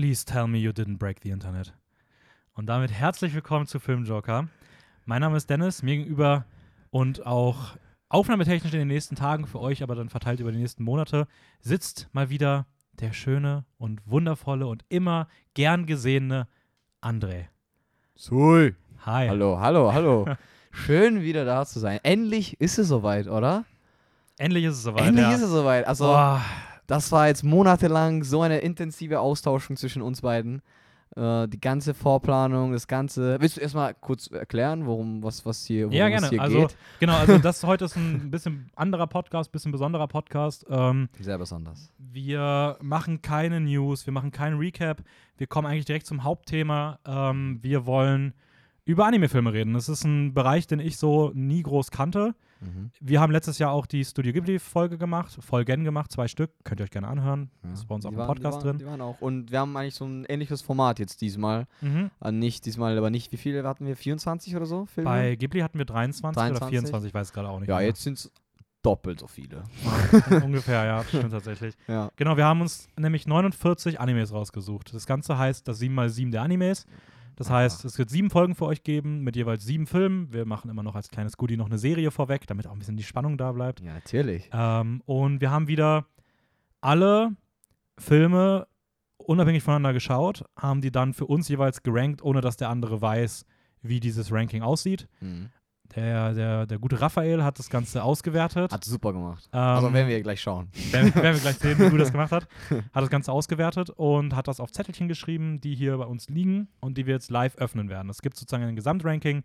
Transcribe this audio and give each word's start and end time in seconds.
Please 0.00 0.24
tell 0.24 0.46
me 0.46 0.56
you 0.56 0.70
didn't 0.70 0.96
break 0.96 1.18
the 1.22 1.28
Internet. 1.28 1.74
Und 2.54 2.70
damit 2.70 2.90
herzlich 2.90 3.34
willkommen 3.34 3.66
zu 3.66 3.78
Filmjoker. 3.78 4.48
Mein 5.04 5.20
Name 5.20 5.36
ist 5.36 5.50
Dennis, 5.50 5.82
mir 5.82 5.94
gegenüber 5.94 6.46
und 6.88 7.26
auch 7.26 7.76
aufnahmetechnisch 8.08 8.72
in 8.72 8.78
den 8.78 8.88
nächsten 8.88 9.14
Tagen 9.14 9.46
für 9.46 9.60
euch, 9.60 9.82
aber 9.82 9.94
dann 9.94 10.08
verteilt 10.08 10.40
über 10.40 10.52
die 10.52 10.58
nächsten 10.58 10.84
Monate, 10.84 11.28
sitzt 11.60 12.08
mal 12.12 12.30
wieder 12.30 12.64
der 12.94 13.12
schöne 13.12 13.66
und 13.76 14.00
wundervolle 14.06 14.68
und 14.68 14.86
immer 14.88 15.28
gern 15.52 15.84
gesehene 15.84 16.48
André. 17.02 17.48
Sui. 18.14 18.74
Hi. 19.04 19.28
Hallo, 19.28 19.60
hallo, 19.60 19.92
hallo. 19.92 20.26
Schön 20.70 21.20
wieder 21.20 21.44
da 21.44 21.66
zu 21.66 21.78
sein. 21.78 22.00
Endlich 22.04 22.58
ist 22.58 22.78
es 22.78 22.88
soweit, 22.88 23.28
oder? 23.28 23.66
Endlich 24.38 24.64
ist 24.64 24.76
es 24.76 24.82
soweit. 24.82 25.08
Endlich 25.08 25.26
ja. 25.26 25.34
ist 25.34 25.42
es 25.42 25.50
soweit. 25.50 25.86
Also, 25.86 26.04
Boah, 26.04 26.40
das 26.90 27.12
war 27.12 27.28
jetzt 27.28 27.44
monatelang 27.44 28.24
so 28.24 28.42
eine 28.42 28.58
intensive 28.58 29.20
Austauschung 29.20 29.76
zwischen 29.76 30.02
uns 30.02 30.22
beiden. 30.22 30.60
Äh, 31.14 31.46
die 31.46 31.60
ganze 31.60 31.94
Vorplanung, 31.94 32.72
das 32.72 32.88
ganze. 32.88 33.40
Willst 33.40 33.56
du 33.56 33.60
erstmal 33.60 33.94
kurz 33.94 34.26
erklären, 34.26 34.86
worum 34.86 35.22
was, 35.22 35.46
was 35.46 35.64
hier, 35.64 35.84
worum 35.86 35.96
ja, 35.96 36.08
es 36.08 36.10
gerne. 36.10 36.28
hier 36.30 36.42
Also, 36.42 36.60
geht? 36.62 36.76
genau, 36.98 37.14
also 37.14 37.38
das 37.42 37.62
heute 37.62 37.84
ist 37.84 37.96
ein 37.96 38.32
bisschen 38.32 38.70
anderer 38.74 39.06
Podcast, 39.06 39.52
bisschen 39.52 39.70
besonderer 39.70 40.08
Podcast. 40.08 40.66
Ähm, 40.68 41.08
Sehr 41.20 41.38
besonders. 41.38 41.92
Wir 41.98 42.76
machen 42.80 43.22
keine 43.22 43.60
News, 43.60 44.06
wir 44.06 44.12
machen 44.12 44.32
keinen 44.32 44.58
Recap. 44.58 45.02
Wir 45.38 45.46
kommen 45.46 45.68
eigentlich 45.68 45.84
direkt 45.84 46.06
zum 46.06 46.24
Hauptthema. 46.24 46.98
Ähm, 47.06 47.60
wir 47.62 47.86
wollen 47.86 48.34
über 48.84 49.06
Anime-Filme 49.06 49.52
reden. 49.52 49.74
Das 49.74 49.88
ist 49.88 50.02
ein 50.02 50.34
Bereich, 50.34 50.66
den 50.66 50.80
ich 50.80 50.96
so 50.96 51.30
nie 51.34 51.62
groß 51.62 51.92
kannte. 51.92 52.34
Mhm. 52.60 52.90
Wir 53.00 53.20
haben 53.20 53.32
letztes 53.32 53.58
Jahr 53.58 53.72
auch 53.72 53.86
die 53.86 54.04
Studio 54.04 54.32
Ghibli-Folge 54.32 54.98
gemacht, 54.98 55.36
Folgen 55.40 55.84
gemacht, 55.84 56.12
zwei 56.12 56.28
Stück. 56.28 56.50
Könnt 56.64 56.80
ihr 56.80 56.84
euch 56.84 56.90
gerne 56.90 57.08
anhören. 57.08 57.50
Das 57.62 57.80
ist 57.80 57.86
bei 57.86 57.94
uns 57.94 58.04
Die 58.04 58.10
dem 58.10 58.18
waren- 58.18 58.26
Podcast 58.26 58.60
die 58.60 58.66
waren, 58.66 58.76
drin. 58.76 58.78
Die 58.78 58.86
waren 58.86 59.00
auch. 59.00 59.20
Und 59.20 59.50
wir 59.50 59.60
haben 59.60 59.76
eigentlich 59.76 59.94
so 59.94 60.04
ein 60.04 60.24
ähnliches 60.26 60.60
Format 60.62 60.98
jetzt 60.98 61.20
diesmal. 61.20 61.66
Mhm. 61.80 62.10
Äh, 62.20 62.32
nicht 62.32 62.66
diesmal, 62.66 62.96
aber 62.98 63.10
nicht. 63.10 63.32
Wie 63.32 63.36
viele 63.38 63.66
hatten 63.66 63.86
wir? 63.86 63.96
24 63.96 64.56
oder 64.56 64.66
so 64.66 64.86
Filme? 64.86 65.08
Bei 65.10 65.36
Ghibli 65.36 65.60
hatten 65.60 65.78
wir 65.78 65.84
23, 65.86 66.22
oder 66.40 66.50
23? 66.60 66.68
24, 66.70 67.08
ich 67.08 67.14
weiß 67.14 67.26
es 67.28 67.32
gerade 67.32 67.48
auch 67.48 67.60
nicht. 67.60 67.68
ja, 67.68 67.76
mehr. 67.78 67.86
jetzt 67.86 68.02
sind 68.02 68.18
es 68.18 68.30
doppelt 68.82 69.20
so 69.20 69.26
viele. 69.26 69.62
Ungefähr, 70.44 70.84
ja, 70.84 71.04
stimmt 71.04 71.30
tatsächlich. 71.32 71.74
Ja. 71.86 72.10
Genau, 72.16 72.36
wir 72.36 72.44
haben 72.46 72.60
uns 72.62 72.88
nämlich 72.98 73.26
49 73.26 74.00
Animes 74.00 74.32
rausgesucht. 74.32 74.94
Das 74.94 75.06
Ganze 75.06 75.36
heißt 75.38 75.66
das 75.68 75.80
7x7 75.80 76.30
der 76.30 76.42
Animes. 76.42 76.86
Das 77.40 77.50
Ah. 77.50 77.54
heißt, 77.54 77.86
es 77.86 77.96
wird 77.98 78.10
sieben 78.10 78.28
Folgen 78.28 78.54
für 78.54 78.66
euch 78.66 78.82
geben 78.82 79.22
mit 79.22 79.34
jeweils 79.34 79.64
sieben 79.64 79.86
Filmen. 79.86 80.30
Wir 80.30 80.44
machen 80.44 80.70
immer 80.70 80.82
noch 80.82 80.94
als 80.94 81.08
kleines 81.08 81.38
Goodie 81.38 81.56
noch 81.56 81.64
eine 81.66 81.78
Serie 81.78 82.10
vorweg, 82.10 82.46
damit 82.46 82.66
auch 82.66 82.72
ein 82.72 82.78
bisschen 82.78 82.98
die 82.98 83.02
Spannung 83.02 83.38
da 83.38 83.50
bleibt. 83.52 83.80
Ja, 83.80 83.94
natürlich. 83.94 84.50
Ähm, 84.52 85.02
und 85.06 85.40
wir 85.40 85.50
haben 85.50 85.66
wieder 85.66 86.04
alle 86.82 87.34
Filme 87.96 88.66
unabhängig 89.16 89.62
voneinander 89.62 89.94
geschaut, 89.94 90.44
haben 90.54 90.82
die 90.82 90.90
dann 90.92 91.14
für 91.14 91.24
uns 91.24 91.48
jeweils 91.48 91.82
gerankt, 91.82 92.22
ohne 92.22 92.42
dass 92.42 92.58
der 92.58 92.68
andere 92.68 93.00
weiß, 93.00 93.46
wie 93.80 94.00
dieses 94.00 94.30
Ranking 94.30 94.60
aussieht. 94.62 95.08
Mhm. 95.20 95.48
Der, 95.96 96.32
der, 96.34 96.66
der 96.66 96.78
gute 96.78 97.00
Raphael 97.00 97.42
hat 97.42 97.58
das 97.58 97.68
Ganze 97.68 98.02
ausgewertet. 98.04 98.72
Hat 98.72 98.84
super 98.84 99.12
gemacht. 99.12 99.48
Ähm, 99.52 99.58
also 99.60 99.92
werden 99.92 100.08
wir 100.08 100.22
gleich 100.22 100.40
schauen. 100.40 100.68
werden, 100.92 101.14
werden 101.14 101.34
wir 101.34 101.40
gleich 101.40 101.56
sehen, 101.58 101.78
wie 101.78 101.90
gut 101.90 102.00
das 102.00 102.12
gemacht 102.12 102.30
hat. 102.32 102.46
Hat 102.70 103.02
das 103.02 103.10
Ganze 103.10 103.32
ausgewertet 103.32 103.90
und 103.90 104.36
hat 104.36 104.46
das 104.48 104.60
auf 104.60 104.70
Zettelchen 104.70 105.08
geschrieben, 105.08 105.60
die 105.60 105.74
hier 105.74 105.96
bei 105.98 106.04
uns 106.04 106.28
liegen 106.28 106.68
und 106.80 106.96
die 106.96 107.06
wir 107.06 107.14
jetzt 107.14 107.30
live 107.30 107.56
öffnen 107.56 107.88
werden. 107.88 108.08
Es 108.10 108.22
gibt 108.22 108.36
sozusagen 108.36 108.64
ein 108.64 108.76
Gesamtranking. 108.76 109.42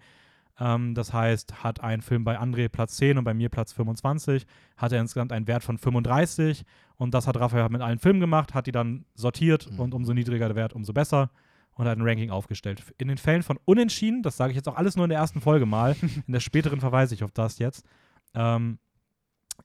Ähm, 0.60 0.94
das 0.94 1.12
heißt, 1.14 1.64
hat 1.64 1.82
ein 1.82 2.02
Film 2.02 2.24
bei 2.24 2.40
André 2.40 2.70
Platz 2.70 2.96
10 2.98 3.18
und 3.18 3.24
bei 3.24 3.34
mir 3.34 3.50
Platz 3.50 3.74
25, 3.74 4.46
hat 4.78 4.92
er 4.94 5.02
insgesamt 5.02 5.32
einen 5.34 5.48
Wert 5.48 5.64
von 5.64 5.78
35 5.78 6.64
und 6.98 7.14
das 7.14 7.28
hat 7.28 7.38
Raphael 7.38 7.68
mit 7.70 7.82
allen 7.82 8.00
Filmen 8.00 8.22
gemacht, 8.22 8.54
hat 8.54 8.68
die 8.68 8.72
dann 8.72 9.04
sortiert 9.16 9.70
Mhm. 9.72 9.80
und 9.82 9.94
umso 9.94 10.14
niedriger 10.14 10.48
der 10.48 10.56
Wert, 10.56 10.74
umso 10.74 10.94
besser 10.94 11.30
und 11.76 11.88
hat 11.88 11.98
ein 11.98 12.02
Ranking 12.02 12.30
aufgestellt. 12.32 12.84
In 12.98 13.08
den 13.08 13.18
Fällen 13.18 13.44
von 13.44 13.58
Unentschieden, 13.66 14.24
das 14.24 14.36
sage 14.38 14.52
ich 14.52 14.56
jetzt 14.58 14.68
auch 14.68 14.76
alles 14.76 14.96
nur 14.96 15.06
in 15.06 15.10
der 15.10 15.20
ersten 15.20 15.40
Folge 15.42 15.66
mal, 15.66 15.96
in 16.28 16.34
der 16.34 16.40
späteren 16.40 16.80
verweise 16.80 17.14
ich 17.16 17.24
auf 17.24 17.32
das 17.32 17.60
jetzt, 17.60 17.86
ähm, 18.34 18.80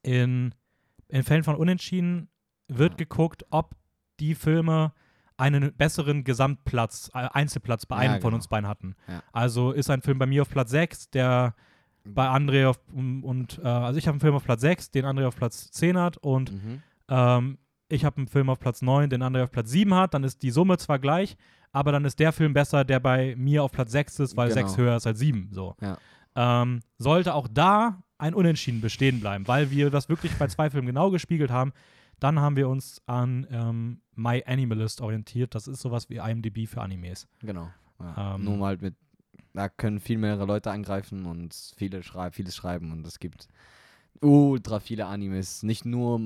in, 0.02 0.54
in 1.08 1.22
Fällen 1.22 1.44
von 1.44 1.56
Unentschieden 1.56 2.28
wird 2.68 2.92
Ja. 2.92 2.96
geguckt, 2.98 3.44
ob 3.50 3.74
die 4.20 4.34
Filme 4.34 4.92
einen 5.36 5.72
besseren 5.74 6.22
Gesamtplatz, 6.24 7.10
äh, 7.14 7.28
Einzelplatz 7.32 7.86
bei 7.86 8.04
Ja, 8.04 8.10
einem 8.12 8.20
von 8.20 8.30
genau. 8.30 8.36
uns 8.36 8.48
beiden 8.48 8.68
hatten. 8.68 8.94
Ja. 9.08 9.22
Also 9.32 9.72
ist 9.72 9.88
ein 9.90 10.02
Film 10.02 10.18
bei 10.18 10.26
mir 10.26 10.42
auf 10.42 10.50
Platz 10.50 10.70
6, 10.70 11.10
der 11.10 11.54
bei 12.04 12.26
André 12.28 12.66
auf 12.68 12.78
und, 12.92 13.22
und 13.24 13.58
äh, 13.62 13.66
also 13.66 13.98
ich 13.98 14.06
habe 14.06 14.14
einen 14.14 14.20
Film 14.20 14.34
auf 14.34 14.44
Platz 14.44 14.60
6, 14.62 14.90
den 14.90 15.04
André 15.06 15.26
auf 15.26 15.36
Platz 15.36 15.70
10 15.70 15.96
hat 15.98 16.16
und 16.18 16.52
Mhm. 16.52 16.82
ähm, 17.08 17.58
ich 17.90 18.04
habe 18.04 18.18
einen 18.18 18.28
Film 18.28 18.48
auf 18.50 18.58
Platz 18.60 18.82
9, 18.82 19.10
den 19.10 19.22
André 19.22 19.42
auf 19.44 19.50
Platz 19.50 19.70
7 19.70 19.94
hat, 19.94 20.14
dann 20.14 20.24
ist 20.24 20.42
die 20.42 20.50
Summe 20.50 20.78
zwar 20.78 20.98
gleich, 20.98 21.36
aber 21.72 21.92
dann 21.92 22.04
ist 22.04 22.18
der 22.18 22.32
Film 22.32 22.52
besser, 22.52 22.84
der 22.84 23.00
bei 23.00 23.34
mir 23.36 23.62
auf 23.62 23.72
Platz 23.72 23.92
6 23.92 24.20
ist, 24.20 24.36
weil 24.36 24.48
Genau. 24.48 24.66
6 24.66 24.76
höher 24.78 24.96
ist 24.96 25.06
als 25.06 25.18
7. 25.18 25.48
So. 25.52 25.76
Ja. 25.80 25.98
Ähm, 26.36 26.80
sollte 26.98 27.34
auch 27.34 27.48
da 27.48 28.02
ein 28.18 28.34
Unentschieden 28.34 28.80
bestehen 28.80 29.20
bleiben, 29.20 29.48
weil 29.48 29.70
wir 29.70 29.90
das 29.90 30.08
wirklich 30.08 30.32
bei 30.36 30.46
zwei 30.46 30.70
Filmen 30.70 30.86
genau 30.86 31.10
gespiegelt 31.10 31.50
haben, 31.50 31.72
dann 32.20 32.38
haben 32.38 32.56
wir 32.56 32.68
uns 32.68 33.00
an 33.06 33.46
ähm, 33.50 34.00
My 34.14 34.44
Animalist 34.46 35.00
orientiert. 35.00 35.54
Das 35.54 35.66
ist 35.66 35.80
sowas 35.80 36.10
wie 36.10 36.16
IMDb 36.16 36.68
für 36.68 36.82
Animes. 36.82 37.26
Genau. 37.40 37.70
Ja. 37.98 38.34
Ähm, 38.34 38.44
Nur 38.44 38.56
mal 38.58 38.76
mit, 38.78 38.94
da 39.54 39.68
können 39.68 40.00
viel 40.00 40.18
mehrere 40.18 40.44
Leute 40.44 40.70
angreifen 40.70 41.24
und 41.24 41.54
viele 41.76 42.02
schrei 42.02 42.30
vieles 42.30 42.54
schreiben 42.54 42.92
und 42.92 43.06
es 43.06 43.18
gibt 43.18 43.48
ultra 44.20 44.80
viele 44.80 45.06
Animes. 45.06 45.62
Nicht 45.62 45.84
nur 45.84 46.20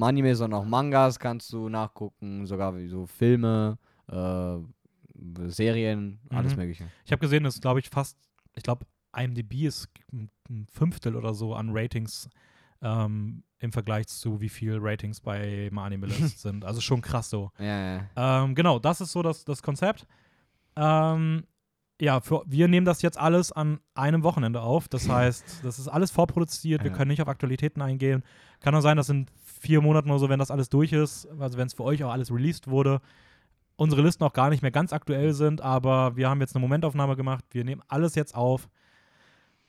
Anime, 0.00 0.34
sondern 0.36 0.60
auch 0.60 0.64
Mangas 0.66 1.18
kannst 1.18 1.52
du 1.52 1.68
nachgucken, 1.68 2.46
sogar 2.46 2.76
wie 2.76 2.88
so 2.88 3.06
Filme, 3.06 3.78
äh, 4.08 4.56
Serien, 5.48 6.20
alles 6.30 6.52
Mhm. 6.54 6.60
mögliche. 6.62 6.84
Ich 7.04 7.12
habe 7.12 7.20
gesehen, 7.20 7.44
dass, 7.44 7.60
glaube 7.60 7.80
ich, 7.80 7.88
fast, 7.88 8.18
ich 8.54 8.62
glaube, 8.62 8.86
IMDb 9.16 9.64
ist 9.66 9.88
ein 10.12 10.66
Fünftel 10.70 11.16
oder 11.16 11.34
so 11.34 11.54
an 11.54 11.70
Ratings 11.72 12.28
ähm, 12.82 13.44
im 13.60 13.72
Vergleich 13.72 14.08
zu 14.08 14.40
wie 14.40 14.48
viel 14.48 14.78
Ratings 14.80 15.20
bei 15.20 15.70
My 15.72 15.80
Animalist 15.82 16.40
sind. 16.40 16.64
Also 16.64 16.80
schon 16.80 17.00
krass 17.00 17.30
so. 17.30 17.50
Ja, 17.58 17.96
ja. 18.16 18.42
Ähm, 18.44 18.54
genau, 18.54 18.78
das 18.78 19.00
ist 19.00 19.12
so 19.12 19.22
das, 19.22 19.44
das 19.44 19.62
Konzept. 19.62 20.06
Ähm, 20.76 21.44
ja, 22.00 22.20
für, 22.20 22.42
wir 22.46 22.68
nehmen 22.68 22.84
das 22.86 23.02
jetzt 23.02 23.18
alles 23.18 23.52
an 23.52 23.80
einem 23.94 24.22
Wochenende 24.22 24.60
auf. 24.60 24.88
Das 24.88 25.08
heißt, 25.08 25.60
das 25.62 25.78
ist 25.78 25.88
alles 25.88 26.10
vorproduziert. 26.10 26.82
Wir 26.84 26.90
können 26.90 27.10
nicht 27.10 27.22
auf 27.22 27.28
Aktualitäten 27.28 27.82
eingehen. 27.82 28.22
Kann 28.60 28.74
auch 28.74 28.80
sein, 28.80 28.96
dass 28.96 29.08
in 29.08 29.26
vier 29.44 29.80
Monaten 29.80 30.10
oder 30.10 30.18
so, 30.18 30.28
wenn 30.28 30.38
das 30.38 30.50
alles 30.50 30.68
durch 30.68 30.92
ist, 30.92 31.28
also 31.38 31.58
wenn 31.58 31.66
es 31.66 31.74
für 31.74 31.84
euch 31.84 32.02
auch 32.04 32.12
alles 32.12 32.30
released 32.30 32.68
wurde, 32.68 33.00
unsere 33.76 34.02
Listen 34.02 34.24
auch 34.24 34.32
gar 34.32 34.50
nicht 34.50 34.62
mehr 34.62 34.70
ganz 34.70 34.92
aktuell 34.92 35.32
sind. 35.32 35.60
Aber 35.60 36.16
wir 36.16 36.28
haben 36.28 36.40
jetzt 36.40 36.54
eine 36.54 36.60
Momentaufnahme 36.60 37.16
gemacht. 37.16 37.44
Wir 37.50 37.64
nehmen 37.64 37.82
alles 37.88 38.14
jetzt 38.14 38.34
auf. 38.34 38.68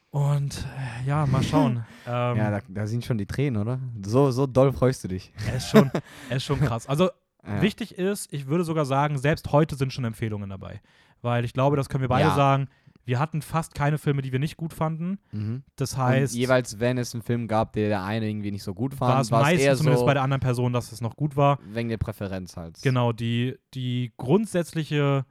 Und 0.09 0.66
äh, 1.03 1.07
ja, 1.07 1.25
mal 1.25 1.44
schauen. 1.44 1.86
ähm, 2.07 2.38
ja 2.38 2.52
da, 2.52 2.59
da 2.68 2.88
sind 2.88 3.03
schon 3.03 3.18
die 3.18 3.25
Tränen, 3.25 3.62
oder? 3.62 3.80
So, 4.06 4.31
so 4.31 4.47
doll 4.47 4.72
freust 4.72 5.03
du 5.03 5.09
dich. 5.09 5.34
er, 5.46 5.57
ist 5.57 5.68
schon, 5.69 5.92
er 6.30 6.38
ist 6.38 6.44
schon 6.44 6.59
krass. 6.59 6.88
Also 6.88 7.09
Ja. 7.46 7.62
Wichtig 7.62 7.97
ist, 7.97 8.31
ich 8.34 8.47
würde 8.47 8.63
sogar 8.63 8.86
sagen, 8.86 9.18
selbst 9.18 9.52
heute 9.52 9.75
sind 9.75 9.94
schon 9.94 10.06
Empfehlungen 10.06 10.50
dabei. 10.50 10.81
Weil 11.25 11.44
ich 11.44 11.52
glaube, 11.52 11.75
das 11.75 11.90
können 11.90 12.02
wir 12.03 12.08
beide 12.08 12.30
Ja. 12.30 12.36
sagen, 12.36 12.69
wir 13.03 13.19
hatten 13.19 13.41
fast 13.44 13.75
keine 13.75 13.97
Filme, 14.00 14.22
die 14.24 14.31
wir 14.31 14.40
nicht 14.40 14.58
gut 14.58 14.74
fanden. 14.74 15.19
Mhm. 15.31 15.63
Das 15.75 15.96
heißt, 15.97 16.34
und 16.34 16.40
jeweils, 16.40 16.80
wenn 16.80 16.97
es 16.97 17.13
einen 17.13 17.22
Film 17.22 17.47
gab, 17.47 17.74
der 17.74 17.90
der 17.90 18.03
eine 18.03 18.28
irgendwie 18.28 18.50
nicht 18.52 18.63
so 18.63 18.74
gut 18.74 18.96
fand, 18.96 19.12
war 19.13 19.22
es 19.22 19.30
meistens 19.30 19.62
eher 19.62 19.75
zumindest 19.75 20.00
so 20.00 20.06
bei 20.08 20.13
der 20.16 20.24
anderen 20.24 20.40
Person, 20.41 20.72
dass 20.74 20.91
es 20.91 21.02
noch 21.02 21.16
gut 21.16 21.36
war. 21.36 21.59
wegen 21.72 21.90
der 21.90 21.97
Präferenz 21.97 22.56
halt. 22.58 22.81
Genau, 22.81 23.12
die, 23.12 23.58
die 23.75 24.12
grundsätzliche 24.18 25.25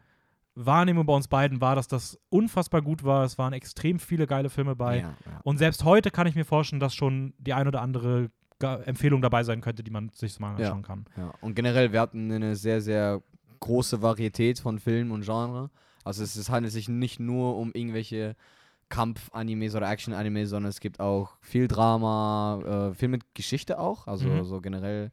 Wahrnehmung 0.54 1.04
bei 1.06 1.14
uns 1.14 1.26
beiden 1.26 1.60
war, 1.60 1.74
dass 1.74 1.88
das 1.88 2.16
unfassbar 2.28 2.80
gut 2.80 3.02
war. 3.02 3.24
Es 3.24 3.38
waren 3.38 3.52
extrem 3.52 3.98
viele 3.98 4.26
geile 4.28 4.50
Filme 4.50 4.76
bei. 4.76 4.98
Ja, 4.98 5.14
ja. 5.26 5.40
Und 5.42 5.58
selbst 5.58 5.82
heute 5.84 6.12
kann 6.12 6.28
ich 6.28 6.36
mir 6.36 6.44
vorstellen, 6.44 6.78
dass 6.78 6.94
schon 6.94 7.34
die 7.38 7.54
ein 7.54 7.66
oder 7.66 7.82
andere 7.82 8.30
Empfehlung 8.84 9.20
dabei 9.20 9.42
sein 9.42 9.60
könnte, 9.60 9.82
die 9.82 9.90
man 9.90 10.10
sich 10.14 10.38
mal 10.38 10.50
Ja. 10.60 10.66
anschauen 10.68 10.82
kann. 10.82 11.04
Ja, 11.16 11.32
und 11.40 11.54
generell, 11.56 11.92
wir 11.92 12.00
hatten 12.00 12.30
eine 12.30 12.54
sehr, 12.54 12.80
sehr 12.80 13.20
große 13.60 14.00
Varietät 14.00 14.60
von 14.60 14.78
Filmen 14.78 15.10
und 15.10 15.24
Genre. 15.24 15.70
Also 16.04 16.22
es, 16.22 16.36
es 16.36 16.50
handelt 16.50 16.72
sich 16.72 16.88
nicht 16.88 17.18
nur 17.18 17.56
um 17.56 17.72
irgendwelche 17.72 18.36
Kampf-Animes 18.90 19.74
oder 19.74 19.90
Action-Animes, 19.90 20.50
sondern 20.50 20.70
es 20.70 20.80
gibt 20.80 21.00
auch 21.00 21.36
viel 21.40 21.66
Drama, 21.68 22.90
äh, 22.90 22.94
viel 22.94 23.08
mit 23.08 23.22
Geschichte 23.34 23.78
auch, 23.78 24.06
also 24.06 24.28
Mhm. 24.28 24.44
so 24.44 24.60
generell 24.60 25.10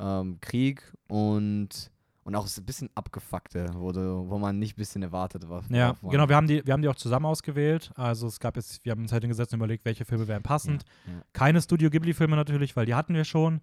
ähm, 0.00 0.38
Krieg 0.40 0.82
und, 1.08 1.90
und 2.22 2.34
auch 2.36 2.46
ein 2.46 2.64
bisschen 2.64 2.88
abgefuckte, 2.94 3.66
wo, 3.74 3.90
du, 3.92 4.24
wo 4.28 4.38
man 4.38 4.58
nicht 4.58 4.74
ein 4.74 4.80
bisschen 4.80 5.02
erwartet 5.02 5.48
war. 5.48 5.64
Ja, 5.70 5.96
genau, 6.02 6.28
wir 6.28 6.36
haben, 6.36 6.46
die, 6.46 6.64
wir 6.64 6.72
haben 6.72 6.82
die 6.82 6.88
auch 6.88 6.94
zusammen 6.94 7.26
ausgewählt. 7.26 7.90
Also 7.96 8.28
es 8.28 8.38
gab 8.38 8.56
jetzt, 8.56 8.84
wir 8.84 8.92
haben 8.92 9.02
uns 9.02 9.12
halt 9.12 9.24
hingesetzt 9.24 9.52
und 9.52 9.58
überlegt, 9.58 9.84
welche 9.84 10.04
Filme 10.04 10.28
wären 10.28 10.42
passend. 10.44 10.84
Ja, 11.06 11.12
ja. 11.14 11.22
Keine 11.32 11.60
Studio 11.60 11.90
Ghibli-Filme 11.90 12.36
natürlich, 12.36 12.76
weil 12.76 12.86
die 12.86 12.94
hatten 12.94 13.14
wir 13.14 13.24
schon. 13.24 13.60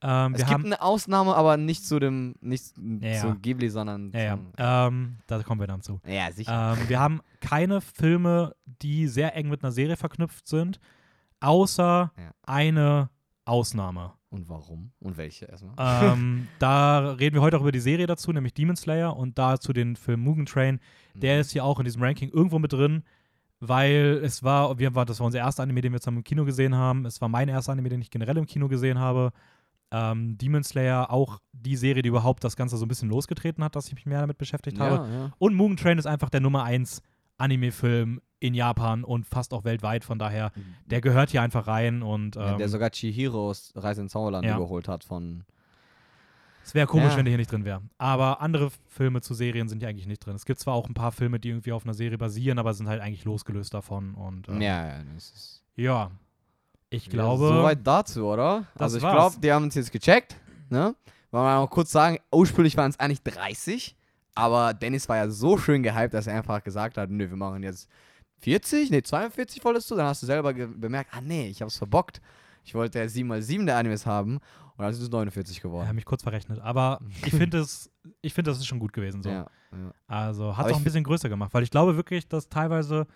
Ähm, 0.00 0.32
Es 0.34 0.38
wir 0.40 0.44
gibt 0.46 0.50
haben, 0.50 0.64
eine 0.66 0.80
Ausnahme, 0.82 1.34
aber 1.34 1.56
nicht 1.56 1.84
zu 1.86 1.98
dem, 1.98 2.34
nicht 2.40 2.72
Ja, 3.00 3.12
zu. 3.14 3.34
Ghibli, 3.36 3.68
sondern 3.68 4.10
ja, 4.12 4.38
ja, 4.58 4.86
ähm, 4.86 5.18
da 5.26 5.42
kommen 5.42 5.60
wir 5.60 5.66
dann 5.66 5.82
zu. 5.82 6.00
ja, 6.06 6.30
sicher. 6.32 6.74
Ähm, 6.78 6.88
wir 6.88 6.98
haben 7.00 7.20
keine 7.40 7.80
Filme, 7.80 8.54
die 8.64 9.06
sehr 9.08 9.34
eng 9.36 9.48
mit 9.48 9.62
einer 9.62 9.72
Serie 9.72 9.96
verknüpft 9.96 10.46
sind, 10.48 10.80
außer 11.40 12.12
eine 12.42 13.10
Ausnahme. 13.44 14.12
Und 14.30 14.48
warum? 14.48 14.92
Und 15.00 15.18
welche 15.18 15.44
erstmal? 15.44 15.74
ähm, 16.14 16.48
da 16.58 17.10
reden 17.12 17.34
wir 17.34 17.42
heute 17.42 17.58
auch 17.58 17.62
über 17.62 17.72
die 17.72 17.80
Serie 17.80 18.06
dazu, 18.06 18.32
nämlich 18.32 18.54
Demon 18.54 18.76
Slayer 18.76 19.14
und 19.16 19.36
dazu 19.38 19.72
den 19.74 19.94
Film 19.96 20.20
Mugen 20.20 20.46
Train. 20.46 20.80
Der 21.14 21.34
Mhm. 21.34 21.40
ist 21.42 21.50
hier 21.52 21.64
auch 21.64 21.78
in 21.78 21.84
diesem 21.84 22.02
Ranking 22.02 22.30
irgendwo 22.30 22.58
mit 22.58 22.72
drin, 22.72 23.02
weil 23.60 24.20
es 24.24 24.42
war, 24.42 24.78
wir 24.78 24.90
das 24.90 25.20
war 25.20 25.26
unser 25.26 25.38
erster 25.38 25.62
Anime, 25.62 25.82
den 25.82 25.92
wir 25.92 26.00
zusammen 26.00 26.18
im 26.18 26.24
Kino 26.24 26.44
gesehen 26.46 26.74
haben. 26.74 27.04
Es 27.04 27.20
war 27.20 27.28
mein 27.28 27.48
erster 27.48 27.72
Anime, 27.72 27.90
den 27.90 28.00
ich 28.00 28.10
generell 28.10 28.38
im 28.38 28.46
Kino 28.46 28.68
gesehen 28.68 28.98
habe. 28.98 29.32
Ähm, 29.92 30.38
Demon 30.38 30.64
Slayer, 30.64 31.10
auch 31.10 31.38
die 31.52 31.76
Serie, 31.76 32.02
die 32.02 32.08
überhaupt 32.08 32.42
das 32.44 32.56
Ganze 32.56 32.76
so 32.76 32.84
ein 32.84 32.88
bisschen 32.88 33.08
losgetreten 33.10 33.62
hat, 33.62 33.76
dass 33.76 33.88
ich 33.88 33.94
mich 33.94 34.06
mehr 34.06 34.20
damit 34.20 34.38
beschäftigt 34.38 34.80
habe. 34.80 35.06
ja, 35.06 35.18
ja. 35.24 35.32
Und 35.38 35.54
Mugen 35.54 35.76
Train 35.76 35.98
ist 35.98 36.06
einfach 36.06 36.30
der 36.30 36.40
Nummer 36.40 36.64
1 36.64 37.02
Anime-Film 37.38 38.20
in 38.40 38.54
Japan 38.54 39.04
und 39.04 39.26
fast 39.26 39.52
auch 39.54 39.64
weltweit. 39.64 40.04
Von 40.04 40.18
daher, 40.18 40.50
der 40.86 41.00
gehört 41.00 41.30
hier 41.30 41.42
einfach 41.42 41.66
rein 41.66 42.02
und 42.02 42.36
ja, 42.36 42.52
ähm, 42.52 42.58
der 42.58 42.68
sogar 42.68 42.90
Chihiros 42.90 43.72
Reise 43.76 44.00
ins 44.02 44.12
Zauberland 44.12 44.44
ja. 44.46 44.56
überholt 44.56 44.88
hat 44.88 45.04
von. 45.04 45.44
es 46.64 46.74
wäre 46.74 46.86
komisch, 46.86 47.12
Ja. 47.12 47.16
wenn 47.18 47.24
der 47.24 47.30
hier 47.32 47.38
nicht 47.38 47.50
drin 47.52 47.64
wäre. 47.64 47.82
Aber 47.98 48.40
andere 48.40 48.70
Filme 48.88 49.20
zu 49.20 49.34
Serien 49.34 49.68
sind 49.68 49.80
hier 49.80 49.88
eigentlich 49.88 50.06
nicht 50.06 50.24
drin. 50.24 50.34
Es 50.36 50.44
gibt 50.44 50.58
zwar 50.60 50.74
auch 50.74 50.88
ein 50.88 50.94
paar 50.94 51.12
Filme, 51.12 51.38
die 51.40 51.48
irgendwie 51.50 51.72
auf 51.72 51.84
einer 51.84 51.94
Serie 51.94 52.18
basieren, 52.18 52.58
aber 52.58 52.74
sind 52.74 52.88
halt 52.88 53.00
eigentlich 53.00 53.24
losgelöst 53.24 53.74
davon. 53.74 54.14
Und 54.14 54.48
ähm, 54.48 54.60
Ja, 54.60 54.86
ja, 54.86 55.04
das 55.14 55.30
ist. 55.30 55.64
ja. 55.76 56.10
Ich 56.92 57.06
Ja, 57.06 57.12
glaube, 57.12 57.48
Soweit 57.48 57.86
dazu, 57.86 58.26
oder? 58.26 58.66
Also 58.78 58.96
ich 58.98 59.02
glaube, 59.02 59.36
die 59.40 59.52
haben 59.52 59.64
uns 59.64 59.74
jetzt 59.74 59.92
gecheckt. 59.92 60.36
Ne? 60.70 60.94
Wollen 61.30 61.44
wir 61.44 61.60
mal 61.60 61.66
kurz 61.68 61.90
sagen, 61.92 62.18
ursprünglich 62.30 62.76
waren 62.76 62.90
es 62.90 63.00
eigentlich 63.00 63.22
30, 63.22 63.96
aber 64.34 64.74
Dennis 64.74 65.08
war 65.08 65.16
ja 65.16 65.30
so 65.30 65.56
schön 65.58 65.82
gehypt, 65.82 66.14
dass 66.14 66.26
er 66.26 66.36
einfach 66.36 66.62
gesagt 66.62 66.96
hat, 66.98 67.10
nö, 67.10 67.28
wir 67.28 67.36
machen 67.36 67.62
jetzt 67.62 67.88
40, 68.40 68.90
nee, 68.90 69.02
42 69.02 69.64
wolltest 69.64 69.90
du, 69.90 69.94
dann 69.96 70.06
hast 70.06 70.22
du 70.22 70.26
selber 70.26 70.52
bemerkt, 70.52 71.10
ah 71.14 71.20
nee, 71.20 71.48
ich 71.48 71.62
hab's 71.62 71.78
verbockt. 71.78 72.20
Ich 72.64 72.74
wollte 72.74 72.98
ja 72.98 73.04
7x7 73.06 73.66
der 73.66 73.76
Animes 73.76 74.04
haben 74.06 74.34
und 74.36 74.78
dann 74.78 74.90
ist 74.90 75.00
es 75.00 75.10
49 75.10 75.56
ich 75.56 75.62
geworden. 75.62 75.86
habe 75.86 75.94
mich 75.94 76.04
kurz 76.04 76.22
verrechnet. 76.22 76.60
Aber 76.60 77.00
ich 77.24 77.32
finde 77.34 77.58
es, 77.58 77.90
ich 78.20 78.34
finde, 78.34 78.50
das 78.50 78.58
ist 78.58 78.66
schon 78.66 78.78
gut 78.78 78.92
gewesen. 78.92 79.22
So. 79.22 79.30
Ja, 79.30 79.46
ja. 79.72 79.92
Also 80.06 80.56
hat 80.56 80.66
es 80.66 80.72
auch 80.72 80.76
ein 80.78 80.84
bisschen 80.84 81.04
größer 81.04 81.28
gemacht, 81.28 81.52
weil 81.54 81.62
ich 81.62 81.70
glaube 81.70 81.96
wirklich, 81.96 82.28
dass 82.28 82.48
teilweise 82.48 83.06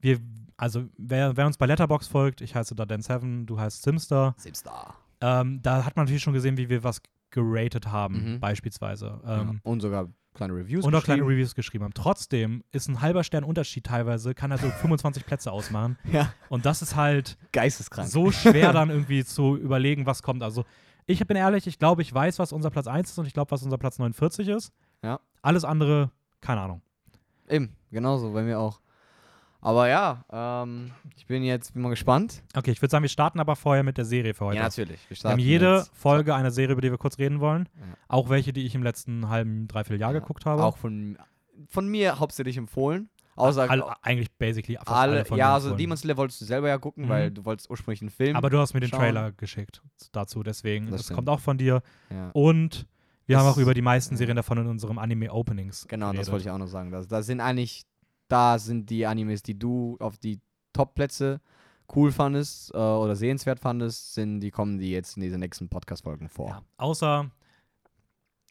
wir, 0.00 0.18
also 0.58 0.84
wer, 0.98 1.36
wer 1.38 1.46
uns 1.46 1.56
bei 1.56 1.64
Letterbox 1.66 2.06
folgt, 2.08 2.42
ich 2.42 2.54
heiße 2.54 2.74
da 2.74 2.84
Dan7, 2.84 3.46
du 3.46 3.58
heißt 3.58 3.82
Simster, 3.82 4.34
Simstar. 4.36 4.94
ähm, 5.22 5.60
da 5.62 5.84
hat 5.86 5.96
man 5.96 6.04
natürlich 6.04 6.22
schon 6.22 6.34
gesehen, 6.34 6.56
wie 6.58 6.68
wir 6.68 6.84
was 6.84 7.00
geratet 7.30 7.86
haben, 7.86 8.34
Mhm. 8.34 8.40
beispielsweise. 8.40 9.20
Ja. 9.24 9.40
Ähm, 9.42 9.60
Und 9.62 9.80
sogar 9.80 10.08
kleine 10.34 10.54
Reviews. 10.54 10.84
und 10.84 10.94
auch 10.94 11.02
kleine. 11.04 11.22
Reviews 11.22 11.54
geschrieben 11.54 11.84
haben. 11.84 11.94
Trotzdem 11.94 12.62
ist 12.72 12.88
ein 12.88 13.00
halber 13.00 13.24
Stern 13.24 13.44
Unterschied 13.44 13.84
teilweise, 13.84 14.34
kann 14.34 14.52
also 14.52 14.68
25 14.68 15.24
Plätze 15.26 15.50
ausmachen. 15.52 15.98
Ja, 16.12 16.32
Und 16.48 16.64
das 16.66 16.80
ist 16.82 16.94
halt 16.96 17.36
geisteskrank. 17.52 18.08
so 18.08 18.30
schwer 18.30 18.72
dann 18.72 18.90
irgendwie 18.90 19.24
zu 19.24 19.56
überlegen, 19.56 20.06
was 20.06 20.22
kommt. 20.22 20.42
Also 20.42 20.64
ich 21.06 21.24
bin 21.26 21.36
ehrlich, 21.36 21.66
ich 21.66 21.78
glaube, 21.78 22.02
ich 22.02 22.12
weiß, 22.12 22.38
was 22.38 22.52
unser 22.52 22.70
Platz 22.70 22.86
1 22.86 23.10
ist 23.10 23.18
und 23.18 23.26
ich 23.26 23.32
glaube, 23.34 23.50
was 23.50 23.62
unser 23.62 23.78
Platz 23.78 23.98
49 23.98 24.48
ist. 24.48 24.72
Ja. 25.02 25.20
Alles 25.42 25.64
andere, 25.64 26.10
keine 26.40 26.60
Ahnung. 26.60 26.82
Eben, 27.48 27.74
genauso, 27.90 28.32
bei 28.32 28.42
mir 28.42 28.58
auch. 28.58 28.80
Aber 29.60 29.88
ja, 29.88 30.24
ähm, 30.30 30.92
ich 31.16 31.26
bin 31.26 31.42
jetzt 31.42 31.72
bin 31.74 31.82
mal 31.82 31.88
gespannt. 31.88 32.42
Okay, 32.56 32.70
ich 32.70 32.80
würde 32.80 32.90
sagen, 32.90 33.02
wir 33.02 33.08
starten 33.08 33.40
aber 33.40 33.56
vorher 33.56 33.82
mit 33.82 33.98
der 33.98 34.04
Serie 34.04 34.32
für 34.34 34.44
heute. 34.46 34.56
Ja, 34.58 34.62
natürlich. 34.64 35.00
Wir 35.08 35.16
wir 35.22 35.30
haben 35.30 35.38
jede 35.40 35.78
mit- 35.78 35.90
Folge 35.94 36.34
eine 36.34 36.50
Serie, 36.52 36.72
über 36.72 36.80
die 36.80 36.90
wir 36.90 36.98
kurz 36.98 37.18
reden 37.18 37.40
wollen. 37.40 37.68
Ja. 37.76 37.84
Auch 38.08 38.28
welche, 38.28 38.52
die 38.52 38.64
ich 38.64 38.74
im 38.74 38.82
letzten 38.84 39.28
halben, 39.28 39.66
dreiviertel 39.66 40.00
Jahr 40.00 40.12
Ja, 40.12 40.20
geguckt 40.20 40.46
habe. 40.46 40.62
Auch 40.62 40.76
von, 40.76 41.18
von 41.68 41.88
mir 41.88 42.20
hauptsächlich 42.20 42.56
empfohlen. 42.56 43.08
Außer 43.34 43.70
All, 43.70 43.84
eigentlich 44.02 44.32
basically 44.32 44.76
fast 44.76 44.88
alle, 44.88 45.24
alle, 45.28 45.38
ja, 45.38 45.54
also 45.54 45.68
empfohlen. 45.68 45.78
Demon 45.78 45.96
Slayer 45.96 46.16
wolltest 46.16 46.40
du 46.40 46.44
selber 46.44 46.68
ja 46.68 46.78
gucken, 46.78 47.04
Mhm. 47.04 47.08
weil 47.08 47.30
du 47.30 47.44
wolltest 47.44 47.70
ursprünglich 47.70 48.00
einen 48.00 48.10
Film. 48.10 48.34
Aber 48.36 48.50
du 48.50 48.58
hast 48.58 48.74
mir 48.74 48.80
den 48.80 48.88
schauen. 48.90 48.98
Trailer 49.00 49.30
geschickt 49.32 49.80
dazu, 50.12 50.42
deswegen. 50.42 50.86
Das 50.86 50.92
Das, 50.96 51.02
stimmt. 51.04 51.16
kommt 51.16 51.28
auch 51.28 51.40
von 51.40 51.56
dir. 51.58 51.82
ja. 52.10 52.30
Und 52.32 52.86
wir 53.26 53.36
Das- 53.36 53.44
haben 53.44 53.52
auch 53.52 53.58
über 53.58 53.74
die 53.74 53.82
meisten. 53.82 54.16
Serien 54.16 54.36
davon 54.36 54.58
in 54.58 54.66
unserem 54.66 54.98
Anime-Openings 54.98 55.86
Genau, 55.86 56.06
das 56.06 56.12
geredet. 56.12 56.32
wollte 56.32 56.44
ich 56.46 56.50
auch 56.50 56.58
noch 56.58 56.66
sagen. 56.66 56.90
Das, 56.90 57.06
das 57.06 57.26
sind 57.26 57.40
eigentlich, 57.40 57.84
da 58.28 58.58
sind 58.58 58.90
die 58.90 59.06
Animes, 59.06 59.42
die 59.42 59.58
du 59.58 59.96
auf 60.00 60.18
die 60.18 60.40
Top-Plätze 60.72 61.40
cool 61.96 62.12
fandest 62.12 62.72
äh, 62.74 62.76
oder 62.78 63.16
sehenswert 63.16 63.60
fandest, 63.60 64.14
sind, 64.14 64.40
die 64.40 64.50
kommen 64.50 64.78
die 64.78 64.90
jetzt 64.90 65.16
in 65.16 65.22
diesen 65.22 65.40
nächsten 65.40 65.68
Podcast-Folgen 65.68 66.28
vor. 66.28 66.48
Ja, 66.48 66.62
außer, 66.76 67.30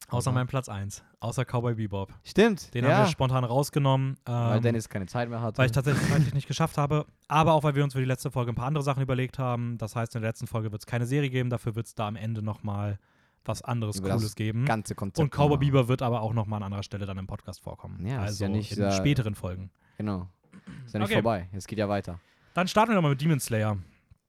außer 0.08 0.18
Außer? 0.18 0.32
meinem 0.32 0.48
Platz 0.48 0.70
1. 0.70 1.04
Außer 1.20 1.46
Cowboy 1.46 1.76
Bebop. 1.76 2.14
Stimmt. 2.24 2.74
Den 2.74 2.84
ja, 2.86 2.92
haben 2.92 3.06
wir 3.06 3.12
spontan 3.12 3.44
rausgenommen. 3.44 4.18
weil 4.26 4.58
Ähm, 4.58 4.64
Dennis 4.64 4.90
keine 4.90 5.06
Zeit 5.06 5.30
mehr 5.30 5.42
hatte. 5.42 5.58
weil 5.60 5.68
ich 5.68 5.72
tatsächlich 5.72 6.08
zeitlich 6.10 6.34
nicht 6.34 6.48
geschafft 6.48 6.78
habe. 6.78 7.06
Aber 7.28 7.54
auch, 7.54 7.64
weil 7.64 7.76
wir 7.76 7.84
uns 7.84 7.94
für 7.94 8.00
die 8.00 8.06
letzte 8.06 8.32
Folge 8.32 8.52
ein 8.52 8.56
paar 8.56 8.68
andere 8.68 8.84
Sachen 8.84 9.02
überlegt 9.04 9.38
haben. 9.40 9.78
Das 9.78 9.96
heißt, 9.96 10.16
in 10.16 10.22
der 10.22 10.30
letzten 10.32 10.48
Folge 10.48 10.72
wird 10.72 10.82
es 10.82 10.86
keine 10.86 11.06
Serie 11.06 11.30
geben. 11.30 11.50
Dafür 11.50 11.76
wird 11.76 11.88
es 11.88 11.96
da 11.96 12.08
am 12.08 12.16
Ende 12.16 12.42
nochmal 12.42 13.00
was 13.48 13.62
anderes 13.62 13.98
Über 14.00 14.10
Cooles 14.12 14.36
geben. 14.36 14.66
ganze 14.66 14.96
Konzept. 14.96 15.20
Und 15.24 15.32
Cowboy. 15.32 15.58
Bieber 15.58 15.88
wird 15.88 16.02
aber 16.02 16.22
auch 16.22 16.34
nochmal 16.34 16.58
an 16.58 16.64
anderer 16.64 16.84
Stelle 16.84 17.06
dann 17.06 17.18
im 17.18 17.28
Podcast 17.28 17.62
vorkommen. 17.62 18.06
Ja, 18.06 18.24
ist 18.24 18.30
also 18.32 18.44
ja 18.46 18.50
nicht 18.50 18.72
in 18.72 18.78
sehr- 18.78 18.92
späteren 18.92 19.36
Folgen. 19.36 19.70
Genau. 19.98 20.28
Ist 20.86 20.94
ja 20.94 21.00
nicht 21.00 21.08
Okay. 21.08 21.14
vorbei. 21.16 21.50
Es 21.54 21.66
geht 21.68 21.80
ja 21.80 21.88
weiter. 21.90 22.20
Dann 22.54 22.68
starten 22.68 22.92
wir 22.92 22.96
nochmal 22.96 23.12
mit 23.12 23.22
Demon 23.22 23.40
Slayer. 23.40 23.78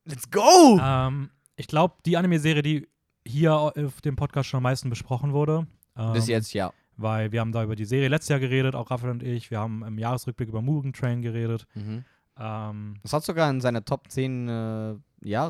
Let's 0.04 0.30
go! 0.30 0.78
Ähm, 0.82 1.30
ich 1.56 1.66
glaube, 1.66 1.94
die 2.06 2.16
Anime-Serie, 2.16 2.62
die 2.62 2.88
hier 3.26 3.54
auf 3.54 4.00
dem 4.00 4.16
Podcast 4.16 4.48
schon 4.48 4.58
am 4.58 4.62
meisten 4.64 4.88
besprochen 4.90 5.32
wurde. 5.32 5.66
Ähm, 5.96 6.12
Bis 6.12 6.28
jetzt 6.28 6.52
ja. 6.54 6.72
Weil 6.96 7.30
wir 7.32 7.40
haben 7.40 7.52
da 7.52 7.62
über 7.62 7.76
die 7.76 7.84
Serie 7.84 8.08
letztes 8.08 8.28
Jahr 8.30 8.40
geredet, 8.40 8.74
auch 8.74 8.90
Raphael 8.90 9.10
und 9.12 9.22
ich. 9.22 9.50
Wir 9.50 9.58
haben 9.60 9.84
im 9.84 9.98
Jahresrückblick 9.98 10.48
über 10.48 10.62
Mugen 10.62 10.92
Train 10.92 11.22
geredet. 11.22 11.66
Mhm. 11.74 12.04
Ähm, 12.38 12.94
Das 13.02 13.12
hat 13.12 13.24
sogar 13.24 13.50
in 13.50 13.60
seine 13.60 13.84
Top 13.84 14.10
10 14.10 14.48
äh, 14.48 14.94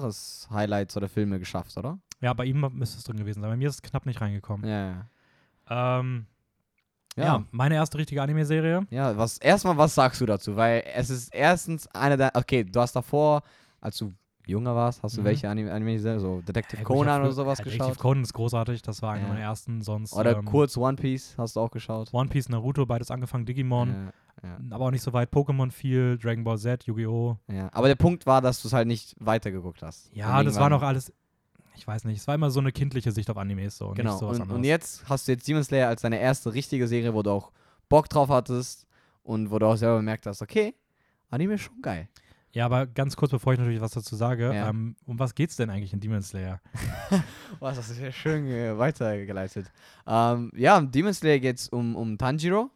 Jahres-Highlights 0.02 0.96
oder 0.96 1.08
Filme 1.08 1.38
geschafft, 1.38 1.76
oder? 1.76 1.98
Ja, 2.20 2.32
bei 2.34 2.44
ihm 2.46 2.60
müsste 2.72 2.98
es 2.98 3.04
drin 3.04 3.16
gewesen 3.16 3.40
sein. 3.40 3.50
Bei 3.50 3.56
mir 3.56 3.68
ist 3.68 3.76
es 3.76 3.82
knapp 3.82 4.06
nicht 4.06 4.20
reingekommen. 4.20 4.68
Ja, 4.68 4.90
ja. 5.70 5.98
Ähm, 6.00 6.26
ja. 7.16 7.24
Ja. 7.24 7.44
meine 7.50 7.74
erste 7.74 7.98
richtige 7.98 8.22
Anime-Serie. 8.22 8.86
Ja, 8.90 9.16
was 9.16 9.38
erstmal, 9.38 9.76
was 9.76 9.94
sagst 9.94 10.20
du 10.20 10.26
dazu? 10.26 10.56
Weil 10.56 10.84
es 10.94 11.10
ist 11.10 11.34
erstens 11.34 11.86
eine 11.88 12.16
der. 12.16 12.30
Okay, 12.34 12.64
du 12.64 12.80
hast 12.80 12.94
davor, 12.94 13.42
als 13.80 13.96
du 13.98 14.12
jünger 14.46 14.74
warst, 14.74 15.02
hast 15.02 15.16
du 15.16 15.20
Mhm. 15.20 15.24
welche 15.26 15.50
Anime, 15.50 15.72
Anime 15.72 15.98
so 16.18 16.40
Detective 16.40 16.78
Ja, 16.80 16.84
Conan 16.84 17.20
oder 17.20 17.32
sowas 17.32 17.58
ja, 17.58 17.64
geschaut? 17.64 17.80
Detective 17.80 18.00
Conan 18.00 18.22
ist 18.22 18.32
großartig. 18.32 18.80
Das 18.82 19.02
war 19.02 19.12
einer 19.12 19.22
Ja. 19.24 19.28
meiner 19.28 19.40
ersten. 19.40 19.82
Sonst 19.82 20.14
Oder 20.14 20.38
ähm, 20.38 20.44
kurz 20.46 20.76
One 20.76 20.96
Piece 20.96 21.34
hast 21.36 21.56
du 21.56 21.60
auch 21.60 21.70
geschaut? 21.70 22.08
One 22.12 22.28
Piece, 22.30 22.48
Naruto, 22.48 22.86
beides 22.86 23.10
angefangen. 23.10 23.44
Digimon, 23.44 24.10
aber 24.70 24.86
auch 24.86 24.90
nicht 24.90 25.02
so 25.02 25.12
weit. 25.12 25.30
Pokémon 25.32 25.70
viel, 25.72 26.16
Dragon 26.18 26.44
Ball 26.44 26.56
Z, 26.56 26.84
Yu-Gi-Oh! 26.84 27.36
ja. 27.52 27.68
Aber 27.72 27.88
der 27.88 27.96
Punkt 27.96 28.24
war, 28.26 28.40
dass 28.40 28.62
du 28.62 28.68
es 28.68 28.72
halt 28.74 28.86
nicht 28.86 29.14
weitergeguckt 29.18 29.82
hast. 29.82 30.08
Ja, 30.14 30.42
das 30.44 30.58
war 30.58 30.70
noch 30.70 30.82
alles. 30.82 31.12
Ich 31.78 31.86
weiß 31.86 32.04
nicht, 32.04 32.18
es 32.18 32.26
war 32.26 32.34
immer 32.34 32.50
so 32.50 32.60
eine 32.60 32.72
kindliche 32.72 33.12
Sicht 33.12 33.30
auf 33.30 33.36
Animes 33.38 33.78
so. 33.78 33.88
und 33.88 33.94
Genau. 33.96 34.18
Und, 34.18 34.50
und 34.50 34.64
jetzt 34.64 35.08
hast 35.08 35.28
du 35.28 35.32
jetzt 35.32 35.46
Demon 35.48 35.64
Slayer 35.64 35.88
als 35.88 36.02
deine 36.02 36.18
erste 36.20 36.52
richtige 36.52 36.86
Serie, 36.88 37.14
wo 37.14 37.22
du 37.22 37.30
auch 37.30 37.52
Bock 37.88 38.08
drauf 38.08 38.28
hattest 38.28 38.86
und 39.22 39.50
wo 39.50 39.58
du 39.58 39.66
auch 39.66 39.76
selber 39.76 39.96
gemerkt 39.96 40.26
hast, 40.26 40.42
okay, 40.42 40.74
Anime 41.30 41.54
ist 41.54 41.62
schon 41.62 41.80
geil. 41.80 42.08
Ja, 42.52 42.64
aber 42.64 42.86
ganz 42.86 43.14
kurz, 43.14 43.30
bevor 43.30 43.52
ich 43.52 43.58
natürlich 43.58 43.80
was 43.80 43.92
dazu 43.92 44.16
sage, 44.16 44.52
Ja. 44.54 44.70
ähm, 44.70 44.96
um 45.06 45.18
was 45.18 45.34
geht's 45.34 45.56
denn 45.56 45.70
eigentlich 45.70 45.92
in 45.92 46.00
Demon 46.00 46.22
Slayer? 46.22 46.60
Was, 47.60 47.76
das 47.76 47.90
ist 47.90 48.00
ja 48.00 48.10
schön 48.10 48.46
äh, 48.48 48.76
weitergeleitet. 48.78 49.70
Ähm, 50.06 50.50
ja, 50.56 50.78
im 50.78 50.90
Demon 50.90 51.12
Slayer 51.12 51.38
geht 51.40 51.58
es 51.58 51.68
um, 51.68 51.94
um 51.94 52.16
Tanjiro, 52.16 52.70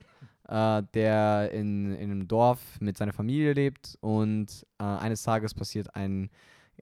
äh, 0.48 0.82
der 0.94 1.50
in, 1.52 1.94
in 1.94 2.10
einem 2.10 2.28
Dorf 2.28 2.60
mit 2.80 2.98
seiner 2.98 3.12
Familie 3.14 3.54
lebt 3.54 3.96
und 4.00 4.66
äh, 4.78 4.84
eines 4.84 5.22
Tages 5.22 5.54
passiert 5.54 5.94
ein, 5.96 6.28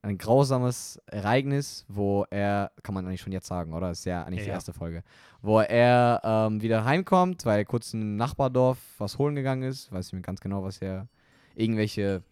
ein 0.03 0.19
grausames 0.19 1.01
Ereignis, 1.07 1.85
wo 1.89 2.25
er, 2.31 2.73
kann 2.83 2.95
man 2.95 3.07
eigentlich 3.07 3.21
schon 3.21 3.33
jetzt 3.33 3.47
sagen, 3.47 3.75
oder? 3.75 3.89
Das 3.89 4.01
ist 4.01 4.05
ja 4.07 4.23
eigentlich 4.23 4.41
Ja, 4.41 4.45
die 4.47 4.51
erste 4.51 4.73
Folge. 4.73 5.03
Wo 5.43 5.61
er 5.61 6.21
ähm, 6.25 6.63
wieder 6.63 6.85
heimkommt, 6.85 7.45
weil 7.45 7.59
er 7.59 7.65
kurz 7.65 7.93
in 7.93 8.01
einem 8.01 8.17
Nachbardorf 8.17 8.79
was 8.99 9.19
holen 9.19 9.35
gegangen 9.35 9.63
ist. 9.63 9.93
Weiß 9.93 10.07
nicht 10.07 10.15
mehr 10.15 10.23
ganz 10.23 10.41
genau, 10.41 10.63
was 10.63 10.79
er. 10.79 11.09
Irgendwelche 11.55 12.23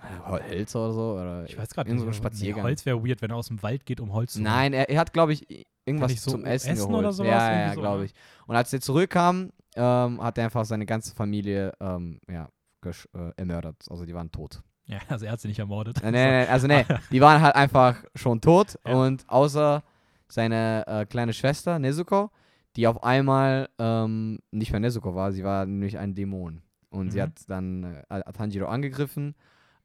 äh, 0.00 0.50
Hölzer 0.50 0.84
oder 0.84 0.92
so. 0.92 1.12
Oder 1.14 1.44
Ich 1.46 1.58
weiß 1.58 1.70
gerade 1.70 1.92
nicht. 1.92 2.02
so 2.02 2.12
Spaziergang. 2.12 2.62
Nee, 2.62 2.68
Holz 2.68 2.86
wäre 2.86 3.06
weird, 3.06 3.20
wenn 3.20 3.30
er 3.30 3.36
aus 3.36 3.48
dem 3.48 3.62
Wald 3.62 3.84
geht, 3.84 4.00
um 4.00 4.12
Holz 4.12 4.32
zu 4.32 4.38
holen. 4.38 4.44
Nein, 4.44 4.72
er, 4.72 4.88
er 4.88 5.00
hat, 5.00 5.12
glaube 5.12 5.34
ich, 5.34 5.66
irgendwas 5.84 6.10
nicht 6.10 6.22
so 6.22 6.30
zum 6.30 6.44
Essen, 6.44 6.70
Essen 6.70 6.86
geholt. 6.86 6.98
oder 7.00 7.12
sowas? 7.12 7.30
Ja, 7.30 7.60
ja, 7.66 7.74
so, 7.74 7.80
glaube 7.80 7.98
ne? 8.00 8.04
ich. 8.06 8.14
Und 8.46 8.56
als 8.56 8.72
er 8.72 8.80
zurückkam, 8.80 9.50
ähm, 9.76 10.22
hat 10.22 10.38
er 10.38 10.44
einfach 10.44 10.64
seine 10.64 10.86
ganze 10.86 11.14
Familie 11.14 11.72
ähm, 11.80 12.20
ja, 12.30 12.48
äh, 12.84 12.92
ermordert. 13.36 13.76
Also 13.90 14.04
die 14.06 14.14
waren 14.14 14.30
tot. 14.30 14.62
Ja, 14.86 14.98
also 15.08 15.24
er 15.26 15.32
hat 15.32 15.40
sie 15.40 15.48
nicht 15.48 15.58
ermordet. 15.58 16.02
Äh, 16.02 16.10
nee, 16.10 16.42
nee, 16.42 16.46
also 16.46 16.66
nee, 16.66 16.84
die 17.10 17.20
waren 17.20 17.40
halt 17.40 17.54
einfach 17.54 18.04
schon 18.14 18.40
tot. 18.40 18.78
Ja. 18.86 18.94
Und 18.94 19.24
außer 19.28 19.82
seine 20.28 20.84
äh, 20.86 21.06
kleine 21.06 21.32
Schwester, 21.32 21.78
Nezuko, 21.78 22.30
die 22.76 22.86
auf 22.86 23.02
einmal 23.04 23.68
ähm, 23.78 24.40
nicht 24.50 24.72
mehr 24.72 24.80
Nezuko 24.80 25.14
war, 25.14 25.32
sie 25.32 25.44
war 25.44 25.64
nämlich 25.66 25.98
ein 25.98 26.14
Dämon. 26.14 26.62
Und 26.90 27.10
sie 27.10 27.18
Mhm. 27.18 27.22
hat 27.22 27.32
dann 27.48 28.04
äh, 28.08 28.32
Tanjiro 28.32 28.66
angegriffen. 28.66 29.34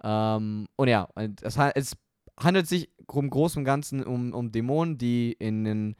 Ähm, 0.03 0.68
und 0.75 0.88
ja, 0.88 1.08
es, 1.41 1.58
es 1.75 1.98
handelt 2.39 2.68
sich 2.68 2.89
im 3.13 3.29
Großen 3.29 3.60
und 3.60 3.65
Ganzen 3.65 4.03
um, 4.03 4.34
um 4.34 4.51
Dämonen, 4.51 4.98
die 4.98 5.34
in, 5.34 5.65
in 5.65 5.96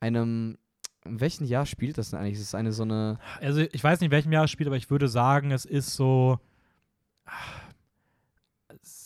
einem. 0.00 0.58
In 1.06 1.18
welchem 1.18 1.46
Jahr 1.46 1.64
spielt 1.64 1.96
das 1.96 2.10
denn 2.10 2.18
eigentlich? 2.20 2.34
Es 2.34 2.40
ist 2.42 2.54
eine 2.54 2.72
so 2.72 2.82
eine. 2.82 3.18
Also 3.40 3.60
ich 3.62 3.82
weiß 3.82 4.00
nicht, 4.00 4.08
in 4.08 4.12
welchem 4.12 4.32
Jahr 4.32 4.44
es 4.44 4.50
spielt, 4.50 4.66
aber 4.66 4.76
ich 4.76 4.90
würde 4.90 5.08
sagen, 5.08 5.50
es 5.50 5.64
ist 5.64 5.94
so 5.96 6.38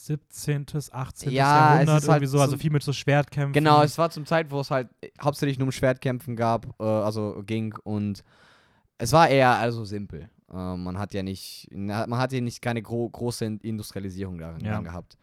17., 0.06 0.66
18. 0.92 1.30
Ja, 1.32 1.72
Jahrhundert, 1.72 1.94
halt 1.94 2.04
irgendwie 2.08 2.26
so, 2.26 2.40
also 2.40 2.52
so- 2.52 2.58
viel 2.58 2.70
mit 2.70 2.82
so 2.82 2.92
Schwertkämpfen. 2.92 3.52
Genau, 3.52 3.82
es 3.82 3.96
war 3.98 4.10
zum 4.10 4.26
Zeit, 4.26 4.50
wo 4.50 4.60
es 4.60 4.70
halt 4.70 4.88
hauptsächlich 5.22 5.58
nur 5.58 5.66
um 5.66 5.72
Schwertkämpfen 5.72 6.36
gab, 6.36 6.66
äh, 6.80 6.84
also 6.84 7.42
ging 7.46 7.74
und 7.84 8.22
es 8.98 9.12
war 9.12 9.28
eher 9.28 9.50
also 9.56 9.84
simpel. 9.84 10.28
Äh, 10.52 10.76
man 10.76 10.98
hat 10.98 11.14
ja 11.14 11.22
nicht, 11.22 11.68
man 11.72 12.16
hat 12.16 12.32
ja 12.32 12.40
nicht 12.40 12.60
keine 12.62 12.82
gro 12.82 13.08
große 13.08 13.44
In- 13.44 13.58
Industrialisierung 13.60 14.38
darin 14.38 14.64
Ja. 14.64 14.80
gehabt. 14.80 15.16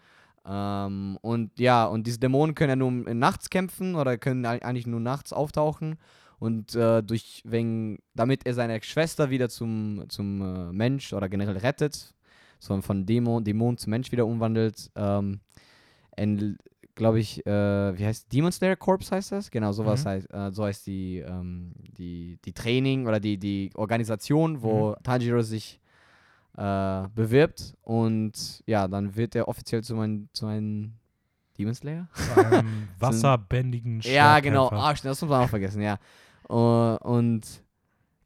Ähm, 0.46 1.18
und 1.22 1.60
ja, 1.60 1.86
und 1.86 2.08
diese 2.08 2.18
Dämonen 2.20 2.56
können 2.56 2.70
ja 2.72 2.76
nur 2.76 2.90
im- 2.90 3.20
nachts 3.20 3.50
kämpfen 3.50 3.96
oder 3.96 4.18
können 4.18 4.46
ei- 4.46 4.62
eigentlich 4.64 4.88
nur 4.88 5.00
nachts 5.00 5.32
auftauchen. 5.34 5.98
Und 6.40 6.74
äh, 6.74 7.04
durch, 7.04 7.44
wenn, 7.46 8.00
damit 8.16 8.48
er 8.48 8.56
seine 8.56 8.82
Schwester 8.82 9.30
wieder 9.30 9.48
zum, 9.50 10.06
zum 10.10 10.42
äh, 10.42 10.74
Mensch 10.74 11.14
oder 11.14 11.30
generell 11.30 11.58
rettet, 11.58 12.16
so 12.62 12.80
von 12.82 13.06
Dämon, 13.06 13.44
Dämon 13.44 13.75
zum 13.75 13.89
Mensch 13.89 14.12
wieder 14.12 14.25
umwandelt, 14.25 14.91
ähm, 14.96 15.39
glaube 16.94 17.20
ich, 17.20 17.44
äh, 17.48 17.98
wie 17.98 18.06
heißt 18.06 18.32
Demon 18.32 18.51
Slayer 18.51 18.75
Corps 18.75 19.12
heißt 19.12 19.32
das? 19.32 19.50
Genau, 19.50 19.72
sowas 19.72 20.06
Mhm. 20.06 20.10
heißt, 20.10 20.34
äh, 20.34 20.51
so 20.51 20.65
heißt 20.65 20.86
die, 20.86 21.18
ähm, 21.18 21.74
die, 21.98 22.38
die 22.46 22.53
Training 22.53 23.08
oder 23.08 23.20
die, 23.20 23.38
die 23.38 23.72
Organisation, 23.74 24.62
wo 24.62 24.94
Tanjiro 25.03 25.41
sich 25.41 25.80
äh, 26.58 27.08
bewirbt 27.15 27.75
und 27.82 28.62
ja, 28.68 28.88
dann 28.88 29.15
wird 29.15 29.36
er 29.36 29.48
offiziell 29.48 29.84
zu 29.84 30.00
einem 30.00 30.30
zu 30.34 30.46
einem 30.46 30.94
Demon 31.58 31.74
Slayer? 31.74 32.08
Zu 32.13 32.46
einem 32.46 32.89
wasserbändigen 33.00 34.01
Ja, 34.03 34.39
genau. 34.39 34.68
Ah, 34.70 34.94
das 34.94 35.03
muss 35.22 35.30
man 35.30 35.44
auch 35.44 35.50
vergessen, 35.50 35.82
ja. 35.82 35.98
Uh, 36.50 36.98
und 37.03 37.41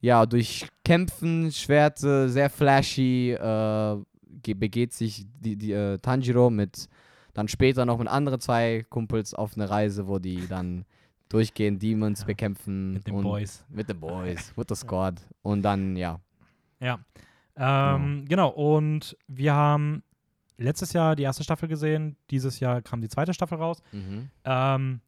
ja, 0.02 0.26
durch 0.26 0.68
Kämpfen, 0.84 1.52
Schwerte, 1.52 2.30
sehr 2.30 2.50
flashy, 2.50 3.32
äh, 3.32 3.98
begeht 4.44 4.94
sich 4.94 5.26
die, 5.40 5.56
die, 5.56 5.72
äh, 5.72 5.98
Tanjiro 6.00 6.50
mit 6.50 6.88
dann 7.34 7.48
später 7.48 7.86
noch 7.86 7.98
mit 8.00 8.08
anderen 8.08 8.40
zwei 8.40 8.86
Kumpels 8.90 9.34
auf 9.34 9.56
eine 9.56 9.70
Reise, 9.70 10.08
wo 10.08 10.20
die 10.20 10.48
dann 10.50 10.86
durchgehend 11.30 11.82
Demons 11.82 12.22
Ja, 12.22 12.26
bekämpfen. 12.28 12.94
mit 12.94 13.08
den 13.08 13.22
Boys. 13.22 13.66
Mit 13.70 13.90
den 13.90 14.00
Boys, 14.00 14.54
with 14.58 14.66
the 14.70 14.76
Squad. 14.76 15.22
Und 15.42 15.64
dann, 15.64 15.96
ja. 15.96 16.20
Ja. 16.80 17.00
Ähm, 17.58 18.26
genau, 18.28 18.50
und 18.50 19.18
wir 19.28 19.54
haben 19.54 20.04
letztes 20.58 20.94
Jahr 20.94 21.16
die 21.16 21.24
erste 21.24 21.44
Staffel 21.44 21.68
gesehen, 21.70 22.16
dieses 22.30 22.60
Jahr 22.60 22.82
kam 22.82 23.02
die 23.02 23.10
zweite 23.10 23.34
Staffel 23.34 23.58
raus. 23.58 23.82
Mhm. 23.92 24.30
Ähm, 24.44 25.02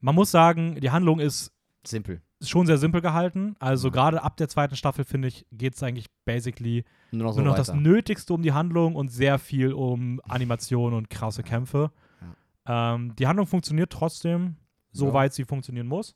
man 0.00 0.14
muss 0.14 0.30
sagen, 0.30 0.78
die 0.80 0.90
Handlung 0.90 1.18
ist 1.18 1.50
Simpel. 1.86 2.20
schon 2.42 2.66
sehr 2.66 2.76
simpel 2.78 3.00
gehalten. 3.00 3.56
Also 3.58 3.88
Ja. 3.88 3.92
gerade 3.94 4.22
ab 4.22 4.36
der 4.36 4.48
zweiten 4.48 4.76
Staffel, 4.76 5.04
finde 5.04 5.28
ich, 5.28 5.46
geht 5.52 5.74
es 5.74 5.82
eigentlich 5.82 6.06
basically 6.26 6.84
Nur 7.10 7.24
noch 7.28 7.32
so 7.32 7.40
nur 7.40 7.50
noch 7.50 7.56
das 7.56 7.72
Nötigste 7.72 8.34
um 8.34 8.42
die 8.42 8.52
Handlung 8.52 8.96
und 8.96 9.08
sehr 9.08 9.38
viel 9.38 9.72
um 9.72 10.20
Animation 10.28 10.92
und 10.94 11.08
krasse 11.10 11.42
Kämpfe. 11.42 11.90
Ähm, 12.66 13.14
die 13.16 13.26
Handlung 13.26 13.46
funktioniert 13.46 13.90
trotzdem, 13.90 14.42
Ja. 14.44 14.54
soweit 14.92 15.32
sie 15.34 15.44
funktionieren 15.44 15.86
muss. 15.86 16.14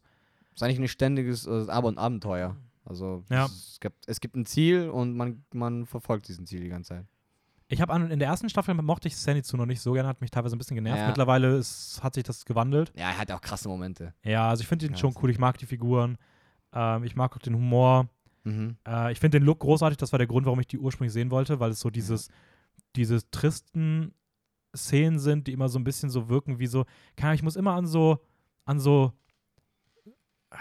ist 0.55 0.63
eigentlich 0.63 0.81
ein 0.81 0.89
ständiges 0.89 1.47
äh, 1.47 1.67
Ab- 1.69 1.85
und 1.85 1.99
Abenteuer. 1.99 2.57
Also 2.85 3.23
Ja. 3.31 3.45
es, 3.47 3.79
gibt, 3.81 4.09
es 4.09 4.21
gibt 4.21 4.35
ein 4.35 4.45
Ziel 4.47 4.89
und 4.89 5.15
man, 5.17 5.45
man 5.53 5.87
verfolgt 5.87 6.27
diesen 6.29 6.47
Ziel 6.47 6.61
die 6.61 6.69
ganze 6.69 6.89
Zeit. 6.95 7.07
Ich 7.71 7.83
habe 7.83 7.95
in 8.11 8.19
der 8.19 8.29
ersten 8.29 8.49
Staffel 8.49 8.75
mochte 8.75 9.09
ich 9.09 9.17
Zenitsu 9.17 9.57
noch 9.59 9.67
nicht 9.67 9.81
so 9.81 9.93
gerne, 9.93 10.09
hat 10.09 10.23
mich 10.23 10.31
teilweise 10.31 10.57
ein 10.57 10.59
bisschen 10.59 10.75
genervt. 10.75 10.99
Ja. 11.01 11.07
Mittlerweile 11.09 11.57
ist, 11.59 12.01
hat 12.03 12.15
sich 12.15 12.25
das 12.25 12.47
gewandelt. 12.47 12.93
Ja, 12.97 13.11
er 13.11 13.19
hat 13.19 13.31
auch 13.31 13.43
krasse 13.43 13.69
Momente. 13.69 14.15
Ja, 14.25 14.49
also 14.49 14.63
ich 14.63 14.67
finde 14.67 14.87
ihn 14.87 14.93
Ja, 14.93 14.99
schon 14.99 15.15
cool. 15.23 15.31
Ich 15.31 15.39
mag 15.39 15.59
die 15.59 15.67
Figuren. 15.67 16.17
Ähm, 16.73 17.05
ich 17.05 17.15
mag 17.15 17.35
auch 17.37 17.41
den 17.41 17.55
Humor. 17.55 18.09
Mhm. 18.45 18.79
Äh, 18.87 19.13
ich 19.13 19.21
finde 19.21 19.39
den 19.39 19.45
Look 19.45 19.61
großartig. 19.61 19.99
Das 19.99 20.13
war 20.13 20.19
der 20.19 20.27
Grund, 20.27 20.47
warum 20.47 20.61
ich 20.61 20.67
die 20.67 20.79
ursprünglich 20.79 21.13
sehen 21.13 21.31
wollte, 21.31 21.61
weil 21.61 21.71
es 21.71 21.81
so 21.81 21.91
dieses, 21.91 22.31
diese 22.97 23.31
tristen 23.31 24.15
Szenen 24.75 25.19
sind, 25.19 25.47
die 25.47 25.53
immer 25.53 25.69
so 25.69 25.79
ein 25.79 25.85
bisschen 25.85 26.09
so 26.09 26.31
wirken 26.31 26.59
wie 26.59 26.67
so. 26.67 26.87
Keine 27.17 27.29
Ahnung, 27.31 27.35
ich 27.37 27.43
muss 27.43 27.57
immer 27.57 27.75
an 27.75 27.87
so, 27.87 28.25
an 28.65 28.81
so 28.81 29.13
äh, 30.51 30.57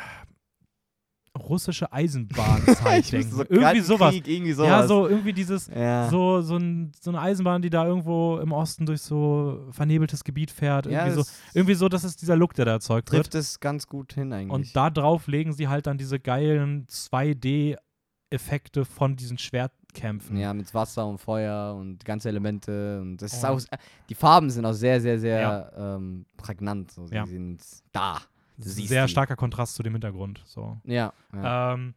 russische 1.38 1.92
Eisenbahnzeit 1.94 3.12
denken. 3.12 3.38
irgendwie 3.40 3.60
Kalten 3.62 3.84
sowas. 3.84 4.12
Krieg, 4.14 4.28
irgendwie 4.28 4.54
sowas. 4.54 4.70
Ja, 4.70 4.88
so 4.88 5.08
irgendwie 5.08 5.34
dieses, 5.34 5.68
Ja. 5.68 6.10
so, 6.10 6.42
so, 6.42 6.58
ein, 6.58 6.92
so 7.00 7.12
eine 7.12 7.22
Eisenbahn, 7.22 7.62
die 7.62 7.70
da 7.70 7.86
irgendwo 7.86 8.38
im 8.40 8.52
Osten 8.52 8.86
durch 8.86 9.02
so 9.02 9.68
vernebeltes 9.72 10.24
Gebiet 10.24 10.52
fährt. 10.52 10.86
ja, 10.88 11.06
Irgendwie, 11.06 11.12
so, 11.16 11.22
das 11.22 11.34
irgendwie 11.54 11.74
so, 11.76 11.90
das 11.90 12.04
ist 12.04 12.22
dieser 12.22 12.36
Look, 12.36 12.54
der 12.54 12.66
da 12.66 12.72
erzeugt 12.74 13.12
wird. 13.12 13.24
trifft 13.26 13.36
es 13.36 13.60
ganz 13.60 13.88
gut 13.88 14.14
hin 14.14 14.32
eigentlich. 14.34 14.52
Und 14.54 14.76
da 14.76 14.90
drauf 14.90 15.28
legen 15.28 15.54
sie 15.54 15.68
halt 15.68 15.88
dann 15.88 15.98
diese 15.98 16.20
geilen 16.20 16.86
2D-Effekte 16.88 18.86
von 18.86 19.16
diesen 19.16 19.38
Schwertkämpfen. 19.38 20.38
ja, 20.38 20.54
mit 20.54 20.74
Wasser 20.74 21.08
und 21.08 21.18
Feuer 21.20 21.76
und 21.76 22.04
ganze 22.06 22.30
Elemente. 22.30 23.00
Und 23.02 23.18
das 23.22 23.34
ist 23.34 23.44
Und- 23.44 23.50
auch, 23.50 23.62
die 24.10 24.16
Farben 24.16 24.50
sind 24.50 24.66
auch 24.66 24.74
sehr, 24.74 25.02
sehr, 25.02 25.20
sehr 25.20 25.72
ähm, 25.78 26.26
prägnant. 26.38 26.92
So. 26.92 27.08
Sie 27.08 27.16
Ja. 27.16 27.26
sind 27.26 27.62
da. 27.92 28.20
Sehr 28.58 29.06
die. 29.06 29.12
starker 29.12 29.36
Kontrast 29.36 29.76
zu 29.76 29.84
dem 29.84 29.94
Hintergrund. 29.94 30.42
So. 30.46 30.78
Ja. 30.84 31.14
ja. 31.34 31.74
Ähm, 31.74 31.94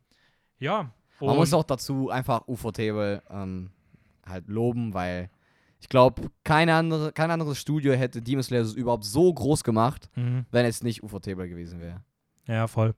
ja. 0.58 0.90
Man 1.20 1.36
muss 1.36 1.52
auch 1.52 1.64
dazu 1.64 2.08
einfach 2.10 2.46
UFO-Table 2.48 3.22
ähm, 3.30 3.70
halt 4.26 4.48
loben, 4.48 4.94
weil 4.94 5.30
ich 5.80 5.88
glaube, 5.88 6.30
keine 6.44 6.74
andere, 6.74 7.12
kein 7.12 7.30
anderes 7.30 7.58
Studio 7.58 7.92
hätte 7.92 8.22
Demon 8.22 8.42
Slayer 8.42 8.64
überhaupt 8.74 9.04
so 9.04 9.32
groß 9.32 9.64
gemacht, 9.64 10.10
Mhm. 10.16 10.46
wenn 10.50 10.66
es 10.66 10.82
nicht 10.82 11.02
UFO-Table 11.02 11.48
gewesen 11.48 11.80
wäre. 11.80 12.02
Ja, 12.46 12.66
voll. 12.66 12.94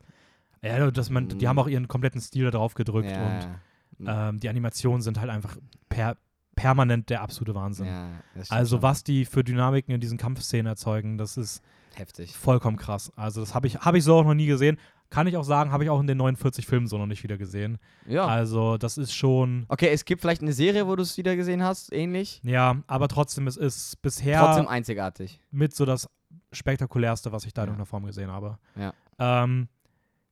Ja, 0.62 0.90
das 0.90 1.11
man, 1.11 1.28
die 1.28 1.49
haben 1.49 1.59
auch 1.59 1.66
ihren 1.69 1.88
kompletten 1.88 2.21
Stil 2.21 2.45
da 2.45 2.52
drauf 2.52 2.75
gedrückt 2.75 3.11
und 3.11 4.07
ja. 4.07 4.28
ähm, 4.28 4.38
die 4.38 4.49
Animationen 4.49 5.02
sind 5.02 5.19
halt 5.21 5.31
einfach 5.31 5.57
per 5.88 6.16
permanent 6.54 7.09
der 7.11 7.23
absolute 7.23 7.54
Wahnsinn. 7.54 7.87
ja, 7.87 8.09
Also 8.50 8.83
was 8.83 9.02
die 9.02 9.25
für 9.25 9.42
Dynamiken 9.42 9.95
in 9.95 10.00
diesen 10.00 10.19
Kampfszenen 10.19 10.66
erzeugen, 10.66 11.16
das 11.19 11.37
ist 11.37 11.62
Heftig. 11.94 12.37
vollkommen 12.37 12.76
krass. 12.76 13.12
Also 13.16 13.40
das 13.40 13.54
habe 13.54 13.66
ich, 13.66 13.78
hab 13.80 13.94
ich 13.94 14.04
so 14.04 14.16
auch 14.16 14.25
noch 14.25 14.34
nie 14.34 14.46
gesehen. 14.46 14.78
Kann 15.11 15.26
ich 15.26 15.37
auch 15.37 15.44
sagen, 15.44 15.72
habe 15.72 15.84
ich 15.84 15.90
auch 15.90 16.00
in 16.00 16.06
den 16.06 16.16
49 16.16 16.66
Filmen 16.66 16.87
so 16.87 16.96
noch 16.96 17.06
nicht 17.06 17.22
wieder 17.22 17.37
gesehen. 17.37 17.76
Ja. 18.06 18.26
Also 18.26 18.78
das 18.78 18.96
ist 18.96 19.12
schon, 19.12 19.66
Okay, 19.68 19.88
es 19.90 20.06
gibt 20.06 20.22
vielleicht 20.22 20.40
eine 20.40 20.54
Serie, 20.54 20.87
wo 20.87 20.96
du 20.96 21.02
es 21.02 21.18
wieder 21.18 21.37
gesehen 21.37 21.62
hast, 21.62 21.92
ähnlich. 21.92 22.40
ja, 22.44 22.76
aber 22.87 23.08
trotzdem, 23.08 23.46
es 23.46 23.58
ist 23.58 24.00
bisher 24.00 24.38
Trotzdem 24.40 24.68
einzigartig. 24.68 25.38
mit 25.50 25.75
so 25.75 25.84
das 25.84 26.08
spektakulärste, 26.52 27.30
was 27.32 27.44
ich 27.44 27.52
da 27.52 27.62
in 27.62 27.66
Ja. 27.66 27.70
irgendeiner 27.72 27.87
Form 27.87 28.06
gesehen 28.06 28.30
habe. 28.30 28.58
Ja. 28.75 28.94
Ähm, 29.18 29.68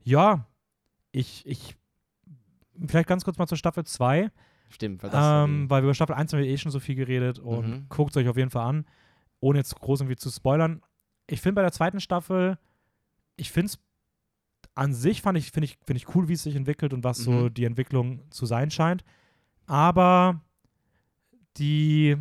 ja, 0.02 0.46
ich, 1.12 1.44
ich, 1.46 1.76
vielleicht 2.86 3.08
ganz 3.08 3.24
kurz 3.24 3.36
mal 3.38 3.46
zur 3.46 3.58
Staffel 3.58 3.84
2, 3.84 4.30
Stimmt, 4.70 5.02
weil 5.02 5.10
das 5.10 5.44
ähm, 5.48 5.68
weil 5.68 5.82
wir 5.82 5.88
über 5.88 5.94
Staffel 5.94 6.14
1 6.14 6.32
haben 6.32 6.40
wir 6.40 6.46
eh 6.46 6.56
schon 6.56 6.70
so 6.72 6.80
viel 6.80 6.94
geredet 6.94 7.38
und 7.38 7.68
Mhm. 7.68 7.86
guckt 7.88 8.12
es 8.12 8.16
euch 8.22 8.28
auf 8.28 8.36
jeden 8.36 8.50
Fall 8.50 8.64
an, 8.66 8.86
ohne 9.40 9.58
jetzt 9.58 9.74
groß 9.78 10.00
irgendwie 10.00 10.16
zu 10.16 10.30
spoilern. 10.30 10.80
Ich 11.30 11.40
finde 11.40 11.56
bei 11.56 11.62
der 11.62 11.72
zweiten 11.72 12.00
Staffel, 12.00 12.58
ich 13.36 13.50
finde 13.50 13.66
es 13.66 13.78
an 14.74 14.94
sich 14.94 15.20
fand 15.22 15.36
ich, 15.36 15.50
finde 15.50 15.64
ich, 15.66 15.78
finde 15.84 15.96
ich 15.98 16.14
cool, 16.14 16.28
wie 16.28 16.34
es 16.34 16.42
sich 16.42 16.54
entwickelt 16.56 16.92
und 16.92 17.02
was 17.04 17.18
so 17.18 17.30
Mhm. 17.32 17.54
die 17.54 17.64
Entwicklung 17.64 18.22
zu 18.30 18.46
sein 18.46 18.70
scheint. 18.70 19.04
Aber 19.66 20.40
die, 21.56 22.16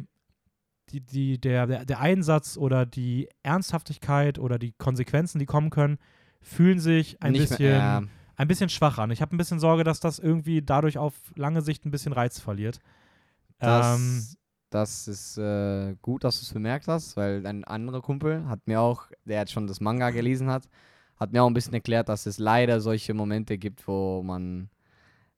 die, 0.89 1.01
die, 1.01 1.39
der, 1.39 1.68
der, 1.68 1.86
der 1.86 2.00
Einsatz 2.00 2.58
oder 2.58 2.86
die 2.86 3.30
Ernsthaftigkeit 3.44 4.39
oder 4.39 4.58
die 4.58 4.72
Konsequenzen, 4.74 5.39
die 5.39 5.46
kommen 5.46 5.70
können, 5.70 6.00
fühlen 6.42 6.80
sich 6.80 7.22
ein 7.22 7.34
nicht 7.34 7.50
bisschen, 7.50 7.66
Mehr, 7.66 7.78
ja, 7.78 8.04
ein 8.36 8.48
bisschen 8.48 8.70
schwach 8.70 8.98
an. 8.98 9.12
Ich 9.12 9.22
habe 9.22 9.36
ein 9.36 9.38
bisschen 9.38 9.60
Sorge, 9.60 9.84
dass 9.84 10.00
das 10.00 10.20
irgendwie 10.20 10.62
dadurch 10.62 10.98
auf 10.98 11.13
lange 11.36 11.62
Sicht 11.62 11.86
ein 11.86 11.92
bisschen 11.92 12.13
Reiz 12.13 12.39
verliert. 12.39 12.80
das, 13.60 14.00
ähm, 14.00 14.24
das 14.70 15.08
ist 15.08 15.38
äh, 15.38 15.96
gut, 16.02 16.24
dass 16.24 16.40
du 16.40 16.46
es 16.46 16.54
bemerkt 16.54 16.88
hast, 16.88 17.18
weil 17.18 17.46
ein 17.46 17.64
anderer 17.64 18.02
Kumpel 18.02 18.48
hat 18.48 18.68
mir 18.68 18.82
auch, 18.82 19.08
der 19.26 19.40
jetzt 19.40 19.52
schon 19.52 19.68
das 19.68 19.82
Manga 19.82 20.10
gelesen 20.12 20.50
hat, 20.50 20.70
hat 21.18 21.32
mir 21.32 21.44
auch 21.44 21.48
ein 21.48 21.54
bisschen 21.54 21.74
erklärt, 21.74 22.10
dass 22.10 22.26
es 22.26 22.38
leider 22.38 22.82
solche 22.82 23.14
Momente 23.14 23.58
gibt, 23.58 23.88
wo 23.88 24.24
man 24.24 24.70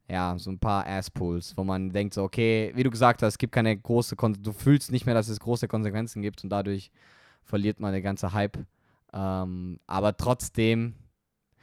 ja, 0.08 0.38
so 0.38 0.52
ein 0.52 0.60
paar 0.60 0.86
Asspools, 0.86 1.56
wo 1.56 1.64
man 1.64 1.92
denkt 1.92 2.14
so, 2.14 2.24
okay, 2.24 2.72
wie 2.76 2.84
du 2.84 2.90
gesagt 2.90 3.22
hast, 3.22 3.36
es 3.36 3.38
gibt 3.38 3.54
keine 3.54 3.78
große, 3.78 4.16
Kon 4.16 4.38
du 4.42 4.52
fühlst 4.52 4.92
nicht 4.92 5.06
mehr, 5.06 5.16
dass 5.16 5.30
es 5.30 5.40
große 5.40 5.68
Konsequenzen 5.70 6.22
gibt 6.22 6.44
und 6.44 6.50
dadurch 6.50 6.92
verliert 7.44 7.80
man 7.80 7.94
der 7.94 8.02
ganze 8.02 8.34
Hype. 8.34 8.58
Ähm, 9.14 9.80
aber 9.88 10.18
trotzdem, 10.18 10.96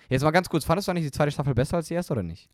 jetzt 0.09 0.23
mal 0.23 0.31
ganz 0.31 0.49
kurz, 0.49 0.65
fandest 0.65 0.89
du 0.89 0.93
eigentlich 0.93 1.07
die 1.07 1.13
zweite 1.13 1.31
Staffel 1.31 1.55
besser 1.55 1.77
als 1.77 1.89
die 1.89 1.95
erste 1.95 2.15
oder 2.15 2.23
nicht? 2.23 2.51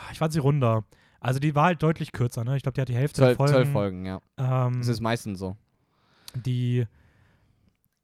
ah, 0.00 0.08
ich 0.12 0.18
fand 0.18 0.32
sie 0.32 0.38
runder. 0.38 0.84
Also 1.20 1.38
die 1.38 1.54
war 1.54 1.66
halt 1.66 1.82
deutlich 1.82 2.12
kürzer, 2.12 2.44
ne? 2.44 2.56
Ich 2.56 2.62
glaube, 2.62 2.74
die 2.76 2.80
hat 2.80 2.88
die 2.88 2.94
Hälfte 2.94 3.18
Zwölf 3.18 3.28
der 3.28 3.36
Folgen. 3.36 3.52
zwölf 3.52 3.72
Folgen, 3.72 4.06
ja. 4.06 4.20
Ähm, 4.38 4.78
Das 4.78 4.88
ist 4.88 5.00
meistens 5.00 5.38
so. 5.38 5.56
die 6.34 6.86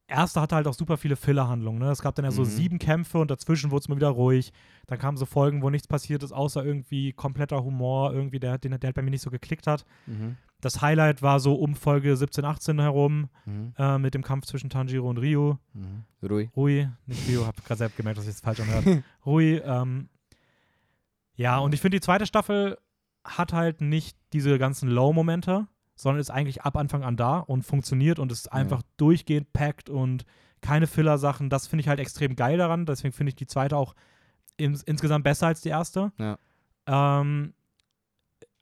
erste 0.08 0.40
hatte 0.40 0.54
halt 0.54 0.68
auch 0.68 0.74
super 0.74 0.96
viele 0.98 1.16
Filler-Handlungen. 1.16 1.80
Ne? 1.80 1.90
Es 1.90 2.00
gab 2.02 2.14
dann 2.14 2.24
ja 2.24 2.30
so 2.30 2.42
Mhm. 2.42 2.46
sieben 2.46 2.78
Kämpfe 2.78 3.18
und 3.18 3.28
dazwischen 3.30 3.70
wurde 3.72 3.80
es 3.80 3.88
mal 3.88 3.96
wieder 3.96 4.08
ruhig. 4.10 4.52
Dann 4.86 4.98
kamen 5.00 5.16
so 5.16 5.26
Folgen, 5.26 5.62
wo 5.62 5.70
nichts 5.70 5.88
passiert 5.88 6.22
ist, 6.22 6.30
außer 6.32 6.64
irgendwie 6.64 7.12
kompletter 7.12 7.64
Humor, 7.64 8.12
irgendwie, 8.12 8.38
der, 8.38 8.58
den, 8.58 8.70
der 8.72 8.80
halt 8.88 8.94
bei 8.94 9.02
mir 9.02 9.10
nicht 9.10 9.22
so 9.22 9.30
geklickt 9.30 9.66
hat. 9.66 9.84
Mhm. 10.06 10.36
Das 10.60 10.80
Highlight 10.80 11.22
war 11.22 11.40
so 11.40 11.54
um 11.54 11.74
Folge 11.74 12.16
17, 12.16 12.44
18 12.44 12.78
herum 12.80 13.28
Mhm. 13.46 13.72
äh, 13.78 13.98
mit 13.98 14.14
dem 14.14 14.22
Kampf 14.22 14.46
zwischen 14.46 14.70
Tanjiro 14.70 15.08
und 15.10 15.18
Ryu. 15.18 15.56
Mhm. 15.72 16.04
Rui. 16.22 16.50
Rui, 16.56 16.88
nicht 17.06 17.28
Ryu, 17.28 17.44
hab 17.46 17.56
gerade 17.64 17.78
selbst 17.78 17.96
gemerkt, 17.96 18.18
dass 18.18 18.26
ich 18.26 18.34
es 18.34 18.40
falsch 18.40 18.60
anhört. 18.60 18.84
Rui, 19.26 19.56
ähm, 19.64 20.08
ja, 21.34 21.58
und 21.58 21.74
ich 21.74 21.80
finde, 21.80 21.96
die 21.96 22.00
zweite 22.04 22.26
Staffel 22.26 22.78
hat 23.26 23.52
halt 23.52 23.80
nicht 23.80 24.16
diese 24.32 24.58
ganzen 24.58 24.88
Low-Momente, 24.88 25.66
sondern 25.94 26.20
ist 26.20 26.30
eigentlich 26.30 26.62
ab 26.62 26.76
Anfang 26.76 27.02
an 27.04 27.16
da 27.16 27.38
und 27.38 27.62
funktioniert 27.62 28.18
und 28.18 28.30
ist 28.32 28.52
einfach 28.52 28.82
durchgehend 28.96 29.52
packt 29.52 29.88
und 29.90 30.24
keine 30.60 30.86
Filler-Sachen. 30.86 31.50
Das 31.50 31.66
finde 31.66 31.82
ich 31.82 31.88
halt 31.88 32.00
extrem 32.00 32.36
geil 32.36 32.58
daran. 32.58 32.86
Deswegen 32.86 33.12
finde 33.12 33.30
ich 33.30 33.36
die 33.36 33.46
zweite 33.46 33.76
auch 33.76 33.94
ins, 34.56 34.82
insgesamt 34.82 35.24
besser 35.24 35.46
als 35.48 35.60
die 35.60 35.68
erste. 35.68 36.12
Ja. 36.18 36.38
Ähm, 36.86 37.52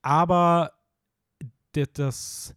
aber 0.03 0.73
das, 1.73 2.55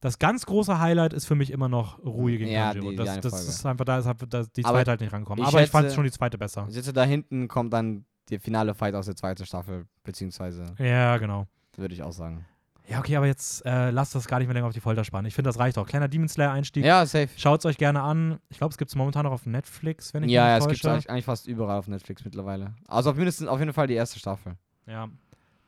das 0.00 0.18
ganz 0.18 0.46
große 0.46 0.78
Highlight 0.78 1.12
ist 1.12 1.24
für 1.26 1.34
mich 1.34 1.50
immer 1.50 1.68
noch 1.68 1.98
Ruhe 2.04 2.32
gegen 2.32 2.50
Ja, 2.50 2.66
Tanjiro. 2.72 2.90
die- 2.90 2.96
die 2.96 3.04
das 3.04 3.20
das 3.20 3.48
ist 3.48 3.66
einfach, 3.66 3.84
da 3.84 3.98
ist 3.98 4.06
da, 4.06 4.42
die 4.44 4.64
Aber 4.64 4.74
zweite 4.78 4.90
halt 4.92 5.00
nicht 5.00 5.12
rankommen. 5.12 5.42
ich 5.42 5.48
Aber 5.48 5.62
ich 5.62 5.70
fand 5.70 5.84
schätze- 5.86 5.94
schon 5.96 6.04
die 6.04 6.10
zweite 6.12 6.38
besser. 6.38 6.66
Jetzt 6.70 6.94
da 6.96 7.04
hinten 7.04 7.48
kommt 7.48 7.72
dann 7.72 8.04
der 8.30 8.40
finale 8.40 8.74
Fight 8.74 8.94
aus 8.94 9.06
der 9.06 9.16
zweiten 9.16 9.44
Staffel, 9.46 9.86
beziehungsweise 10.02 10.74
Ja, 10.78 11.16
genau. 11.18 11.46
würde 11.76 11.94
ich 11.94 12.02
auch 12.02 12.12
sagen. 12.12 12.44
Ja, 12.86 12.98
okay, 12.98 13.16
aber 13.16 13.26
jetzt 13.26 13.64
äh, 13.64 13.90
lasst 13.90 14.14
das 14.14 14.26
gar 14.28 14.38
nicht 14.40 14.46
mehr 14.46 14.52
länger 14.54 14.66
auf 14.66 14.74
die 14.74 14.80
Folter 14.80 15.04
spannen. 15.04 15.26
Ich 15.26 15.34
finde, 15.34 15.48
das 15.48 15.58
reicht 15.58 15.78
auch. 15.78 15.86
Kleiner 15.86 16.06
Demon 16.06 16.28
Slayer-Einstieg. 16.28 16.84
Ja, 16.84 17.06
safe. 17.06 17.30
Schaut 17.36 17.60
es 17.60 17.64
euch 17.66 17.78
gerne 17.78 18.02
an. 18.02 18.38
Ich 18.50 18.58
glaube, 18.58 18.72
es 18.72 18.76
gibt 18.78 18.90
es 18.90 18.94
momentan 18.94 19.24
noch 19.24 19.32
auf 19.32 19.46
Netflix, 19.46 20.12
wenn 20.12 20.22
ich 20.24 20.30
Ja, 20.30 20.48
ja, 20.48 20.54
mich 20.56 20.64
es 20.64 20.66
nicht 20.66 20.74
gibt 20.74 20.82
täusche. 20.84 20.92
eigentlich, 20.92 21.10
eigentlich 21.10 21.24
fast 21.24 21.46
überall 21.46 21.78
auf 21.78 21.88
Netflix 21.88 22.24
mittlerweile. 22.26 22.74
Also 22.86 23.08
auf 23.10 23.16
mindestens 23.16 23.48
auf 23.48 23.58
jeden 23.58 23.72
Fall 23.72 23.86
die 23.86 23.94
erste 23.94 24.18
Staffel. 24.18 24.56
Ja. 24.86 25.08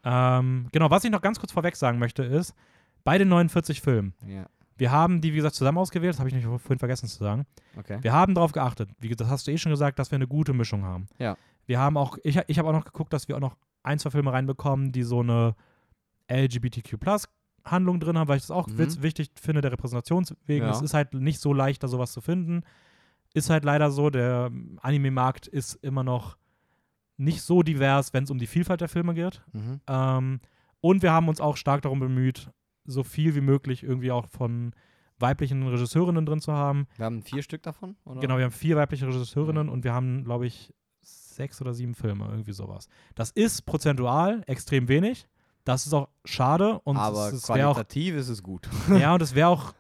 Ähm, 0.05 0.69
genau, 0.73 0.91
was 0.91 1.05
ich 1.05 1.11
noch 1.11 1.23
ganz 1.23 1.39
kurz 1.41 1.53
vorweg 1.53 1.75
sagen 1.77 1.99
möchte, 1.99 2.23
ist, 2.23 2.55
bei 3.03 3.19
den 3.19 3.29
49 3.29 3.81
Filmen, 3.81 4.15
Ja, 4.27 4.47
wir 4.77 4.91
haben 4.93 5.21
die, 5.23 5.33
wie 5.33 5.37
gesagt, 5.37 5.55
zusammen 5.55 5.79
ausgewählt, 5.79 6.13
das 6.15 6.19
habe 6.19 6.29
ich 6.29 6.35
nicht 6.35 6.45
vorhin 6.45 6.79
vergessen 6.79 7.09
zu 7.09 7.19
sagen. 7.19 7.47
okay. 7.79 7.99
Wir 8.03 8.13
haben 8.13 8.35
darauf 8.35 8.53
geachtet, 8.53 8.91
wie 9.01 9.09
das 9.09 9.29
hast 9.29 9.47
du 9.47 9.53
eh 9.53 9.59
schon 9.59 9.71
gesagt, 9.73 9.99
dass 9.99 10.11
wir 10.11 10.17
eine 10.17 10.27
gute 10.29 10.53
Mischung 10.53 10.85
haben. 10.85 11.07
Ja. 11.19 11.37
Wir 11.67 11.79
haben 11.79 11.97
auch, 11.97 12.17
ich, 12.25 12.39
ich 12.47 12.59
habe 12.59 12.69
auch 12.69 12.73
noch 12.73 12.85
geguckt, 12.85 13.13
dass 13.13 13.29
wir 13.29 13.37
auch 13.37 13.41
noch 13.41 13.57
ein, 13.83 13.99
zwei 13.99 14.11
Filme 14.11 14.33
reinbekommen, 14.33 14.93
die 14.93 15.03
so 15.03 15.21
eine 15.21 15.55
LGBTQ-Handlung 16.31 18.01
drin 18.01 18.19
haben, 18.19 18.29
weil 18.29 18.37
ich 18.37 18.43
das 18.45 18.51
auch 18.51 18.67
Mhm. 18.69 19.03
wichtig 19.03 19.31
finde, 19.41 19.61
der 19.61 19.73
Repräsentationswegen. 19.73 20.67
Ja. 20.69 20.73
Es 20.75 20.83
ist 20.83 20.95
halt 20.95 21.15
nicht 21.15 21.41
so 21.41 21.53
leicht, 21.53 21.83
da 21.83 21.89
sowas 21.89 22.13
zu 22.13 22.21
finden. 22.21 22.63
Ist 23.35 23.51
halt 23.51 23.65
leider 23.65 23.91
so, 23.91 24.11
der 24.11 24.51
Anime-Markt 24.81 25.47
ist 25.47 25.75
immer 25.77 26.03
noch 26.05 26.37
nicht 27.17 27.43
so 27.43 27.63
divers, 27.63 28.13
wenn 28.13 28.25
es 28.25 28.31
um 28.31 28.39
die 28.39 28.47
Vielfalt 28.47 28.81
der 28.81 28.89
Filme 28.89 29.15
geht. 29.15 29.43
Mhm. 29.53 29.81
Ähm, 29.87 30.41
und 30.81 31.03
wir 31.03 31.13
haben 31.13 31.29
uns 31.29 31.41
auch 31.41 31.57
stark 31.57 31.83
darum 31.83 31.99
bemüht, 32.01 32.51
so 32.85 33.03
viel 33.03 33.35
wie 33.35 33.41
möglich 33.41 33.83
irgendwie 33.83 34.13
auch 34.13 34.29
von 34.29 34.73
weiblichen 35.19 35.67
Regisseurinnen 35.67 36.27
drin 36.27 36.41
zu 36.41 36.53
haben. 36.53 36.87
Wir 36.97 37.07
haben 37.07 37.23
vier 37.23 37.43
Stück 37.43 37.63
davon, 37.63 37.97
oder? 38.05 38.21
Genau, 38.21 38.37
wir 38.37 38.45
haben 38.45 38.53
vier 38.53 38.77
weibliche 38.77 39.07
Regisseurinnen 39.07 39.67
Mhm. 39.67 39.73
und 39.73 39.85
wir 39.85 39.95
haben, 39.95 40.25
glaube 40.25 40.47
ich, 40.47 40.73
sechs 41.37 41.61
oder 41.61 41.75
sieben 41.75 41.95
Filme, 41.95 42.27
irgendwie 42.27 42.53
sowas. 42.53 42.89
Das 43.15 43.31
ist 43.31 43.67
prozentual 43.67 44.43
extrem 44.47 44.89
wenig. 44.89 45.27
Das 45.65 45.87
ist 45.87 45.93
auch 45.93 46.09
schade 46.25 46.81
und 46.85 46.97
Aber 46.97 47.29
es, 47.29 47.35
es 47.35 47.49
wäre 47.49 47.69
auch, 47.69 47.75
qualitativ 47.75 48.15
ist 48.15 48.29
es 48.29 48.43
gut. 48.43 48.69
ja, 48.99 49.15
und 49.15 49.23
es 49.23 49.35
wäre 49.35 49.49
auch 49.49 49.75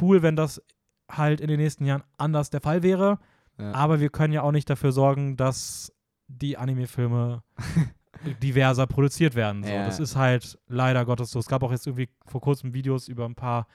cool, 0.00 0.22
wenn 0.22 0.36
das 0.36 0.62
halt 1.10 1.40
in 1.40 1.48
den 1.48 1.60
nächsten 1.60 1.84
Jahren 1.84 2.02
anders 2.16 2.50
der 2.50 2.60
Fall 2.60 2.82
wäre. 2.82 3.18
Ja. 3.58 3.72
Aber 3.72 4.00
wir 4.00 4.10
können 4.10 4.32
ja 4.32 4.42
auch 4.42 4.52
nicht 4.52 4.68
dafür 4.68 4.92
sorgen, 4.92 5.36
dass 5.36 5.92
die 6.28 6.56
Anime-Filme 6.56 7.42
diverser 8.42 8.86
produziert 8.86 9.34
werden. 9.34 9.62
So. 9.62 9.70
Ja. 9.70 9.84
Das 9.86 10.00
ist 10.00 10.16
halt 10.16 10.58
leider 10.68 11.04
Gottes 11.04 11.30
so. 11.30 11.38
Es 11.38 11.46
gab 11.46 11.62
auch 11.62 11.70
jetzt 11.70 11.86
irgendwie 11.86 12.08
vor 12.26 12.40
kurzem 12.40 12.74
Videos 12.74 13.08
über 13.08 13.24
ein 13.24 13.34
paar 13.34 13.66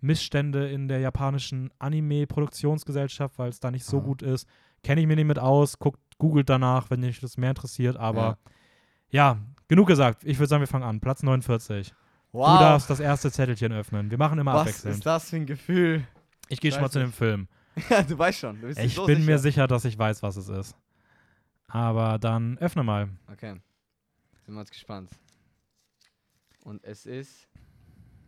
Missstände 0.00 0.68
in 0.68 0.88
der 0.88 0.98
japanischen 0.98 1.70
Anime-Produktionsgesellschaft, 1.78 3.38
weil 3.38 3.48
es 3.48 3.60
da 3.60 3.70
nicht 3.70 3.84
so 3.84 3.98
Aha. 3.98 4.04
gut 4.04 4.22
ist. 4.22 4.46
Kenne 4.82 5.00
ich 5.00 5.06
mir 5.06 5.16
nicht 5.16 5.26
mit 5.26 5.38
aus. 5.38 5.78
Guckt, 5.78 5.98
googelt 6.18 6.48
danach, 6.48 6.90
wenn 6.90 7.04
euch 7.04 7.20
das 7.20 7.36
mehr 7.36 7.50
interessiert. 7.50 7.96
Aber 7.96 8.38
ja, 9.10 9.38
genug 9.68 9.88
gesagt. 9.88 10.24
Ich 10.24 10.38
würde 10.38 10.48
sagen, 10.48 10.60
wir 10.60 10.66
fangen 10.68 10.84
an. 10.84 11.00
Platz 11.00 11.22
49. 11.22 11.94
Wow. 12.32 12.58
Du 12.58 12.64
darfst 12.64 12.90
das 12.90 13.00
erste 13.00 13.30
Zettelchen 13.30 13.72
öffnen. 13.72 14.10
Wir 14.10 14.18
machen 14.18 14.38
immer 14.38 14.54
Was 14.54 14.60
abwechselnd. 14.62 14.96
ist 14.96 15.06
das 15.06 15.30
für 15.30 15.36
ein 15.36 15.46
Gefühl? 15.46 16.06
Ich 16.48 16.60
gehe 16.60 16.72
schon 16.72 16.80
mal 16.82 16.90
zu 16.90 16.98
dem 16.98 17.12
Film. 17.12 17.48
Ja, 17.90 18.02
du 18.02 18.16
weißt 18.16 18.38
schon. 18.38 18.60
Du 18.60 18.68
Ich 18.68 18.94
so 18.94 19.04
bin 19.04 19.16
sicher. 19.16 19.26
mir 19.32 19.38
sicher, 19.40 19.66
dass 19.66 19.84
ich 19.84 19.98
weiß, 19.98 20.22
was 20.22 20.36
es 20.36 20.48
ist. 20.48 20.76
Aber 21.66 22.18
dann 22.20 22.56
öffne 22.58 22.84
mal. 22.84 23.08
Okay. 23.32 23.60
Sind 24.46 24.54
wir 24.54 24.60
jetzt 24.60 24.70
gespannt. 24.70 25.10
Und 26.62 26.84
es 26.84 27.04
ist. 27.04 27.48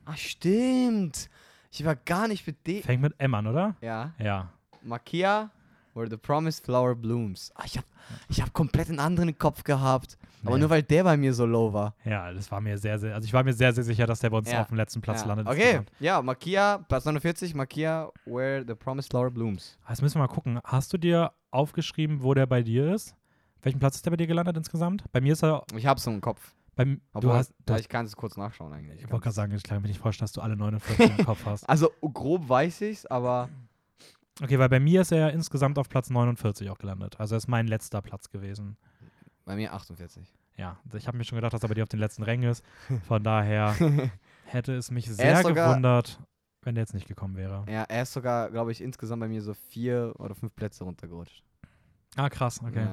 Ah, 0.05 0.17
stimmt. 0.17 1.31
Ich 1.71 1.85
war 1.85 1.95
gar 1.95 2.27
nicht 2.27 2.45
mit 2.47 2.67
dem. 2.67 2.83
Fängt 2.83 3.03
mit 3.03 3.15
M 3.19 3.35
an, 3.35 3.47
oder? 3.47 3.77
Ja. 3.81 4.15
Ja. 4.19 4.53
Makia, 4.83 5.51
where 5.97 6.09
the 6.09 6.17
promised 6.17 6.65
flower 6.65 6.95
blooms. 6.95 7.51
Ah, 7.57 7.63
ich 7.65 7.77
hab, 7.79 7.85
ich 8.29 8.41
hab 8.43 8.53
komplett 8.53 8.89
einen 8.89 9.01
anderen 9.01 9.37
Kopf 9.39 9.65
gehabt. 9.65 10.19
Aber 10.45 10.55
Nee. 10.55 10.61
nur 10.61 10.71
weil 10.71 10.83
der 10.83 11.03
bei 11.03 11.17
mir 11.17 11.35
so 11.35 11.45
low 11.47 11.73
war. 11.73 11.95
Ja, 12.05 12.33
das 12.33 12.51
war 12.53 12.61
mir 12.61 12.79
sehr, 12.79 12.99
sehr. 13.01 13.15
Also 13.15 13.27
ich 13.27 13.33
war 13.33 13.43
mir 13.43 13.53
sehr, 13.53 13.73
sehr 13.73 13.83
sicher, 13.83 14.07
dass 14.07 14.21
der 14.21 14.31
bei 14.31 14.37
uns 14.39 14.51
Ja. 14.53 14.61
auf 14.61 14.69
dem 14.69 14.77
letzten 14.77 15.01
Platz 15.01 15.23
ja. 15.23 15.27
landet. 15.29 15.49
Okay, 15.49 15.63
insgesamt. 15.63 15.91
ja, 15.99 16.23
Makia, 16.23 16.79
Platz 16.89 17.05
49, 17.05 17.55
Makia, 17.55 18.11
where 18.27 18.65
the 18.67 18.75
promised 18.75 19.11
flower 19.11 19.31
blooms. 19.31 19.77
Jetzt 19.89 20.03
müssen 20.03 20.17
wir 20.17 20.27
mal 20.29 20.33
gucken. 20.33 20.61
Hast 20.63 20.93
du 20.93 20.99
dir 20.99 21.33
aufgeschrieben, 21.51 22.23
wo 22.23 22.35
der 22.35 22.47
bei 22.47 22.63
dir 22.63 22.95
ist? 22.95 23.17
Welchen 23.63 23.81
Platz 23.81 23.97
ist 23.97 24.05
der 24.07 24.11
bei 24.13 24.17
dir 24.19 24.27
gelandet 24.29 24.57
insgesamt? 24.57 25.03
Bei 25.11 25.21
mir 25.21 25.33
ist 25.33 25.43
er. 25.43 25.65
Ich 25.75 25.87
hab's 25.87 26.05
so 26.05 26.11
im 26.13 26.21
Kopf. 26.21 26.55
Beim, 26.77 26.97
du 26.97 27.01
Obwohl, 27.15 27.33
hast. 27.33 27.55
Du, 27.65 27.73
ja, 27.73 27.79
ich 27.81 27.89
kann 27.89 28.05
es 28.05 28.15
kurz 28.15 28.37
nachschauen 28.37 28.73
eigentlich. 28.73 29.01
ich 29.03 29.11
wollte 29.11 29.25
gerade 29.25 29.35
sagen, 29.35 29.53
ich 29.55 29.63
kann 29.63 29.81
mir 29.81 29.89
nicht 29.89 29.99
vorstellen, 29.99 30.27
dass 30.27 30.33
du 30.33 30.43
alle 30.43 30.57
49 30.57 31.19
im 31.19 31.25
Kopf 31.25 31.45
hast. 31.47 31.65
Also 31.69 31.91
grob 32.03 32.47
weiß 32.49 32.83
ich's, 32.83 33.07
aber 33.07 33.49
Okay, 34.43 34.59
weil 34.59 34.69
bei 34.69 34.81
mir 34.81 35.01
ist 35.01 35.13
er 35.13 35.33
insgesamt 35.33 35.79
auf 35.79 35.89
Platz 35.89 36.11
49 36.11 36.69
auch 36.71 36.79
gelandet. 36.79 37.19
Also 37.19 37.35
er 37.35 37.39
ist 37.39 37.49
mein 37.49 37.67
letzter 37.67 38.03
Platz 38.03 38.31
gewesen. 38.31 38.77
bei 39.45 39.57
mir 39.57 39.73
48. 39.73 40.35
Ja, 40.57 40.79
ich 40.95 41.07
habe 41.07 41.17
mir 41.19 41.25
schon 41.25 41.37
gedacht, 41.37 41.53
dass 41.53 41.63
er 41.63 41.69
bei 41.69 41.75
dir 41.75 41.83
auf 41.83 41.89
den 41.89 42.01
letzten 42.01 42.23
Rängen 42.23 42.51
ist. 42.51 42.65
Von 43.07 43.23
daher 43.23 43.75
hätte 44.45 44.75
es 44.75 44.91
mich 44.91 45.09
sehr 45.09 45.43
gewundert, 45.43 46.21
wenn 46.63 46.75
der 46.75 46.83
jetzt 46.83 46.95
nicht 46.95 47.07
gekommen 47.07 47.37
wäre. 47.37 47.65
Ja, 47.69 47.83
er 47.85 48.03
ist 48.03 48.13
sogar, 48.13 48.51
glaube 48.51 48.73
ich, 48.73 48.81
insgesamt 48.81 49.21
bei 49.21 49.29
mir 49.29 49.43
so 49.43 49.55
vier 49.55 50.15
oder 50.19 50.35
fünf 50.35 50.55
Plätze 50.55 50.85
runtergerutscht. 50.85 51.43
Ah, 52.17 52.31
krass, 52.31 52.61
okay. 52.63 52.87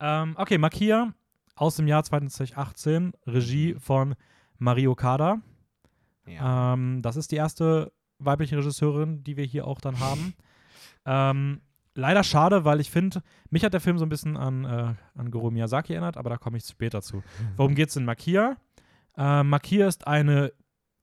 Ja. 0.00 0.22
Ähm, 0.22 0.34
okay, 0.36 0.58
Makia 0.58 1.14
aus 1.54 1.76
dem 1.76 1.86
Jahr 1.86 2.04
2018, 2.04 3.12
Regie 3.26 3.74
von 3.78 4.14
Marie 4.58 4.88
Okada. 4.88 5.40
Ja. 6.26 6.74
Ähm, 6.74 7.00
das 7.02 7.16
ist 7.16 7.32
die 7.32 7.36
erste 7.36 7.92
weibliche 8.18 8.56
Regisseurin, 8.56 9.24
die 9.24 9.36
wir 9.36 9.44
hier 9.44 9.66
auch 9.66 9.80
dann 9.80 9.98
haben. 10.00 10.34
ähm, 11.04 11.60
leider 11.94 12.24
schade, 12.24 12.64
weil 12.64 12.80
ich 12.80 12.90
finde, 12.90 13.22
mich 13.50 13.64
hat 13.64 13.72
der 13.72 13.80
Film 13.80 13.98
so 13.98 14.06
ein 14.06 14.08
bisschen 14.08 14.36
an, 14.36 14.64
äh, 14.64 14.94
an 15.14 15.30
Goro 15.30 15.50
Miyazaki 15.50 15.92
erinnert, 15.92 16.16
aber 16.16 16.30
da 16.30 16.36
komme 16.36 16.56
ich 16.56 16.64
später 16.64 17.02
zu. 17.02 17.22
Worum 17.56 17.74
geht 17.74 17.88
es 17.90 17.96
in 17.96 18.04
Makia? 18.04 18.56
Äh, 19.16 19.42
Makia 19.42 19.86
ist 19.86 20.06
eine 20.06 20.52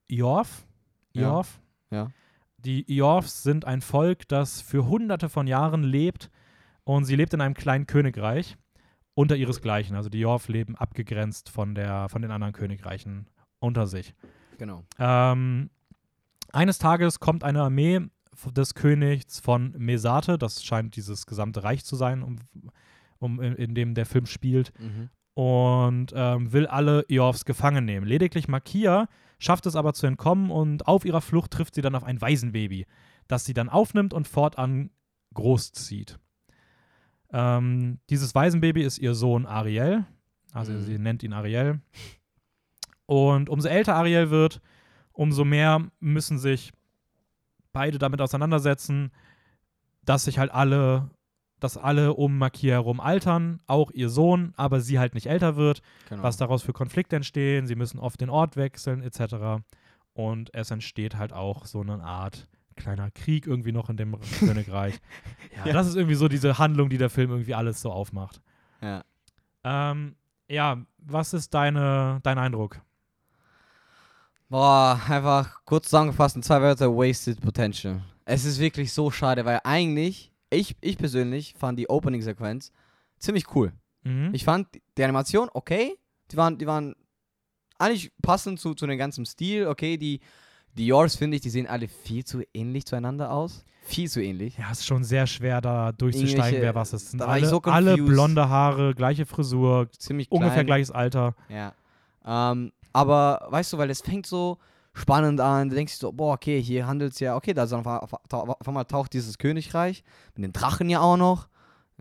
Iorf. 0.08 0.66
Ja. 1.12 1.22
Iorf. 1.22 1.60
Ja. 1.90 2.08
Die 2.58 2.90
Iorfs 2.92 3.42
sind 3.42 3.64
ein 3.64 3.80
Volk, 3.80 4.28
das 4.28 4.60
für 4.60 4.86
hunderte 4.86 5.28
von 5.28 5.46
Jahren 5.46 5.82
lebt 5.82 6.30
und 6.84 7.04
sie 7.04 7.16
lebt 7.16 7.32
in 7.32 7.40
einem 7.40 7.54
kleinen 7.54 7.86
Königreich 7.86 8.56
unter 9.14 9.36
ihresgleichen. 9.36 9.96
Also 9.96 10.08
die 10.08 10.20
Iorf 10.20 10.48
leben 10.48 10.76
abgegrenzt 10.76 11.48
von, 11.48 11.74
der, 11.74 12.08
von 12.08 12.22
den 12.22 12.30
anderen 12.30 12.52
Königreichen 12.52 13.28
unter 13.60 13.86
sich. 13.86 14.14
Genau. 14.58 14.84
Ähm, 14.98 15.70
eines 16.52 16.78
Tages 16.78 17.20
kommt 17.20 17.44
eine 17.44 17.62
Armee 17.62 18.00
des 18.54 18.74
Königs 18.74 19.40
von 19.40 19.72
Mesate, 19.78 20.38
das 20.38 20.64
scheint 20.64 20.96
dieses 20.96 21.26
gesamte 21.26 21.62
Reich 21.64 21.84
zu 21.84 21.96
sein, 21.96 22.22
um, 22.22 22.36
um 23.18 23.40
in, 23.40 23.54
in 23.54 23.74
dem 23.74 23.94
der 23.94 24.06
Film 24.06 24.26
spielt, 24.26 24.72
Mhm. 24.78 25.10
und 25.34 26.12
ähm, 26.14 26.52
will 26.52 26.66
alle 26.66 27.04
Eorfs 27.08 27.44
gefangen 27.44 27.84
nehmen. 27.84 28.06
Lediglich 28.06 28.48
Makia 28.48 29.08
schafft 29.38 29.66
es 29.66 29.76
aber 29.76 29.94
zu 29.94 30.06
entkommen 30.06 30.50
und 30.50 30.86
auf 30.86 31.04
ihrer 31.04 31.20
Flucht 31.20 31.50
trifft 31.50 31.74
sie 31.74 31.82
dann 31.82 31.94
auf 31.94 32.04
ein 32.04 32.20
Waisenbaby, 32.20 32.86
das 33.26 33.44
sie 33.44 33.54
dann 33.54 33.68
aufnimmt 33.68 34.12
und 34.14 34.26
fortan 34.28 34.90
großzieht. 35.34 36.18
Ähm, 37.32 37.98
dieses 38.10 38.34
Waisenbaby 38.34 38.82
ist 38.82 38.98
ihr 38.98 39.14
Sohn 39.14 39.46
Ariel, 39.46 40.04
also 40.52 40.72
Mhm. 40.72 40.80
sie 40.80 40.98
nennt 40.98 41.22
ihn 41.22 41.32
Ariel. 41.32 41.80
Und 43.06 43.48
umso 43.48 43.68
älter 43.68 43.94
Ariel 43.96 44.30
wird, 44.30 44.60
umso 45.12 45.44
mehr 45.44 45.86
müssen 46.00 46.38
sich 46.38 46.72
beide 47.72 47.98
damit 47.98 48.20
auseinandersetzen, 48.20 49.10
dass 50.04 50.24
sich 50.24 50.38
halt 50.38 50.50
alle, 50.52 51.10
dass 51.60 51.76
alle 51.76 52.14
um 52.14 52.38
Makia 52.38 52.74
herum 52.74 53.00
altern, 53.00 53.60
auch 53.66 53.90
ihr 53.90 54.08
Sohn, 54.08 54.52
aber 54.56 54.80
sie 54.80 54.98
halt 54.98 55.14
nicht 55.14 55.26
älter 55.26 55.56
wird, 55.56 55.82
genau. 56.08 56.22
was 56.22 56.36
daraus 56.36 56.62
für 56.62 56.72
Konflikte 56.72 57.16
entstehen, 57.16 57.66
sie 57.66 57.76
müssen 57.76 57.98
oft 57.98 58.20
den 58.20 58.30
Ort 58.30 58.56
wechseln, 58.56 59.02
etc. 59.02 59.62
Und 60.14 60.50
es 60.54 60.70
entsteht 60.70 61.16
halt 61.16 61.32
auch 61.32 61.66
so 61.66 61.80
eine 61.82 62.02
Art 62.02 62.48
kleiner 62.76 63.10
Krieg 63.10 63.46
irgendwie 63.46 63.72
noch 63.72 63.90
in 63.90 63.96
dem 63.98 64.18
Königreich. 64.38 64.98
Ja, 65.56 65.66
Ja. 65.66 65.72
das 65.72 65.86
ist 65.86 65.96
irgendwie 65.96 66.14
so 66.14 66.28
diese 66.28 66.58
Handlung, 66.58 66.88
die 66.88 66.98
der 66.98 67.10
Film 67.10 67.30
irgendwie 67.30 67.54
alles 67.54 67.82
so 67.82 67.92
aufmacht. 67.92 68.40
Ja. 68.80 69.04
Ähm, 69.64 70.16
ja, 70.48 70.78
was 70.98 71.34
ist 71.34 71.52
deine, 71.52 72.20
dein 72.22 72.38
Eindruck? 72.38 72.80
Boah, 74.50 75.00
einfach 75.08 75.64
kurz 75.64 75.84
zusammengefasst 75.84 76.36
in 76.36 76.42
zwei 76.42 76.60
Wörter, 76.60 76.88
wasted 76.94 77.40
potential. 77.40 78.02
Es 78.24 78.44
ist 78.44 78.58
wirklich 78.58 78.92
so 78.92 79.10
schade, 79.10 79.44
weil 79.44 79.60
eigentlich, 79.64 80.32
ich, 80.50 80.76
ich 80.80 80.98
persönlich 80.98 81.54
fand 81.56 81.78
die 81.78 81.88
Opening-Sequenz 81.88 82.72
ziemlich 83.18 83.54
cool. 83.54 83.72
Mhm. 84.02 84.30
Ich 84.32 84.44
fand 84.44 84.66
die 84.98 85.04
Animation 85.04 85.48
okay, 85.54 85.96
die 86.30 86.36
waren, 86.36 86.58
die 86.58 86.66
waren 86.66 86.94
eigentlich 87.78 88.12
passend 88.22 88.60
zu, 88.60 88.74
zu 88.74 88.86
dem 88.86 88.98
ganzen 88.98 89.24
Stil, 89.24 89.66
okay, 89.66 89.96
die 89.96 90.20
Die 90.76 90.86
Yours, 90.86 91.16
finde 91.16 91.36
ich, 91.36 91.42
die 91.42 91.50
sehen 91.50 91.66
alle 91.66 91.88
viel 91.88 92.24
zu 92.24 92.42
ähnlich 92.54 92.86
zueinander 92.86 93.32
aus. 93.32 93.64
Viel 93.82 94.08
zu 94.08 94.20
ähnlich. 94.20 94.56
Ja, 94.58 94.66
es 94.70 94.80
ist 94.80 94.86
schon 94.86 95.02
sehr 95.02 95.26
schwer, 95.26 95.60
da 95.60 95.90
durchzusteigen, 95.92 96.60
wer 96.60 96.74
was 96.74 96.92
ist. 96.92 97.04
Es 97.04 97.10
sind 97.12 97.22
alle, 97.22 97.46
so 97.46 97.60
alle 97.62 97.96
blonde 97.96 98.48
Haare, 98.48 98.94
gleiche 98.94 99.26
Frisur, 99.26 99.88
Ziemlich 99.98 100.30
ungefähr 100.30 100.64
klein. 100.64 100.66
gleiches 100.66 100.90
Alter. 100.92 101.34
Ja. 101.48 101.72
Ähm, 102.24 102.72
aber 102.92 103.46
weißt 103.50 103.72
du, 103.72 103.78
weil 103.78 103.90
es 103.90 104.00
fängt 104.00 104.26
so 104.26 104.58
spannend 104.92 105.40
an, 105.40 105.68
du 105.68 105.76
denkst 105.76 105.94
so, 105.94 106.12
boah, 106.12 106.34
okay, 106.34 106.60
hier 106.60 106.86
handelt 106.86 107.12
es 107.12 107.20
ja, 107.20 107.36
okay, 107.36 107.54
da 107.54 107.64
ist 107.64 107.72
auf, 107.72 107.86
auf, 107.86 108.12
auf 108.32 108.68
einmal 108.68 108.84
taucht 108.84 109.12
dieses 109.12 109.38
Königreich 109.38 110.02
mit 110.34 110.44
den 110.44 110.52
Drachen 110.52 110.88
ja 110.88 111.00
auch 111.00 111.16
noch. 111.16 111.48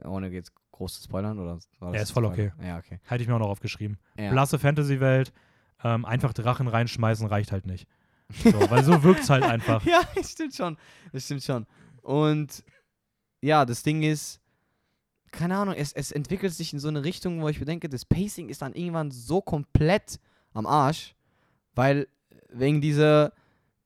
Ohne 0.03 0.29
jetzt 0.29 0.53
groß 0.71 0.95
zu 0.95 1.03
spoilern, 1.03 1.37
oder? 1.39 1.59
war 1.79 1.93
Ja, 1.93 2.01
ist 2.01 2.11
voll 2.11 2.23
Spoiler? 2.23 2.51
okay. 2.51 2.65
Ja, 2.65 2.77
okay. 2.77 2.99
Hätte 3.03 3.21
ich 3.21 3.27
mir 3.27 3.35
auch 3.35 3.39
noch 3.39 3.49
aufgeschrieben. 3.49 3.97
Ja. 4.17 4.31
Blasse 4.31 4.57
Fantasy-Welt, 4.57 5.33
ähm, 5.83 6.05
einfach 6.05 6.33
Drachen 6.33 6.67
reinschmeißen 6.67 7.27
reicht 7.27 7.51
halt 7.51 7.65
nicht. 7.65 7.87
So, 8.43 8.69
weil 8.69 8.83
so 8.83 9.03
wirkt 9.03 9.21
es 9.21 9.29
halt 9.29 9.43
einfach. 9.43 9.83
ja, 9.85 10.01
das 10.15 10.31
stimmt 10.31 10.55
schon. 10.55 10.77
Das 11.11 11.25
stimmt 11.25 11.43
schon. 11.43 11.65
Und 12.01 12.63
ja, 13.41 13.65
das 13.65 13.83
Ding 13.83 14.03
ist, 14.03 14.39
keine 15.31 15.57
Ahnung, 15.57 15.75
es, 15.75 15.93
es 15.93 16.11
entwickelt 16.11 16.53
sich 16.53 16.73
in 16.73 16.79
so 16.79 16.87
eine 16.87 17.03
Richtung, 17.03 17.41
wo 17.41 17.49
ich 17.49 17.59
bedenke, 17.59 17.89
das 17.89 18.05
Pacing 18.05 18.49
ist 18.49 18.61
dann 18.61 18.73
irgendwann 18.73 19.11
so 19.11 19.41
komplett 19.41 20.19
am 20.53 20.65
Arsch, 20.65 21.15
weil 21.75 22.07
wegen 22.51 22.81
dieser 22.81 23.31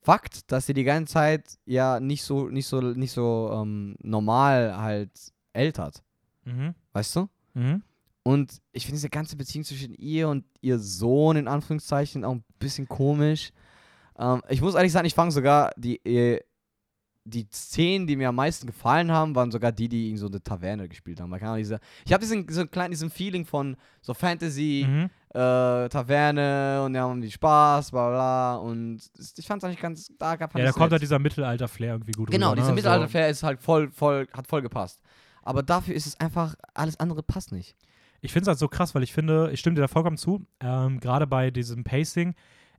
Fakt, 0.00 0.52
dass 0.52 0.66
sie 0.66 0.74
die 0.74 0.84
ganze 0.84 1.14
Zeit 1.14 1.58
ja 1.64 1.98
nicht 1.98 2.22
so, 2.22 2.48
nicht 2.48 2.66
so, 2.66 2.80
nicht 2.80 3.12
so 3.12 3.50
ähm, 3.54 3.96
normal 4.02 4.76
halt 4.76 5.10
ältert. 5.54 6.02
Mhm. 6.44 6.74
Weißt 6.92 7.16
du? 7.16 7.28
Mhm. 7.54 7.82
Und 8.22 8.60
ich 8.72 8.84
finde 8.84 8.96
diese 8.96 9.10
ganze 9.10 9.36
Beziehung 9.36 9.64
zwischen 9.64 9.94
ihr 9.94 10.28
und 10.28 10.44
ihr 10.60 10.78
Sohn 10.78 11.36
in 11.36 11.48
Anführungszeichen 11.48 12.24
auch 12.24 12.34
ein 12.34 12.44
bisschen 12.58 12.86
komisch. 12.88 13.50
Ähm, 14.18 14.42
ich 14.48 14.60
muss 14.60 14.74
ehrlich 14.74 14.92
sagen, 14.92 15.06
ich 15.06 15.14
fange 15.14 15.30
sogar 15.30 15.72
die, 15.76 16.04
äh, 16.04 16.40
die 17.24 17.46
Szenen, 17.50 18.06
die 18.06 18.16
mir 18.16 18.28
am 18.28 18.34
meisten 18.36 18.66
gefallen 18.66 19.10
haben, 19.10 19.34
waren 19.34 19.50
sogar 19.50 19.72
die, 19.72 19.88
die 19.88 20.10
in 20.10 20.18
so 20.18 20.26
eine 20.26 20.42
Taverne 20.42 20.88
gespielt 20.88 21.20
haben. 21.20 21.34
Diese, 21.56 21.80
ich 22.04 22.12
habe 22.12 22.20
diesen 22.20 22.46
so 22.48 22.60
einen 22.60 22.70
kleinen 22.70 22.90
diesen 22.90 23.10
Feeling 23.10 23.46
von 23.46 23.76
so 24.02 24.12
Fantasy, 24.12 24.86
Mhm. 24.86 25.10
Äh, 25.34 25.88
Taverne 25.88 26.82
und 26.84 26.94
ja, 26.94 27.02
haben 27.02 27.20
die 27.20 27.30
Spaß, 27.30 27.90
bla 27.90 28.08
bla. 28.10 28.56
Und 28.56 29.00
ich 29.36 29.46
fand 29.46 29.62
es 29.62 29.66
eigentlich 29.66 29.80
ganz, 29.80 30.08
da 30.18 30.36
gab 30.36 30.56
Ja, 30.56 30.64
da 30.64 30.72
kommt 30.72 30.92
halt 30.92 31.02
dieser 31.02 31.18
Mittelalter-Flair 31.18 31.92
irgendwie 31.94 32.12
gut 32.12 32.30
Genau, 32.30 32.50
rüber. 32.50 32.56
diese 32.56 32.68
ne? 32.68 32.74
Mittelalter-Fair 32.76 33.28
ist 33.28 33.42
halt 33.42 33.60
voll, 33.60 33.90
voll, 33.90 34.28
hat 34.32 34.46
voll 34.46 34.62
gepasst. 34.62 35.00
Aber 35.42 35.62
dafür 35.62 35.94
ist 35.94 36.06
es 36.06 36.18
einfach, 36.20 36.54
alles 36.72 36.98
andere 37.00 37.22
passt 37.22 37.52
nicht. 37.52 37.76
Ich 38.20 38.32
finde 38.32 38.44
es 38.44 38.48
halt 38.48 38.58
so 38.58 38.68
krass, 38.68 38.94
weil 38.94 39.02
ich 39.02 39.12
finde, 39.12 39.50
ich 39.52 39.60
stimme 39.60 39.74
dir 39.74 39.82
da 39.82 39.88
vollkommen 39.88 40.16
zu, 40.16 40.46
ähm, 40.60 41.00
gerade 41.00 41.26
bei 41.26 41.50
diesem 41.50 41.84
Pacing, 41.84 42.34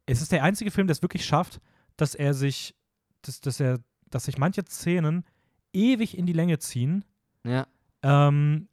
es 0.07 0.21
ist 0.21 0.31
der 0.31 0.43
einzige 0.43 0.71
Film, 0.71 0.87
der 0.87 0.93
es 0.93 1.01
wirklich 1.01 1.25
schafft, 1.25 1.59
dass 1.97 2.15
er 2.15 2.33
sich, 2.33 2.73
dass, 3.21 3.41
dass 3.41 3.59
er, 3.59 3.79
dass 4.09 4.25
sich 4.25 4.37
manche 4.37 4.63
Szenen 4.65 5.23
ewig 5.73 6.17
in 6.17 6.25
die 6.25 6.33
Länge 6.33 6.57
ziehen, 6.59 7.05
Ja. 7.43 7.67
ähm, 8.01 8.69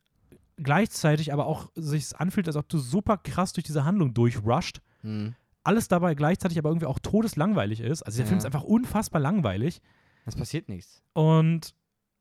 gleichzeitig 0.62 1.32
aber 1.32 1.46
auch 1.46 1.70
sich 1.74 2.16
anfühlt, 2.18 2.46
als 2.46 2.56
ob 2.56 2.68
du 2.68 2.78
super 2.78 3.18
krass 3.18 3.52
durch 3.52 3.64
diese 3.64 3.84
Handlung 3.84 4.14
durchrusht. 4.14 4.80
Hm. 5.02 5.34
Alles 5.64 5.88
dabei 5.88 6.14
gleichzeitig 6.14 6.58
aber 6.58 6.70
irgendwie 6.70 6.86
auch 6.86 6.98
todeslangweilig 6.98 7.80
ist. 7.80 8.02
Also 8.02 8.18
der 8.18 8.26
Film 8.26 8.36
Ja. 8.36 8.40
ist 8.40 8.46
einfach 8.46 8.64
unfassbar 8.64 9.20
langweilig. 9.20 9.80
Es 10.24 10.34
passiert 10.36 10.68
nichts. 10.68 11.02
Und 11.12 11.74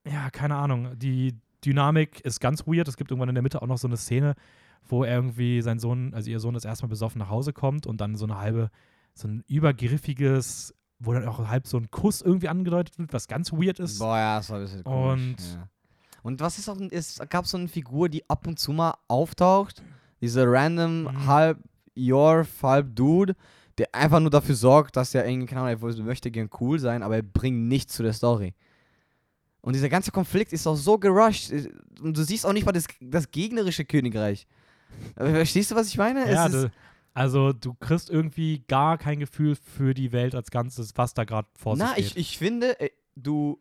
ja, 0.07 0.29
keine 0.29 0.55
Ahnung, 0.55 0.97
die 0.97 1.39
Dynamik 1.65 2.21
ist 2.21 2.39
ganz 2.39 2.65
weird. 2.67 2.87
Es 2.87 2.97
gibt 2.97 3.11
irgendwann 3.11 3.29
in 3.29 3.35
der 3.35 3.41
Mitte 3.43 3.61
auch 3.61 3.67
noch 3.67 3.77
so 3.77 3.87
eine 3.87 3.97
Szene, 3.97 4.35
wo 4.83 5.03
irgendwie 5.03 5.61
sein 5.61 5.79
Sohn, 5.79 6.13
also 6.13 6.29
ihr 6.29 6.39
Sohn 6.39 6.53
das 6.55 6.65
erstmal 6.65 6.89
besoffen 6.89 7.19
nach 7.19 7.29
Hause 7.29 7.53
kommt 7.53 7.85
und 7.87 8.01
dann 8.01 8.15
so 8.15 8.25
eine 8.25 8.37
halbe, 8.39 8.69
so 9.13 9.27
ein 9.27 9.43
übergriffiges, 9.47 10.73
wo 10.99 11.13
dann 11.13 11.27
auch 11.27 11.47
halb 11.47 11.67
so 11.67 11.77
ein 11.77 11.89
Kuss 11.91 12.21
irgendwie 12.21 12.47
angedeutet 12.49 12.97
wird, 12.97 13.13
was 13.13 13.27
ganz 13.27 13.51
weird 13.51 13.79
ist. 13.79 13.99
Boah, 13.99 14.17
ja, 14.17 14.37
das 14.37 14.49
war 14.49 14.57
ein 14.57 14.63
bisschen 14.63 14.83
komisch. 14.83 15.11
Und- 15.29 15.53
ja. 15.55 15.67
Und 16.23 16.39
was 16.39 16.57
ist 16.59 16.69
auch, 16.69 16.77
es 16.91 17.19
gab 17.29 17.45
so 17.47 17.57
eine 17.57 17.67
Figur, 17.67 18.09
die 18.09 18.27
ab 18.29 18.45
und 18.47 18.59
zu 18.59 18.71
mal 18.73 18.95
auftaucht, 19.07 19.81
diese 20.21 20.43
random 20.45 21.03
Mhm. 21.03 21.25
halb 21.27 21.57
Yorf, 21.95 22.63
halb 22.63 22.95
Dude, 22.95 23.35
der 23.77 23.93
einfach 23.95 24.19
nur 24.19 24.29
dafür 24.29 24.55
sorgt, 24.55 24.95
dass 24.95 25.13
er 25.15 25.27
irgendwie, 25.27 25.47
keine 25.47 25.61
Ahnung, 25.61 25.91
er 25.97 26.03
möchte 26.03 26.29
gern 26.31 26.49
cool 26.59 26.79
sein, 26.79 27.03
aber 27.03 27.15
er 27.17 27.23
bringt 27.23 27.67
nichts 27.67 27.93
zu 27.93 28.03
der 28.03 28.13
Story. 28.13 28.53
Und 29.61 29.73
dieser 29.73 29.89
ganze 29.89 30.11
Konflikt 30.11 30.53
ist 30.53 30.65
auch 30.67 30.75
so 30.75 30.97
gerusht. 30.97 31.51
äh, 31.51 31.69
Und 32.01 32.17
du 32.17 32.23
siehst 32.23 32.45
auch 32.45 32.53
nicht 32.53 32.65
mal 32.65 32.71
das, 32.71 32.85
das 32.99 33.29
gegnerische 33.29 33.85
Königreich. 33.85 34.47
Aber 35.15 35.29
Verstehst 35.29 35.71
du, 35.71 35.75
was 35.75 35.87
ich 35.87 35.97
meine? 35.97 36.31
ja, 36.31 36.49
de, 36.49 36.69
also 37.13 37.53
du 37.53 37.73
kriegst 37.75 38.09
irgendwie 38.09 38.63
gar 38.67 38.97
kein 38.97 39.19
Gefühl 39.19 39.55
für 39.55 39.93
die 39.93 40.11
Welt 40.11 40.33
als 40.33 40.49
Ganzes, 40.51 40.93
was 40.95 41.13
da 41.13 41.25
gerade 41.25 41.47
vor 41.57 41.75
Na, 41.77 41.89
sich 41.95 41.97
ich, 42.07 42.13
geht. 42.15 42.21
ich 42.21 42.37
finde, 42.37 42.79
äh, 42.79 42.89
du. 43.15 43.59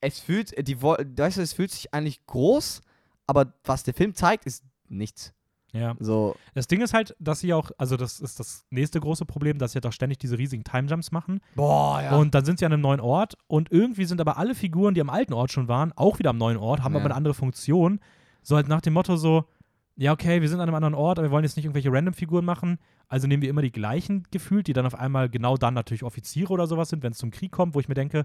Es 0.00 0.20
fühlt, 0.20 0.54
die, 0.68 0.80
weißt 0.82 1.38
du, 1.38 1.42
es 1.42 1.52
fühlt 1.52 1.70
sich 1.70 1.92
eigentlich 1.94 2.24
groß, 2.26 2.80
aber 3.26 3.52
was 3.64 3.82
der 3.82 3.94
Film 3.94 4.14
zeigt, 4.14 4.46
ist 4.46 4.64
nichts. 4.88 5.32
ja. 5.72 5.94
So, 5.98 6.34
Das 6.54 6.66
Ding 6.68 6.80
ist 6.80 6.94
halt, 6.94 7.14
dass 7.18 7.40
sie 7.40 7.52
auch, 7.52 7.70
also 7.78 7.96
das 7.96 8.20
ist 8.20 8.38
das 8.40 8.64
nächste 8.70 9.00
große 9.00 9.26
Problem, 9.26 9.58
dass 9.58 9.72
sie 9.72 9.80
doch 9.80 9.92
ständig 9.92 10.18
diese 10.18 10.38
riesigen 10.38 10.64
Timejumps 10.64 11.10
machen. 11.10 11.40
boah, 11.56 12.00
ja. 12.00 12.16
Und 12.16 12.34
dann 12.34 12.44
sind 12.44 12.58
sie 12.58 12.64
an 12.66 12.72
einem 12.72 12.82
neuen 12.82 13.00
Ort 13.00 13.36
und 13.48 13.70
irgendwie 13.72 14.04
sind 14.04 14.20
aber 14.20 14.38
alle 14.38 14.54
Figuren, 14.54 14.94
die 14.94 15.00
am 15.00 15.10
alten 15.10 15.32
Ort 15.34 15.52
schon 15.52 15.68
waren, 15.68 15.92
auch 15.96 16.18
wieder 16.18 16.30
am 16.30 16.38
neuen 16.38 16.56
Ort, 16.56 16.82
haben 16.82 16.92
Ja. 16.94 17.00
aber 17.00 17.06
eine 17.06 17.14
andere 17.16 17.34
Funktion. 17.34 18.00
So 18.42 18.56
halt 18.56 18.68
nach 18.68 18.80
dem 18.80 18.94
Motto 18.94 19.16
so, 19.16 19.44
ja, 19.96 20.12
okay, 20.12 20.40
wir 20.40 20.48
sind 20.48 20.60
an 20.60 20.68
einem 20.68 20.76
anderen 20.76 20.94
Ort, 20.94 21.18
aber 21.18 21.26
wir 21.28 21.32
wollen 21.32 21.44
jetzt 21.44 21.56
nicht 21.56 21.64
irgendwelche 21.66 21.92
Random-Figuren 21.92 22.44
machen, 22.44 22.78
also 23.08 23.26
nehmen 23.26 23.42
wir 23.42 23.50
immer 23.50 23.62
die 23.62 23.72
gleichen 23.72 24.26
gefühlt, 24.30 24.68
die 24.68 24.72
dann 24.72 24.86
auf 24.86 24.94
einmal 24.94 25.28
genau 25.28 25.56
dann 25.56 25.74
natürlich 25.74 26.04
Offiziere 26.04 26.52
oder 26.52 26.66
sowas 26.68 26.88
sind, 26.88 27.02
wenn 27.02 27.12
es 27.12 27.18
zum 27.18 27.30
Krieg 27.32 27.50
kommt, 27.50 27.74
wo 27.74 27.80
ich 27.80 27.88
mir 27.88 27.94
denke, 27.94 28.24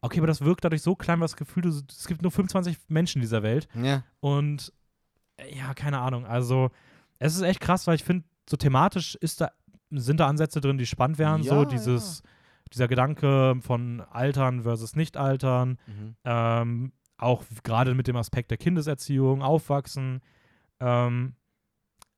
okay, 0.00 0.18
aber 0.18 0.26
das 0.26 0.40
wirkt 0.42 0.64
dadurch 0.64 0.82
so 0.82 0.94
klein, 0.94 1.18
weil 1.20 1.24
das 1.24 1.36
Gefühl, 1.36 1.62
du- 1.62 1.82
es 1.88 2.06
gibt 2.06 2.22
nur 2.22 2.30
25 2.30 2.78
Menschen 2.88 3.18
in 3.18 3.22
dieser 3.22 3.42
Welt 3.42 3.68
ja. 3.74 4.02
und 4.20 4.72
äh, 5.36 5.56
ja, 5.56 5.74
keine 5.74 5.98
Ahnung, 5.98 6.26
also 6.26 6.70
es 7.18 7.34
ist 7.34 7.42
echt 7.42 7.60
krass, 7.60 7.86
weil 7.86 7.94
ich 7.96 8.04
finde, 8.04 8.24
so 8.48 8.56
thematisch 8.56 9.14
ist 9.16 9.40
da, 9.40 9.50
sind 9.90 10.20
da 10.20 10.26
Ansätze 10.28 10.60
drin, 10.60 10.78
die 10.78 10.86
spannend 10.86 11.18
wären, 11.18 11.42
Ja, 11.42 11.50
so 11.54 11.64
dieses, 11.64 12.22
dieser 12.72 12.88
Gedanke 12.88 13.56
von 13.60 14.00
Altern 14.10 14.62
versus 14.62 14.96
Nicht-Altern, 14.96 15.78
Mhm. 15.86 16.16
ähm, 16.24 16.92
auch 17.18 17.42
gerade 17.64 17.94
mit 17.94 18.06
dem 18.08 18.16
Aspekt 18.16 18.50
der 18.50 18.58
Kindeserziehung, 18.58 19.40
Aufwachsen. 19.42 20.20
Ähm, 20.80 21.34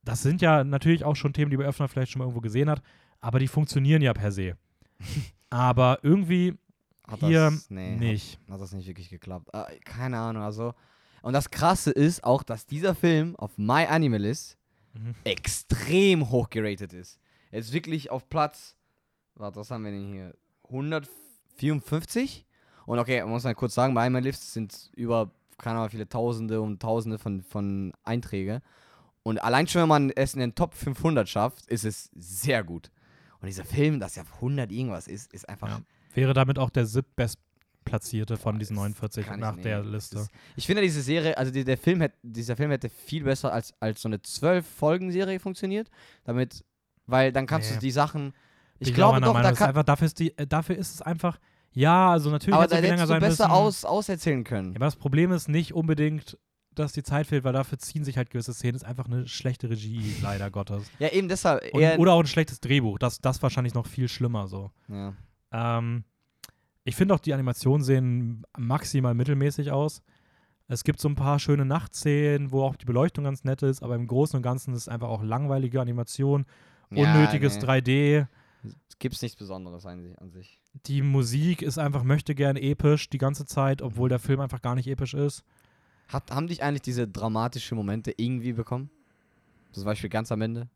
das 0.03 0.21
sind 0.21 0.41
ja 0.41 0.63
natürlich 0.63 1.05
auch 1.05 1.15
schon 1.15 1.31
Themen, 1.33 1.51
die 1.51 1.57
Öffner 1.57 1.87
vielleicht 1.87 2.11
schon 2.11 2.19
mal 2.19 2.25
irgendwo 2.25 2.41
gesehen 2.41 2.69
hat, 2.69 2.81
aber 3.21 3.39
die 3.39 3.47
funktionieren 3.47 4.01
ja 4.01 4.13
per 4.13 4.31
se. 4.31 4.57
aber 5.49 5.99
irgendwie 6.03 6.55
Hat 7.11 7.19
hier 7.19 7.49
das, 7.51 7.69
nee, 7.69 7.95
nicht. 7.95 8.39
Hat, 8.47 8.55
hat 8.55 8.61
das 8.61 8.71
nicht 8.73 8.87
wirklich 8.87 9.09
geklappt. 9.09 9.53
Ah, 9.53 9.67
keine 9.85 10.19
Ahnung, 10.19 10.43
also. 10.43 10.73
Und 11.21 11.33
das 11.33 11.49
Krasse 11.51 11.91
ist 11.91 12.23
auch, 12.23 12.43
dass 12.43 12.65
dieser 12.65 12.95
Film 12.95 13.35
auf 13.35 13.57
My 13.57 13.85
Animalist 13.85 14.57
Mhm. 14.93 15.13
extrem 15.23 16.31
hoch 16.31 16.49
geratet 16.49 16.93
ist. 16.93 17.19
Er 17.51 17.59
ist 17.59 17.71
wirklich 17.73 18.09
auf 18.09 18.27
Platz, 18.27 18.75
warte, 19.35 19.59
was 19.59 19.69
haben 19.69 19.83
wir 19.85 19.91
denn 19.91 20.07
hier? 20.11 20.33
154? 21.57 22.45
Und 22.85 22.99
okay, 22.99 23.21
man 23.21 23.29
muss 23.29 23.43
mal 23.43 23.53
kurz 23.55 23.75
sagen, 23.75 23.93
bei 23.93 24.05
Animalist 24.05 24.51
sind 24.53 24.89
über, 24.95 25.31
keine 25.57 25.77
Ahnung, 25.77 25.89
viele 25.91 26.09
Tausende 26.09 26.61
und 26.61 26.81
Tausende 26.81 27.19
von, 27.19 27.43
von 27.43 27.93
Einträge. 28.03 28.61
Und 29.23 29.41
allein 29.43 29.67
schon, 29.67 29.81
wenn 29.83 29.89
man 29.89 30.09
es 30.09 30.33
in 30.33 30.39
den 30.39 30.55
Top 30.55 30.73
500 30.73 31.27
schafft, 31.29 31.67
ist 31.67 31.85
es 31.85 32.09
sehr 32.15 32.63
gut. 32.63 32.89
Und 33.41 33.47
dieser 33.47 33.65
Film, 33.65 33.99
das 33.99 34.15
ja 34.15 34.23
auf 34.23 34.33
100 34.35 34.71
irgendwas 34.71 35.07
ist, 35.07 35.31
ist 35.33 35.47
einfach 35.47 35.67
Ja. 35.69 35.81
Wäre 36.13 36.33
damit 36.33 36.57
auch 36.59 36.69
der 36.69 36.85
siebtbestplatzierte 36.85 38.37
von 38.37 38.59
diesen 38.59 38.75
das 38.75 38.81
49 38.83 39.25
kann 39.25 39.35
ich 39.35 39.41
nach 39.41 39.57
der 39.57 39.83
Liste. 39.83 40.27
Ich 40.55 40.65
finde 40.65 40.81
diese 40.81 41.01
Serie, 41.01 41.37
also 41.37 41.51
die, 41.51 41.63
der 41.63 41.77
Film 41.77 42.01
hätte, 42.01 42.17
dieser 42.23 42.55
Film 42.55 42.71
hätte 42.71 42.89
viel 42.89 43.23
besser 43.23 43.53
als, 43.53 43.73
als 43.79 44.01
so 44.01 44.09
eine 44.09 44.17
12-Folgen-Serie 44.17 45.39
funktioniert. 45.39 45.89
Damit, 46.23 46.63
weil 47.05 47.31
dann 47.31 47.45
kannst 47.45 47.69
Nee. 47.69 47.75
du 47.75 47.81
die 47.81 47.91
Sachen. 47.91 48.33
Ich 48.79 48.89
auch 48.91 48.95
glaube 48.95 49.21
doch, 49.21 49.33
da 49.33 49.51
kann, 49.51 49.69
einfach, 49.69 49.83
dafür, 49.83 50.05
ist 50.07 50.19
die, 50.19 50.37
äh, 50.37 50.47
dafür 50.47 50.75
ist 50.77 50.93
es 50.95 51.01
einfach, 51.01 51.37
ja, 51.71 52.11
also 52.11 52.29
natürlich 52.29 52.53
aber 52.55 52.63
hätte 52.63 52.81
da 52.81 52.87
hättest 52.87 53.09
du 53.09 53.19
besser 53.19 53.43
müssen. 53.47 53.51
aus, 53.51 53.85
auserzählen 53.85 54.43
können. 54.43 54.71
Ja, 54.71 54.77
aber 54.77 54.85
das 54.85 54.95
Problem 54.95 55.31
ist 55.31 55.49
nicht 55.49 55.73
unbedingt, 55.73 56.37
dass 56.75 56.93
die 56.93 57.03
Zeit 57.03 57.27
fehlt, 57.27 57.43
weil 57.43 57.51
dafür 57.53 57.77
ziehen 57.77 58.05
sich 58.05 58.15
halt 58.17 58.29
gewisse 58.29 58.53
Szenen. 58.53 58.75
Es 58.75 58.83
ist 58.83 58.87
einfach 58.87 59.05
eine 59.07 59.27
schlechte 59.27 59.69
Regie, 59.69 60.15
leider 60.21 60.49
Gottes. 60.49 60.83
Ja, 60.99 61.09
eben 61.09 61.27
deshalb. 61.27 61.61
Und, 61.73 61.83
oder 61.97 62.13
auch 62.13 62.21
ein 62.21 62.27
schlechtes 62.27 62.61
Drehbuch. 62.61 62.99
Das, 62.99 63.19
das 63.19 63.41
wahrscheinlich 63.43 63.73
noch 63.73 63.85
viel 63.85 64.07
schlimmer 64.07 64.47
so. 64.47 64.71
ja. 64.87 65.13
Ähm, 65.51 66.03
ich 66.83 66.95
finde 66.95 67.13
auch, 67.13 67.19
die 67.19 67.33
Animationen 67.33 67.83
sehen 67.83 68.43
maximal 68.57 69.13
mittelmäßig 69.13 69.71
aus. 69.71 70.01
Es 70.67 70.83
gibt 70.83 70.99
so 70.99 71.09
ein 71.09 71.15
paar 71.15 71.39
schöne 71.39 71.65
Nachtszenen, 71.65 72.51
wo 72.51 72.63
auch 72.63 72.75
die 72.75 72.85
Beleuchtung 72.85 73.23
ganz 73.23 73.43
nett 73.43 73.63
ist, 73.63 73.81
aber 73.81 73.95
im 73.95 74.07
Großen 74.07 74.37
und 74.37 74.43
Ganzen 74.43 74.73
ist 74.73 74.81
es 74.81 74.87
einfach 74.87 75.09
auch 75.09 75.23
langweilige 75.23 75.81
Animation, 75.81 76.45
unnötiges 76.91 77.55
ja, 77.55 77.61
nee. 77.61 77.79
3D. 77.79 78.27
Es 78.87 78.99
gibt 78.99 79.21
nichts 79.21 79.37
Besonderes 79.37 79.85
an 79.85 80.31
sich. 80.31 80.59
Die 80.85 81.01
Musik 81.01 81.61
ist 81.61 81.79
einfach, 81.79 82.03
möchte 82.03 82.35
gern 82.35 82.55
episch 82.55 83.09
die 83.09 83.17
ganze 83.17 83.45
Zeit, 83.45 83.81
obwohl 83.81 84.09
der 84.09 84.19
Film 84.19 84.39
einfach 84.39 84.61
gar 84.61 84.75
nicht 84.75 84.87
episch 84.87 85.13
ist. 85.13 85.43
Hat, 86.07 86.31
haben 86.31 86.47
dich 86.47 86.63
eigentlich 86.63 86.81
diese 86.81 87.07
dramatischen 87.07 87.77
Momente 87.77 88.13
irgendwie 88.17 88.53
bekommen? 88.53 88.89
Zum 89.71 89.85
Beispiel 89.85 90.09
ganz 90.09 90.31
am 90.31 90.41
Ende? 90.41 90.69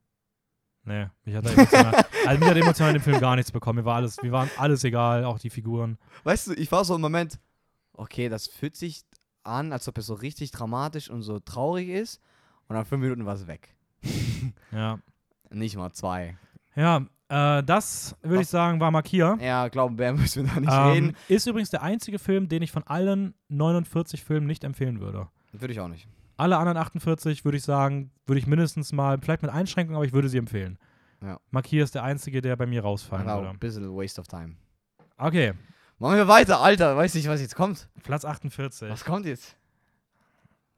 Nee, 0.85 1.07
mich 1.23 1.35
hat, 1.35 1.45
er 1.45 1.53
emotional, 1.53 2.05
also 2.27 2.39
mich 2.39 2.49
hat 2.49 2.57
emotional 2.57 2.89
in 2.95 2.99
dem 2.99 3.03
Film 3.03 3.19
gar 3.21 3.35
nichts 3.35 3.51
bekommen. 3.51 3.79
Mir 3.79 3.85
war 3.85 3.95
alles, 3.95 4.21
mir 4.21 4.31
waren 4.31 4.49
alles 4.57 4.83
egal, 4.83 5.23
auch 5.23 5.39
die 5.39 5.49
Figuren. 5.49 5.97
Weißt 6.23 6.47
du, 6.47 6.53
ich 6.53 6.71
war 6.71 6.83
so 6.83 6.95
im 6.95 7.01
Moment, 7.01 7.39
okay, 7.93 8.27
das 8.29 8.47
fühlt 8.47 8.75
sich 8.75 9.03
an, 9.43 9.71
als 9.71 9.87
ob 9.87 9.97
es 9.97 10.05
so 10.07 10.13
richtig 10.13 10.51
dramatisch 10.51 11.09
und 11.09 11.21
so 11.21 11.39
traurig 11.39 11.89
ist. 11.89 12.21
Und 12.67 12.75
nach 12.75 12.85
fünf 12.87 13.01
Minuten 13.01 13.25
war 13.25 13.35
es 13.35 13.47
weg. 13.47 13.75
Ja. 14.71 14.99
Nicht 15.51 15.77
mal 15.77 15.91
zwei. 15.93 16.35
Ja, 16.75 17.05
äh, 17.29 17.63
das 17.63 18.15
würde 18.21 18.41
ich 18.41 18.49
sagen, 18.49 18.79
war 18.79 18.91
Markier. 18.91 19.37
Ja, 19.39 19.67
glauben, 19.69 19.97
wer 19.97 20.11
müssen 20.13 20.45
wir 20.45 20.53
da 20.53 20.59
nicht 20.59 20.71
Ähm, 20.73 21.05
reden? 21.05 21.17
ist 21.29 21.47
übrigens 21.47 21.69
der 21.69 21.81
einzige 21.83 22.19
Film, 22.19 22.49
den 22.49 22.61
ich 22.61 22.71
von 22.71 22.83
allen 22.83 23.35
49 23.49 24.23
Filmen 24.23 24.47
nicht 24.47 24.63
empfehlen 24.63 24.99
würde. 24.99 25.29
Würde 25.53 25.73
ich 25.73 25.79
auch 25.79 25.87
nicht. 25.87 26.07
Alle 26.43 26.57
anderen 26.57 26.77
48 26.77 27.45
würde 27.45 27.57
ich 27.57 27.63
sagen, 27.63 28.11
würde 28.25 28.37
ich 28.39 28.47
mindestens 28.47 28.91
mal, 28.91 29.17
vielleicht 29.21 29.41
mit 29.43 29.51
Einschränkungen, 29.51 29.95
aber 29.95 30.05
ich 30.05 30.11
würde 30.11 30.27
sie 30.27 30.37
empfehlen. 30.37 30.77
Ja. 31.21 31.39
Markier 31.51 31.85
ist 31.85 31.95
der 31.95 32.03
einzige, 32.03 32.41
der 32.41 32.57
bei 32.57 32.65
mir 32.65 32.81
rausfallen 32.81 33.29
auch 33.29 33.37
würde. 33.37 33.49
ein 33.51 33.59
bisschen 33.59 33.95
waste 33.95 34.19
of 34.19 34.27
time. 34.27 34.55
Okay, 35.17 35.53
Machen 35.99 36.17
wir 36.17 36.27
weiter, 36.27 36.59
Alter. 36.59 36.97
Weiß 36.97 37.13
nicht, 37.13 37.29
was 37.29 37.39
jetzt 37.39 37.55
kommt. 37.55 37.87
Platz 38.03 38.25
48. 38.25 38.89
Was 38.89 39.05
kommt 39.05 39.25
jetzt? 39.25 39.55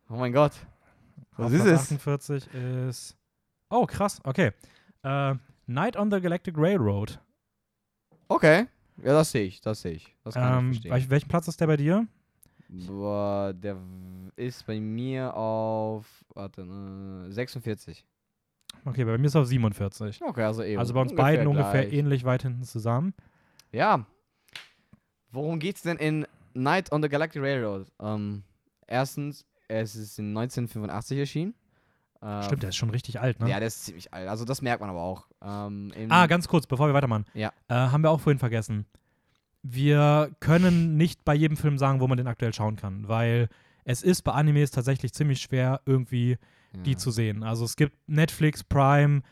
Oh 0.08 0.18
mein 0.18 0.32
Gott. 0.34 0.52
Was 1.38 1.48
Auf 1.48 1.54
ist 1.54 1.64
Platz 1.64 1.82
es? 1.82 1.92
48 1.94 2.54
ist. 2.54 3.18
Oh, 3.72 3.88
krass, 3.88 4.20
okay. 4.24 4.52
Äh, 5.02 5.34
Night 5.66 5.98
on 5.98 6.12
the 6.12 6.22
Galactic 6.22 6.56
Railroad. 6.60 7.20
Okay. 8.28 8.68
Ja, 8.98 9.14
das 9.14 9.32
sehe 9.32 9.46
ich. 9.46 9.62
Das 9.62 9.82
sehe 9.82 9.94
ich. 9.94 10.16
Das 10.24 10.36
kann 10.36 10.60
Ähm, 10.60 10.72
ich 10.72 10.78
verstehen. 10.78 10.92
welch, 10.92 11.10
welchen 11.10 11.28
Platz 11.30 11.48
ist 11.48 11.60
der 11.60 11.68
bei 11.68 11.78
dir? 11.78 12.06
Boah, 12.88 13.54
der 13.54 13.78
ist 14.36 14.66
bei 14.66 14.80
mir 14.80 15.36
auf 15.36 16.06
warte, 16.34 16.62
äh, 16.62 17.32
46. 17.32 18.06
Okay, 18.86 19.06
bei 19.06 19.18
mir 19.18 19.28
ist 19.28 19.36
er 19.36 19.42
auf 19.42 19.48
47. 19.48 20.22
Okay, 20.22 20.44
also 20.44 20.64
eben. 20.64 20.80
Also 20.80 20.94
bei 20.94 21.02
uns 21.02 21.12
ungefähr 21.12 21.26
beiden 21.32 21.48
ungefähr 21.48 21.82
gleich. 21.86 21.94
ähnlich 21.94 22.24
weit 22.26 22.44
hinten 22.44 22.64
zusammen. 22.64 23.14
Ja. 23.72 24.06
Worum 25.32 25.60
geht's 25.60 25.82
denn 25.82 25.98
in 25.98 26.26
Night 26.54 26.92
on 26.92 27.02
the 27.02 27.10
Galactic 27.10 27.42
Railroad? 27.42 27.88
Ähm, 28.00 28.44
erstens, 28.88 29.46
es 29.68 29.96
ist 29.96 30.20
in 30.20 30.30
1985 30.38 31.18
erschienen. 31.18 31.54
Äh, 32.22 32.44
Stimmt, 32.44 32.64
der 32.64 32.70
ist 32.70 32.76
schon 32.78 32.90
richtig 32.90 33.20
alt, 33.20 33.40
ne? 33.40 33.50
Ja, 33.50 33.60
der 33.60 33.68
ist 33.68 33.86
ziemlich 33.86 34.14
alt. 34.14 34.28
Also 34.30 34.46
das 34.46 34.62
merkt 34.62 34.82
man 34.82 34.90
aber 34.90 35.02
auch. 35.02 35.28
Ähm, 35.42 35.92
Ah, 36.10 36.28
ganz 36.28 36.48
kurz, 36.48 36.66
bevor 36.68 36.88
wir 36.88 36.94
weitermachen. 36.94 37.26
Ja. 37.34 37.52
Äh, 37.68 37.74
haben 37.76 38.02
wir 38.04 38.12
auch 38.12 38.20
vorhin 38.22 38.40
vergessen. 38.40 38.86
Wir 39.68 40.30
können 40.40 40.96
nicht 40.96 41.26
bei 41.26 41.34
jedem 41.34 41.58
Film 41.58 41.80
sagen, 41.80 42.00
wo 42.00 42.08
man 42.08 42.18
den 42.18 42.28
aktuell 42.28 42.54
schauen 42.54 42.76
kann, 42.76 43.08
weil 43.08 43.50
es 43.84 44.04
ist 44.04 44.22
bei 44.22 44.32
Animes 44.32 44.70
tatsächlich 44.70 45.12
ziemlich 45.14 45.42
schwer, 45.42 45.82
irgendwie 45.86 46.38
die 46.86 46.92
ja. 46.92 46.98
zu 46.98 47.10
sehen. 47.10 47.42
Also 47.42 47.66
es 47.66 47.76
gibt 47.76 47.96
Netflix, 48.08 48.64
Prime, 48.64 49.24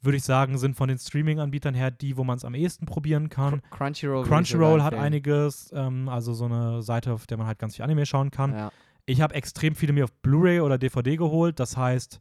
würde 0.00 0.16
ich 0.16 0.22
sagen, 0.22 0.58
sind 0.58 0.76
von 0.76 0.88
den 0.88 0.98
Streaming-Anbietern 0.98 1.74
her 1.74 1.90
die, 1.90 2.16
wo 2.16 2.22
man 2.22 2.36
es 2.36 2.44
am 2.44 2.54
ehesten 2.54 2.86
probieren 2.86 3.30
kann. 3.30 3.62
Cr- 3.62 3.70
Crunchyroll. 3.70 4.24
Crunchyroll 4.26 4.82
hat 4.82 4.94
einiges, 4.94 5.72
ähm, 5.74 6.08
also 6.08 6.34
so 6.34 6.44
eine 6.44 6.82
Seite, 6.82 7.12
auf 7.12 7.26
der 7.26 7.36
man 7.38 7.48
halt 7.48 7.58
ganz 7.58 7.74
viel 7.76 7.84
Anime 7.84 8.06
schauen 8.06 8.30
kann. 8.30 8.52
Ja. 8.52 8.72
Ich 9.06 9.20
habe 9.20 9.34
extrem 9.34 9.74
viele 9.74 9.92
mir 9.92 10.04
auf 10.04 10.12
Blu-ray 10.22 10.60
oder 10.60 10.78
DVD 10.78 11.16
geholt. 11.16 11.58
Das 11.58 11.76
heißt, 11.76 12.20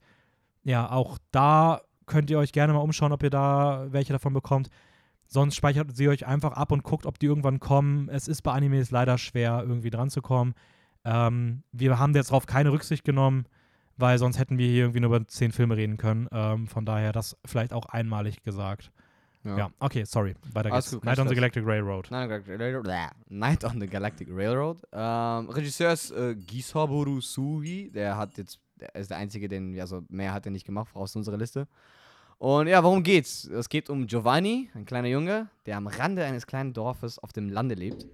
ja, 0.64 0.90
auch 0.90 1.20
da 1.32 1.82
könnt 2.08 2.32
ihr 2.32 2.40
euch 2.40 2.52
gerne 2.52 2.74
mal 2.74 2.80
umschauen, 2.80 3.12
ob 3.12 3.22
ihr 3.22 3.30
da 3.30 3.86
welche 3.92 4.12
davon 4.14 4.34
bekommt. 4.34 4.70
Sonst 5.32 5.56
speichert 5.56 5.96
sie 5.96 6.10
euch 6.10 6.26
einfach 6.26 6.54
ab 6.54 6.72
und 6.72 6.82
guckt, 6.82 7.06
ob 7.06 7.20
die 7.20 7.28
irgendwann 7.28 7.60
kommen. 7.60 8.10
Es 8.10 8.28
ist 8.28 8.42
bei 8.42 8.52
Animes 8.52 8.90
leider 8.90 9.20
schwer, 9.20 9.64
irgendwie 9.66 9.92
dran 9.92 10.10
zu 10.10 10.24
kommen. 10.24 10.56
Ähm, 11.06 11.62
wir 11.72 12.00
haben 12.00 12.16
jetzt 12.16 12.32
darauf 12.32 12.48
keine 12.48 12.72
Rücksicht 12.72 13.04
genommen, 13.04 13.46
weil 13.96 14.18
sonst 14.18 14.40
hätten 14.40 14.58
wir 14.58 14.68
hier 14.68 14.86
irgendwie 14.86 15.02
nur 15.02 15.16
über 15.16 15.28
zehn 15.28 15.52
Filme 15.52 15.78
reden 15.78 15.98
können. 15.98 16.28
Ähm, 16.32 16.68
von 16.68 16.84
daher 16.84 17.12
das 17.12 17.38
vielleicht 17.46 17.74
auch 17.74 17.86
einmalig 17.86 18.42
gesagt. 18.42 18.92
Ja. 19.44 19.58
Ja, 19.58 19.70
okay, 19.80 20.04
sorry. 20.04 20.34
Weiter 20.52 20.72
geht's. 20.72 20.92
gut, 20.92 21.06
Night 21.06 21.20
on 21.20 21.28
the. 21.28 21.36
Galactic 21.36 21.66
Railroad. 21.66 22.10
Night 23.30 23.64
on 23.64 23.80
the 23.80 23.88
Galactic 23.88 24.30
Railroad. 24.32 24.80
Ähm, 24.92 25.50
Regisseur 25.50 25.94
ist 25.94 26.10
äh, 26.12 26.36
Gisaboru 26.36 27.22
Sugi. 27.22 27.92
Der 27.92 28.18
hat 28.18 28.36
jetzt, 28.38 28.60
der 28.80 28.96
ist 28.96 29.12
der 29.12 29.18
einzige, 29.18 29.48
den, 29.48 29.80
also 29.80 30.04
mehr 30.10 30.34
hat 30.34 30.46
er 30.46 30.52
nicht 30.52 30.66
gemacht 30.66 30.90
aus 30.96 31.16
unserer 31.16 31.38
Liste. 31.38 31.68
Und 32.40 32.68
ja, 32.68 32.82
worum 32.84 33.04
geht's? 33.04 33.44
Es 33.46 33.68
geht 33.68 33.90
um 33.90 34.08
Giovanni, 34.08 34.70
ein 34.74 34.86
kleiner 34.86 35.10
Junge, 35.10 35.50
der 35.66 35.76
am 35.76 35.88
Rande 35.88 36.24
eines 36.24 36.48
kleinen 36.48 36.72
Dorfes 36.72 37.20
auf 37.20 37.34
dem 37.34 37.50
Lande 37.50 37.76
lebt. 37.76 38.08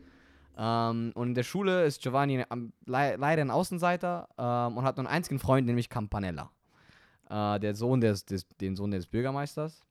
Ähm, 0.58 1.12
und 1.14 1.30
in 1.30 1.36
der 1.36 1.44
Schule 1.44 1.86
ist 1.86 2.02
Giovanni 2.02 2.44
am, 2.50 2.74
le 2.88 3.18
leider 3.18 3.44
ein 3.44 3.52
Außenseiter 3.52 4.28
ähm, 4.38 4.78
und 4.78 4.84
hat 4.84 4.98
nur 4.98 5.06
einen 5.06 5.16
einzigen 5.16 5.38
Freund, 5.38 5.68
nämlich 5.68 5.90
Campanella. 5.90 6.50
Äh, 7.30 7.60
der 7.60 7.76
Sohn 7.76 8.02
des, 8.02 8.26
des, 8.26 8.48
den 8.60 8.76
Sohn 8.76 8.90
des 8.90 9.06
Bürgermeisters. 9.06 9.84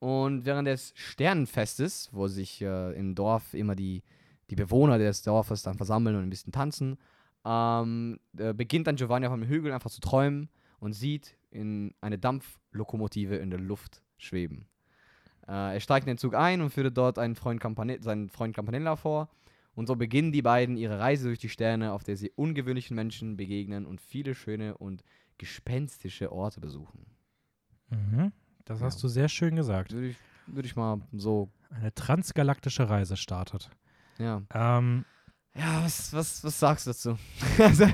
Und 0.00 0.44
während 0.46 0.66
des 0.66 0.92
Sternenfestes, 0.96 2.08
wo 2.10 2.26
sich 2.26 2.62
äh, 2.62 2.92
im 2.98 3.14
Dorf 3.14 3.54
immer 3.54 3.76
die, 3.76 4.02
die 4.50 4.56
Bewohner 4.56 4.98
des 4.98 5.22
Dorfes 5.22 5.62
dann 5.62 5.76
versammeln 5.76 6.16
und 6.16 6.22
ein 6.22 6.30
bisschen 6.30 6.52
tanzen, 6.52 6.98
ähm, 7.44 8.18
äh, 8.36 8.52
beginnt 8.52 8.88
dann 8.88 8.96
Giovanni 8.96 9.26
auf 9.26 9.32
einem 9.32 9.46
Hügel 9.46 9.70
einfach 9.70 9.90
zu 9.90 10.00
träumen 10.00 10.48
und 10.80 10.92
sieht 10.94 11.36
in 11.50 11.94
eine 12.00 12.18
Dampflokomotive 12.18 13.36
in 13.36 13.50
der 13.50 13.60
Luft 13.60 14.02
schweben. 14.18 14.66
Äh, 15.46 15.74
er 15.74 15.80
steigt 15.80 16.06
in 16.06 16.12
den 16.14 16.18
Zug 16.18 16.34
ein 16.34 16.60
und 16.60 16.70
führt 16.70 16.96
dort 16.96 17.18
einen 17.18 17.34
Freund 17.34 17.62
seinen 18.02 18.28
Freund 18.28 18.54
Campanella 18.54 18.96
vor. 18.96 19.28
Und 19.74 19.86
so 19.86 19.96
beginnen 19.96 20.32
die 20.32 20.42
beiden 20.42 20.76
ihre 20.76 20.98
Reise 20.98 21.28
durch 21.28 21.38
die 21.38 21.48
Sterne, 21.48 21.92
auf 21.92 22.02
der 22.02 22.16
sie 22.16 22.30
ungewöhnlichen 22.34 22.94
Menschen 22.94 23.36
begegnen 23.36 23.86
und 23.86 24.00
viele 24.00 24.34
schöne 24.34 24.76
und 24.76 25.02
gespenstische 25.38 26.32
Orte 26.32 26.60
besuchen. 26.60 27.06
Mhm. 27.88 28.32
Das 28.64 28.80
Ja. 28.80 28.86
hast 28.86 29.02
du 29.02 29.08
sehr 29.08 29.28
schön 29.28 29.56
gesagt. 29.56 29.92
Würde 29.92 30.08
ich, 30.08 30.16
würde 30.46 30.66
ich 30.66 30.76
mal 30.76 31.00
so, 31.12 31.50
Eine 31.70 31.94
transgalaktische 31.94 32.88
Reise 32.90 33.16
startet. 33.16 33.70
ja. 34.18 34.42
Ähm, 34.52 35.04
Ja, 35.56 35.82
was, 35.84 36.12
was, 36.12 36.44
was 36.44 36.58
sagst 36.60 36.86
du 36.86 36.90
dazu? 36.90 37.18
also, 37.58 37.86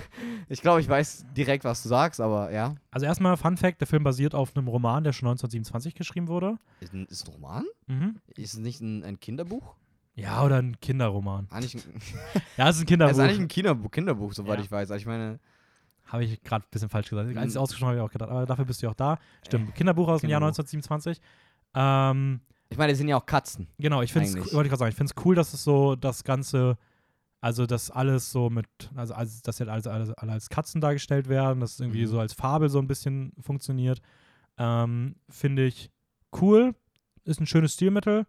ich 0.48 0.60
glaube, 0.60 0.80
ich 0.80 0.88
weiß 0.88 1.24
direkt, 1.34 1.64
was 1.64 1.82
du 1.82 1.88
sagst, 1.88 2.20
aber 2.20 2.50
ja. 2.52 2.74
Also 2.90 3.06
erstmal 3.06 3.36
Fun 3.38 3.56
Fact, 3.56 3.80
der 3.80 3.86
Film 3.88 4.04
basiert 4.04 4.34
auf 4.34 4.54
einem 4.56 4.68
Roman, 4.68 5.04
der 5.04 5.12
schon 5.12 5.28
1927 5.28 5.94
geschrieben 5.94 6.28
wurde. 6.28 6.58
Ist 6.80 6.92
ein, 6.92 7.06
ist 7.06 7.26
ein 7.26 7.32
Roman? 7.32 7.64
Mhm. 7.86 8.16
Ist 8.36 8.54
es 8.54 8.60
nicht 8.60 8.80
ein, 8.82 9.02
ein 9.04 9.18
Kinderbuch? 9.20 9.74
Ja, 10.16 10.44
oder 10.44 10.56
ein 10.56 10.78
Kinderroman. 10.80 11.46
Eigentlich 11.50 11.74
ein, 11.76 11.82
Ja, 12.58 12.68
es 12.68 12.76
ist 12.76 12.82
ein 12.82 12.84
es 12.84 12.86
Kinderbuch. 12.86 13.12
ist 13.12 13.18
eigentlich 13.20 13.40
ein 13.40 13.48
Kinderbuch, 13.48 13.90
Kinderbuch 13.90 14.32
soweit 14.34 14.58
Ja. 14.58 14.64
ich 14.64 14.70
weiß. 14.70 14.90
Also 14.90 15.00
ich 15.00 15.06
meine, 15.06 15.38
Habe 16.04 16.24
ich 16.24 16.42
gerade 16.42 16.64
ein 16.66 16.70
bisschen 16.70 16.88
falsch 16.90 17.08
gesagt. 17.08 17.26
Als 17.28 17.36
ich 17.36 17.42
es 17.48 17.54
Mhm. 17.54 17.60
ausgesprochen 17.62 17.88
habe, 17.88 17.98
habe 18.00 18.06
ich 18.06 18.10
auch 18.10 18.12
gedacht, 18.12 18.30
aber 18.30 18.44
dafür 18.46 18.64
bist 18.66 18.82
du 18.82 18.86
ja 18.86 18.90
auch 18.92 18.96
da. 18.96 19.18
Stimmt, 19.46 19.74
Kinderbuch 19.74 20.08
aus 20.08 20.20
dem 20.20 20.28
Jahr 20.30 20.40
Kinderbuch. 20.40 20.58
1927. 20.60 21.20
Ähm, 21.74 22.40
ich 22.68 22.76
meine, 22.78 22.92
es 22.92 22.98
sind 22.98 23.08
ja 23.08 23.16
auch 23.16 23.24
Katzen. 23.26 23.66
genau, 23.78 24.02
ich 24.02 24.12
finde 24.12 24.28
es, 24.28 24.34
Eigentlich. 24.34 24.52
wollte 24.52 24.66
ich 24.66 24.70
gerade 24.70 24.78
sagen, 24.80 24.90
ich 24.90 24.96
finde 24.96 25.12
es 25.16 25.24
cool, 25.24 25.34
dass 25.34 25.54
es 25.54 25.64
so 25.64 25.96
das 25.96 26.22
Ganze, 26.24 26.76
also 27.46 27.64
dass 27.64 27.92
alles 27.92 28.32
so 28.32 28.50
mit, 28.50 28.66
also, 28.96 29.14
also 29.14 29.38
dass 29.44 29.60
jetzt 29.60 29.68
alles, 29.68 29.86
alles, 29.86 30.10
alle 30.14 30.32
als 30.32 30.48
Katzen 30.48 30.80
dargestellt 30.80 31.28
werden, 31.28 31.60
dass 31.60 31.74
es 31.74 31.80
irgendwie 31.80 32.02
Mhm. 32.02 32.08
so 32.08 32.18
als 32.18 32.32
Fabel 32.32 32.68
so 32.68 32.80
ein 32.80 32.88
bisschen 32.88 33.32
funktioniert. 33.40 34.00
Ähm, 34.58 35.14
finde 35.28 35.64
ich 35.66 35.90
cool. 36.40 36.74
Ist 37.24 37.40
ein 37.40 37.46
schönes 37.46 37.74
Stilmittel. 37.74 38.26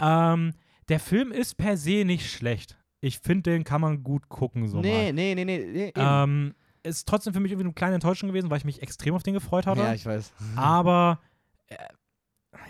Ähm, 0.00 0.52
der 0.88 1.00
Film 1.00 1.32
ist 1.32 1.56
per 1.56 1.76
se 1.76 2.04
nicht 2.04 2.30
schlecht. 2.30 2.76
Ich 3.00 3.18
finde, 3.18 3.50
den 3.50 3.64
kann 3.64 3.80
man 3.80 4.04
gut 4.04 4.28
gucken. 4.28 4.68
So 4.68 4.80
nee, 4.80 5.06
mal. 5.06 5.12
nee, 5.12 5.34
nee, 5.34 5.44
nee, 5.44 5.66
nee. 5.66 5.92
Ähm, 5.96 6.54
ist 6.84 7.08
trotzdem 7.08 7.32
für 7.34 7.40
mich 7.40 7.50
irgendwie 7.50 7.66
eine 7.66 7.74
kleine 7.74 7.94
Enttäuschung 7.94 8.28
gewesen, 8.28 8.48
weil 8.50 8.58
ich 8.58 8.64
mich 8.64 8.80
extrem 8.80 9.14
auf 9.14 9.22
den 9.24 9.34
gefreut 9.34 9.66
hatte. 9.66 9.80
ja, 9.82 9.92
ich 9.92 10.06
weiß. 10.06 10.32
Aber 10.56 11.18
äh, 11.66 11.76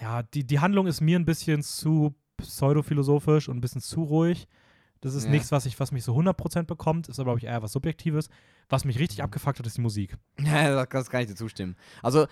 ja, 0.01 0.23
die, 0.23 0.47
die 0.47 0.59
Handlung 0.61 0.87
ist 0.87 1.01
mir 1.03 1.19
ein 1.19 1.27
bisschen 1.27 1.63
zu 1.63 2.15
pseudophilosophisch 2.39 3.49
und 3.51 3.59
ein 3.59 3.61
bisschen 3.61 3.83
zu 3.83 4.03
ruhig. 4.05 4.47
Das 5.03 5.15
ist 5.15 5.25
Ja. 5.25 5.31
nichts, 5.31 5.51
was, 5.51 5.65
ich, 5.67 5.79
was 5.81 5.93
mich 5.93 6.05
so 6.05 6.15
100% 6.15 6.65
bekommt. 6.65 7.09
Ist 7.09 7.19
aber, 7.19 7.29
glaube 7.31 7.39
ich, 7.39 7.45
eher 7.47 7.63
was 7.63 7.73
Subjektives. 7.73 8.29
Was 8.69 8.85
mich 8.85 8.99
richtig 8.99 9.19
Mhm. 9.19 9.25
abgefuckt 9.25 9.59
hat, 9.59 9.67
ist 9.67 9.77
die 9.77 9.81
Musik. 9.81 10.17
Ja, 10.41 10.85
das, 10.87 11.09
kann 11.11 11.23
ich 11.23 11.29
dir 11.29 11.35
zustimmen. 11.35 11.77
Also, 12.03 12.27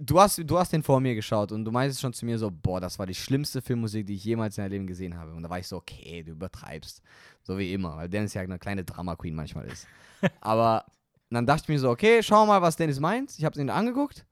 du 0.00 0.20
hast, 0.20 0.38
du 0.44 0.58
hast 0.58 0.72
den 0.72 0.82
vor 0.82 1.00
mir 1.00 1.14
geschaut 1.14 1.52
und 1.52 1.64
du 1.64 1.70
meintest 1.70 2.00
schon 2.00 2.12
zu 2.12 2.24
mir 2.26 2.38
so, 2.38 2.50
boah, 2.50 2.80
das 2.80 2.98
war 2.98 3.06
die 3.06 3.14
schlimmste 3.14 3.62
Filmmusik, 3.62 4.06
die 4.06 4.14
ich 4.14 4.24
jemals 4.24 4.58
in 4.58 4.64
meinem 4.64 4.72
Leben 4.72 4.86
gesehen 4.86 5.16
habe. 5.16 5.32
Und 5.34 5.42
da 5.42 5.50
war 5.50 5.58
ich 5.58 5.68
so, 5.68 5.76
okay, 5.76 6.22
du 6.22 6.32
übertreibst. 6.32 7.00
So 7.42 7.58
wie 7.58 7.72
immer, 7.72 7.96
weil 7.96 8.08
Dennis 8.08 8.34
ja 8.34 8.42
eine 8.42 8.58
kleine 8.58 8.84
Drama 8.84 9.14
Queen 9.16 9.34
manchmal 9.34 9.66
ist. 9.66 9.86
Aber 10.40 10.84
dann 11.30 11.46
dachte 11.46 11.62
ich 11.64 11.68
mir 11.68 11.78
so, 11.78 11.90
okay, 11.90 12.22
schau 12.24 12.44
mal, 12.46 12.60
was 12.60 12.74
Dennis 12.76 12.98
meint. 12.98 13.38
Ich 13.38 13.44
habe 13.44 13.54
es 13.54 13.60
ihn 13.60 13.70
angeguckt. 13.70 14.26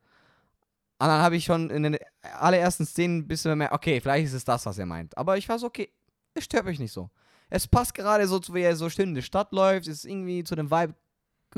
Und 1.01 1.07
dann 1.07 1.23
habe 1.23 1.37
ich 1.37 1.45
schon 1.45 1.71
in 1.71 1.85
den 1.85 1.97
allerersten 2.41 2.85
Szenen 2.85 3.19
ein 3.19 3.29
bisschen 3.29 3.57
mehr, 3.57 3.73
okay, 3.73 4.01
vielleicht 4.01 4.27
ist 4.27 4.33
es 4.33 4.45
das, 4.45 4.67
was 4.67 4.79
er 4.79 4.87
meint. 4.87 5.17
Aber 5.17 5.39
ich 5.39 5.49
war 5.49 5.57
so, 5.61 5.67
okay, 5.69 5.93
es 6.35 6.45
stört 6.45 6.65
mich 6.65 6.81
nicht 6.81 6.91
so. 6.93 7.09
Es 7.51 7.67
passt 7.67 7.95
gerade 7.95 8.27
so, 8.27 8.39
zu 8.39 8.55
wie 8.55 8.61
er 8.61 8.77
so 8.77 8.91
schön 8.91 9.11
in 9.11 9.15
die 9.15 9.23
Stadt 9.23 9.53
läuft. 9.53 9.87
Es 9.87 9.99
ist 9.99 10.05
irgendwie 10.05 10.45
zu 10.45 10.55
dem 10.55 10.71
Vibe 10.71 10.95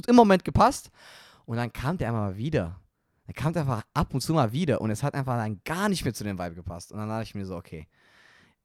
im 0.07 0.17
Moment 0.17 0.45
gepasst. 0.45 0.91
Und 1.47 1.57
dann 1.57 1.73
kam 1.73 1.99
der 1.99 2.09
einmal 2.09 2.37
wieder. 2.37 2.81
Dann 3.27 3.35
kam 3.35 3.53
der 3.53 3.63
einfach 3.63 3.85
ab 3.95 4.15
und 4.15 4.21
zu 4.21 4.33
mal 4.35 4.53
wieder. 4.53 4.81
Und 4.81 4.91
es 4.91 5.03
hat 5.03 5.15
einfach 5.15 5.37
dann 5.37 5.61
gar 5.65 5.89
nicht 5.89 6.05
mehr 6.05 6.15
zu 6.15 6.25
dem 6.25 6.39
Vibe 6.39 6.55
gepasst. 6.55 6.93
Und 6.93 6.99
dann 6.99 7.09
dachte 7.09 7.25
ich 7.25 7.35
mir 7.35 7.47
so, 7.47 7.57
okay, 7.57 7.89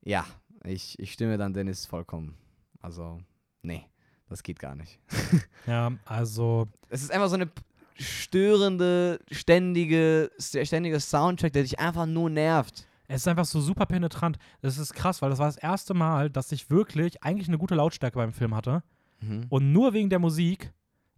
ja, 0.02 0.26
ich, 0.64 1.00
ich 1.00 1.14
stimme 1.14 1.38
dann 1.38 1.54
Dennis 1.54 1.86
vollkommen. 1.86 2.38
Also, 2.82 3.22
nee, 3.64 3.86
das 4.30 4.44
geht 4.44 4.60
gar 4.60 4.76
nicht. 4.76 5.00
Ja, 5.68 5.92
also, 6.06 6.68
Es 6.90 7.02
ist 7.02 7.12
einfach 7.12 7.28
so 7.28 7.34
eine, 7.34 7.50
störende, 7.98 9.20
ständige, 9.32 10.32
ständige 10.40 11.00
Soundtrack, 11.00 11.54
der 11.54 11.64
dich 11.64 11.80
einfach 11.80 12.06
nur 12.06 12.30
nervt. 12.30 12.88
Es 13.08 13.22
ist 13.22 13.28
einfach 13.28 13.46
so 13.46 13.62
super 13.62 13.86
penetrant. 13.86 14.38
Das 14.62 14.78
ist 14.78 14.94
krass, 14.94 15.22
weil 15.22 15.30
das 15.30 15.40
war 15.40 15.48
das 15.48 15.58
erste 15.58 15.94
Mal, 15.94 16.30
dass 16.30 16.52
ich 16.52 16.70
wirklich 16.70 17.24
eigentlich 17.24 17.48
eine 17.48 17.58
gute 17.58 17.76
Lautstärke 17.76 18.18
beim 18.18 18.34
Film 18.34 18.56
hatte 18.56 18.84
Mhm. 19.22 19.46
und 19.50 19.72
nur 19.72 19.94
wegen 19.94 20.10
der 20.10 20.20
Musik 20.20 20.74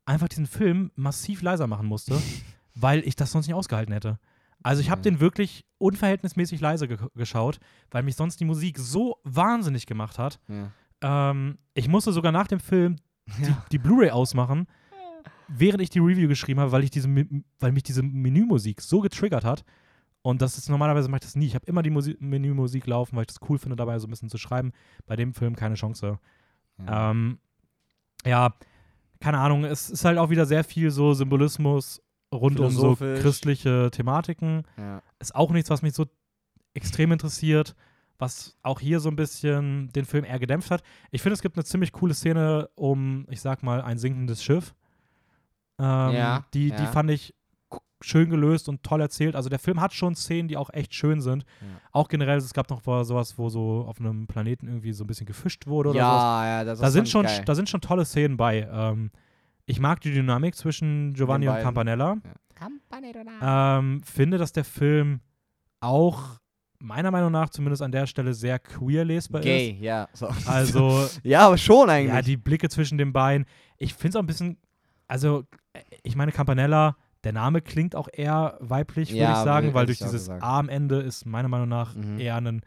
einfach 0.06 0.28
diesen 0.28 0.46
Film 0.46 0.92
massiv 0.96 1.42
leiser 1.42 1.66
machen 1.68 1.88
musste, 1.88 2.16
weil 2.76 3.00
ich 3.08 3.16
das 3.16 3.32
sonst 3.32 3.48
nicht 3.48 3.56
ausgehalten 3.56 3.92
hätte. 3.94 4.20
Also 4.64 4.82
ich 4.82 4.90
habe 4.90 5.02
den 5.02 5.20
wirklich 5.20 5.66
unverhältnismäßig 5.80 6.60
leise 6.62 6.88
ge 6.88 6.98
geschaut, 7.16 7.60
weil 7.92 8.04
mich 8.04 8.16
sonst 8.16 8.40
die 8.40 8.46
Musik 8.46 8.78
so 8.80 9.18
wahnsinnig 9.24 9.86
gemacht 9.86 10.20
hat. 10.20 10.40
Ja. 10.48 10.72
Ähm, 11.32 11.58
ich 11.74 11.88
musste 11.88 12.12
sogar 12.12 12.32
nach 12.32 12.48
dem 12.48 12.60
Film 12.60 12.98
die, 13.40 13.44
Ja. 13.50 13.66
die 13.72 13.78
Blu-ray 13.80 14.10
ausmachen, 14.12 14.68
während 15.48 15.82
ich 15.82 15.90
die 15.90 16.00
Review 16.00 16.28
geschrieben 16.28 16.60
habe, 16.60 16.72
weil, 16.72 16.84
ich 16.84 16.92
diese, 16.92 17.08
weil 17.60 17.72
mich 17.72 17.84
diese 17.84 18.04
Menümusik 18.04 18.82
so 18.82 19.00
getriggert 19.02 19.44
hat. 19.46 19.64
Und 20.28 20.42
das 20.42 20.58
ist 20.58 20.68
normalerweise 20.68 21.08
mache 21.08 21.20
ich 21.20 21.26
das 21.28 21.38
nie. 21.38 21.46
Ich 21.46 21.56
habe 21.56 21.66
immer 21.68 21.82
die 21.82 21.90
Musi 21.90 22.18
Menümusik 22.20 22.86
laufen, 22.86 23.16
weil 23.16 23.22
ich 23.22 23.28
das 23.28 23.40
cool 23.48 23.58
finde, 23.58 23.78
dabei 23.78 23.98
so 23.98 24.08
ein 24.08 24.10
bisschen 24.10 24.28
zu 24.28 24.38
schreiben. 24.38 24.74
Bei 25.06 25.16
dem 25.16 25.34
Film 25.34 25.56
keine 25.56 25.76
Chance. 25.76 26.20
Ja. 26.86 27.12
Ähm, 27.12 27.38
ja, 28.26 28.54
keine 29.22 29.40
Ahnung, 29.40 29.64
es 29.64 29.90
ist 29.90 30.04
halt 30.04 30.18
auch 30.18 30.30
wieder 30.30 30.46
sehr 30.46 30.66
viel 30.66 30.92
so 30.92 31.14
Symbolismus 31.14 32.02
rund 32.34 32.60
um 32.60 32.72
so 32.72 32.98
christliche 32.98 33.90
Thematiken. 33.90 34.64
ja. 34.78 35.02
Ist 35.20 35.34
auch 35.34 35.52
nichts, 35.52 35.70
was 35.70 35.82
mich 35.82 35.94
so 35.94 36.08
extrem 36.74 37.14
interessiert, 37.14 37.74
was 38.20 38.58
auch 38.64 38.82
hier 38.82 39.00
so 39.00 39.08
ein 39.08 39.16
bisschen 39.16 39.94
den 39.94 40.04
Film 40.04 40.26
eher 40.26 40.40
gedämpft 40.40 40.72
hat. 40.72 40.84
Ich 41.10 41.22
finde, 41.22 41.36
es 41.36 41.42
gibt 41.42 41.56
eine 41.56 41.64
ziemlich 41.64 41.94
coole 41.94 42.14
Szene 42.14 42.70
um, 42.76 43.26
ich 43.30 43.40
sag 43.40 43.64
mal, 43.64 43.82
ein 43.82 43.98
sinkendes 43.98 44.44
Schiff. 44.44 44.76
Ähm, 45.80 45.86
Ja, 46.12 46.46
die, 46.54 46.68
ja. 46.68 46.76
die 46.76 46.86
fand 46.88 47.12
ich 47.12 47.34
schön 48.02 48.30
gelöst 48.30 48.70
und 48.70 48.84
toll 48.84 49.02
erzählt. 49.02 49.36
Also 49.36 49.50
der 49.50 49.60
Film 49.60 49.82
hat 49.82 49.94
schon 49.94 50.16
Szenen, 50.16 50.48
die 50.48 50.58
auch 50.58 50.70
echt 50.72 50.94
schön 50.94 51.22
sind. 51.22 51.44
Ja. 51.62 51.68
Auch 51.92 52.08
generell, 52.08 52.38
es 52.38 52.54
gab 52.54 52.70
noch 52.70 52.84
sowas, 53.04 53.38
wo 53.38 53.50
so 53.50 53.86
auf 53.88 54.00
einem 54.00 54.28
Planeten 54.28 54.68
irgendwie 54.68 54.94
so 54.94 55.04
ein 55.04 55.08
bisschen 55.08 55.26
gefischt 55.26 55.68
wurde 55.68 55.90
oder 55.90 56.00
sowas 56.00 56.14
Ja, 56.22 56.46
ja, 56.46 56.64
das 56.64 56.80
da 56.80 56.92
sind, 56.92 57.10
schon, 57.10 57.26
geil. 57.26 57.44
da 57.46 57.56
sind 57.56 57.70
schon 57.70 57.82
tolle 57.82 58.06
Szenen 58.06 58.38
bei. 58.38 58.68
Ähm, 58.72 59.12
ich 59.66 59.80
mag 59.80 60.00
die 60.02 60.14
Dynamik 60.14 60.56
zwischen 60.56 61.14
Giovanni 61.14 61.48
und 61.48 61.56
beiden. 61.56 61.66
Campanella. 61.66 62.18
Ähm, 63.42 64.02
finde, 64.04 64.38
dass 64.38 64.52
der 64.52 64.64
Film 64.64 65.22
auch 65.80 66.40
meiner 66.80 67.12
Meinung 67.12 67.32
nach 67.32 67.50
zumindest 67.50 67.82
an 67.82 67.92
der 67.92 68.06
Stelle 68.08 68.34
sehr 68.34 68.60
queer 68.60 69.04
lesbar 69.06 69.42
Gay, 69.42 69.72
ist. 69.72 69.82
ja. 69.82 70.08
So. 70.14 70.30
Also, 70.46 71.08
ja, 71.24 71.48
aber 71.48 71.58
schon 71.58 71.90
eigentlich. 71.90 72.14
ja, 72.14 72.22
die 72.22 72.38
Blicke 72.38 72.70
zwischen 72.70 72.98
den 72.98 73.14
beiden. 73.14 73.46
Ich 73.78 73.94
finde 73.94 74.10
es 74.10 74.16
auch 74.16 74.24
ein 74.24 74.28
bisschen, 74.28 74.58
also, 75.08 75.44
äh, 75.74 75.82
ich 76.04 76.16
meine, 76.16 76.32
Campanella, 76.32 76.96
der 77.28 77.34
Name 77.34 77.62
klingt 77.62 77.94
auch 77.94 78.08
eher 78.12 78.56
weiblich, 78.62 79.10
würde 79.10 79.20
Ja, 79.22 79.40
ich 79.40 79.44
sagen, 79.44 79.74
weil 79.74 79.86
durch 79.86 79.98
dieses. 80.00 80.30
A 80.30 80.60
am 80.60 80.70
Ende 80.70 81.02
ist 81.02 81.26
meiner 81.26 81.50
Meinung 81.50 81.68
nach 81.68 81.94
Mhm. 81.94 82.20
eher 82.22 82.38
ein 82.38 82.62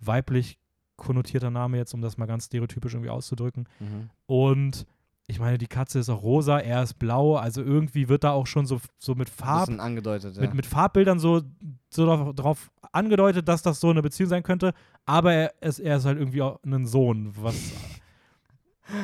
weiblich 0.00 0.58
konnotierter 0.96 1.50
Name 1.50 1.76
jetzt, 1.76 1.94
um 1.94 2.00
das 2.00 2.18
mal 2.18 2.26
ganz 2.26 2.46
stereotypisch 2.46 2.92
irgendwie 2.94 3.10
auszudrücken. 3.10 3.68
Mhm. 3.78 4.10
Und 4.26 4.84
ich 5.28 5.38
meine, 5.38 5.58
die 5.58 5.68
Katze 5.68 6.00
ist 6.00 6.08
auch 6.10 6.24
rosa, 6.24 6.58
er 6.58 6.82
ist 6.82 6.94
blau, 6.94 7.36
also 7.36 7.62
irgendwie 7.62 8.08
wird 8.08 8.24
da 8.24 8.32
auch 8.32 8.48
schon 8.48 8.66
so, 8.66 8.80
so 8.98 9.14
mit 9.14 9.30
Farb, 9.30 9.68
angedeutet, 9.70 10.34
ja. 10.34 10.42
mit, 10.42 10.54
mit 10.54 10.66
Farbbildern 10.66 11.20
so, 11.20 11.42
so 11.88 12.04
darauf, 12.06 12.34
darauf 12.34 12.70
angedeutet, 12.90 13.46
dass 13.46 13.62
das 13.62 13.78
so 13.78 13.90
eine 13.90 14.02
Beziehung 14.02 14.28
sein 14.28 14.42
könnte, 14.42 14.74
aber 15.06 15.32
er 15.32 15.54
ist, 15.60 15.78
er 15.78 15.98
ist 15.98 16.04
halt 16.04 16.18
irgendwie 16.18 16.42
auch 16.42 16.58
ein 16.64 16.84
Sohn, 16.84 17.32
was, 17.36 17.54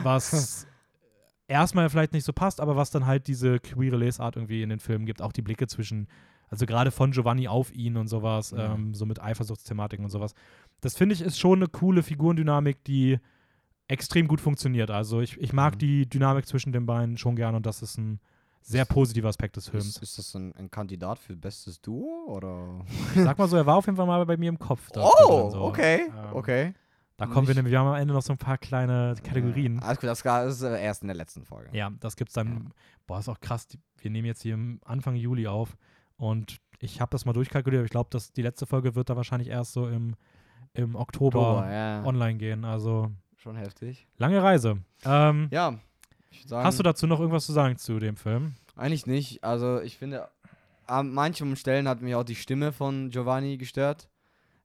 was 0.03 0.65
erstmal 1.48 1.88
vielleicht 1.90 2.12
nicht 2.12 2.24
so 2.24 2.32
passt, 2.32 2.61
aber 2.61 2.76
was 2.76 2.90
dann 2.90 3.06
halt 3.06 3.26
diese 3.26 3.59
queere 3.61 3.96
Lesart 3.96 4.37
irgendwie 4.37 4.62
in 4.62 4.68
den 4.68 4.80
Filmen 4.80 5.06
gibt, 5.06 5.22
auch 5.22 5.32
die 5.32 5.42
Blicke 5.42 5.66
zwischen, 5.66 6.09
also 6.48 6.66
gerade 6.66 6.90
von 6.90 7.12
Giovanni 7.12 7.48
auf 7.48 7.72
ihn 7.72 7.96
und 7.96 8.09
sowas, 8.09 8.50
Ja. 8.50 8.74
ähm, 8.74 8.94
so 8.94 9.06
mit 9.06 9.20
Eifersuchtsthematiken 9.22 10.04
und 10.04 10.11
sowas. 10.11 10.35
Das 10.80 10.96
finde 10.96 11.14
ich 11.14 11.20
ist 11.22 11.38
schon 11.38 11.59
eine 11.59 11.68
coole 11.68 12.02
Figurendynamik, 12.02 12.82
die 12.85 13.18
extrem 13.88 14.26
gut 14.26 14.40
funktioniert. 14.40 14.90
Also 14.90 15.20
ich, 15.20 15.37
ich 15.40 15.52
mag 15.52 15.74
Mhm. 15.74 15.78
die 15.78 16.09
Dynamik 16.09 16.46
zwischen 16.46 16.72
den 16.72 16.87
beiden 16.87 17.16
schon 17.16 17.37
gern 17.37 17.54
und 17.54 17.66
das 17.66 17.82
ist 17.82 17.96
ein 17.98 18.20
sehr 18.61 18.85
positiver 18.85 19.28
Aspekt 19.28 19.54
des 19.56 19.68
Films. 19.68 19.87
Ist, 19.90 20.02
ist 20.02 20.18
das 20.18 20.35
ein, 20.35 20.52
ein 20.56 20.68
Kandidat 20.72 21.20
für 21.20 21.37
bestes 21.37 21.80
Duo 21.80 22.24
oder? 22.26 22.85
Ich 23.14 23.22
sag 23.22 23.38
mal 23.38 23.46
so, 23.46 23.56
er 23.56 23.64
war 23.64 23.76
auf 23.76 23.87
jeden 23.87 23.96
Fall 23.96 24.06
mal 24.06 24.26
bei 24.26 24.37
mir 24.37 24.48
im 24.48 24.59
Kopf. 24.59 24.90
Oh, 24.96 25.50
so. 25.50 25.62
okay, 25.62 26.06
Ähm, 26.09 26.32
okay. 26.32 26.74
Da 27.16 27.26
kommen 27.26 27.48
wir 27.48 27.55
nämlich, 27.55 27.72
wir 27.72 27.79
haben 27.79 27.88
am 27.88 27.94
Ende 27.94 28.12
noch 28.12 28.22
so 28.22 28.33
ein 28.33 28.38
paar 28.38 28.59
kleine 28.59 29.14
Kategorien. 29.24 29.76
Ja, 29.76 29.83
alles 29.83 29.98
gut, 30.00 30.09
das 30.09 30.20
ist 30.57 30.62
erst 30.62 31.02
in 31.02 31.09
der 31.09 31.16
letzten 31.16 31.44
Folge. 31.44 31.70
Ja, 31.72 31.90
das 32.00 32.16
gibt's 32.16 32.35
dann. 32.35 32.72
Boah, 33.07 33.18
ist 33.20 33.29
auch 33.29 33.40
krass. 33.40 33.66
Wir 33.98 34.11
nehmen 34.11 34.26
jetzt 34.26 34.42
hier 34.42 34.55
im 34.55 34.81
Anfang 34.85 35.14
Juli 35.16 35.46
auf 35.46 35.76
und 36.18 36.59
ich 36.79 37.00
habe 37.00 37.11
das 37.11 37.24
mal 37.24 37.33
durchkalkuliert. 37.33 37.85
Ich 37.85 37.90
glaube, 37.90 38.11
dass 38.11 38.33
die 38.33 38.42
letzte 38.42 38.66
Folge 38.66 38.94
wird 38.94 39.09
da 39.09 39.16
wahrscheinlich 39.16 39.48
erst 39.48 39.72
so 39.72 39.88
im, 39.88 40.14
im 40.74 40.94
Oktober, 40.94 41.38
Oktober, 41.57 41.72
ja. 41.72 42.05
online 42.05 42.37
gehen. 42.38 42.64
Also 42.64 43.11
Schon 43.38 43.57
heftig. 43.57 44.07
lange 44.18 44.42
Reise. 44.42 44.79
Ähm, 45.05 45.48
Ja. 45.50 45.79
Sagen, 46.44 46.66
hast 46.66 46.79
du 46.79 46.83
dazu 46.83 47.07
noch 47.07 47.18
irgendwas 47.18 47.46
zu 47.46 47.52
sagen 47.52 47.79
zu 47.79 47.98
dem 47.98 48.16
Film? 48.16 48.57
Eigentlich 48.76 49.07
nicht. 49.07 49.42
Also 49.42 49.81
ich 49.81 49.96
finde, 49.96 50.29
an 50.87 51.11
manchen 51.14 51.57
Stellen 51.57 51.88
hat 51.88 52.02
mich 52.02 52.14
auch 52.14 52.24
die 52.24 52.35
Stimme 52.35 52.72
von 52.72 53.09
Giovanni 53.09 53.57
gestört. 53.57 54.11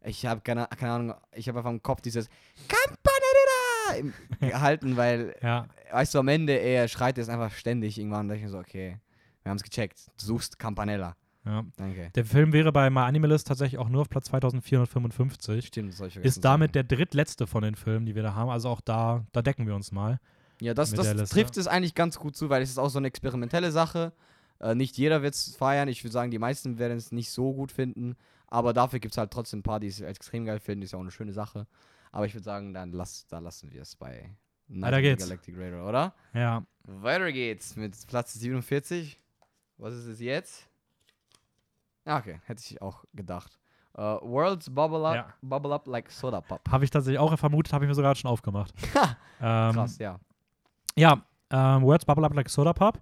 Ich 0.04 0.26
habe 0.26 0.42
keine, 0.42 0.68
keine 0.78 0.92
Ahnung, 0.92 1.16
ich 1.34 1.48
habe 1.48 1.60
einfach 1.60 1.72
im 1.72 1.84
Kopf 1.84 2.02
dieses 2.02 2.28
Campanella 2.68 4.12
gehalten, 4.40 4.98
weil, 4.98 5.36
Ja, 5.42 5.68
weißt 5.92 6.16
du, 6.16 6.20
am 6.20 6.28
Ende, 6.28 6.54
er 6.54 6.88
schreit 6.88 7.18
jetzt 7.18 7.30
einfach 7.30 7.52
ständig 7.52 7.98
irgendwann. 8.00 8.28
Da 8.28 8.36
ich 8.36 8.42
mir 8.42 8.50
so, 8.50 8.58
okay, 8.60 8.98
wir 9.44 9.50
haben 9.50 9.58
es 9.58 9.64
gecheckt. 9.64 10.08
Du 10.20 10.26
suchst 10.26 10.58
Campanella. 10.58 11.16
ja. 11.46 11.64
Danke. 11.78 12.12
Der 12.16 12.26
Film 12.26 12.54
wäre 12.54 12.72
bei 12.72 12.90
My 12.90 13.02
Animalist 13.02 13.48
tatsächlich 13.48 13.80
auch 13.80 13.90
nur 13.90 14.02
auf 14.02 14.10
Platz 14.10 14.26
2455. 14.26 15.68
Stimmt, 15.68 16.00
das 16.00 16.16
Ist 16.18 16.44
damit 16.46 16.76
der 16.76 16.84
drittletzte 16.84 17.48
von 17.48 17.64
den 17.64 17.76
Filmen, 17.76 18.06
die 18.06 18.16
wir 18.16 18.24
da 18.24 18.36
haben. 18.36 18.50
Also 18.50 18.70
auch 18.70 18.82
da, 18.82 19.26
da 19.32 19.42
decken 19.42 19.68
wir 19.68 19.76
uns 19.76 19.92
mal. 19.92 20.20
Ja, 20.60 20.74
das, 20.76 20.92
das 20.92 21.30
trifft 21.30 21.58
es 21.58 21.68
eigentlich 21.68 21.96
ganz 21.96 22.20
gut 22.20 22.36
zu, 22.36 22.50
weil 22.50 22.62
es 22.62 22.70
ist 22.70 22.78
auch 22.78 22.90
so 22.90 23.00
eine 23.00 23.08
experimentelle 23.08 23.72
Sache. 23.72 24.14
Äh, 24.60 24.76
nicht 24.76 24.96
jeder 24.98 25.24
wird 25.24 25.34
es 25.34 25.56
feiern. 25.56 25.88
Ich 25.88 26.04
würde 26.04 26.14
sagen, 26.14 26.30
die 26.30 26.38
meisten 26.38 26.78
werden 26.78 26.98
es 26.98 27.12
nicht 27.12 27.32
so 27.32 27.52
gut 27.54 27.72
finden. 27.72 28.16
Aber 28.52 28.74
dafür 28.74 29.00
gibt 29.00 29.14
es 29.14 29.18
halt 29.18 29.32
trotzdem 29.32 29.60
ein 29.60 29.64
paar, 29.64 29.80
die 29.80 29.88
es 29.88 30.00
extrem 30.02 30.46
geil 30.46 30.60
finden. 30.60 30.84
Ist 30.84 30.92
ja 30.92 30.98
auch 31.00 31.02
eine 31.02 31.10
schöne 31.10 31.34
Sache. 31.34 31.66
Aber 32.12 32.26
ich 32.26 32.34
würde 32.36 32.44
sagen, 32.44 32.74
dann 32.74 32.92
lass, 32.92 33.26
da 33.28 33.40
lassen 33.40 33.72
wir 33.72 33.82
es 33.82 33.96
bei 33.96 34.30
Weiter 34.68 35.02
geht's. 35.02 35.24
Galactic 35.24 35.58
Raider, 35.58 35.88
oder? 35.88 36.14
Ja, 36.34 36.64
Weiter 36.84 37.32
geht's 37.32 37.76
mit 37.78 37.96
Platz 38.08 38.34
47. 38.34 39.18
Was 39.78 39.94
ist 39.96 40.06
es 40.06 40.20
jetzt? 40.20 40.68
Ah, 42.06 42.18
okay, 42.20 42.40
hätte 42.46 42.62
ich 42.66 42.82
auch 42.82 43.06
gedacht. 43.14 43.58
Äh, 43.96 44.02
Worlds 44.02 44.70
Bubble 44.74 45.06
Up, 45.08 45.16
Ja. 45.16 45.34
Bubble 45.42 45.74
Up 45.74 45.88
Like 45.88 46.12
Soda 46.12 46.42
Pop. 46.42 46.62
habe 46.70 46.84
ich 46.84 46.90
tatsächlich 46.90 47.20
auch 47.20 47.38
vermutet, 47.38 47.74
habe 47.74 47.86
ich 47.86 47.90
mir 47.90 47.96
sogar 47.96 48.16
schon 48.16 48.30
aufgemacht. 48.30 48.74
ähm, 49.42 49.74
Krass, 49.74 49.98
ja. 49.98 50.20
Ja, 50.96 51.24
ähm, 51.50 51.84
Words 51.84 52.06
Bubble 52.06 52.26
Up 52.26 52.34
Like 52.34 52.50
Soda 52.50 52.74
Pop. 52.74 53.00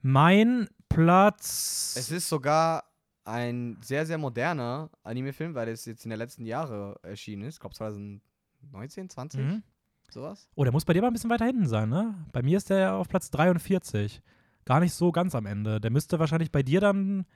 Mein 0.00 0.68
Platz. 0.88 1.94
Es 1.96 2.10
ist 2.10 2.28
sogar 2.28 2.84
ein 3.24 3.78
sehr, 3.82 4.04
sehr 4.06 4.18
moderner 4.18 4.90
Anime-Film, 5.04 5.54
weil 5.54 5.68
es 5.68 5.84
jetzt 5.84 6.04
in 6.04 6.10
den 6.10 6.18
letzten 6.18 6.44
Jahren 6.44 6.94
erschienen 7.02 7.42
ist. 7.44 7.54
Ich 7.54 7.60
glaube 7.60 7.74
2019, 7.74 9.08
20, 9.10 9.40
Mhm. 9.40 9.62
sowas. 10.10 10.48
Oh, 10.54 10.64
der 10.64 10.72
muss 10.72 10.84
bei 10.84 10.92
dir 10.92 11.00
mal 11.02 11.08
ein 11.08 11.12
bisschen 11.12 11.30
weiter 11.30 11.44
hinten 11.46 11.66
sein, 11.66 11.88
ne? 11.88 12.14
Bei 12.32 12.42
mir 12.42 12.56
ist 12.56 12.70
der 12.70 12.94
auf 12.94 13.08
Platz 13.08 13.30
43. 13.30 14.20
Gar 14.64 14.80
nicht 14.80 14.92
so 14.94 15.10
ganz 15.12 15.34
am 15.34 15.46
Ende. 15.46 15.80
Der 15.80 15.90
müsste 15.90 16.18
wahrscheinlich 16.18 16.52
bei 16.52 16.62
dir 16.62 16.80
dann 16.80 17.26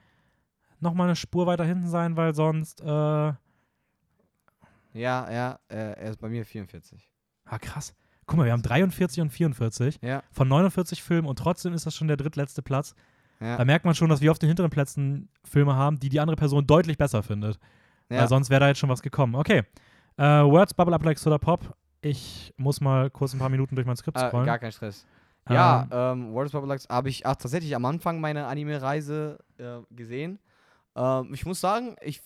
nochmal 0.79 1.07
eine 1.07 1.15
Spur 1.15 1.45
weiter 1.47 1.65
hinten 1.65 1.87
sein, 1.87 2.15
weil 2.15 2.33
sonst. 2.35 2.81
Äh, 2.81 2.87
ah, 2.89 3.37
Ja, 4.93 5.31
ja, 5.31 5.59
äh, 5.69 5.75
er 5.93 6.09
ist 6.11 6.19
bei 6.19 6.29
mir 6.29 6.45
44. 6.45 7.09
krass. 7.61 7.93
Guck 8.25 8.37
mal, 8.37 8.45
wir 8.45 8.51
haben 8.51 8.61
43 8.61 9.21
und 9.21 9.29
44 9.29 9.99
Ja, 10.01 10.21
von 10.31 10.47
49 10.49 11.01
Filmen 11.01 11.27
und 11.27 11.39
trotzdem 11.39 11.73
ist 11.73 11.85
das 11.85 11.95
schon 11.95 12.07
der 12.09 12.17
drittletzte 12.17 12.61
Platz. 12.61 12.93
Ja. 13.39 13.57
Da 13.57 13.65
merkt 13.65 13.85
man 13.85 13.95
schon, 13.95 14.09
dass 14.09 14.21
wir 14.21 14.31
auf 14.31 14.39
den 14.39 14.47
hinteren 14.47 14.71
Plätzen 14.71 15.29
Filme 15.43 15.75
haben, 15.75 15.99
die 15.99 16.09
die 16.09 16.19
andere 16.19 16.35
Person 16.35 16.65
deutlich 16.65 16.97
besser 16.97 17.23
findet. 17.23 17.59
ja. 18.09 18.19
Weil 18.19 18.27
sonst 18.27 18.49
wäre 18.49 18.61
da 18.61 18.67
jetzt 18.69 18.79
schon 18.79 18.89
was 18.89 19.01
gekommen. 19.01 19.35
Okay. 19.35 19.63
Äh, 20.17 20.23
Words 20.23 20.73
Bubble 20.73 20.95
Up 20.95 21.03
Like 21.05 21.19
Soda 21.19 21.37
Pop. 21.37 21.75
Ich 22.01 22.53
muss 22.57 22.81
mal 22.81 23.09
kurz 23.09 23.33
ein 23.33 23.39
paar 23.39 23.49
Minuten 23.49 23.75
durch 23.75 23.85
mein 23.85 23.97
Skript 23.97 24.17
äh, 24.17 24.27
scrollen. 24.27 24.45
gar 24.45 24.59
kein 24.59 24.71
Stress. 24.71 25.05
Ja, 25.49 25.87
ähm, 25.91 26.33
World 26.33 26.53
of 26.53 26.61
Bubble 26.61 26.77
habe 26.89 27.09
ich 27.09 27.25
auch 27.25 27.35
tatsächlich 27.35 27.75
am 27.75 27.85
Anfang 27.85 28.19
meiner 28.19 28.47
Anime-Reise 28.47 29.39
äh, 29.57 29.79
gesehen. 29.91 30.39
Ähm, 30.95 31.33
ich 31.33 31.45
muss 31.45 31.61
sagen, 31.61 31.95
ich, 32.01 32.21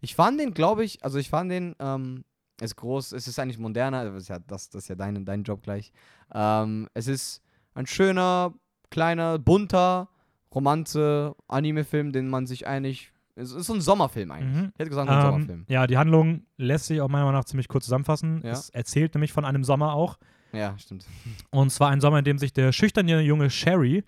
ich 0.00 0.14
fand 0.14 0.38
den, 0.38 0.54
glaube 0.54 0.84
ich, 0.84 1.02
also 1.04 1.18
ich 1.18 1.30
fand 1.30 1.50
den, 1.50 1.74
ähm, 1.78 2.24
ist 2.60 2.76
groß, 2.76 3.12
es 3.12 3.26
ist 3.26 3.38
eigentlich 3.38 3.58
moderner, 3.58 4.04
das 4.04 4.22
ist 4.22 4.28
ja, 4.28 4.38
das, 4.38 4.70
das 4.70 4.84
ist 4.84 4.88
ja 4.88 4.94
dein, 4.94 5.24
dein 5.24 5.42
Job 5.42 5.62
gleich. 5.62 5.92
Ähm, 6.32 6.88
es 6.94 7.08
ist 7.08 7.42
ein 7.74 7.86
schöner, 7.86 8.54
kleiner, 8.94 9.38
bunter 9.40 10.08
Romanze-Anime-Film, 10.54 12.12
den 12.12 12.28
man 12.28 12.46
sich 12.46 12.66
eigentlich, 12.66 13.12
es 13.34 13.52
ist 13.52 13.66
so 13.66 13.74
ein 13.74 13.80
Sommerfilm 13.80 14.30
eigentlich. 14.30 14.54
Mhm. 14.62 14.70
Ich 14.74 14.78
hätte 14.78 14.90
gesagt, 14.90 15.10
ein 15.10 15.16
Ähm, 15.18 15.22
Sommerfilm. 15.32 15.64
ja, 15.68 15.86
die 15.86 15.98
Handlung 15.98 16.46
lässt 16.56 16.86
sich 16.86 17.00
auch 17.00 17.08
meiner 17.08 17.24
Meinung 17.24 17.40
nach 17.40 17.44
ziemlich 17.44 17.68
kurz 17.68 17.84
zusammenfassen. 17.84 18.40
Ja. 18.44 18.52
Es 18.52 18.70
erzählt 18.70 19.14
nämlich 19.14 19.32
von 19.32 19.44
einem 19.44 19.64
Sommer 19.64 19.92
auch. 19.94 20.18
Ja, 20.52 20.78
stimmt. 20.78 21.04
Und 21.50 21.70
zwar 21.70 21.90
ein 21.90 22.00
Sommer, 22.00 22.20
in 22.20 22.24
dem 22.24 22.38
sich 22.38 22.52
der 22.52 22.70
schüchterne 22.72 23.20
junge 23.22 23.50
Sherry, 23.50 24.04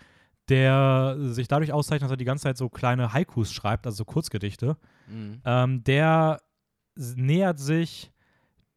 der 0.48 1.16
sich 1.18 1.48
dadurch 1.48 1.72
auszeichnet, 1.72 2.04
dass 2.04 2.12
er 2.12 2.16
die 2.16 2.24
ganze 2.24 2.44
Zeit 2.44 2.56
so 2.56 2.68
kleine 2.68 3.12
Haikus 3.12 3.52
schreibt, 3.52 3.86
also 3.86 3.96
so 3.96 4.04
Kurzgedichte. 4.04 4.76
Mhm. 5.08 5.40
Ähm, 5.44 5.82
der 5.84 6.40
nähert 7.16 7.58
sich 7.58 8.12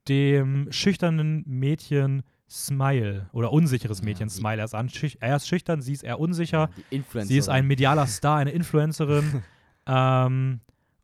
dem 0.08 0.72
schüchternen 0.72 1.44
Mädchen 1.46 2.24
Smile 2.50 3.30
oder 3.32 3.52
unsicheres 3.54 4.00
Ja, 4.00 4.06
Mädchen 4.06 4.28
die- 4.30 4.34
Smile 4.34 4.58
erst 4.58 4.76
an. 4.76 4.90
Schüch 4.90 5.18
er 5.20 5.36
ist 5.36 5.48
schüchtern, 5.48 5.82
sie 5.82 5.94
ist 5.94 6.04
eher 6.04 6.20
unsicher. 6.20 6.70
Die 6.92 6.96
Influencer. 6.96 7.28
Sie 7.28 7.38
ist 7.38 7.50
ein 7.50 7.68
medialer 7.68 8.08
Star, 8.08 8.38
eine 8.38 8.52
Influencerin. 8.52 9.44
ähm, 9.88 10.62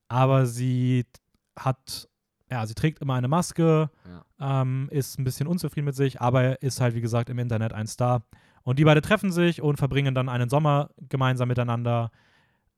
aber 0.08 0.46
sie 0.46 1.06
hat, 1.58 2.08
ja, 2.52 2.66
sie 2.66 2.74
trägt 2.74 3.00
immer 3.00 3.14
eine 3.16 3.28
Maske, 3.28 3.90
ähm, 4.40 4.88
ist 4.92 5.18
ein 5.20 5.24
bisschen 5.24 5.48
unzufrieden 5.48 5.86
mit 5.86 5.96
sich, 5.96 6.20
aber 6.22 6.62
ist 6.62 6.82
halt, 6.82 6.94
wie 6.96 7.02
gesagt, 7.02 7.30
im 7.30 7.40
Internet 7.40 7.74
ein 7.74 7.88
Star. 7.88 8.24
Und 8.64 8.80
die 8.80 8.84
beiden 8.84 9.02
treffen 9.04 9.32
sich 9.32 9.62
und 9.62 9.78
verbringen 9.78 10.16
dann 10.16 10.28
einen 10.30 10.50
Sommer 10.50 10.90
gemeinsam 11.10 11.48
miteinander. 11.48 12.12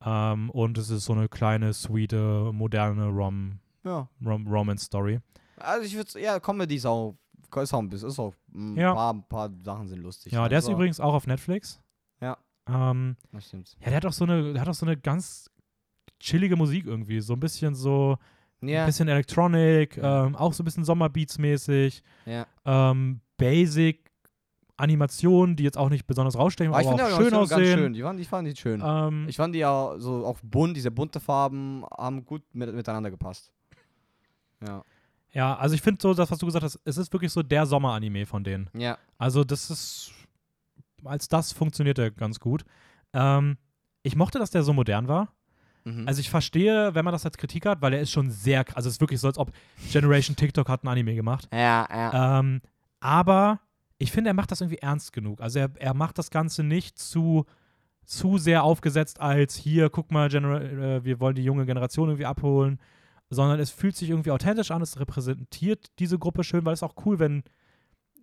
Ähm, 0.05 0.49
und 0.51 0.78
es 0.78 0.89
ist 0.89 1.05
so 1.05 1.13
eine 1.13 1.28
kleine, 1.30 1.74
sweete, 1.74 2.51
moderne 2.53 3.07
Rom, 3.07 3.59
Ja. 3.84 4.07
Rom 4.24 4.45
Romance-Story. 4.47 5.20
Also 5.57 5.86
ich 5.86 5.95
würde 5.95 6.20
ja, 6.22 6.39
Comedy 6.39 6.78
ist 7.55 7.73
auch, 7.73 7.77
auch 7.77 7.81
ein 7.81 7.89
bisschen, 7.89 8.09
ist 8.09 8.19
auch, 8.19 8.33
ein 8.53 8.75
Ja. 8.75 8.93
paar, 8.93 9.13
paar 9.23 9.49
Sachen 9.63 9.87
sind 9.87 10.01
lustig. 10.01 10.31
Ja, 10.33 10.47
der 10.49 10.59
ist 10.59 10.67
übrigens 10.67 10.99
auch 10.99 11.13
auf 11.13 11.27
Netflix. 11.27 11.79
Ja. 12.21 12.37
Ähm, 12.69 13.15
Das 13.31 13.47
stimmt. 13.47 13.75
ja, 13.79 13.87
der 13.87 13.95
hat 13.97 14.05
auch 14.05 14.13
so 14.13 14.25
eine, 14.25 14.53
der 14.53 14.61
hat 14.61 14.67
auch 14.69 14.73
so 14.73 14.85
eine 14.85 14.97
ganz 14.97 15.49
chillige 16.19 16.55
Musik 16.55 16.85
irgendwie. 16.85 17.19
So 17.21 17.33
ein 17.33 17.39
bisschen 17.39 17.75
so, 17.75 18.17
Ja, 18.61 18.81
ein 18.81 18.85
bisschen 18.87 19.07
Electronic, 19.07 19.97
ähm, 19.97 20.35
auch 20.35 20.51
so 20.53 20.63
ein 20.63 20.65
bisschen 20.65 20.83
Sommerbeats-mäßig. 20.83 22.01
ja. 22.25 22.45
Ähm, 22.65 23.21
Basic 23.37 24.07
Animationen, 24.79 25.55
die 25.55 25.63
jetzt 25.63 25.77
auch 25.77 25.89
nicht 25.89 26.05
besonders 26.05 26.37
rausstechen, 26.37 26.71
Aber 26.73 26.85
aber, 26.87 26.95
ich 26.95 27.01
auch 27.01 27.09
ja 27.09 27.15
schön 27.17 27.31
ganz 27.31 27.51
aussehen. 27.51 27.77
schön. 27.79 27.93
Die 27.93 28.01
fand, 28.03 28.19
ich 28.19 28.27
fand 28.27 28.47
die 28.47 28.55
schön. 28.55 28.81
Ähm, 28.85 29.25
Ich 29.27 29.35
fand 29.37 29.55
die 29.55 29.59
ja 29.59 29.95
so 29.97 30.23
auch 30.25 30.37
bunt, 30.43 30.77
diese 30.77 30.91
bunte 30.91 31.19
Farben 31.19 31.83
haben 31.97 32.23
gut 32.25 32.43
mit, 32.53 32.71
miteinander 32.73 33.09
gepasst. 33.09 33.51
Ja. 34.65 34.83
Ja, 35.32 35.55
also 35.55 35.75
ich 35.75 35.82
finde 35.82 36.01
so, 36.01 36.13
das, 36.13 36.32
was 36.32 36.39
du 36.39 36.45
gesagt 36.45 36.63
hast, 36.63 36.80
es 36.86 36.97
ist 36.97 37.13
wirklich 37.13 37.32
so 37.32 37.43
der 37.43 37.65
Sommer-Anime 37.65 38.25
von 38.25 38.43
denen. 38.43 38.69
Ja. 38.73 38.97
Also 39.17 39.43
das 39.43 39.69
ist, 39.69 40.11
als 41.03 41.28
das 41.28 41.51
funktioniert 41.51 41.99
er 41.99 42.11
ganz 42.11 42.39
gut. 42.39 42.63
Ähm, 43.13 43.57
ich 44.03 44.15
mochte, 44.15 44.39
dass 44.39 44.51
der 44.51 44.63
so 44.63 44.73
modern 44.73 45.07
war. 45.07 45.34
Mhm. 45.84 46.07
Also 46.07 46.19
ich 46.19 46.30
verstehe, 46.30 46.93
wenn 46.95 47.05
man 47.05 47.11
das 47.11 47.25
als 47.25 47.38
Kritik 47.38 47.65
hat, 47.65 47.82
weil 47.82 47.93
er 47.93 48.01
ist 48.01 48.11
schon 48.11 48.30
sehr, 48.30 48.65
also 48.75 48.89
es 48.89 48.95
ist 48.95 49.01
wirklich 49.01 49.19
so, 49.19 49.28
als 49.28 49.38
ob 49.38 49.51
Generation 49.91 50.36
TikTok 50.36 50.67
hat 50.69 50.84
ein 50.84 50.88
Anime 50.88 51.15
gemacht. 51.15 51.47
ja, 51.51 51.88
ja. 51.89 52.39
Ähm, 52.39 52.61
aber 52.99 53.59
ich 53.99 54.11
finde, 54.11 54.30
er 54.30 54.34
macht 54.34 54.51
das 54.51 54.61
irgendwie 54.61 54.80
ernst 54.80 55.13
genug. 55.13 55.41
Also 55.41 55.59
er, 55.59 55.69
er 55.78 55.93
macht 55.93 56.17
das 56.17 56.30
Ganze 56.30 56.63
nicht 56.63 56.97
zu, 56.97 57.45
zu 58.05 58.38
sehr 58.38 58.63
aufgesetzt 58.63 59.19
als 59.19 59.55
hier, 59.55 59.89
guck 59.89 60.11
mal, 60.11 60.30
Genera 60.30 60.61
äh, 60.61 61.03
wir 61.03 61.19
wollen 61.19 61.36
die 61.36 61.43
junge 61.43 61.65
Generation 61.65 62.09
irgendwie 62.09 62.25
abholen, 62.25 62.80
sondern 63.30 63.59
es 63.59 63.71
fühlt 63.71 63.95
sich 63.95 64.09
irgendwie 64.09 64.32
authentisch 64.32 64.71
an, 64.71 64.82
es 64.82 64.99
repräsentiert 64.99 65.88
diese 65.99 66.17
Gruppe 66.19 66.43
schön, 66.43 66.65
weil 66.65 66.73
es 66.73 66.84
auch 66.84 66.95
cool, 67.05 67.19
wenn, 67.19 67.43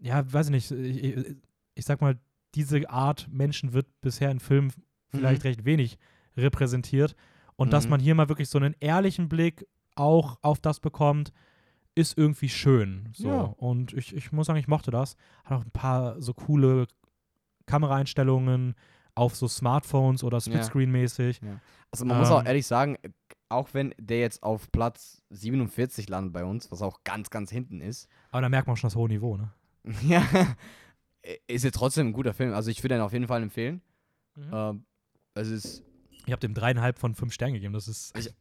ja, 0.01 0.31
weiß 0.33 0.47
ich 0.47 0.53
nicht, 0.53 0.71
ich, 0.71 1.37
ich, 1.75 1.85
sag 1.85 2.01
mal, 2.01 2.19
diese 2.55 2.89
Art 2.89 3.29
Menschen 3.31 3.73
wird 3.73 3.87
bisher 4.01 4.31
in 4.31 4.41
Filmen 4.41 4.73
vielleicht 5.11 5.43
Mhm. 5.45 5.49
recht 5.49 5.65
wenig 5.65 5.99
repräsentiert. 6.37 7.15
Und 7.57 7.73
dass 7.73 7.85
Mhm. 7.85 7.91
man 7.91 8.01
hier 8.01 8.15
mal 8.15 8.29
wirklich 8.29 8.49
so 8.49 8.59
einen 8.59 8.75
ehrlichen 8.81 9.29
Blick 9.29 9.67
auch 9.95 10.39
auf 10.43 10.61
das 10.61 10.81
bekommt, 10.81 11.33
ist 11.95 12.19
irgendwie 12.19 12.49
schön. 12.49 13.09
So. 13.15 13.29
Ja. 13.29 13.41
Und 13.43 13.93
ich, 13.93 14.15
ich 14.17 14.33
muss 14.33 14.47
sagen, 14.49 14.59
ich 14.59 14.67
mochte 14.69 14.91
das. 14.91 15.17
Hat 15.45 15.59
auch 15.61 15.65
ein 15.65 15.71
paar 15.71 16.21
so 16.21 16.35
coole 16.35 16.87
Kameraeinstellungen 17.67 18.75
auf 19.15 19.37
so 19.37 19.47
Smartphones 19.49 20.25
oder 20.25 20.39
Splitscreen-mäßig. 20.41 21.41
Also 21.93 22.05
man 22.05 22.19
muss 22.19 22.31
auch 22.31 22.41
Ähm, 22.41 22.47
ehrlich 22.47 22.67
sagen, 22.67 22.97
auch 23.49 23.69
wenn 23.73 23.95
der 23.99 24.21
jetzt 24.21 24.43
auf 24.43 24.71
Platz 24.73 25.23
47 25.31 26.09
landet 26.09 26.33
bei 26.33 26.45
uns, 26.45 26.71
was 26.71 26.83
auch 26.83 27.05
ganz, 27.05 27.31
ganz 27.31 27.51
hinten 27.51 27.81
ist, 27.81 28.09
Aber 28.31 28.43
da 28.43 28.49
merkt 28.49 28.67
man 28.67 28.77
schon 28.77 28.89
das 28.89 28.97
hohe 28.97 29.09
Niveau, 29.09 29.37
ne? 29.37 29.51
ja, 30.03 30.23
ist 31.47 31.65
ja 31.65 31.71
trotzdem 31.71 32.09
ein 32.09 32.13
guter 32.13 32.35
Film. 32.35 32.53
Also 32.55 32.71
ich 32.71 32.83
würde 32.83 32.97
ihn 32.97 33.01
auf 33.01 33.13
jeden 33.13 33.27
Fall 33.29 33.43
empfehlen. 33.43 33.83
Mhm. 34.35 34.51
Ähm, 34.53 34.85
es 35.35 35.49
ist, 35.49 35.83
Ich 36.27 36.33
habe 36.33 36.41
dem 36.41 36.55
dreieinhalb 36.55 36.99
von 36.99 37.15
fünf 37.15 37.33
Sternen 37.33 37.55
gegeben. 37.55 37.75
Das 37.75 37.89
ist, 37.89 38.17
Ich- 38.19 38.33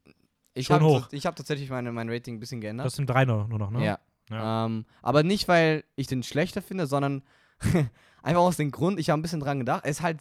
ich 0.56 0.68
Schon 0.68 0.76
habe 0.76 0.86
hoch. 0.86 1.08
ich 1.12 1.26
hab 1.26 1.36
tatsächlich 1.36 1.70
meine, 1.70 1.91
mein 1.91 2.10
Rating 2.10 2.36
ein 2.36 2.39
bisschen 2.39 2.62
geändert. 2.62 2.86
das 2.86 2.95
sind 2.95 3.10
drei 3.10 3.26
nur, 3.26 3.47
nur 3.47 3.58
noch, 3.60 3.72
ne? 3.72 3.84
Ja. 3.84 3.99
Ja. 4.30 4.66
Ähm, 4.66 4.86
aber 5.01 5.24
nicht, 5.24 5.47
weil 5.47 5.84
ich 5.95 6.08
den 6.08 6.24
schlechter 6.24 6.62
finde, 6.62 6.86
sondern 6.88 7.24
einfach 8.24 8.41
aus 8.41 8.58
dem 8.58 8.72
Grund, 8.72 8.99
ich 8.99 9.10
habe 9.10 9.20
ein 9.20 9.22
bisschen 9.24 9.39
dran 9.41 9.60
gedacht, 9.60 9.82
es 9.86 9.97
ist 9.97 10.01
halt 10.01 10.20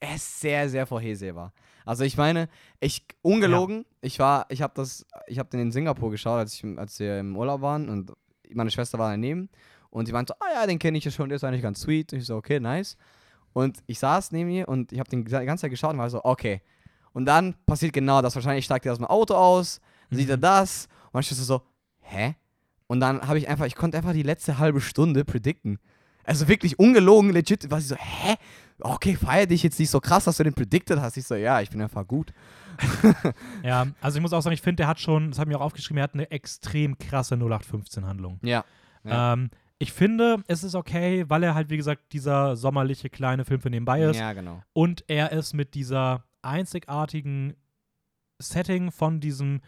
er 0.00 0.16
ist 0.16 0.40
sehr, 0.40 0.68
sehr 0.68 0.86
vorhersehbar. 0.86 1.52
Also 1.84 2.04
ich 2.04 2.16
meine, 2.16 2.48
ich, 2.80 3.04
ungelogen, 3.22 3.84
ich 4.00 4.18
war, 4.18 4.46
ich 4.48 4.62
habe 4.62 4.72
das, 4.76 5.06
ich 5.26 5.38
habe 5.38 5.50
den 5.50 5.60
in 5.60 5.72
Singapur 5.72 6.10
geschaut, 6.10 6.38
als, 6.38 6.54
ich, 6.54 6.78
als 6.78 6.98
wir 6.98 7.18
im 7.20 7.36
Urlaub 7.36 7.60
waren 7.60 7.88
und 7.88 8.12
meine 8.52 8.70
Schwester 8.70 8.98
war 8.98 9.10
daneben 9.10 9.48
und 9.90 10.06
sie 10.06 10.12
meinte, 10.12 10.34
so, 10.38 10.46
ah 10.46 10.60
ja, 10.60 10.66
den 10.66 10.78
kenne 10.78 10.98
ich 10.98 11.04
ja 11.04 11.10
schon, 11.10 11.28
der 11.28 11.36
ist 11.36 11.44
eigentlich 11.44 11.62
ganz 11.62 11.80
sweet. 11.80 12.12
Und 12.12 12.18
ich 12.20 12.26
so, 12.26 12.36
okay, 12.36 12.58
nice. 12.60 12.96
Und 13.52 13.78
ich 13.86 13.98
saß 13.98 14.32
neben 14.32 14.50
ihr 14.50 14.68
und 14.68 14.92
ich 14.92 14.98
habe 14.98 15.08
den 15.08 15.24
die 15.24 15.30
ganze 15.30 15.62
Zeit 15.62 15.70
geschaut 15.70 15.92
und 15.92 15.98
war 15.98 16.10
so, 16.10 16.24
okay. 16.24 16.62
Und 17.12 17.26
dann 17.26 17.54
passiert 17.66 17.92
genau 17.92 18.20
das. 18.20 18.34
Wahrscheinlich 18.34 18.64
steigt 18.64 18.86
er 18.86 18.92
aus 18.92 18.98
dem 18.98 19.06
Auto 19.06 19.34
aus, 19.34 19.80
dann 20.10 20.18
sieht 20.18 20.28
er 20.28 20.36
Mhm. 20.36 20.42
das 20.42 20.88
und 21.06 21.14
meine 21.14 21.22
Schwester 21.22 21.44
so, 21.44 21.62
hä? 22.00 22.34
Und 22.86 23.00
dann 23.00 23.26
habe 23.26 23.38
ich 23.38 23.48
einfach, 23.48 23.66
ich 23.66 23.76
konnte 23.76 23.96
einfach 23.96 24.12
die 24.12 24.22
letzte 24.22 24.58
halbe 24.58 24.80
Stunde 24.80 25.24
predikten. 25.24 25.78
Also 26.24 26.48
wirklich 26.48 26.78
ungelogen, 26.78 27.30
legit, 27.30 27.70
war 27.70 27.80
sie 27.80 27.88
so, 27.88 27.96
hä? 27.96 28.34
Okay, 28.80 29.16
feier 29.16 29.46
dich 29.46 29.62
jetzt 29.62 29.78
nicht 29.78 29.90
so 29.90 30.00
krass, 30.00 30.24
dass 30.24 30.36
du 30.36 30.44
den 30.44 30.54
predicted 30.54 31.00
hast. 31.00 31.16
Ich 31.16 31.26
so, 31.26 31.34
ja, 31.34 31.60
ich 31.60 31.70
bin 31.70 31.80
einfach 31.80 32.06
gut. 32.06 32.32
ja, 33.62 33.86
also 34.00 34.18
ich 34.18 34.22
muss 34.22 34.32
auch 34.32 34.40
sagen, 34.40 34.54
ich 34.54 34.62
finde, 34.62 34.76
der 34.76 34.88
hat 34.88 34.98
schon, 34.98 35.30
das 35.30 35.38
habe 35.38 35.50
ich 35.50 35.56
mir 35.56 35.60
auch 35.60 35.66
aufgeschrieben, 35.66 35.98
er 35.98 36.04
hat 36.04 36.14
eine 36.14 36.30
extrem 36.30 36.98
krasse 36.98 37.36
0815-Handlung. 37.36 38.40
Ja. 38.42 38.64
Ja. 39.04 39.34
Ähm, 39.34 39.50
ich 39.78 39.92
finde, 39.92 40.42
es 40.46 40.64
ist 40.64 40.74
okay, 40.74 41.24
weil 41.28 41.42
er 41.42 41.54
halt, 41.54 41.68
wie 41.68 41.76
gesagt, 41.76 42.12
dieser 42.12 42.56
sommerliche 42.56 43.10
kleine 43.10 43.44
Film 43.44 43.60
für 43.60 43.70
nebenbei 43.70 44.02
ist. 44.02 44.16
Ja, 44.16 44.32
genau. 44.32 44.62
Und 44.72 45.04
er 45.08 45.32
ist 45.32 45.52
mit 45.52 45.74
dieser 45.74 46.24
einzigartigen 46.42 47.54
Setting 48.38 48.90
von 48.90 49.20
diesem, 49.20 49.60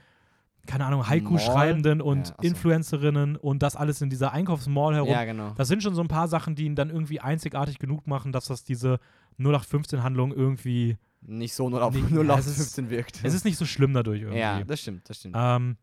keine 0.67 0.85
Ahnung, 0.87 1.09
Haiku-Schreibenden 1.09 2.01
und 2.01 2.29
Ja, 2.29 2.35
so. 2.37 2.43
Influencerinnen 2.43 3.37
und 3.37 3.63
das 3.63 3.77
alles 3.77 4.01
in 4.03 4.11
dieser 4.11 4.33
Einkaufsmall 4.33 4.95
herum. 4.95 5.09
Ja, 5.11 5.25
genau. 5.25 5.53
Das 5.57 5.69
sind 5.69 5.83
schon 5.83 5.95
so 5.95 6.01
ein 6.03 6.09
paar 6.09 6.29
Sachen, 6.29 6.55
die 6.55 6.65
ihn 6.65 6.75
dann 6.77 6.91
irgendwie 6.91 7.21
einzigartig 7.21 7.79
genug 7.79 8.07
machen, 8.07 8.33
dass 8.33 8.47
das 8.47 8.65
diese 8.65 8.99
0815-Handlung 9.39 10.33
irgendwie. 10.33 10.97
Nicht 11.23 11.55
so 11.55 11.69
0 11.69 11.83
auf, 11.83 11.95
Nee, 11.95 12.03
0 12.09 12.27
ja, 12.27 12.35
auf 12.35 12.41
es 12.41 12.47
ist- 12.47 12.57
15 12.57 12.91
wirkt. 12.91 13.21
Es 13.25 13.35
ist 13.35 13.45
nicht 13.45 13.57
so 13.57 13.65
schlimm 13.65 13.93
dadurch 13.95 14.21
irgendwie. 14.21 14.39
ja, 14.41 14.63
das 14.63 14.81
stimmt, 14.81 15.09
das 15.09 15.19
stimmt. 15.19 15.35
ähm, 15.39 15.77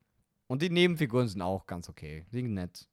Und 0.47 0.61
die 0.61 0.69
Nebenfiguren 0.69 1.27
sind 1.27 1.41
auch 1.41 1.65
ganz 1.65 1.89
okay. 1.89 2.25
Die 2.31 2.38
sind 2.38 2.53
nett. 2.53 2.88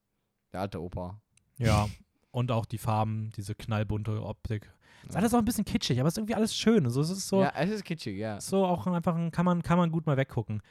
Der 0.52 0.60
alte 0.60 0.80
Opa. 0.82 1.20
ja. 1.58 1.88
Und 2.32 2.52
auch 2.52 2.64
die 2.64 2.78
Farben, 2.78 3.30
diese 3.36 3.56
knallbunte 3.56 4.22
Optik. 4.22 4.72
Ist 5.08 5.16
alles 5.16 5.34
auch 5.34 5.38
ein 5.38 5.44
bisschen 5.44 5.64
kitschig, 5.64 5.98
aber 5.98 6.06
es 6.06 6.14
ist 6.14 6.18
irgendwie 6.18 6.36
alles 6.36 6.54
schön. 6.54 6.84
Also 6.84 7.00
es 7.00 7.10
ist 7.10 7.26
so, 7.26 7.42
Ja, 7.42 7.52
es 7.56 7.70
ist 7.70 7.84
kitschig, 7.84 8.16
ja. 8.18 8.40
so 8.40 8.64
auch 8.64 8.86
einfach 8.86 9.16
ein, 9.16 9.32
kann 9.32 9.44
man, 9.44 9.62
kann 9.64 9.76
man 9.78 9.90
gut 9.90 10.06
mal 10.06 10.16
weggucken. 10.16 10.62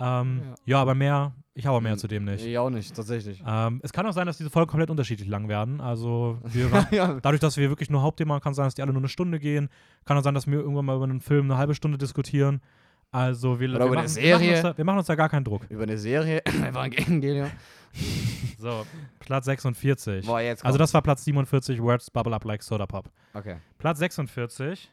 Ähm, 0.00 0.42
ja. 0.64 0.80
aber 0.80 0.94
mehr, 0.94 1.34
ich 1.54 1.66
habe 1.66 1.80
mehr 1.80 1.92
Hm, 1.92 1.98
zu 1.98 2.08
dem 2.08 2.24
nicht. 2.24 2.44
Ich 2.44 2.56
auch 2.58 2.70
nicht, 2.70 2.94
tatsächlich. 2.94 3.42
Ähm, 3.46 3.80
es 3.82 3.92
kann 3.92 4.06
auch 4.06 4.12
sein, 4.12 4.26
dass 4.26 4.38
diese 4.38 4.50
Folgen 4.50 4.70
komplett 4.70 4.90
unterschiedlich 4.90 5.28
lang 5.28 5.48
werden. 5.48 5.80
Also 5.80 6.38
wir, 6.44 6.88
ja, 6.90 7.18
dadurch, 7.20 7.40
dass 7.40 7.56
wir 7.56 7.68
wirklich 7.68 7.90
nur 7.90 8.02
Hauptthema 8.02 8.34
haben, 8.34 8.40
kann 8.40 8.52
es 8.52 8.56
sein, 8.56 8.66
dass 8.66 8.74
die 8.74 8.82
alle 8.82 8.92
nur 8.92 9.00
eine 9.02 9.08
Stunde 9.08 9.38
gehen. 9.38 9.68
Kann 10.04 10.16
auch 10.16 10.22
sein, 10.22 10.34
dass 10.34 10.46
wir 10.46 10.58
irgendwann 10.58 10.86
mal 10.86 10.96
über 10.96 11.04
einen 11.04 11.20
Film 11.20 11.44
eine 11.46 11.58
halbe 11.58 11.74
Stunde 11.74 11.98
diskutieren. 11.98 12.60
Also 13.12 13.58
wir, 13.58 13.68
Oder 13.68 13.80
wir, 13.80 13.86
über 13.86 13.98
eine 13.98 14.08
machen, 14.08 14.16
wir, 14.16 14.38
machen 14.38 14.62
da, 14.62 14.76
wir 14.78 14.84
machen 14.84 14.98
uns 14.98 15.06
da 15.08 15.14
gar 15.16 15.28
keinen 15.28 15.44
Druck. 15.44 15.66
über 15.68 15.82
eine 15.82 15.98
Serie. 15.98 16.42
Evangelion. 16.46 17.50
So, 18.58 18.86
Platz 19.20 19.46
46. 19.46 20.26
Boah, 20.26 20.40
jetzt 20.40 20.64
Also 20.64 20.76
das 20.76 20.92
war 20.92 21.00
Platz 21.00 21.24
47, 21.24 21.82
Words 21.82 22.10
Bubble 22.10 22.34
Up 22.34 22.44
Like 22.44 22.62
Soda 22.62 22.86
Pop. 22.86 23.10
Okay. 23.32 23.56
Platz 23.78 23.98
46. 23.98 24.92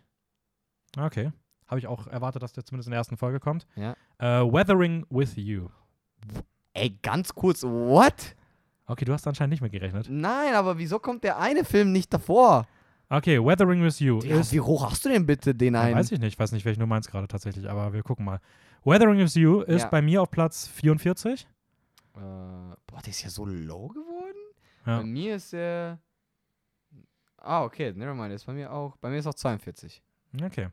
Okay. 0.98 1.32
Habe 1.68 1.80
ich 1.80 1.88
auch 1.88 2.08
erwartet, 2.08 2.42
dass 2.44 2.54
der 2.54 2.64
zumindest 2.64 2.88
in 2.88 2.92
der 2.92 3.00
ersten 3.00 3.18
Folge 3.18 3.40
kommt. 3.40 3.66
Ja. 3.76 3.96
Äh, 4.20 4.42
Weathering 4.52 5.06
with 5.10 5.36
You. 5.36 5.68
Ey, 6.74 6.98
ganz 7.02 7.34
kurz, 7.34 7.64
what? 7.64 8.36
Okay, 8.86 9.04
du 9.06 9.12
hast 9.14 9.28
anscheinend 9.28 9.52
nicht 9.52 9.62
mit 9.62 9.72
gerechnet. 9.72 10.08
Nein, 10.10 10.54
aber 10.54 10.78
wieso 10.78 11.00
kommt 11.00 11.24
der 11.24 11.38
eine 11.40 11.66
Film 11.66 11.92
nicht 11.92 12.14
davor? 12.14 12.66
Okay, 13.10 13.38
Weathering 13.44 13.82
with 13.84 14.00
You 14.00 14.20
Ja, 14.22 14.40
ist 14.40 14.52
wie 14.54 14.60
hoch 14.62 14.90
hast 14.90 15.04
du 15.06 15.10
denn 15.10 15.26
bitte 15.26 15.54
den 15.56 15.74
Ja, 15.76 15.82
einen? 15.82 15.96
weiß 15.96 16.12
ich 16.12 16.20
nicht, 16.20 16.34
ich 16.34 16.40
weiß 16.40 16.52
nicht, 16.52 16.66
welchen 16.66 16.80
du 16.82 16.88
meinst 16.88 17.10
gerade 17.10 17.28
tatsächlich, 17.28 17.70
aber 17.70 17.94
wir 17.94 18.04
gucken 18.04 18.26
mal. 18.26 18.40
Weathering 18.84 19.18
with 19.20 19.34
You 19.36 19.62
ist 19.62 19.84
Ja. 19.84 19.90
bei 19.90 20.02
mir 20.02 20.22
auf 20.22 20.30
Platz 20.32 20.68
44. 20.68 21.48
Äh, 22.16 22.20
boah, 22.20 22.76
der 23.02 23.08
ist 23.10 23.24
ja 23.24 23.30
so 23.30 23.46
low 23.46 23.88
geworden? 23.90 24.38
Bei 24.86 25.04
mir 25.04 25.36
ist 25.36 25.54
er. 25.54 26.00
Ah, 27.38 27.64
okay, 27.64 27.92
nevermind, 27.94 28.34
ist 28.34 28.46
bei 28.46 28.54
mir 28.54 28.72
auch. 28.72 28.96
Bei 28.98 29.10
mir 29.10 29.18
ist 29.18 29.28
auch 29.28 29.34
42. 29.34 30.02
Okay. 30.44 30.70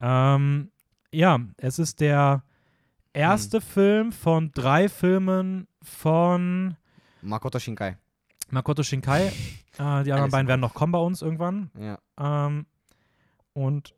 Ähm, 0.00 0.70
ja, 1.12 1.40
es 1.56 1.78
ist 1.78 2.00
der 2.00 2.42
erste 3.12 3.60
Film 3.60 4.12
von 4.12 4.50
drei 4.52 4.88
Filmen 4.88 5.68
von 5.82 6.76
Makoto 7.22 7.58
Shinkai. 7.58 7.96
Makoto 8.50 8.82
Shinkai. 8.82 9.26
äh, 9.28 9.32
die 9.78 9.82
anderen 9.82 10.12
Alles 10.22 10.32
beiden 10.32 10.48
werden 10.48 10.60
noch 10.60 10.74
kommen 10.74 10.92
bei 10.92 10.98
uns 10.98 11.22
irgendwann. 11.22 11.70
Ja. 11.78 11.98
Ähm, 12.18 12.66
und 13.52 13.94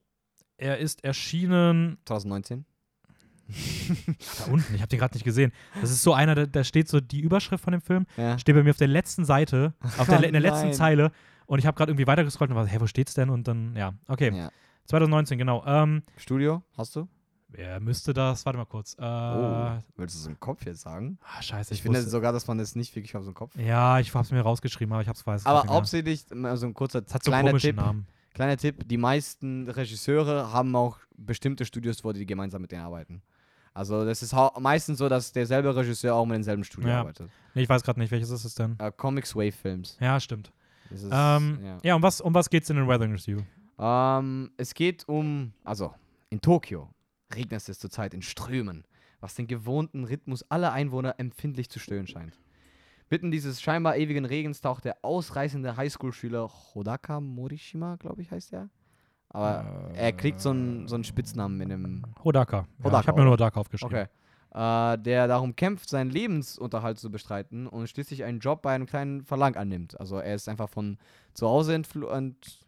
Er 0.59 0.79
ist 0.79 1.05
erschienen 1.05 1.99
2019. 2.05 2.65
da 4.39 4.45
unten, 4.51 4.75
ich 4.75 4.81
habe 4.81 4.89
den 4.89 4.99
gerade 4.99 5.15
nicht 5.15 5.25
gesehen. 5.25 5.53
Das 5.81 5.91
ist 5.91 6.03
so 6.03 6.13
einer, 6.13 6.35
da, 6.35 6.47
da 6.47 6.65
steht 6.65 6.89
so 6.89 7.01
die 7.01 7.21
Überschrift 7.21 7.63
von 7.63 7.73
dem 7.73 7.81
Film, 7.81 8.07
Ja. 8.17 8.39
steht 8.39 8.55
bei 8.57 8.63
mir 8.63 8.71
auf 8.71 8.77
der 8.77 8.89
letzten 8.89 9.25
Seite, 9.25 9.75
auf 9.99 10.07
der, 10.09 10.25
in 10.25 10.33
der 10.33 10.41
letzten. 10.41 10.73
Zeile 10.73 11.13
und 11.47 11.61
ich 11.61 11.67
habe 11.67 11.77
gerade 11.77 11.93
irgendwie 11.93 12.09
weitergescrollt 12.09 12.51
und 12.51 12.57
war, 12.57 12.65
so, 12.65 12.71
hä, 12.71 12.79
wo 12.81 12.87
steht's 12.89 13.15
denn? 13.15 13.31
Und 13.31 13.47
dann, 13.47 13.77
ja, 13.77 13.95
okay. 14.09 14.33
ja. 14.37 14.51
2019, 14.87 15.39
genau. 15.39 15.65
Ähm, 15.67 16.03
Studio, 16.17 16.63
hast 16.77 16.97
du? 16.97 17.09
wer 17.49 17.81
müsste 17.81 18.13
das? 18.13 18.45
Warte 18.45 18.59
mal 18.59 18.65
kurz. 18.67 18.95
Äh, 18.99 19.03
oh. 19.03 19.79
Willst 19.97 20.15
du 20.17 20.21
es 20.21 20.27
im 20.27 20.39
Kopf 20.39 20.65
jetzt 20.67 20.83
sagen? 20.83 21.19
ah, 21.23 21.41
scheiße, 21.43 21.73
Ich 21.73 21.79
ich, 21.79 21.83
finde 21.83 22.03
sogar, 22.03 22.33
dass 22.33 22.47
man 22.47 22.59
das 22.59 22.75
nicht 22.77 22.95
wirklich 22.95 23.17
auf 23.17 23.25
dem 23.25 23.35
Kopf. 23.35 23.57
Ja, 23.57 23.99
ich 23.99 24.15
hab's 24.15 24.31
mir 24.31 24.41
rausgeschrieben, 24.41 24.93
aber 24.93 25.03
ich 25.03 25.09
hab's 25.09 25.27
weiß. 25.27 25.47
Aber 25.47 25.69
hauptsächlich, 25.69 26.25
also 26.43 26.67
ein 26.67 26.75
kurzer 26.75 27.03
es 27.07 27.15
hat 27.15 27.25
so 27.25 27.33
einen 27.33 27.45
kleiner 27.45 27.59
Tipp. 27.59 27.77
Namen. 27.77 28.07
Kleiner 28.35 28.57
Tipp, 28.59 28.87
die 28.87 28.99
meisten 28.99 29.69
Regisseure 29.71 30.53
haben 30.53 30.77
auch 30.77 30.99
bestimmte 31.17 31.65
Studios, 31.65 32.05
wo 32.05 32.13
die 32.13 32.27
gemeinsam 32.27 32.61
mit 32.61 32.73
denen 32.73 32.83
arbeiten. 32.83 33.23
Also 33.73 34.05
das 34.05 34.23
ist 34.23 34.35
meistens 34.59 34.99
so, 34.99 35.09
dass 35.09 35.33
derselbe 35.33 35.75
Regisseur 35.75 36.15
auch 36.15 36.27
mit 36.27 36.37
demselben 36.37 36.65
Studio 36.65 36.91
Ja. 36.91 37.01
arbeitet. 37.01 37.31
Nee, 37.55 37.63
ich 37.63 37.69
weiß 37.69 37.83
gerade 37.83 38.01
nicht, 38.01 38.11
welches 38.11 38.31
ist 38.31 38.45
es 38.45 38.55
denn? 38.55 38.77
Äh, 38.79 38.93
Comics 38.95 39.35
Wave 39.35 39.53
Films. 39.53 39.97
Ja, 40.01 40.21
stimmt. 40.21 40.53
Ist, 40.91 41.07
Ähm, 41.11 41.59
ja. 41.63 41.79
Ja, 41.83 41.95
um 41.95 42.03
was, 42.03 42.21
um 42.21 42.33
was 42.35 42.49
geht's 42.51 42.71
in 42.71 42.77
den 42.77 42.87
Weather 42.89 43.11
Review? 43.11 43.41
Ähm, 43.79 44.51
es 44.57 44.75
geht 44.75 45.09
um, 45.09 45.53
also 45.65 45.95
in 46.31 46.41
Tokio 46.41 46.91
regnet 47.35 47.69
es 47.69 47.79
zurzeit 47.79 48.15
in 48.15 48.23
Strömen, 48.23 48.85
was 49.21 49.35
den 49.35 49.47
gewohnten 49.47 50.05
Rhythmus 50.05 50.49
aller 50.51 50.73
Einwohner 50.73 51.15
empfindlich 51.19 51.69
zu 51.69 51.79
stören 51.79 52.07
scheint. 52.07 52.39
Mitten 53.09 53.31
dieses 53.31 53.61
scheinbar 53.61 53.97
ewigen 53.97 54.25
Regens 54.25 54.61
taucht 54.61 54.85
der 54.85 54.97
ausreißende 55.03 55.77
Highschool-Schüler 55.77 56.51
Hodaka 56.75 57.21
Morishima, 57.21 57.97
glaube 57.97 58.23
ich, 58.23 58.31
heißt 58.31 58.53
er. 58.53 58.69
Aber 59.29 59.91
er 59.95 60.13
kriegt 60.13 60.41
so 60.41 60.51
einen, 60.51 60.89
so 60.89 60.95
einen 60.95 61.05
Spitznamen 61.05 61.61
in 61.61 61.69
dem. 61.69 62.03
Hodaka. 62.25 62.67
Ja, 62.79 62.85
Hodaka, 62.85 63.01
ich 63.03 63.09
habe 63.09 63.19
mir 63.19 63.25
nur 63.25 63.33
Hodaka 63.35 63.61
aufgeschrieben. 63.61 63.97
Okay. 63.97 64.09
Äh, 64.55 64.99
der 64.99 65.29
darum 65.29 65.55
kämpft, 65.55 65.89
seinen 65.89 66.11
Lebensunterhalt 66.11 66.99
zu 66.99 67.11
bestreiten 67.11 67.67
und 67.67 67.89
schließlich 67.89 68.25
einen 68.25 68.41
Job 68.41 68.63
bei 68.63 68.75
einem 68.75 68.87
kleinen 68.87 69.23
Verlag 69.23 69.57
annimmt. 69.57 70.01
Also 70.01 70.17
er 70.17 70.35
ist 70.35 70.49
einfach 70.49 70.69
von 70.69 70.99
zu 71.35 71.47
Hause 71.47 71.75
entflohen 71.75 72.13
und 72.13 72.66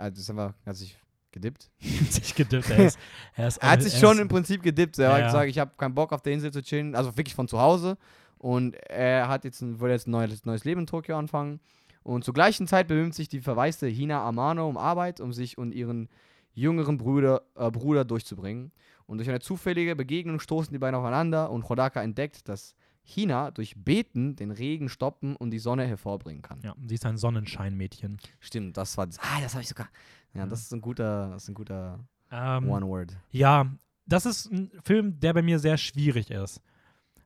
also 0.00 0.20
ist 0.20 0.30
einfach, 0.30 0.54
hat 0.64 0.76
sich 0.76 0.98
gedippt. 1.32 1.70
sich 1.80 2.34
gedippt. 2.34 2.70
Er, 2.70 2.86
ist, 2.86 2.98
er, 3.34 3.48
ist 3.48 3.56
Er 3.58 3.70
hat 3.70 3.82
sich 3.82 3.98
schon 3.98 4.18
im 4.18 4.28
Prinzip 4.28 4.62
gedippt. 4.62 4.98
Er 4.98 5.10
Ja, 5.10 5.16
hat 5.16 5.24
gesagt, 5.26 5.48
ich 5.48 5.58
habe 5.58 5.72
keinen 5.76 5.94
Bock 5.94 6.12
auf 6.12 6.22
der 6.22 6.32
Insel 6.32 6.52
zu 6.52 6.62
chillen, 6.62 6.94
also 6.94 7.16
wirklich 7.16 7.34
von 7.34 7.48
zu 7.48 7.60
Hause. 7.60 7.96
Und 8.38 8.74
er 8.88 9.28
hat 9.28 9.44
jetzt 9.44 9.60
ein, 9.60 9.80
will 9.80 9.90
jetzt 9.90 10.06
ein 10.06 10.12
neues, 10.12 10.44
neues 10.44 10.64
Leben 10.64 10.80
in 10.80 10.86
Tokio 10.86 11.16
anfangen. 11.16 11.60
Und 12.02 12.24
zur 12.24 12.34
gleichen 12.34 12.66
Zeit 12.66 12.88
bemüht 12.88 13.14
sich 13.14 13.28
die 13.28 13.40
verwaiste 13.40 13.86
Hina 13.86 14.24
Amano 14.24 14.66
um 14.66 14.78
Arbeit, 14.78 15.20
um 15.20 15.32
sich 15.32 15.58
und 15.58 15.72
ihren 15.72 16.08
jüngeren 16.54 16.96
Bruder, 16.96 17.42
äh, 17.54 17.70
Bruder 17.70 18.04
durchzubringen. 18.04 18.72
Und 19.06 19.18
durch 19.18 19.28
eine 19.28 19.40
zufällige 19.40 19.94
Begegnung 19.94 20.40
stoßen 20.40 20.72
die 20.72 20.78
beiden 20.78 20.98
aufeinander 20.98 21.50
und 21.50 21.68
Hodaka 21.68 22.02
entdeckt, 22.02 22.48
dass 22.48 22.74
Hina 23.10 23.50
durch 23.50 23.74
Beten 23.76 24.36
den 24.36 24.50
Regen 24.50 24.88
stoppen 24.88 25.36
und 25.36 25.50
die 25.50 25.58
Sonne 25.58 25.86
hervorbringen 25.86 26.42
kann. 26.42 26.60
Ja, 26.62 26.74
sie 26.86 26.94
ist 26.94 27.04
ein 27.06 27.16
Sonnenscheinmädchen. 27.18 28.18
Stimmt, 28.38 28.76
das 28.76 28.96
war 28.96 29.06
das. 29.06 29.18
Ah, 29.18 29.40
das 29.42 29.54
habe 29.54 29.62
ich 29.62 29.68
sogar. 29.68 29.88
Ja, 30.34 30.40
Ja. 30.42 30.46
das 30.46 30.60
ist 30.60 30.72
ein 30.72 30.80
guter, 30.80 31.30
das 31.30 31.42
ist 31.44 31.48
ein 31.48 31.54
guter 31.54 31.98
Ähm, 32.30 32.68
One-Word. 32.70 33.16
ja, 33.30 33.66
das 34.06 34.26
ist 34.26 34.50
ein 34.50 34.70
Film, 34.84 35.18
der 35.20 35.34
bei 35.34 35.42
mir 35.42 35.58
sehr 35.58 35.76
schwierig 35.76 36.30
ist. 36.30 36.60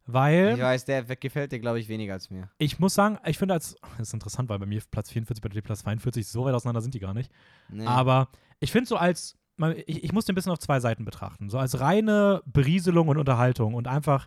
Weil 0.07 0.55
Ich 0.57 0.61
weiß, 0.63 0.85
der 0.85 1.03
gefällt 1.17 1.53
dir, 1.53 1.61
glaube 1.61 1.81
ich, 1.81 1.89
weniger 1.89 2.13
als 2.13 2.29
mir. 2.31 2.51
ich 2.59 2.79
muss 2.79 2.93
sagen, 2.95 3.19
ich 3.25 3.39
finde 3.39 3.55
als, 3.55 3.75
das 3.99 4.09
ist 4.09 4.15
interessant, 4.15 4.49
weil 4.51 4.59
bei 4.59 4.67
mir 4.67 4.83
Platz 4.91 5.11
44, 5.11 5.41
bei 5.43 5.49
dir 5.49 5.63
Platz 5.63 5.81
42, 5.81 6.27
so 6.27 6.45
weit 6.45 6.55
auseinander 6.55 6.83
sind 6.83 6.93
die 6.95 7.01
gar 7.01 7.15
nicht. 7.15 7.31
Nee. 7.71 7.87
Aber 7.87 8.29
ich 8.61 8.71
finde 8.71 8.87
so 8.87 8.97
als, 8.97 9.37
ich, 9.87 10.05
ich 10.05 10.13
muss 10.13 10.25
den 10.27 10.33
ein 10.33 10.37
bisschen 10.37 10.53
auf 10.53 10.59
zwei 10.59 10.79
Seiten 10.81 11.05
betrachten. 11.07 11.49
So 11.49 11.59
als 11.59 11.81
reine 11.81 12.43
Berieselung 12.45 13.09
und 13.09 13.17
Unterhaltung 13.17 13.73
und 13.75 13.89
einfach 13.89 14.27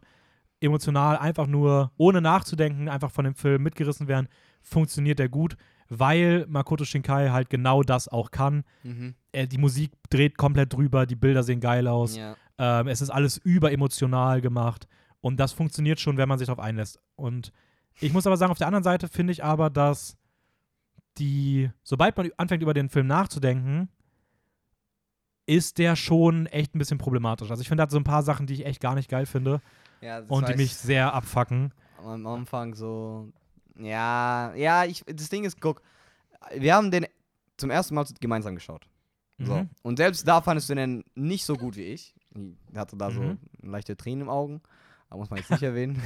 emotional, 0.59 1.17
einfach 1.17 1.47
nur 1.47 1.91
ohne 1.97 2.21
nachzudenken, 2.21 2.89
einfach 2.89 3.11
von 3.11 3.25
dem 3.25 3.35
Film 3.35 3.63
mitgerissen 3.63 4.07
werden, 4.07 4.27
funktioniert 4.61 5.19
der 5.19 5.29
gut, 5.29 5.55
weil 5.89 6.45
Makoto 6.49 6.83
Shinkai 6.83 7.29
halt 7.29 7.49
genau 7.49 7.83
das 7.83 8.07
auch 8.07 8.31
kann. 8.31 8.63
Mhm. 8.83 9.15
Er, 9.31 9.47
die 9.47 9.57
Musik 9.57 9.91
dreht 10.09 10.37
komplett 10.37 10.73
drüber, 10.73 11.05
die 11.05 11.15
Bilder 11.15 11.43
sehen 11.43 11.59
geil 11.59 11.87
aus. 11.87 12.17
Ja. 12.17 12.35
Ähm, 12.57 12.87
es 12.87 13.01
ist 13.01 13.09
alles 13.09 13.37
überemotional 13.37 14.41
gemacht. 14.41 14.87
Und 15.21 15.39
das 15.39 15.53
funktioniert 15.53 15.99
schon, 15.99 16.17
wenn 16.17 16.29
man 16.29 16.39
sich 16.39 16.47
darauf 16.47 16.63
einlässt. 16.63 16.99
Und 17.15 17.51
ich 17.99 18.13
muss 18.13 18.27
aber 18.27 18.37
sagen, 18.37 18.51
auf 18.51 18.57
der 18.57 18.67
anderen 18.67 18.83
Seite 18.83 19.07
finde 19.07 19.33
ich 19.33 19.43
aber, 19.43 19.69
dass 19.69 20.17
die, 21.17 21.71
sobald 21.83 22.15
man 22.17 22.29
anfängt, 22.37 22.61
über 22.61 22.73
den 22.73 22.89
Film 22.89 23.07
nachzudenken, 23.07 23.89
ist 25.45 25.77
der 25.77 25.95
schon 25.95 26.45
echt 26.47 26.75
ein 26.75 26.79
bisschen 26.79 26.97
problematisch. 26.97 27.49
Also 27.49 27.61
ich 27.61 27.67
finde, 27.67 27.81
er 27.81 27.85
hat 27.85 27.91
so 27.91 27.97
ein 27.97 28.03
paar 28.03 28.21
Sachen, 28.21 28.45
die 28.47 28.53
ich 28.53 28.65
echt 28.65 28.81
gar 28.81 28.95
nicht 28.95 29.09
geil 29.09 29.25
finde 29.25 29.61
ja 30.01 30.19
und 30.27 30.47
die 30.49 30.55
mich 30.55 30.75
sehr 30.75 31.13
abfacken. 31.13 31.73
am 32.03 32.25
Anfang 32.27 32.73
so. 32.75 33.31
Ja, 33.79 34.53
ja, 34.55 34.85
ich, 34.85 35.03
das 35.05 35.29
Ding 35.29 35.43
ist, 35.45 35.59
guck, 35.61 35.81
wir 36.55 36.73
haben 36.75 36.89
den 36.91 37.05
zum 37.57 37.69
ersten 37.69 37.95
Mal 37.95 38.05
gemeinsam 38.19 38.55
geschaut. 38.55 38.87
So. 39.39 39.53
Mhm. 39.55 39.69
Und 39.83 39.97
selbst 39.97 40.27
da 40.27 40.41
fandest 40.41 40.69
du 40.69 40.75
den 40.75 41.03
nicht 41.15 41.45
so 41.45 41.55
gut 41.55 41.75
wie 41.75 41.83
ich. 41.83 42.15
Ich 42.71 42.77
hatte 42.77 42.97
da 42.97 43.09
Mhm. 43.09 43.13
so 43.61 43.67
leichte 43.67 43.95
Tränen 43.95 44.21
im 44.21 44.29
Augen. 44.29 44.61
Aber 45.09 45.19
muss 45.19 45.29
man 45.29 45.39
jetzt 45.39 45.51
nicht 45.51 45.61
erwähnen. 45.63 46.01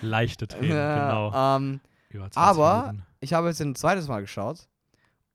Leichte 0.00 0.48
Tränen, 0.48 0.68
genau. 0.70 1.32
ähm, 1.56 1.80
Über 2.08 2.30
20 2.30 2.36
aber- 2.38 2.86
Minuten. 2.88 3.06
ich 3.20 3.32
habe 3.34 3.48
jetzt 3.48 3.60
ein 3.60 3.74
zweites 3.74 4.08
Mal 4.08 4.20
geschaut. 4.22 4.66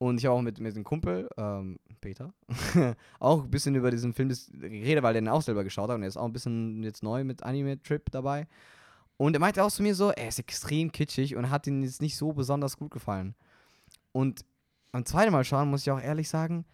Und 0.00 0.18
ich 0.18 0.24
habe 0.24 0.34
auch 0.34 0.40
mit, 0.40 0.58
mit 0.60 0.74
einem 0.74 0.82
Kumpel, 0.82 1.28
ähm, 1.36 1.78
Peter, 2.00 2.32
auch 3.18 3.44
ein 3.44 3.50
bisschen 3.50 3.74
über 3.74 3.90
diesen 3.90 4.14
Film 4.14 4.30
geredet, 4.30 5.02
weil 5.02 5.14
er 5.14 5.20
den 5.20 5.28
auch 5.28 5.42
selber 5.42 5.62
geschaut 5.62 5.90
hat. 5.90 5.96
Und 5.96 6.02
er 6.02 6.08
ist 6.08 6.16
auch 6.16 6.24
ein 6.24 6.32
bisschen 6.32 6.82
jetzt 6.82 7.02
neu 7.02 7.22
mit 7.22 7.42
Anime-Trip 7.42 8.10
dabei. 8.10 8.46
Und 9.18 9.34
er 9.34 9.40
meinte 9.40 9.62
auch 9.62 9.70
zu 9.70 9.82
mir 9.82 9.94
so, 9.94 10.08
er 10.08 10.28
ist 10.28 10.38
extrem 10.38 10.90
kitschig 10.90 11.36
und 11.36 11.50
hat 11.50 11.66
ihm 11.66 11.82
jetzt 11.82 12.00
nicht 12.00 12.16
so 12.16 12.32
besonders 12.32 12.78
gut 12.78 12.90
gefallen. 12.90 13.34
Und 14.12 14.46
beim 14.90 15.04
zweiten 15.04 15.32
Mal 15.32 15.44
schauen, 15.44 15.68
muss 15.68 15.82
ich 15.82 15.90
auch 15.90 16.00
ehrlich 16.00 16.30
sagen, 16.30 16.64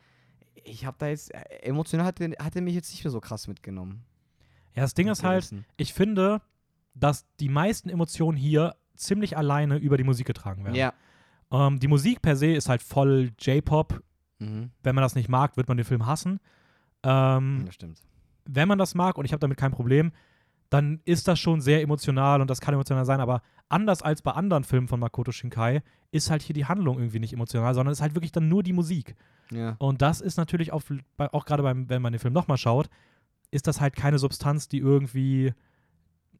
ich 0.63 0.87
habe 0.87 0.97
da 1.01 1.09
jetzt, 1.09 1.35
äh, 1.35 1.41
emotional 1.63 2.07
hat 2.07 2.21
er, 2.21 2.31
hat 2.39 2.55
er 2.55 2.63
mich 2.63 2.77
jetzt 2.77 2.93
nicht 2.93 3.03
mehr 3.03 3.11
so 3.11 3.21
krass 3.21 3.49
mitgenommen. 3.49 4.05
Ja, 4.77 4.83
das 4.83 4.95
Ding 4.95 5.09
ist 5.09 5.25
halt, 5.25 5.53
ich 5.77 5.93
finde, 5.93 6.43
dass 6.95 7.27
die 7.41 7.49
meisten 7.49 7.89
Emotionen 7.89 8.39
hier 8.39 8.77
ziemlich 8.95 9.37
alleine 9.37 9.79
über 9.79 9.97
die 9.97 10.05
Musik 10.05 10.29
getragen 10.29 10.63
werden. 10.63 10.77
Ja. 10.77 10.95
Ähm, 11.51 11.79
die 11.79 11.89
Musik 11.89 12.23
per 12.23 12.37
se 12.37 12.53
ist 12.55 12.69
halt 12.69 12.83
voll 12.83 13.31
J-Pop. 13.39 14.03
Mhm. 14.39 14.71
Wenn 14.83 14.95
man 14.95 15.03
das 15.03 15.15
nicht 15.15 15.29
mag, 15.29 15.57
wird 15.57 15.69
man 15.69 15.77
den 15.77 15.85
Film 15.85 16.07
hassen. 16.07 16.41
Ähm, 17.03 17.63
Das 17.67 17.75
stimmt. 17.75 18.03
wenn 18.45 18.69
man 18.69 18.79
das 18.79 18.95
mag, 18.95 19.17
und 19.19 19.25
ich 19.25 19.33
habe 19.33 19.41
damit 19.41 19.57
kein 19.59 19.73
Problem, 19.73 20.13
dann 20.71 21.01
ist 21.05 21.29
das 21.29 21.39
schon 21.39 21.61
sehr 21.61 21.81
emotional 21.83 22.41
und 22.41 22.51
das 22.51 22.61
kann 22.61 22.75
emotional 22.75 23.05
sein, 23.05 23.21
aber 23.21 23.43
anders 23.69 24.03
als 24.03 24.23
bei 24.23 24.33
anderen 24.33 24.65
Filmen 24.65 24.89
von 24.89 24.99
Makoto 24.99 25.31
Shinkai 25.31 25.83
ist 26.11 26.31
halt 26.31 26.43
hier 26.43 26.55
die 26.55 26.65
Handlung 26.67 26.99
irgendwie 26.99 27.21
nicht 27.21 27.33
emotional, 27.33 27.75
sondern 27.75 27.93
es 27.93 27.99
ist 27.99 28.03
halt 28.03 28.15
wirklich 28.15 28.33
dann 28.33 28.49
nur 28.49 28.63
die 28.63 28.73
Musik. 28.73 29.15
Ja. 29.53 29.77
Und 29.79 30.03
das 30.03 30.21
ist 30.21 30.37
natürlich 30.37 30.73
auch, 30.73 30.83
auch 31.19 31.45
gerade 31.45 31.63
beim, 31.63 31.89
wenn 31.89 32.03
man 32.03 32.13
den 32.13 32.19
Film 32.19 32.35
nochmal 32.35 32.57
schaut, 32.59 32.89
ist 33.53 33.69
das 33.69 33.81
halt 33.81 33.95
keine 33.95 34.19
Substanz, 34.19 34.67
die 34.69 34.79
irgendwie, 34.79 35.53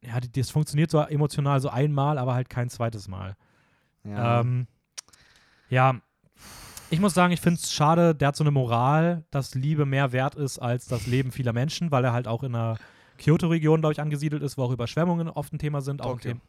ja, 0.03 0.19
das 0.19 0.49
funktioniert 0.49 0.91
so 0.91 0.99
emotional 0.99 1.61
so 1.61 1.69
einmal, 1.69 2.17
aber 2.17 2.33
halt 2.33 2.49
kein 2.49 2.69
zweites 2.69 3.07
Mal. 3.07 3.35
Ja. 4.03 4.41
Ähm, 4.41 4.67
ja, 5.69 5.99
ich 6.89 6.99
muss 6.99 7.13
sagen, 7.13 7.33
ich 7.33 7.41
finde 7.41 7.59
es 7.61 7.71
schade, 7.73 8.15
der 8.15 8.29
hat 8.29 8.35
so 8.35 8.43
eine 8.43 8.51
Moral, 8.51 9.25
dass 9.31 9.55
Liebe 9.55 9.85
mehr 9.85 10.11
wert 10.13 10.35
ist 10.35 10.59
als 10.59 10.85
das 10.87 11.05
Leben 11.07 11.31
vieler 11.31 11.51
Menschen, 11.53 11.91
weil 11.91 12.03
er 12.05 12.13
halt 12.13 12.27
auch 12.27 12.43
in 12.43 12.55
einer 12.55 12.77
Kyoto-Region, 13.17 13.81
glaube 13.81 13.93
ich, 13.93 13.99
angesiedelt 13.99 14.41
ist, 14.43 14.57
wo 14.57 14.63
auch 14.63 14.71
Überschwemmungen 14.71 15.27
oft 15.29 15.51
ein 15.53 15.59
Thema 15.59 15.81
sind. 15.81 16.01
Auch 16.01 16.13
Tokio. 16.13 16.31
Thema. 16.31 16.41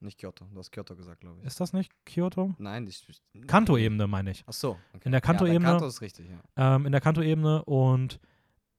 Nicht 0.00 0.18
Kyoto. 0.18 0.46
Du 0.52 0.58
hast 0.58 0.70
Kyoto 0.72 0.94
gesagt, 0.94 1.20
glaube 1.20 1.38
ich. 1.40 1.46
Ist 1.46 1.60
das 1.60 1.72
nicht 1.72 1.92
Kyoto? 2.06 2.54
Nein, 2.58 2.86
die 2.86 3.40
Kanto-Ebene, 3.42 4.06
meine 4.06 4.30
ich. 4.30 4.44
Ach 4.46 4.52
so. 4.52 4.70
Okay. 4.94 5.02
In 5.06 5.12
der 5.12 5.20
Kanto-Ebene- 5.20 5.64
Ja, 5.66 5.70
Kanto 5.72 5.86
ist 5.86 6.00
richtig, 6.00 6.26
ja. 6.28 6.76
ähm, 6.76 6.86
in 6.86 6.92
der 6.92 7.00
Kanto-Ebene 7.00 7.64
und 7.64 8.20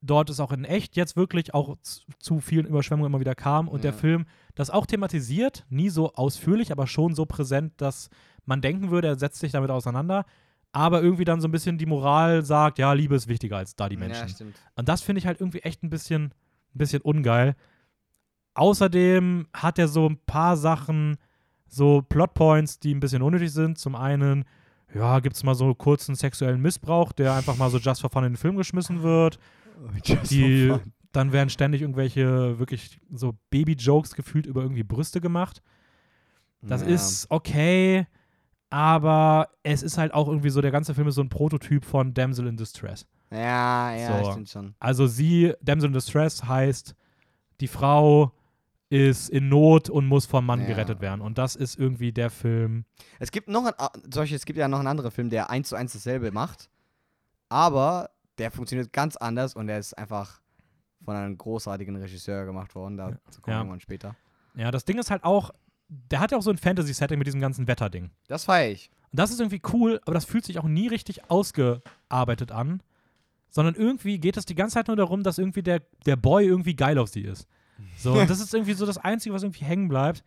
dort 0.01 0.29
ist 0.29 0.39
auch 0.39 0.53
in 0.53 0.63
echt 0.63 0.95
jetzt 0.95 1.17
wirklich 1.17 1.53
auch 1.53 1.75
zu 2.19 2.39
vielen 2.39 2.65
Überschwemmungen 2.65 3.11
immer 3.11 3.19
wieder 3.19 3.35
kam 3.35 3.67
und 3.67 3.83
der 3.83 3.91
Ja. 3.91 3.97
Film 3.97 4.25
das 4.55 4.69
auch 4.69 4.85
thematisiert, 4.85 5.65
nie 5.69 5.89
so 5.89 6.13
ausführlich, 6.13 6.71
aber 6.71 6.87
schon 6.87 7.15
so 7.15 7.25
präsent, 7.25 7.73
dass 7.77 8.09
man 8.49 8.61
denken 8.61 8.89
würde, 8.89 9.07
er 9.07 9.17
setzt 9.17 9.39
sich 9.39 9.51
damit 9.51 9.69
auseinander, 9.69 10.25
aber 10.71 11.01
irgendwie 11.01 11.23
dann 11.23 11.39
so 11.39 11.47
ein 11.47 11.51
bisschen 11.51 11.77
die 11.77 11.85
Moral 11.85 12.43
sagt, 12.43 12.79
ja, 12.79 12.91
Liebe 12.91 13.15
ist 13.15 13.27
wichtiger 13.27 13.57
als 13.57 13.75
da 13.75 13.87
die 13.87 13.95
Menschen. 13.95 14.27
Ja, 14.27 14.27
stimmt. 14.27 14.55
Und 14.75 14.89
das 14.89 15.01
finde 15.01 15.19
ich 15.19 15.27
halt 15.27 15.39
irgendwie 15.39 15.59
echt 15.59 15.83
ein 15.83 15.89
bisschen, 15.89 16.25
ein 16.25 16.77
bisschen 16.77 17.01
ungeil. 17.01 17.55
Außerdem 18.55 19.47
hat 19.53 19.79
er 19.79 19.87
so 19.87 20.09
ein 20.09 20.17
paar 20.25 20.57
Sachen, 20.57 21.17
so 21.67 22.01
Plotpoints, 22.01 22.79
die 22.79 22.93
ein 22.93 22.99
bisschen 22.99 23.21
unnötig 23.21 23.51
sind. 23.51 23.77
Zum 23.77 23.95
einen, 23.95 24.45
ja, 24.93 25.19
gibt 25.19 25.35
es 25.35 25.43
mal 25.43 25.55
so 25.55 25.73
kurzen 25.75 26.15
sexuellen 26.15 26.61
Missbrauch, 26.61 27.11
der 27.11 27.35
einfach 27.35 27.55
mal 27.55 27.69
so 27.69 27.77
just 27.77 28.01
for 28.01 28.09
fun 28.09 28.23
in 28.23 28.33
den 28.33 28.37
Film 28.37 28.57
geschmissen 28.57 29.03
wird. 29.03 29.39
Die, 30.29 30.73
dann 31.11 31.31
werden 31.31 31.49
ständig 31.49 31.81
irgendwelche 31.81 32.59
wirklich 32.59 32.99
so 33.13 33.37
Baby-Jokes 33.51 34.15
gefühlt 34.15 34.47
über 34.47 34.61
irgendwie 34.61 34.83
Brüste 34.83 35.21
gemacht. 35.21 35.61
Das 36.61 36.81
ja. 36.81 36.87
ist 36.87 37.27
okay, 37.29 38.05
aber 38.69 39.49
es 39.63 39.81
ist 39.83 39.97
halt 39.97 40.13
auch 40.13 40.27
irgendwie 40.27 40.49
so, 40.49 40.61
der 40.61 40.71
ganze 40.71 40.93
Film 40.93 41.07
ist 41.07 41.15
so 41.15 41.21
ein 41.21 41.29
Prototyp 41.29 41.85
von 41.85 42.13
Damsel 42.13 42.47
in 42.47 42.57
Distress. 42.57 43.05
Ja, 43.31 43.93
ja, 43.95 44.23
So. 44.23 44.31
stimmt 44.31 44.49
schon. 44.49 44.75
Also 44.79 45.07
sie, 45.07 45.53
Damsel 45.61 45.87
in 45.87 45.93
Distress 45.93 46.43
heißt, 46.43 46.95
die 47.61 47.67
Frau 47.67 48.31
ist 48.89 49.29
in 49.29 49.49
Not 49.49 49.89
und 49.89 50.07
muss 50.07 50.25
vom 50.25 50.45
Mann 50.45 50.61
Ja. 50.61 50.67
gerettet 50.67 50.99
werden. 50.99 51.21
Und 51.21 51.37
das 51.37 51.55
ist 51.55 51.77
irgendwie 51.77 52.11
der 52.11 52.31
Film. 52.31 52.85
Es 53.19 53.31
gibt 53.31 53.47
noch 53.47 53.65
ein, 53.65 53.73
ah, 53.77 53.91
es 54.33 54.45
gibt 54.45 54.57
ja 54.57 54.67
noch 54.67 54.79
einen 54.79 54.87
anderen 54.87 55.11
Film, 55.11 55.29
der 55.29 55.49
eins 55.51 55.69
zu 55.69 55.75
eins 55.75 55.93
dasselbe 55.93 56.31
macht, 56.31 56.69
aber 57.49 58.09
der 58.39 58.51
funktioniert 58.51 58.91
ganz 58.93 59.15
anders 59.15 59.53
und 59.55 59.67
der 59.67 59.79
ist 59.79 59.95
einfach 59.97 60.41
von 61.03 61.15
einem 61.15 61.37
großartigen 61.37 61.95
Regisseur 61.97 62.45
gemacht 62.45 62.73
worden. 62.75 62.97
Dazu 62.97 63.41
kommen 63.41 63.57
Ja. 63.57 63.63
wir 63.73 63.79
später. 63.79 64.15
Ja, 64.55 64.71
das 64.71 64.85
Ding 64.85 64.97
ist 64.97 65.11
halt 65.11 65.23
auch, 65.23 65.51
der 65.89 66.19
hat 66.19 66.31
ja 66.31 66.37
auch 66.37 66.41
so 66.43 66.51
ein 66.51 66.57
Fantasy-Setting 66.57 67.17
mit 67.17 67.27
diesem 67.27 67.41
ganzen 67.41 67.67
Wetterding. 67.67 68.11
Das 68.27 68.45
feiere 68.45 68.71
ich. 68.71 68.89
Und 69.11 69.19
das 69.19 69.31
ist 69.31 69.39
irgendwie 69.39 69.61
cool, 69.73 69.99
aber 70.05 70.13
das 70.13 70.25
fühlt 70.25 70.45
sich 70.45 70.59
auch 70.59 70.67
nie 70.67 70.87
richtig 70.87 71.29
ausgearbeitet 71.31 72.51
an. 72.51 72.81
Sondern 73.49 73.73
irgendwie 73.73 74.19
geht 74.19 74.37
es 74.37 74.45
die 74.45 74.53
ganze 74.55 74.75
Zeit 74.75 74.87
nur 74.87 74.95
darum, 74.95 75.23
dass 75.23 75.39
irgendwie 75.39 75.63
der, 75.63 75.81
der 76.05 76.15
Boy 76.15 76.45
irgendwie 76.45 76.75
geil 76.75 76.99
auf 76.99 77.09
sie 77.09 77.21
ist. 77.21 77.47
So, 77.97 78.13
und 78.13 78.29
das 78.29 78.39
ist 78.41 78.53
irgendwie 78.53 78.73
so 78.73 78.85
das 78.85 78.99
Einzige, 78.99 79.33
was 79.33 79.41
irgendwie 79.41 79.65
hängen 79.65 79.87
bleibt. 79.87 80.23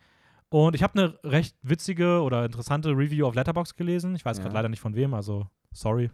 Und 0.49 0.75
ich 0.75 0.83
habe 0.83 0.99
eine 1.01 1.19
recht 1.25 1.57
witzige 1.63 2.21
oder 2.23 2.45
interessante 2.45 2.91
Review 2.91 3.27
auf 3.27 3.35
Letterbox 3.37 3.77
gelesen. 3.77 4.17
Ich 4.17 4.25
weiß 4.25 4.39
Ja. 4.39 4.43
gerade 4.43 4.55
leider 4.57 4.69
nicht 4.69 4.81
von 4.81 4.95
wem, 4.97 5.15
also 5.15 5.47
sorry. 5.73 6.11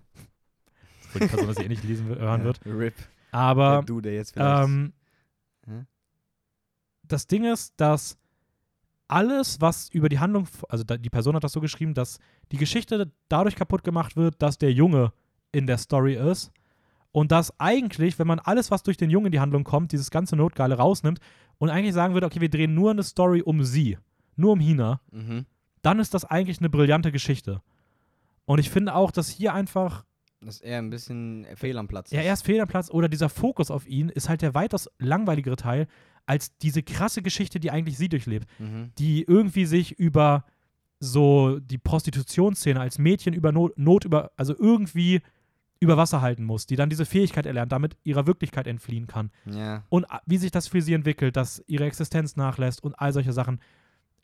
Für 1.09 1.21
die 1.21 1.27
Person, 1.27 1.49
dass 1.49 1.57
sie 1.57 1.65
eh 1.65 1.69
nicht 1.69 1.83
lesen, 1.85 2.07
hören 2.07 2.45
wird. 2.45 2.61
RIP. 2.67 2.95
Aber 3.33 3.77
der 3.79 3.83
du, 3.83 4.01
der 4.03 4.15
jetzt 4.15 4.33
vielleicht. 4.35 4.65
ähm, 4.69 4.93
Hä? 5.67 5.87
das 7.05 7.27
Ding 7.27 7.45
ist, 7.45 7.73
dass 7.81 8.19
alles, 9.09 9.61
was 9.61 9.89
über 9.89 10.09
die 10.09 10.19
Handlung, 10.19 10.47
also 10.69 10.85
die 10.85 11.11
Person 11.11 11.35
hat 11.35 11.45
das 11.45 11.53
so 11.53 11.61
geschrieben, 11.61 11.95
dass 11.95 12.19
die 12.53 12.59
Geschichte 12.59 13.11
dadurch 13.29 13.57
kaputt 13.57 13.83
gemacht 13.83 14.17
wird, 14.17 14.41
dass 14.41 14.59
der 14.59 14.73
Junge 14.73 15.13
in 15.51 15.67
der 15.67 15.79
Story 15.79 16.15
ist. 16.15 16.53
Und 17.11 17.33
dass 17.33 17.59
eigentlich, 17.59 18.19
wenn 18.19 18.27
man 18.27 18.39
alles, 18.39 18.71
was 18.71 18.83
durch 18.83 18.99
den 18.99 19.11
Jungen 19.11 19.27
in 19.27 19.33
die 19.33 19.41
Handlung 19.41 19.65
kommt, 19.65 19.93
dieses 19.93 20.11
ganze 20.11 20.37
Notgeile 20.37 20.77
rausnimmt 20.77 21.21
und 21.57 21.71
eigentlich 21.71 21.95
sagen 21.95 22.13
würde, 22.15 22.27
okay, 22.27 22.41
wir 22.41 22.51
drehen 22.51 22.75
nur 22.75 22.91
eine 22.91 23.03
Story 23.03 23.41
um 23.41 23.65
sie, 23.65 23.97
nur 24.37 24.53
um 24.53 24.61
Hina, 24.61 25.01
mhm. 25.11 25.47
dann 25.83 26.01
ist 26.01 26.13
das 26.13 26.27
eigentlich 26.27 26.59
eine 26.59 26.69
brillante 26.69 27.11
Geschichte. 27.11 27.63
Und 28.45 28.59
ich 28.59 28.71
finde 28.71 28.95
auch, 28.95 29.11
dass 29.11 29.29
hier 29.29 29.55
einfach 29.55 30.05
Das 30.41 30.57
ist 30.57 30.61
eher 30.61 30.79
ein 30.79 30.91
bisschen 30.91 31.47
fehl 31.57 31.77
am 31.79 31.89
Platz. 31.89 32.11
Ja, 32.11 32.21
ist. 32.21 32.27
erst 32.27 32.45
fehl 32.47 32.61
am 32.61 32.69
Platz 32.69 32.91
oder 32.91 33.09
dieser 33.09 33.29
Fokus 33.29 33.71
auf 33.71 33.87
ihn 33.89 34.09
ist 34.09 34.29
halt 34.29 34.43
der 34.43 34.55
weitaus 34.55 34.89
langweiligere 34.99 35.57
Teil 35.57 35.89
als 36.27 36.57
diese 36.59 36.83
krasse 36.83 37.23
Geschichte, 37.23 37.59
die 37.59 37.71
eigentlich 37.71 37.97
sie 37.99 38.09
durchlebt, 38.09 38.47
Mhm. 38.59 38.93
die 38.99 39.23
irgendwie 39.25 39.65
sich 39.65 39.99
über 39.99 40.45
so 41.01 41.59
die 41.61 41.79
Prostitutionsszene 41.79 42.81
als 42.81 42.99
Mädchen 42.99 43.35
über 43.35 43.53
Not, 43.53 43.79
Not 43.79 44.05
über, 44.05 44.31
also 44.37 44.55
irgendwie 44.59 45.23
über 45.81 45.97
Wasser 45.97 46.21
halten 46.21 46.43
muss, 46.45 46.67
die 46.67 46.75
dann 46.77 46.91
diese 46.91 47.07
Fähigkeit 47.07 47.47
erlernt, 47.47 47.71
damit 47.71 47.97
ihrer 48.03 48.27
Wirklichkeit 48.27 48.67
entfliehen 48.67 49.07
kann. 49.07 49.31
Ja. 49.47 49.85
Und 49.89 50.07
wie 50.27 50.37
sich 50.39 50.51
das 50.51 50.67
für 50.67 50.83
sie 50.83 50.93
entwickelt, 50.93 51.37
dass 51.37 51.63
ihre 51.69 51.85
Existenz 51.87 52.35
nachlässt 52.37 52.83
und 52.83 52.95
all 52.99 53.13
solche 53.13 53.33
Sachen. 53.33 53.61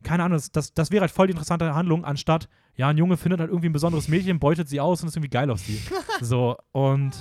Keine 0.04 0.22
Ahnung, 0.22 0.36
das, 0.36 0.52
das, 0.52 0.72
das 0.74 0.90
wäre 0.90 1.00
halt 1.02 1.10
voll 1.10 1.26
die 1.26 1.32
interessante 1.32 1.74
Handlung, 1.74 2.04
anstatt, 2.04 2.48
ja, 2.76 2.88
ein 2.88 2.96
Junge 2.98 3.16
findet 3.16 3.40
halt 3.40 3.50
irgendwie 3.50 3.68
ein 3.68 3.72
besonderes 3.72 4.06
Mädchen, 4.08 4.38
beutet 4.38 4.68
sie 4.68 4.80
aus 4.80 5.02
und 5.02 5.08
ist 5.08 5.16
irgendwie 5.16 5.30
geil 5.30 5.50
auf 5.50 5.58
sie. 5.60 5.80
so, 6.20 6.56
und 6.72 7.12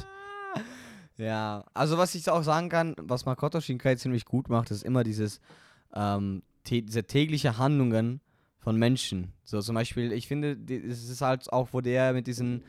Ja, 1.18 1.64
also 1.74 1.98
was 1.98 2.16
ich 2.16 2.30
auch 2.30 2.44
sagen 2.44 2.70
kann, 2.70 2.96
was 3.00 3.26
Makoto 3.26 3.62
Shinkai 3.62 3.96
ziemlich 3.96 4.26
gut 4.26 4.50
macht, 4.50 4.72
ist 4.72 4.84
immer 4.84 5.04
dieses, 5.04 5.40
ähm, 5.94 6.42
diese 6.70 7.04
tägliche 7.04 7.58
Handlungen 7.58 8.20
von 8.60 8.78
Menschen. 8.78 9.34
So 9.44 9.62
zum 9.62 9.76
Beispiel, 9.76 10.12
ich 10.12 10.28
finde, 10.28 10.58
es 10.70 11.10
ist 11.10 11.22
halt 11.22 11.52
auch, 11.54 11.70
wo 11.72 11.82
der 11.82 12.14
mit 12.14 12.26
diesem 12.28 12.64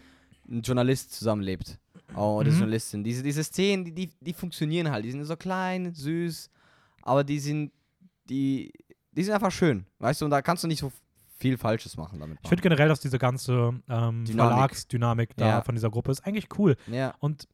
Journalist 0.47 1.13
zusammenlebt. 1.15 1.79
Oh, 2.17 2.37
oder 2.39 2.51
Mhm. 2.51 2.59
Journalistin. 2.59 3.03
Diese, 3.05 3.23
diese 3.23 3.43
Szenen, 3.43 3.85
die, 3.87 3.93
die, 3.93 4.11
die 4.21 4.33
funktionieren 4.35 4.91
halt. 4.91 5.05
Die 5.05 5.11
sind 5.11 5.25
so 5.25 5.37
klein, 5.37 5.95
süß, 5.95 6.51
aber 7.03 7.25
die 7.25 7.39
sind, 7.39 7.73
die, 8.29 8.73
die 9.17 9.25
sind 9.25 9.35
einfach 9.35 9.51
schön. 9.53 9.87
Weißt 9.99 10.21
du, 10.21 10.25
und 10.27 10.31
da 10.31 10.43
kannst 10.43 10.65
du 10.65 10.69
nicht 10.69 10.81
so 10.81 10.93
viel 11.37 11.57
Falsches 11.59 11.97
machen 11.97 12.21
damit. 12.21 12.39
Ich 12.43 12.49
finde 12.49 12.63
generell, 12.63 12.89
dass 12.89 13.01
diese 13.01 13.19
ganze 13.19 13.75
ähm, 13.89 14.25
Dynamik. 14.25 14.27
Verlagsdynamik 14.53 15.37
da 15.37 15.47
Ja. 15.47 15.63
von 15.63 15.75
dieser 15.75 15.91
Gruppe 15.91 16.11
ist 16.13 16.27
eigentlich 16.27 16.49
cool. 16.59 16.77
ja. 16.87 17.15
Und 17.21 17.49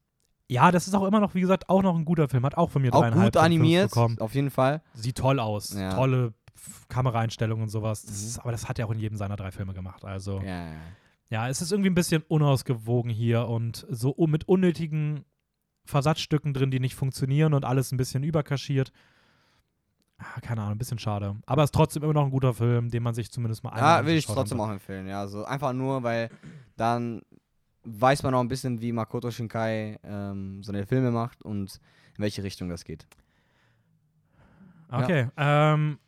ja, 0.48 0.72
das 0.72 0.88
ist 0.88 0.94
auch 0.94 1.06
immer 1.06 1.20
noch, 1.20 1.34
wie 1.36 1.40
gesagt, 1.40 1.68
auch 1.68 1.80
noch 1.80 1.94
ein 1.96 2.04
guter 2.04 2.28
Film. 2.28 2.44
Hat 2.44 2.56
auch 2.56 2.70
von 2.70 2.82
mir 2.82 2.92
Auch 2.92 3.00
dreieinhalb 3.02 3.34
gut 3.34 3.42
animiert, 3.42 3.90
bekommen. 3.90 4.18
auf 4.18 4.34
jeden 4.34 4.50
Fall. 4.50 4.82
Sieht 4.94 5.16
toll 5.16 5.38
aus. 5.38 5.74
Ja. 5.74 5.94
Tolle 5.94 6.34
Kameraeinstellungen 6.88 7.62
und 7.64 7.68
sowas. 7.68 8.02
Das 8.02 8.20
Mhm. 8.20 8.26
ist, 8.26 8.38
aber 8.40 8.50
das 8.52 8.68
hat 8.68 8.78
er 8.78 8.86
auch 8.86 8.90
in 8.90 8.98
jedem 8.98 9.16
seiner 9.16 9.36
drei 9.36 9.52
Filme 9.52 9.74
gemacht. 9.74 10.04
Also 10.04 10.40
ja. 10.40 10.66
Ja, 10.66 10.72
ja. 11.30 11.48
es 11.48 11.62
ist 11.62 11.70
irgendwie 11.72 11.90
ein 11.90 11.94
bisschen 11.94 12.22
unausgewogen 12.26 13.10
hier 13.12 13.46
und 13.46 13.86
so 13.90 14.14
mit 14.26 14.48
unnötigen 14.48 15.24
Versatzstücken 15.84 16.52
drin, 16.52 16.70
die 16.70 16.80
nicht 16.80 16.94
funktionieren 16.94 17.54
und 17.54 17.64
alles 17.64 17.92
ein 17.92 17.96
bisschen 17.96 18.22
überkaschiert. 18.22 18.92
Ah, 20.22 20.38
keine 20.40 20.60
Ahnung, 20.60 20.74
ein 20.74 20.78
bisschen 20.78 20.98
schade. 20.98 21.34
Aber 21.46 21.62
es 21.62 21.68
ist 21.68 21.74
trotzdem 21.74 22.02
immer 22.02 22.12
noch 22.12 22.24
ein 22.24 22.30
guter 22.30 22.52
Film, 22.52 22.90
den 22.90 23.02
man 23.02 23.14
sich 23.14 23.30
zumindest 23.32 23.64
mal 23.64 23.70
einmal 23.70 24.00
Ja, 24.02 24.06
will 24.06 24.16
ich 24.16 24.26
trotzdem 24.26 24.60
hat. 24.60 24.68
auch 24.68 24.72
empfehlen. 24.72 25.08
Ja, 25.08 25.20
also 25.20 25.44
einfach 25.44 25.72
nur, 25.72 26.02
weil 26.02 26.28
dann 26.76 27.22
weiß 27.84 28.22
man 28.22 28.34
auch 28.34 28.40
ein 28.40 28.48
bisschen, 28.48 28.80
wie 28.82 28.92
Makoto 28.92 29.30
Shinkai 29.30 29.98
ähm, 30.04 30.62
seine 30.62 30.86
Filme 30.86 31.10
macht 31.10 31.42
und 31.42 31.80
in 32.16 32.22
welche 32.22 32.42
Richtung 32.42 32.68
das 32.68 32.84
geht. 32.84 33.06
Okay. 34.90 35.28
Ähm, 35.36 35.98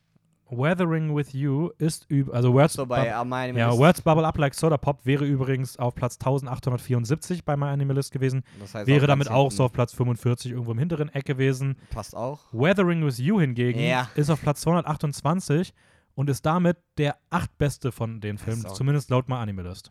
Weathering 0.53 1.15
with 1.17 1.33
You 1.33 1.71
ist 1.79 2.05
über, 2.09 2.35
also 2.35 2.53
Words, 2.53 2.75
So 2.75 2.85
bei 2.87 3.11
Bub- 3.11 3.27
My 3.27 3.59
ja, 3.59 3.73
Words 3.77 4.03
Bubble 4.03 4.27
Up 4.27 4.37
Like 4.39 4.55
Soda 4.55 4.77
Pop 4.77 5.05
wäre 5.07 5.25
übrigens 5.25 5.79
auf 5.79 5.95
Platz 5.95 6.15
1874 6.17 7.45
bei 7.45 7.57
My 7.57 7.67
Animalist 7.67 8.13
gewesen. 8.13 8.43
das 8.61 8.75
heißt 8.75 8.87
wäre 8.87 9.05
auch 9.05 9.07
damit 9.09 9.29
auch 9.31 9.51
so 9.51 9.65
auf 9.65 9.73
Platz 9.73 9.93
45 9.95 10.53
irgendwo 10.53 10.73
im 10.73 10.79
hinteren 10.79 11.09
Eck 11.09 11.25
gewesen. 11.25 11.77
Passt 11.91 12.15
auch. 12.15 12.41
Weathering 12.53 13.05
with 13.05 13.19
You 13.19 13.41
hingegen 13.41 13.81
Ja. 13.81 14.09
ist 14.15 14.29
auf 14.31 14.41
Platz 14.43 14.61
228 14.61 15.73
und 16.15 16.29
ist 16.29 16.45
damit 16.45 16.77
der 16.99 17.17
achtbeste 17.31 17.91
von 17.91 18.21
den 18.21 18.37
Filmen, 18.39 18.67
zumindest 18.75 19.09
laut 19.11 19.29
My 19.29 19.37
Animalist. 19.37 19.91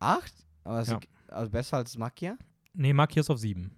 Acht? 0.00 0.32
Aber 0.64 0.76
Ja. 0.82 0.96
ist 0.96 1.08
also 1.28 1.50
besser 1.50 1.76
als 1.76 1.96
Makia? 1.98 2.36
Nee, 2.74 2.92
Mark 2.94 3.12
hier 3.12 3.20
ist 3.20 3.28
auf 3.30 3.38
7. 3.38 3.70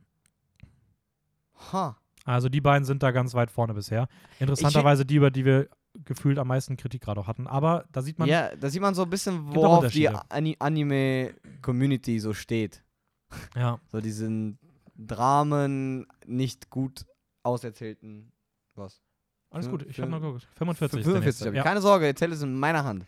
Ha. 1.72 1.97
Also 2.25 2.49
die 2.49 2.61
beiden 2.61 2.85
sind 2.85 3.03
da 3.03 3.11
ganz 3.11 3.35
weit 3.35 3.51
vorne 3.51 3.75
bisher. 3.75 4.09
Interessanterweise 4.39 5.05
die, 5.05 5.16
über 5.16 5.31
die 5.31 5.45
wir 5.45 5.68
gefühlt 6.05 6.39
am 6.39 6.49
meisten 6.49 6.77
Kritik 6.77 7.03
gerade 7.03 7.20
auch 7.20 7.27
hatten. 7.29 7.47
Aber 7.47 7.85
da 7.93 8.03
sieht 8.03 8.18
man, 8.18 8.29
Ja, 8.29 8.55
da 8.57 8.68
sieht 8.70 8.83
man 8.83 8.95
so 8.95 9.03
ein 9.05 9.11
bisschen, 9.11 9.55
worauf 9.55 9.87
die 9.89 10.09
Anime-Community 10.09 12.18
so 12.18 12.33
steht. 12.35 12.83
ja, 13.55 13.79
So 13.89 14.01
diesen 14.01 14.59
Dramen, 14.97 16.07
nicht 16.27 16.70
gut 16.70 17.05
auserzählten. 17.43 18.33
Was? 18.75 19.01
alles 19.51 19.68
gut. 19.68 19.87
Ich 19.89 20.01
habe 20.01 20.11
noch 20.11 20.20
geguckt. 20.20 20.49
45 20.57 20.99
ist 21.01 21.07
der 21.07 21.12
45 21.12 21.25
nächste. 21.27 21.45
habe 21.47 21.57
ich. 21.57 21.59
Ja. 21.59 21.62
Keine 21.62 21.81
Sorge, 21.81 22.07
der 22.07 22.16
Zettel 22.16 22.35
ist 22.35 22.43
in 22.43 22.59
meiner 22.59 22.83
Hand. 22.85 23.07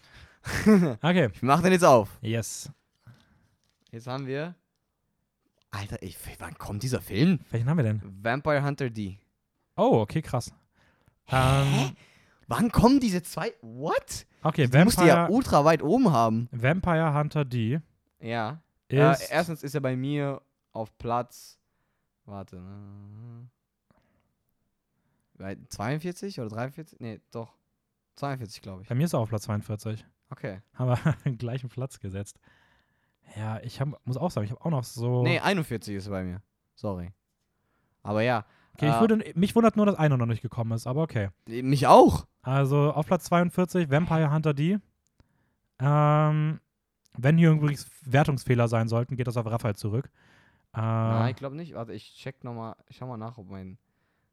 Okay, 1.02 1.30
Ich 1.34 1.42
mach 1.42 1.60
den 1.60 1.72
jetzt 1.72 1.84
auf. 1.84 2.08
yes. 2.20 2.70
Jetzt 3.90 4.06
haben 4.06 4.26
wir. 4.26 4.54
Alter, 5.76 6.02
ich, 6.02 6.16
wann 6.38 6.56
kommt 6.58 6.82
dieser 6.82 7.00
Film? 7.00 7.40
Welchen 7.50 7.68
haben 7.68 7.76
wir 7.76 7.84
denn? 7.84 8.00
Vampire 8.22 8.64
Hunter 8.64 8.88
D. 8.90 9.18
Oh, 9.76 10.00
okay, 10.00 10.22
krass. 10.22 10.52
Ähm, 11.28 11.94
Wann 12.48 12.70
kommen 12.70 13.00
diese 13.00 13.22
zwei? 13.22 13.52
What? 13.60 14.26
okay, 14.42 14.68
Du 14.68 14.84
musst 14.84 15.00
die 15.00 15.04
ja 15.06 15.16
Vampire, 15.22 15.36
ultra 15.36 15.64
weit 15.64 15.82
oben 15.82 16.12
haben. 16.12 16.48
Vampire 16.52 17.12
Hunter 17.12 17.44
D 17.44 17.80
Ja. 18.20 18.62
ist. 18.88 18.98
Äh, 19.30 19.34
erstens 19.34 19.62
ist 19.64 19.74
er 19.74 19.80
bei 19.80 19.96
mir 19.96 20.40
auf 20.72 20.96
Platz. 20.98 21.58
Warte. 22.24 22.56
ne? 22.56 23.48
Bei 25.34 25.56
42 25.68 26.40
oder 26.40 26.48
43? 26.48 27.00
Nee, 27.00 27.20
doch. 27.32 27.52
42, 28.14 28.62
glaube 28.62 28.82
ich. 28.82 28.88
bei 28.88 28.94
mir 28.94 29.04
ist 29.04 29.12
er 29.12 29.18
auf 29.18 29.28
Platz 29.28 29.42
42. 29.42 30.06
Okay. 30.30 30.60
Haben 30.74 30.88
wir 30.90 31.12
den 31.24 31.36
gleichen 31.38 31.68
Platz 31.68 31.98
gesetzt. 32.00 32.38
Ja, 33.34 33.60
ich 33.62 33.80
hab, 33.80 33.88
muss 34.04 34.16
auch 34.16 34.30
sagen, 34.30 34.44
ich 34.44 34.50
habe 34.50 34.64
auch 34.64 34.70
noch 34.70 34.84
so. 34.84 35.22
Nee, 35.22 35.40
41 35.40 35.96
ist 35.96 36.08
bei 36.08 36.22
mir. 36.22 36.42
Sorry. 36.74 37.12
Aber 38.02 38.22
ja. 38.22 38.44
okay, 38.74 38.88
ich 38.88 38.94
äh, 38.94 39.00
würde, 39.00 39.32
mich 39.34 39.54
wundert 39.54 39.76
nur, 39.76 39.86
dass 39.86 39.96
einer 39.96 40.16
noch 40.16 40.26
nicht 40.26 40.42
gekommen 40.42 40.72
ist, 40.72 40.86
aber 40.86 41.02
okay. 41.02 41.30
Mich 41.46 41.86
auch. 41.86 42.26
Also 42.42 42.92
auf 42.92 43.06
Platz 43.06 43.24
42, 43.24 43.90
Vampire 43.90 44.32
Hunter 44.32 44.54
D. 44.54 44.78
Ähm, 45.78 46.60
wenn 47.18 47.38
hier 47.38 47.50
übrigens 47.50 47.90
Wertungsfehler 48.02 48.68
sein 48.68 48.88
sollten, 48.88 49.16
geht 49.16 49.26
das 49.26 49.36
auf 49.36 49.46
Raphael 49.46 49.74
zurück. 49.74 50.10
Äh, 50.74 50.80
Nein, 50.80 51.30
ich 51.30 51.36
glaube 51.36 51.56
nicht. 51.56 51.74
Warte, 51.74 51.92
ich 51.92 52.14
check 52.14 52.44
nochmal. 52.44 52.76
Ich 52.88 52.96
schau 52.96 53.06
mal 53.06 53.16
nach, 53.16 53.38
ob 53.38 53.48
mein. 53.48 53.78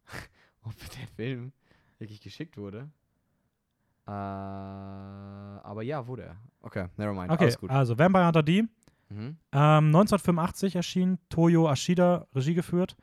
ob 0.64 0.74
der 0.78 1.08
Film 1.16 1.54
wirklich 1.98 2.22
geschickt 2.22 2.58
wurde. 2.58 2.90
Äh, 4.06 4.12
aber 4.12 5.82
ja, 5.82 6.06
wurde 6.06 6.24
er. 6.24 6.38
Okay, 6.62 6.88
nevermind. 6.98 7.32
okay, 7.32 7.46
Alles 7.46 7.58
gut. 7.58 7.70
also 7.70 7.98
Vampire 7.98 8.26
Hunter 8.26 8.44
D. 8.44 8.66
Mhm. 9.10 9.38
Ähm, 9.52 9.86
1985 9.88 10.76
erschien, 10.76 11.20
Toyo 11.30 11.70
Ashida 11.72 12.28
Regie 12.36 12.54
geführt. 12.54 12.96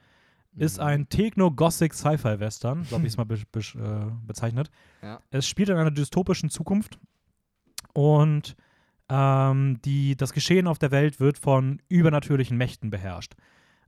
Ist 0.57 0.79
Mhm. 0.79 0.85
ein 0.85 1.09
Techno-Gothic-Sci-Fi-Western, 1.09 2.87
habe 2.91 3.03
ich 3.07 3.13
es 3.13 3.17
mal 3.19 3.25
be 3.25 3.39
be 3.53 3.61
äh, 3.61 4.11
bezeichnet. 4.27 4.71
Ja. 5.03 5.21
Es 5.31 5.47
spielt 5.47 5.69
in 5.69 5.77
einer 5.77 5.93
dystopischen 5.93 6.51
Zukunft 6.51 6.99
und 7.95 8.57
ähm, 9.09 9.81
die, 9.85 10.17
das 10.17 10.33
Geschehen 10.33 10.67
auf 10.67 10.79
der 10.79 10.91
Welt 10.91 11.21
wird 11.21 11.39
von 11.39 11.81
übernatürlichen 11.89 12.57
Mächten 12.57 12.91
beherrscht. 12.91 13.35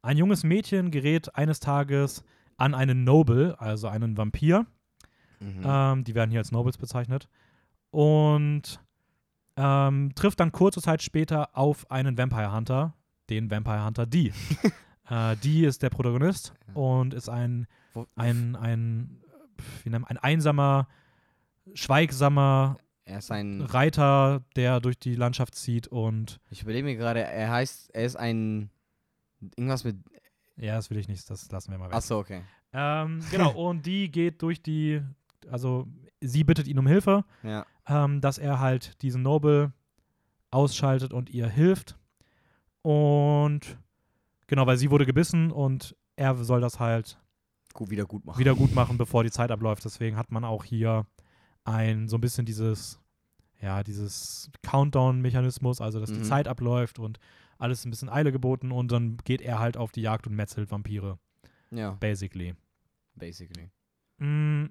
Ein 0.02 0.16
junges 0.18 0.42
Mädchen 0.44 0.90
gerät 0.90 1.34
eines 1.36 1.60
Tages 1.60 2.24
an 2.56 2.74
einen 2.74 3.04
Noble, 3.04 3.56
also 3.60 3.88
einen 3.88 4.16
Vampir. 4.16 4.66
Mhm. 5.40 5.62
Ähm, 5.64 6.04
die 6.04 6.14
werden 6.14 6.30
hier 6.30 6.40
als 6.40 6.52
Nobles 6.52 6.78
bezeichnet. 6.78 7.28
Und 7.90 8.80
ähm, 9.57 10.12
trifft 10.14 10.40
dann 10.40 10.53
kurze 10.53 10.80
Zeit 10.80 11.03
später 11.03 11.57
auf 11.57 11.90
einen 11.90 12.16
Vampire 12.16 12.55
Hunter, 12.55 12.94
den 13.30 13.50
Vampire 13.50 13.84
Hunter 13.84 14.07
D. 14.07 14.32
äh, 15.09 15.36
D 15.36 15.66
ist 15.66 15.82
der 15.82 15.90
Protagonist 15.90 16.55
und 16.74 17.14
ist 17.14 17.28
ein, 17.28 17.66
ein, 18.16 18.57
ein, 18.57 19.20
wie 19.82 19.90
nennt 19.90 20.03
man, 20.03 20.16
ein 20.16 20.18
einsamer, 20.18 20.88
schweigsamer 21.74 22.78
er 23.05 23.18
ist 23.18 23.30
ein. 23.32 23.62
Reiter, 23.62 24.44
der 24.55 24.80
durch 24.80 24.98
die 24.98 25.14
Landschaft 25.14 25.55
zieht 25.55 25.88
und 25.88 26.40
Ich 26.50 26.62
überlege 26.62 26.84
mir 26.84 26.96
gerade, 26.96 27.20
er 27.20 27.50
heißt, 27.50 27.94
er 27.94 28.05
ist 28.05 28.16
ein. 28.16 28.70
Irgendwas 29.57 29.82
mit. 29.82 29.96
ja, 30.57 30.76
das 30.76 30.88
will 30.90 30.98
ich 30.98 31.09
nicht, 31.09 31.28
das 31.28 31.50
lassen 31.50 31.72
wir 31.72 31.78
mal 31.78 31.88
weg. 31.88 31.96
Achso, 31.96 32.18
okay. 32.18 32.42
Ähm, 32.72 33.20
genau, 33.30 33.50
und 33.50 33.84
die 33.84 34.11
geht 34.11 34.40
durch 34.40 34.62
die, 34.62 35.03
also 35.50 35.88
sie 36.20 36.44
bittet 36.44 36.68
ihn 36.68 36.78
um 36.78 36.86
Hilfe, 36.86 37.24
Ja. 37.42 37.66
Ähm, 37.87 38.20
dass 38.20 38.39
er 38.39 38.61
halt 38.61 39.01
diesen 39.03 39.22
Noble 39.22 39.72
ausschaltet 40.51 41.12
und 41.12 41.30
ihr 41.30 41.49
hilft. 41.49 41.99
Und 42.83 43.78
genau, 44.47 44.66
weil 44.66 44.76
sie 44.76 44.91
wurde 44.91 45.07
gebissen 45.07 45.51
und 45.51 45.97
er 46.16 46.35
soll 46.37 46.61
das 46.61 46.80
halt 46.80 47.18
Gut, 47.72 47.91
wieder 47.91 48.05
gut 48.05 48.24
machen. 48.24 48.39
wieder 48.39 48.55
gut 48.55 48.74
machen, 48.74 48.99
bevor 48.99 49.24
die 49.24 49.30
Zeit 49.30 49.51
abläuft. 49.51 49.85
Deswegen 49.85 50.16
hat 50.16 50.30
man 50.30 50.45
auch 50.45 50.64
hier 50.64 51.07
ein 51.64 52.09
so 52.09 52.16
ein 52.16 52.20
bisschen 52.20 52.45
dieses, 52.45 53.01
ja, 53.61 53.83
dieses 53.83 54.51
Countdown-Mechanismus, 54.62 55.80
also 55.80 56.01
dass 56.01 56.11
die 56.12 56.18
Mhm. 56.18 56.24
Zeit 56.24 56.49
abläuft 56.49 56.99
und 56.99 57.18
alles 57.59 57.85
ein 57.85 57.91
bisschen 57.91 58.09
Eile 58.09 58.33
geboten 58.33 58.72
und 58.72 58.91
dann 58.91 59.16
geht 59.18 59.41
er 59.41 59.59
halt 59.61 59.76
auf 59.76 59.93
die 59.93 60.03
Jagd 60.03 60.26
und 60.26 60.35
metzelt 60.35 60.70
Vampire, 60.70 61.18
Ja, 61.70 61.93
basically. 61.93 62.55
basically. 63.14 63.70
Mm, 64.18 64.66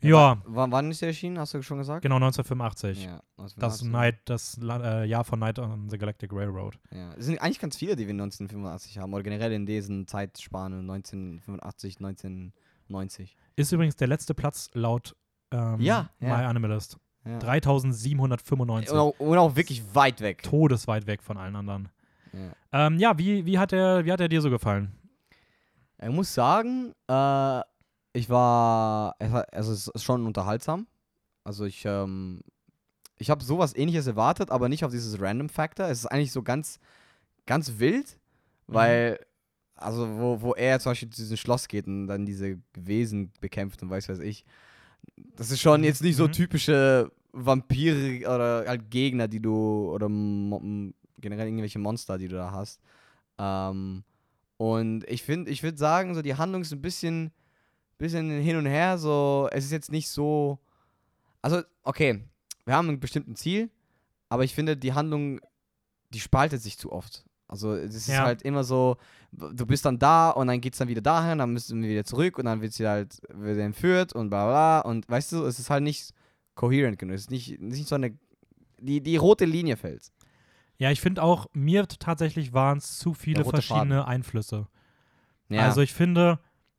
ja, 0.00 0.42
Wann, 0.44 0.72
wann 0.72 0.90
ist 0.90 1.00
der 1.00 1.08
erschienen? 1.08 1.38
Hast 1.38 1.54
du 1.54 1.62
schon 1.62 1.78
gesagt? 1.78 2.02
genau 2.02 2.16
1985. 2.16 3.04
Ja, 3.04 3.22
was 3.36 3.54
Das 3.54 3.72
hast 3.74 3.82
du? 3.82 3.88
Night, 3.88 4.18
das 4.26 4.58
äh, 4.62 5.04
Jahr 5.04 5.24
von 5.24 5.38
Night 5.38 5.58
on 5.58 5.88
the 5.88 5.98
Galactic 5.98 6.32
Railroad. 6.32 6.78
Ja. 6.90 7.12
Es 7.14 7.26
sind 7.26 7.40
eigentlich 7.40 7.60
ganz 7.60 7.76
viele, 7.76 7.96
die 7.96 8.06
wir 8.06 8.12
1985 8.12 8.98
haben. 8.98 9.12
Oder 9.14 9.22
generell 9.22 9.52
in 9.52 9.66
diesen 9.66 10.06
Zeitspanne 10.06 10.80
1985, 10.80 11.96
1990. 11.96 13.36
Ist 13.56 13.72
übrigens 13.72 13.96
der 13.96 14.08
letzte 14.08 14.34
Platz 14.34 14.70
laut 14.74 15.16
ähm, 15.50 15.80
Ja, 15.80 16.10
ja. 16.20 16.36
My 16.36 16.44
Animalist. 16.44 16.98
Ja. 17.24 17.38
3795. 17.38 18.90
Und 18.92 18.98
auch, 18.98 19.14
und 19.18 19.38
auch 19.38 19.56
wirklich 19.56 19.82
weit 19.94 20.20
weg. 20.20 20.42
Todesweit 20.42 21.06
weg 21.06 21.22
von 21.22 21.36
allen 21.36 21.56
anderen. 21.56 21.88
Ja. 22.32 22.86
Ähm, 22.86 22.98
ja, 22.98 23.18
wie, 23.18 23.46
wie, 23.46 23.58
hat 23.58 23.72
der, 23.72 24.04
wie 24.04 24.12
hat 24.12 24.20
er 24.20 24.28
dir 24.28 24.40
so 24.40 24.50
gefallen? 24.50 24.92
Ich 26.00 26.10
muss 26.10 26.32
sagen, 26.34 26.92
äh, 27.08 27.60
ich 28.16 28.30
war, 28.30 29.14
also 29.18 29.72
es 29.72 29.88
ist 29.88 30.04
schon 30.04 30.26
unterhaltsam. 30.26 30.86
Also 31.44 31.64
ich, 31.64 31.84
ähm, 31.84 32.40
ich 33.18 33.30
habe 33.30 33.44
sowas 33.44 33.76
ähnliches 33.76 34.06
erwartet, 34.06 34.50
aber 34.50 34.68
nicht 34.68 34.84
auf 34.84 34.90
dieses 34.90 35.20
Random 35.20 35.48
Factor. 35.48 35.86
Es 35.86 36.00
ist 36.00 36.06
eigentlich 36.06 36.32
so 36.32 36.42
ganz, 36.42 36.80
ganz 37.44 37.78
wild, 37.78 38.18
weil, 38.66 39.20
also 39.74 40.08
wo, 40.18 40.40
wo 40.40 40.54
er 40.54 40.80
zum 40.80 40.90
Beispiel 40.90 41.10
zu 41.10 41.22
diesem 41.22 41.36
Schloss 41.36 41.68
geht 41.68 41.86
und 41.86 42.06
dann 42.06 42.24
diese 42.24 42.58
Wesen 42.74 43.32
bekämpft 43.40 43.82
und 43.82 43.90
weiß 43.90 44.08
was 44.08 44.18
ich. 44.18 44.44
Das 45.36 45.50
ist 45.50 45.60
schon 45.60 45.82
Mhm, 45.82 45.84
jetzt 45.84 46.02
nicht 46.02 46.16
so 46.16 46.26
mhm. 46.26 46.32
typische 46.32 47.12
Vampire 47.32 48.20
oder 48.20 48.64
halt 48.66 48.90
Gegner, 48.90 49.28
die 49.28 49.40
du, 49.40 49.90
oder 49.92 50.08
generell 50.08 51.46
irgendwelche 51.46 51.78
Monster, 51.78 52.16
die 52.16 52.28
du 52.28 52.36
da 52.36 52.50
hast. 52.50 52.80
Ähm, 53.38 54.04
und 54.56 55.04
ich 55.06 55.22
finde, 55.22 55.50
ich 55.50 55.62
würde 55.62 55.76
sagen, 55.76 56.14
so 56.14 56.22
die 56.22 56.34
Handlung 56.34 56.62
ist 56.62 56.72
ein 56.72 56.80
bisschen, 56.80 57.30
bisschen 57.98 58.30
hin 58.40 58.56
und 58.56 58.66
her. 58.66 58.98
So, 58.98 59.48
es 59.52 59.64
ist 59.64 59.72
jetzt 59.72 59.90
nicht 59.90 60.08
so. 60.08 60.58
Also, 61.42 61.62
okay, 61.82 62.22
wir 62.64 62.74
haben 62.74 62.88
ein 62.88 63.00
bestimmtes 63.00 63.40
Ziel, 63.40 63.70
aber 64.28 64.44
ich 64.44 64.54
finde, 64.54 64.76
die 64.76 64.92
Handlung, 64.92 65.40
die 66.10 66.20
spaltet 66.20 66.60
sich 66.62 66.78
zu 66.78 66.92
oft. 66.92 67.24
Also, 67.48 67.74
es 67.74 67.94
ist 67.94 68.08
Ja. 68.08 68.24
halt 68.24 68.42
immer 68.42 68.64
so, 68.64 68.96
du 69.30 69.64
bist 69.66 69.84
dann 69.84 69.98
da 70.00 70.30
und 70.30 70.48
dann 70.48 70.60
geht 70.60 70.72
es 70.72 70.78
dann 70.80 70.88
wieder 70.88 71.00
dahin, 71.02 71.38
dann 71.38 71.52
müssen 71.52 71.80
wir 71.80 71.88
wieder 71.88 72.04
zurück 72.04 72.38
und 72.38 72.46
dann 72.46 72.60
wird 72.60 72.72
sie 72.72 72.88
halt 72.88 73.20
wird 73.28 73.58
entführt 73.58 74.12
und 74.14 74.30
bla 74.30 74.46
bla. 74.46 74.80
Und 74.80 75.08
weißt 75.08 75.32
du, 75.32 75.44
es 75.44 75.58
ist 75.60 75.70
halt 75.70 75.84
nicht 75.84 76.12
coherent 76.56 76.98
genug. 76.98 77.14
Es 77.14 77.22
ist 77.22 77.30
nicht, 77.30 77.60
nicht 77.60 77.86
so 77.86 77.94
eine. 77.94 78.18
Die, 78.78 79.00
die 79.00 79.16
rote 79.16 79.44
Linie 79.44 79.76
fällt. 79.76 80.10
Ja, 80.78 80.90
ich 80.90 81.00
finde 81.00 81.22
auch, 81.22 81.46
mir 81.54 81.86
tatsächlich 81.88 82.52
waren 82.52 82.78
es 82.78 82.98
zu 82.98 83.14
viele 83.14 83.44
verschiedene 83.44 84.06
Einflüsse. 84.06 84.66
Ja. 85.48 85.62
Also 85.62 85.80
ich 85.80 85.94
finde, 85.94 86.38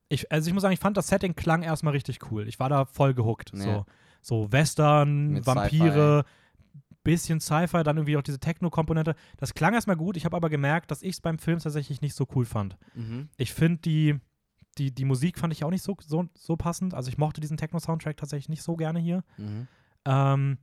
ich, 0.10 0.32
also 0.32 0.48
ich 0.48 0.54
muss 0.54 0.62
sagen, 0.62 0.74
ich 0.74 0.80
fand 0.80 0.98
das 0.98 1.08
Setting 1.08 1.36
klang 1.36 1.64
erstmal 1.64 1.94
richtig 1.94 2.32
cool. 2.32 2.48
Ich 2.48 2.60
war 2.60 2.70
da 2.70 2.86
voll 2.86 3.14
gehuckt. 3.14 3.52
Ja. 3.54 3.60
So, 3.62 3.86
so 4.22 4.52
Western, 4.52 5.30
Mit 5.30 5.46
Vampire, 5.46 6.24
bisschen 7.04 7.40
Sci-Fi, 7.40 7.84
dann 7.84 7.98
irgendwie 7.98 8.18
auch 8.18 8.22
diese 8.22 8.40
Techno-Komponente. 8.40 9.16
Das 9.38 9.54
klang 9.54 9.74
erstmal 9.74 9.96
gut. 9.96 10.18
Ich 10.18 10.26
habe 10.26 10.36
aber 10.36 10.50
gemerkt, 10.50 10.92
dass 10.92 11.02
ich 11.02 11.12
es 11.16 11.22
beim 11.22 11.40
Film 11.40 11.60
tatsächlich 11.60 12.02
nicht 12.02 12.14
so 12.16 12.28
cool 12.36 12.46
fand. 12.46 12.78
mhm. 12.96 13.30
Ich 13.38 13.54
finde 13.54 13.80
die, 13.82 14.20
die, 14.78 14.94
die 14.94 15.06
Musik 15.06 15.40
fand 15.40 15.54
ich 15.54 15.64
auch 15.64 15.70
nicht 15.70 15.84
so, 15.84 15.96
so, 16.06 16.28
so 16.36 16.56
passend. 16.58 16.94
Also 16.94 17.10
ich 17.10 17.18
mochte 17.18 17.42
diesen 17.42 17.58
Techno-Soundtrack 17.58 18.18
tatsächlich 18.18 18.50
nicht 18.50 18.64
so 18.64 18.76
gerne 18.76 19.00
hier. 19.00 19.24
Mhm. 19.38 19.68
Ähm, 20.06 20.58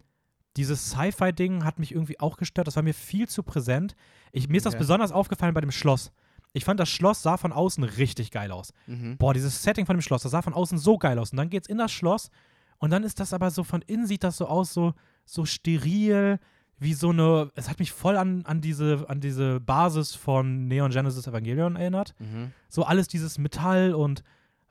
dieses 0.57 0.91
Sci-Fi-Ding 0.91 1.65
hat 1.65 1.79
mich 1.79 1.93
irgendwie 1.93 2.21
auch 2.21 2.37
gestört. 2.37 2.67
Das 2.67 2.77
war 2.77 2.83
mir 2.83 2.95
viel 2.95 3.29
zu 3.29 3.43
präsent. 3.43 3.97
Ich, 4.31 4.49
mir 4.49 4.59
ist 4.59 4.67
das 4.67 4.75
Okay. 4.75 4.81
besonders 4.83 5.13
aufgefallen 5.13 5.55
bei 5.55 5.61
dem 5.61 5.73
Schloss. 5.73 6.13
Ich 6.55 6.65
fand, 6.65 6.81
das 6.81 6.89
Schloss 6.89 7.23
sah 7.23 7.37
von 7.37 7.53
außen 7.53 7.85
richtig 7.85 8.31
geil 8.31 8.51
aus. 8.51 8.73
Mhm. 8.87 9.19
Boah, 9.19 9.35
dieses 9.35 9.63
Setting 9.63 9.87
von 9.87 9.97
dem 9.97 10.03
Schloss, 10.03 10.23
das 10.23 10.33
sah 10.33 10.41
von 10.41 10.55
außen 10.55 10.79
so 10.79 10.97
geil 10.97 11.19
aus. 11.19 11.33
Und 11.33 11.37
dann 11.37 11.51
geht's 11.51 11.69
in 11.69 11.79
das 11.79 11.93
Schloss 11.93 12.31
und 12.79 12.91
dann 12.91 13.03
ist 13.03 13.21
das 13.21 13.33
aber 13.33 13.51
so, 13.51 13.65
von 13.65 13.83
innen 13.83 14.07
sieht 14.07 14.25
das 14.25 14.37
so 14.37 14.47
aus, 14.47 14.73
so, 14.73 14.95
so 15.25 15.45
steril, 15.45 16.39
wie 16.79 16.95
so 16.95 17.11
eine, 17.11 17.51
es 17.55 17.69
hat 17.69 17.79
mich 17.79 17.93
voll 17.93 18.17
an, 18.17 18.45
an, 18.47 18.61
diese, 18.61 19.05
an 19.09 19.21
diese 19.21 19.61
Basis 19.61 20.15
von 20.15 20.67
Neon 20.67 20.91
Genesis 20.91 21.27
Evangelion 21.27 21.77
erinnert. 21.77 22.15
Mhm. 22.19 22.53
So 22.69 22.85
alles 22.85 23.09
dieses 23.09 23.39
Metall 23.39 23.95
und 23.95 24.23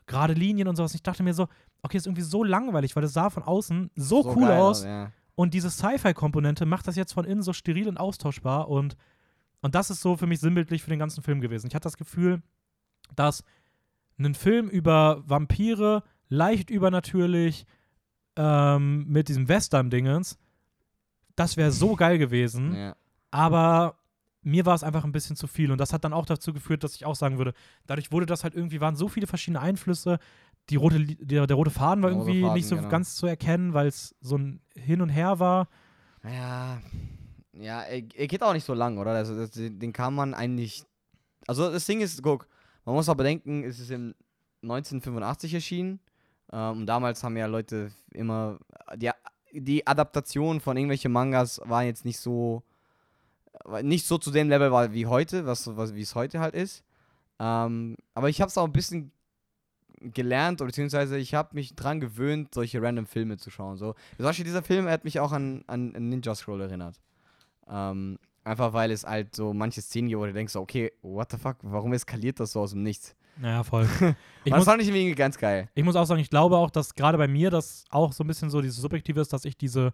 gerade 0.05 0.33
Linien 0.33 0.67
und 0.67 0.75
sowas. 0.75 0.95
Ich 0.95 1.03
dachte 1.03 1.23
mir 1.23 1.33
so, 1.33 1.47
okay, 1.81 1.97
ist 1.97 2.07
irgendwie 2.07 2.21
so 2.21 2.43
langweilig, 2.43 2.95
weil 2.95 3.03
das 3.03 3.13
sah 3.13 3.29
von 3.29 3.43
außen 3.43 3.91
so, 3.95 4.25
cool 4.35 4.47
geil 4.47 4.59
aus. 4.59 4.83
Ja. 4.83 5.11
Und 5.35 5.53
diese 5.53 5.69
Sci-Fi-Komponente 5.69 6.65
macht 6.65 6.87
das 6.87 6.95
jetzt 6.95 7.13
von 7.13 7.25
innen 7.25 7.41
so 7.41 7.53
steril 7.53 7.87
und 7.87 7.97
austauschbar. 7.97 8.69
Und, 8.69 8.95
und 9.63 9.75
das 9.75 9.89
ist 9.89 10.01
so 10.01 10.17
für 10.17 10.27
mich 10.27 10.41
sinnbildlich 10.41 10.83
für 10.83 10.89
den 10.89 10.99
ganzen 10.99 11.23
Film 11.23 11.39
gewesen. 11.39 11.67
Ich 11.67 11.73
hatte 11.73 11.85
das 11.85 11.97
Gefühl, 11.97 12.43
dass 13.15 13.43
ein 14.19 14.35
Film 14.35 14.67
über 14.67 15.23
Vampire, 15.25 16.03
leicht 16.27 16.69
übernatürlich, 16.69 17.65
ähm, 18.35 19.05
mit 19.07 19.29
diesem 19.29 19.47
Western-Dingens, 19.47 20.37
das 21.35 21.55
wäre 21.55 21.71
so 21.71 21.95
geil 21.95 22.17
gewesen. 22.17 22.75
Ja. 22.75 22.95
Aber 23.31 23.97
mir 24.41 24.65
war 24.65 24.75
es 24.75 24.83
einfach 24.83 25.05
ein 25.05 25.13
bisschen 25.13 25.37
zu 25.37 25.47
viel. 25.47 25.71
Und 25.71 25.77
das 25.77 25.93
hat 25.93 26.03
dann 26.03 26.13
auch 26.13 26.25
dazu 26.25 26.51
geführt, 26.51 26.83
dass 26.83 26.95
ich 26.95 27.05
auch 27.05 27.15
sagen 27.15 27.37
würde, 27.37 27.53
dadurch 27.87 28.11
wurde 28.11 28.25
das 28.25 28.43
halt 28.43 28.55
irgendwie, 28.55 28.81
waren 28.81 28.97
so 28.97 29.07
viele 29.07 29.27
verschiedene 29.27 29.61
Einflüsse. 29.61 30.19
Die 30.69 30.75
rote, 30.75 30.99
der, 30.99 31.47
der 31.47 31.55
rote 31.55 31.71
Faden 31.71 32.03
war 32.03 32.09
Der 32.09 32.19
irgendwie 32.19 32.41
Faden, 32.41 32.53
nicht 32.53 32.67
so 32.67 32.75
genau. 32.75 32.89
ganz 32.89 33.15
zu 33.15 33.27
erkennen, 33.27 33.73
weil 33.73 33.87
es 33.87 34.13
so 34.19 34.37
ein 34.37 34.59
Hin 34.75 35.01
und 35.01 35.09
Her 35.09 35.39
war. 35.39 35.69
Ja, 36.23 36.81
ja, 37.59 37.81
er, 37.81 38.01
geht 38.01 38.41
auch 38.41 38.53
nicht 38.53 38.65
so 38.65 38.73
lang, 38.73 38.97
oder? 38.97 39.11
Also, 39.11 39.35
das, 39.35 39.51
den 39.51 39.93
kann 39.93 40.13
man 40.13 40.33
eigentlich. 40.33 40.83
Also, 41.47 41.71
das 41.71 41.85
Ding 41.85 42.01
ist, 42.01 42.21
guck, 42.23 42.47
man 42.85 42.95
muss 42.95 43.09
auch 43.09 43.15
bedenken, 43.15 43.63
es 43.63 43.79
ist 43.79 43.91
im 43.91 44.15
1985 44.63 45.53
erschienen. 45.53 45.99
Ähm, 46.51 46.79
und 46.79 46.85
damals 46.85 47.23
haben 47.23 47.37
ja 47.37 47.45
Leute 47.45 47.91
immer. 48.11 48.59
Die, 48.95 49.11
die 49.51 49.85
Adaptation 49.85 50.61
von 50.61 50.77
irgendwelchen 50.77 51.11
Mangas 51.11 51.61
war 51.65 51.83
jetzt 51.83 52.05
nicht 52.05 52.19
so. 52.19 52.63
Nicht 53.83 54.07
so 54.07 54.17
zu 54.17 54.31
dem 54.31 54.49
Level 54.49 54.71
war 54.71 54.91
wie 54.93 55.05
heute, 55.05 55.45
was, 55.45 55.77
was 55.77 55.93
wie 55.93 56.01
es 56.01 56.15
heute 56.15 56.39
halt 56.39 56.55
ist. 56.55 56.83
Ähm, 57.39 57.95
aber 58.15 58.29
ich 58.29 58.41
habe 58.41 58.49
es 58.49 58.57
auch 58.57 58.65
ein 58.65 58.73
bisschen 58.73 59.11
gelernt, 60.01 60.57
beziehungsweise 60.57 61.17
ich 61.17 61.33
habe 61.35 61.49
mich 61.53 61.75
dran 61.75 62.01
gewöhnt, 62.01 62.53
solche 62.53 62.81
random 62.81 63.05
Filme 63.05 63.37
zu 63.37 63.51
schauen. 63.51 63.77
So. 63.77 63.93
Zum 64.17 64.25
Beispiel 64.25 64.43
dieser 64.43 64.63
Film 64.63 64.87
hat 64.87 65.03
mich 65.03 65.19
auch 65.19 65.31
an 65.31 65.63
an 65.67 65.91
Ninja 65.91 66.33
Scroll 66.33 66.61
erinnert. 66.61 66.99
Ähm, 67.69 68.17
einfach 68.43 68.73
weil 68.73 68.91
es 68.91 69.05
halt 69.05 69.35
so 69.35 69.53
manche 69.53 69.81
Szenen 69.81 70.09
gibt, 70.09 70.19
wo 70.19 70.25
du 70.25 70.33
denkst, 70.33 70.55
okay, 70.55 70.91
what 71.01 71.31
the 71.31 71.37
fuck, 71.37 71.57
warum 71.61 71.93
eskaliert 71.93 72.39
das 72.39 72.51
so 72.51 72.61
aus 72.61 72.71
dem 72.71 72.83
Nichts? 72.83 73.15
Naja, 73.37 73.63
voll. 73.63 73.87
Ich 74.45 74.51
das 74.51 74.59
muss, 74.59 74.65
fand 74.65 74.81
ich 74.81 74.89
irgendwie 74.89 75.15
ganz 75.15 75.37
geil. 75.37 75.69
ich 75.73 75.83
muss 75.85 75.95
auch 75.95 76.03
sagen, 76.05 76.19
ich 76.19 76.29
glaube 76.29 76.57
auch, 76.57 76.69
dass 76.69 76.95
gerade 76.95 77.17
bei 77.17 77.27
mir 77.29 77.49
das 77.49 77.85
auch 77.89 78.11
so 78.11 78.23
ein 78.23 78.27
bisschen 78.27 78.49
so 78.49 78.61
dieses 78.61 78.77
Subjektive 78.81 79.21
ist, 79.21 79.31
dass 79.31 79.45
ich 79.45 79.55
diese 79.57 79.93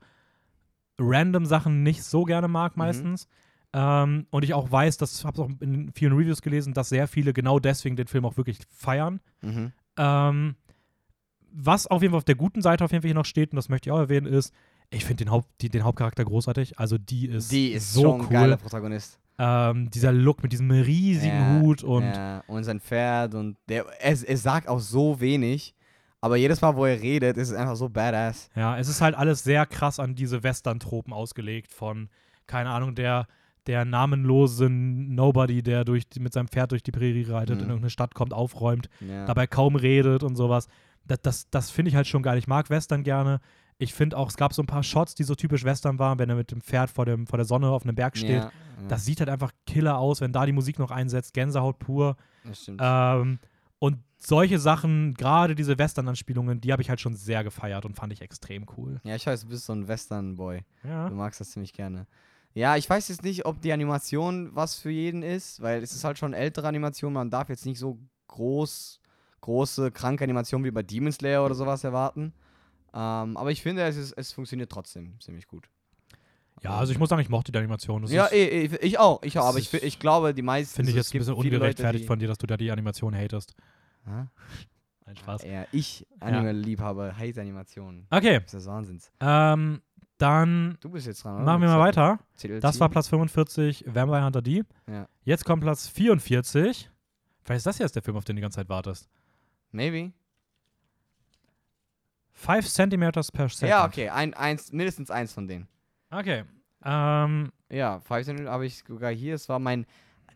random 0.97 1.45
Sachen 1.45 1.83
nicht 1.83 2.03
so 2.03 2.23
gerne 2.23 2.47
mag 2.47 2.75
Mhm. 2.75 2.79
meistens. 2.79 3.27
Ähm, 3.71 4.25
und 4.31 4.43
ich 4.43 4.55
auch 4.55 4.71
weiß, 4.71 4.97
das 4.97 5.23
habe 5.23 5.37
ich 5.37 5.43
auch 5.43 5.61
in 5.61 5.91
vielen 5.93 6.13
Reviews 6.13 6.41
gelesen, 6.41 6.73
dass 6.73 6.89
sehr 6.89 7.07
viele 7.07 7.31
genau 7.33 7.59
deswegen 7.59 7.95
den 7.95 8.07
Film 8.07 8.25
auch 8.25 8.35
wirklich 8.37 8.57
feiern. 8.75 9.21
Mhm. 9.41 9.71
Ähm, 9.97 10.55
was 11.51 11.85
auf 11.87 12.01
jeden 12.01 12.11
Fall 12.11 12.17
auf 12.17 12.23
der 12.25 12.35
guten 12.35 12.61
Seite 12.61 12.83
auf 12.83 12.91
jeden 12.91 13.03
Fall 13.03 13.09
hier 13.09 13.15
noch 13.15 13.25
steht, 13.25 13.51
und 13.51 13.57
das 13.57 13.69
möchte 13.69 13.89
ich 13.89 13.93
auch 13.93 13.99
erwähnen, 13.99 14.25
ist, 14.25 14.53
ich 14.91 15.05
finde 15.05 15.25
den, 15.25 15.31
Haupt, 15.31 15.47
die, 15.61 15.69
den 15.69 15.83
Hauptcharakter 15.83 16.25
großartig. 16.25 16.79
Also 16.79 16.97
die 16.97 17.27
ist, 17.27 17.51
Die 17.51 17.69
ist 17.69 17.93
so 17.93 18.01
schon 18.01 18.15
ein 18.15 18.21
cool. 18.27 18.33
geiler 18.33 18.57
Protagonist. 18.57 19.19
Ähm, 19.37 19.89
dieser 19.89 20.11
Look 20.11 20.43
mit 20.43 20.51
diesem 20.51 20.69
riesigen 20.71 21.37
Ja, 21.37 21.59
Hut 21.61 21.83
und 21.83 22.03
ja, 22.03 22.43
und 22.47 22.63
sein 22.65 22.79
Pferd 22.81 23.35
und 23.35 23.55
der, 23.69 23.85
es, 24.01 24.23
es 24.23 24.43
sagt 24.43 24.67
auch 24.67 24.79
so 24.79 25.21
wenig, 25.21 25.73
aber 26.19 26.35
jedes 26.35 26.59
Mal, 26.61 26.75
wo 26.75 26.83
er 26.85 26.99
redet, 27.01 27.37
ist 27.37 27.49
es 27.51 27.55
einfach 27.55 27.77
so 27.77 27.87
badass. 27.87 28.49
Ja, 28.55 28.77
es 28.77 28.89
ist 28.89 28.99
halt 28.99 29.15
alles 29.15 29.43
sehr 29.43 29.65
krass 29.65 29.97
an 29.99 30.15
diese 30.15 30.43
Western-Tropen 30.43 31.13
ausgelegt 31.13 31.71
von, 31.71 32.09
keine 32.47 32.69
Ahnung, 32.71 32.95
der, 32.95 33.27
der 33.67 33.85
namenlose 33.85 34.69
Nobody, 34.69 35.63
der 35.63 35.85
durch, 35.85 36.03
mit 36.19 36.33
seinem 36.33 36.49
Pferd 36.49 36.71
durch 36.71 36.83
die 36.83 36.91
Prärie 36.91 37.23
reitet, 37.23 37.55
Mhm. 37.57 37.61
in 37.63 37.69
irgendeine 37.69 37.89
Stadt 37.91 38.15
kommt, 38.15 38.33
aufräumt, 38.33 38.89
Ja. 38.99 39.25
dabei 39.25 39.47
kaum 39.47 39.77
redet 39.77 40.23
und 40.23 40.35
sowas. 40.35 40.67
Das, 41.05 41.21
das, 41.21 41.49
das 41.49 41.71
finde 41.71 41.89
ich 41.89 41.95
halt 41.95 42.07
schon 42.07 42.23
geil. 42.23 42.37
Ich 42.37 42.47
mag 42.47 42.69
Western 42.69 43.03
gerne. 43.03 43.39
Ich 43.81 43.93
finde 43.93 44.17
auch, 44.17 44.29
es 44.29 44.35
gab 44.35 44.53
so 44.53 44.61
ein 44.61 44.65
paar 44.67 44.83
Shots, 44.83 45.15
die 45.15 45.23
so 45.23 45.35
typisch 45.35 45.63
Western 45.63 45.97
waren, 45.99 46.19
wenn 46.19 46.29
er 46.29 46.35
mit 46.35 46.51
dem 46.51 46.61
Pferd 46.61 46.89
vor, 46.91 47.05
dem, 47.05 47.25
vor 47.25 47.37
der 47.37 47.45
Sonne 47.45 47.69
auf 47.69 47.83
einem 47.83 47.95
Berg 47.95 48.17
steht. 48.17 48.29
ja, 48.29 48.43
ja, 48.43 48.87
Das 48.89 49.05
sieht 49.05 49.21
halt 49.21 49.29
einfach 49.29 49.51
killer 49.65 49.97
aus, 49.97 50.19
wenn 50.19 50.33
da 50.33 50.45
die 50.45 50.51
Musik 50.51 50.79
noch 50.79 50.91
einsetzt. 50.91 51.33
Gänsehaut 51.33 51.79
pur. 51.79 52.17
das 52.43 52.61
stimmt. 52.61 52.81
Ähm, 52.83 53.39
und 53.79 53.99
solche 54.17 54.59
Sachen, 54.59 55.13
gerade 55.13 55.55
diese 55.55 55.77
Western-Anspielungen, 55.77 56.59
die 56.59 56.73
habe 56.73 56.81
ich 56.81 56.89
halt 56.89 56.99
schon 56.99 57.15
sehr 57.15 57.45
gefeiert 57.45 57.85
und 57.85 57.95
fand 57.95 58.11
ich 58.11 58.21
extrem 58.21 58.65
cool. 58.77 58.99
ja, 59.05 59.15
ich 59.15 59.25
weiß, 59.25 59.43
du 59.43 59.47
bist 59.47 59.65
so 59.65 59.71
ein 59.71 59.87
Western-Boy. 59.87 60.65
Ja. 60.83 61.07
Du 61.07 61.15
magst 61.15 61.39
das 61.39 61.51
ziemlich 61.51 61.71
gerne. 61.71 62.05
Ja, 62.53 62.75
ich 62.75 62.89
weiß 62.89 63.07
jetzt 63.07 63.23
nicht, 63.23 63.45
ob 63.45 63.61
die 63.61 63.71
Animation 63.71 64.49
was 64.53 64.75
für 64.75 64.89
jeden 64.89 65.23
ist, 65.23 65.61
weil 65.61 65.81
es 65.81 65.93
ist 65.93 66.03
halt 66.03 66.17
schon 66.17 66.33
ältere 66.33 66.67
Animation. 66.67 67.13
Man 67.13 67.29
darf 67.29 67.47
jetzt 67.47 67.65
nicht 67.65 67.79
so 67.79 67.97
groß, 68.27 68.99
große, 69.39 69.91
kranke 69.91 70.25
Animationen 70.25 70.65
wie 70.65 70.71
bei 70.71 70.83
Demon 70.83 71.13
Slayer 71.13 71.45
oder 71.45 71.55
sowas 71.55 71.85
erwarten. 71.85 72.33
Ähm, 72.93 73.37
aber 73.37 73.51
ich 73.51 73.61
finde, 73.61 73.83
es, 73.83 73.95
ist, 73.97 74.13
es 74.13 74.31
funktioniert 74.33 74.71
trotzdem 74.71 75.19
ziemlich 75.19 75.47
gut. 75.47 75.69
Ja, 76.61 76.77
also 76.77 76.91
ich 76.91 76.99
muss 76.99 77.09
sagen, 77.09 77.21
ich 77.21 77.29
mochte 77.29 77.51
die 77.51 77.57
Animation. 77.57 78.01
Das 78.01 78.11
ja, 78.11 78.27
eh, 78.27 78.65
eh, 78.65 78.77
ich 78.81 78.99
auch, 78.99 79.23
ich 79.23 79.37
auch, 79.39 79.45
aber 79.45 79.59
ich, 79.59 79.73
ich 79.73 79.99
glaube, 79.99 80.33
die 80.33 80.41
meisten. 80.41 80.75
Finde 80.75 80.91
ich 80.91 80.97
jetzt 80.97 81.13
ein 81.13 81.19
bisschen 81.19 81.35
Leute, 81.35 81.47
ungerechtfertigt 81.55 82.05
von 82.05 82.19
dir, 82.19 82.27
dass 82.27 82.37
du 82.37 82.47
da 82.47 82.57
die 82.57 82.69
Animation 82.71 83.15
hatest. 83.15 83.55
Hä? 84.05 84.25
Ein 85.05 85.15
Spaß. 85.15 85.43
Ja, 85.43 85.65
ich, 85.71 86.05
Anime-Liebhaber, 86.19 87.17
hate 87.17 87.41
Animationen. 87.41 88.05
Okay, 88.09 88.41
Das 88.43 88.53
ist 88.53 88.67
Wahnsinns. 88.67 89.11
ähm, 89.19 89.81
dann 90.17 90.77
Du 90.81 90.89
bist 90.89 91.07
jetzt 91.07 91.23
dran, 91.23 91.35
oder? 91.35 91.45
machen 91.45 91.61
wir 91.61 91.69
mal 91.69 91.79
weiter. 91.79 92.19
Das 92.59 92.79
war 92.79 92.89
Platz 92.89 93.07
45, 93.07 93.85
Vampire 93.87 94.23
Hunter 94.23 94.41
D. 94.41 94.63
Ja. 94.87 95.07
Jetzt 95.23 95.45
kommt 95.45 95.63
Platz 95.63 95.87
44. 95.87 96.89
Vielleicht 97.41 97.57
ist 97.57 97.65
das 97.65 97.77
jetzt 97.79 97.95
der 97.95 98.03
Film, 98.03 98.17
auf 98.17 98.25
den 98.25 98.35
du 98.35 98.39
die 98.39 98.41
ganze 98.41 98.57
Zeit 98.57 98.69
wartest. 98.69 99.09
Maybe. 99.71 100.11
5 102.39 102.67
Centimeters 102.67 103.31
per 103.31 103.49
Second. 103.49 103.69
Ja, 103.69 103.85
okay, 103.85 104.09
ein, 104.09 104.33
eins, 104.33 104.71
mindestens 104.71 105.11
eins 105.11 105.33
von 105.33 105.47
denen. 105.47 105.67
Okay. 106.09 106.45
Ähm, 106.83 107.51
Ja, 107.69 107.99
Five 107.99 108.25
Cent 108.25 108.47
habe 108.47 108.65
ich 108.65 108.83
sogar 108.87 109.11
hier. 109.11 109.35
Es 109.35 109.49
war 109.49 109.59
mein 109.59 109.85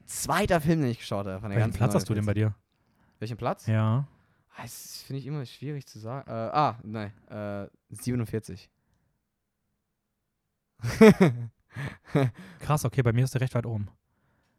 zweiter 0.06 0.60
Film, 0.60 0.82
den 0.82 0.92
ich 0.92 1.00
geschaut 1.00 1.26
habe. 1.26 1.40
Von 1.40 1.50
der 1.50 1.58
welchen 1.58 1.70
ganzen 1.72 1.78
Platz 1.78 1.96
hast 1.96 2.10
du 2.10 2.14
denn 2.14 2.26
bei 2.26 2.34
dir? 2.34 2.54
Welchen 3.20 3.38
Platz? 3.38 3.68
Ja. 3.68 4.06
Ah, 4.56 4.64
Das 4.64 5.04
finde 5.08 5.22
ich 5.22 5.28
immer 5.28 5.46
schwierig 5.46 5.88
zu 5.88 5.98
sagen. 5.98 6.30
Äh, 6.30 6.34
ah, 6.34 6.78
nein. 6.84 7.14
Äh, 7.30 7.68
47. 7.90 8.70
Krass, 12.60 12.84
okay, 12.86 13.02
bei 13.02 13.14
mir 13.14 13.24
ist 13.24 13.34
der 13.34 13.42
recht 13.42 13.56
weit 13.56 13.66
oben. 13.66 13.88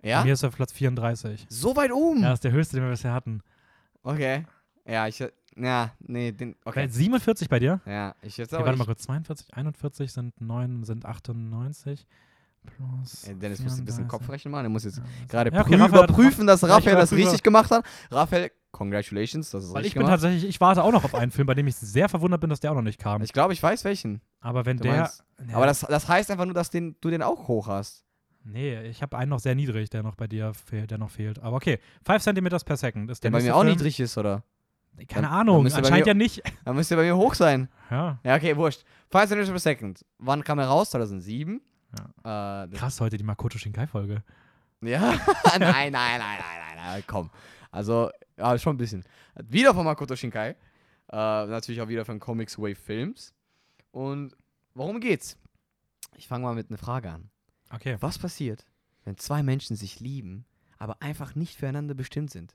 Bei 0.03 0.09
ja? 0.09 0.25
mir 0.25 0.33
ist 0.33 0.43
er 0.43 0.49
auf 0.49 0.57
Platz 0.57 0.73
34. 0.73 1.47
So 1.51 1.77
weit 1.77 1.93
oben? 1.93 2.23
Ja, 2.23 2.31
das 2.31 2.39
ist 2.39 2.45
der 2.45 2.53
höchste, 2.53 2.77
den 2.77 2.85
wir 2.85 2.91
bisher 2.91 3.13
hatten. 3.13 3.43
Okay. 4.03 4.47
Ja, 4.87 5.07
ich. 5.07 5.23
Ja, 5.57 5.93
nee, 6.01 6.33
den. 6.33 6.57
Okay. 6.65 6.85
Okay. 6.85 6.89
47 6.89 7.49
bei 7.49 7.59
dir? 7.61 7.81
Ja, 7.87 8.15
ich 8.23 8.37
jetzt 8.37 8.53
Okay, 8.53 8.57
aber. 8.57 8.67
warte 8.67 8.79
mal 8.79 8.85
kurz. 8.87 9.03
42, 9.03 9.55
41 9.55 10.13
sind 10.13 10.41
9, 10.41 10.85
sind 10.85 11.05
98. 11.07 12.07
Plus. 12.67 13.25
Ey, 13.25 13.35
Dennis 13.35 13.61
muss 13.61 13.75
ein 13.79 13.85
bisschen 13.85 14.05
34. 14.05 14.09
Kopfrechnen 14.09 14.51
machen. 14.53 14.65
Er 14.67 14.69
muss 14.71 14.85
jetzt 14.85 14.97
Ja, 14.99 15.05
gerade 15.29 15.53
ja, 15.55 15.61
okay, 15.61 15.75
überprüfen, 15.75 16.47
dass 16.47 16.63
Raphael 16.67 16.97
das 16.97 17.13
richtig 17.13 17.43
gemacht 17.43 17.71
hat. 17.71 17.85
Raphael, 18.11 18.51
congratulations, 18.71 19.51
das 19.51 19.65
ist 19.65 19.71
Weil 19.71 19.83
richtig 19.83 19.89
ich 19.91 19.95
bin 19.95 20.01
gemacht. 20.07 20.23
tatsächlich, 20.23 20.49
ich 20.49 20.61
warte 20.61 20.83
auch 20.83 20.91
noch 20.93 21.05
auf 21.05 21.15
einen 21.15 21.31
Film, 21.31 21.47
bei 21.47 21.55
dem 21.55 21.67
ich 21.67 21.77
sehr 21.77 22.09
verwundert 22.09 22.41
bin, 22.41 22.49
dass 22.51 22.61
der 22.61 22.71
auch 22.73 22.77
noch 22.77 22.83
nicht 22.83 22.99
kam. 22.99 23.23
Ich 23.23 23.33
glaube, 23.35 23.53
ich 23.53 23.63
weiß 23.63 23.85
welchen. 23.85 24.21
Aber 24.41 24.65
wenn 24.67 24.79
Du 24.79 24.85
der. 24.85 24.97
meinst- 24.97 25.25
Ja, 25.49 25.57
Aber 25.57 25.67
das, 25.67 25.81
das 25.81 26.09
heißt 26.09 26.31
einfach 26.31 26.47
nur, 26.47 26.55
dass 26.55 26.71
den, 26.71 26.97
du 27.03 27.11
den 27.11 27.23
auch 27.23 27.49
hoch 27.49 27.67
hast. 27.69 28.05
Nee, 28.45 28.83
ich 28.85 29.03
habe 29.03 29.17
einen 29.19 29.31
noch 29.31 29.41
sehr 29.41 29.55
niedrig, 29.55 29.89
der 29.91 30.03
noch 30.03 30.15
bei 30.17 30.27
dir 30.27 30.53
fehlt, 30.55 30.91
der 30.91 30.99
noch 30.99 31.11
fehlt. 31.11 31.39
Aber 31.41 31.57
okay, 31.57 31.79
5 32.07 32.23
cm 32.23 32.45
per 32.65 32.77
second 32.77 33.11
ist 33.11 33.25
Der 33.25 33.31
der 33.31 33.39
bei 33.39 33.43
mir 33.45 33.55
auch 33.57 33.61
Film. 33.63 33.73
niedrig 33.73 34.01
ist, 34.01 34.17
oder? 34.19 34.43
Keine 34.97 35.07
Dann- 35.09 35.23
dann 35.23 35.33
Ahnung, 35.33 35.65
bei 35.65 35.73
anscheinend 35.75 36.01
mir- 36.01 36.07
ja 36.07 36.15
nicht. 36.15 36.43
Dann 36.65 36.77
müsste 36.77 36.97
bei 36.97 37.03
mir 37.03 37.17
hoch 37.17 37.35
sein. 37.35 37.69
Ja, 37.91 38.19
Ja, 38.23 38.37
okay, 38.37 38.57
wurscht. 38.57 38.85
5 39.11 39.29
cm 39.29 39.47
per 39.49 39.59
second. 39.59 40.05
Wann 40.19 40.43
kam 40.45 40.59
er 40.59 40.67
raus? 40.67 40.91
2007. 40.91 41.61
Ja. 42.25 42.65
Äh, 42.65 42.69
krass 42.69 43.01
heute 43.01 43.17
die 43.17 43.25
Makoto 43.25 43.59
Shinkai-Folge. 43.59 44.23
ja. 44.83 45.01
nein, 45.59 45.61
nein, 45.61 45.93
nein, 45.93 45.93
nein, 45.93 46.39
nein, 46.41 46.77
nein, 46.77 47.05
komm. 47.07 47.31
Also, 47.71 48.11
ja, 48.37 48.57
schon 48.59 48.75
ein 48.75 48.79
bisschen. 48.79 49.05
Wieder 49.49 49.75
von 49.75 49.85
Makoto 49.85 50.15
Shinkai. 50.17 50.51
Äh, 50.51 50.57
natürlich 51.13 51.81
auch 51.83 51.89
wieder 51.89 52.05
von 52.05 52.19
Comics 52.21 52.57
Wave 52.59 52.75
Films. 52.77 53.35
Und 53.91 54.37
worum 54.75 55.01
geht's? 55.01 55.37
Ich 56.17 56.29
fange 56.29 56.45
mal 56.45 56.55
mit 56.55 56.71
einer 56.71 56.79
Frage 56.79 57.11
an. 57.11 57.31
Okay. 57.73 57.97
Was 58.01 58.19
passiert, 58.19 58.65
wenn 59.05 59.17
zwei 59.17 59.43
Menschen 59.43 59.77
sich 59.77 59.99
lieben, 60.01 60.45
aber 60.79 61.03
einfach 61.03 61.35
nicht 61.35 61.57
füreinander 61.59 61.95
bestimmt 61.95 62.31
sind? 62.31 62.55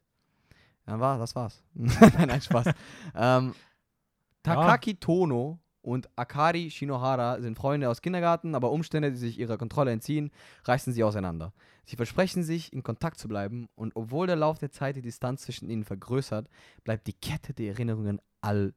Dann 0.90 1.00
war, 1.00 1.20
das 1.20 1.36
war's. 1.36 1.62
Nein, 1.74 2.42
Spaß. 2.42 2.68
ähm, 3.16 3.54
Takaki 4.44 4.96
Tono 4.96 5.60
und 5.82 6.10
Akari 6.16 6.72
Shinohara 6.72 7.40
sind 7.42 7.56
Freunde 7.56 7.90
aus 7.90 8.02
Kindergarten, 8.02 8.56
aber 8.56 8.72
Umstände, 8.72 9.12
die 9.12 9.18
sich 9.18 9.40
ihrer 9.40 9.58
Kontrolle 9.58 9.92
entziehen, 9.92 10.32
reißen 10.64 10.92
sie 10.94 11.04
auseinander. 11.04 11.54
Sie 11.86 11.96
versprechen 11.96 12.44
sich, 12.44 12.74
in 12.74 12.82
Kontakt 12.84 13.20
zu 13.20 13.28
bleiben, 13.28 13.68
und 13.76 13.96
obwohl 13.96 14.28
der 14.28 14.36
Lauf 14.36 14.58
der 14.60 14.72
Zeit 14.72 14.96
die 14.96 15.02
Distanz 15.02 15.44
zwischen 15.44 15.70
ihnen 15.70 15.84
vergrößert, 15.84 16.48
bleibt 16.84 17.06
die 17.08 17.14
Kette 17.14 17.54
der 17.54 17.68
Erinnerungen 17.74 18.20
all, 18.42 18.74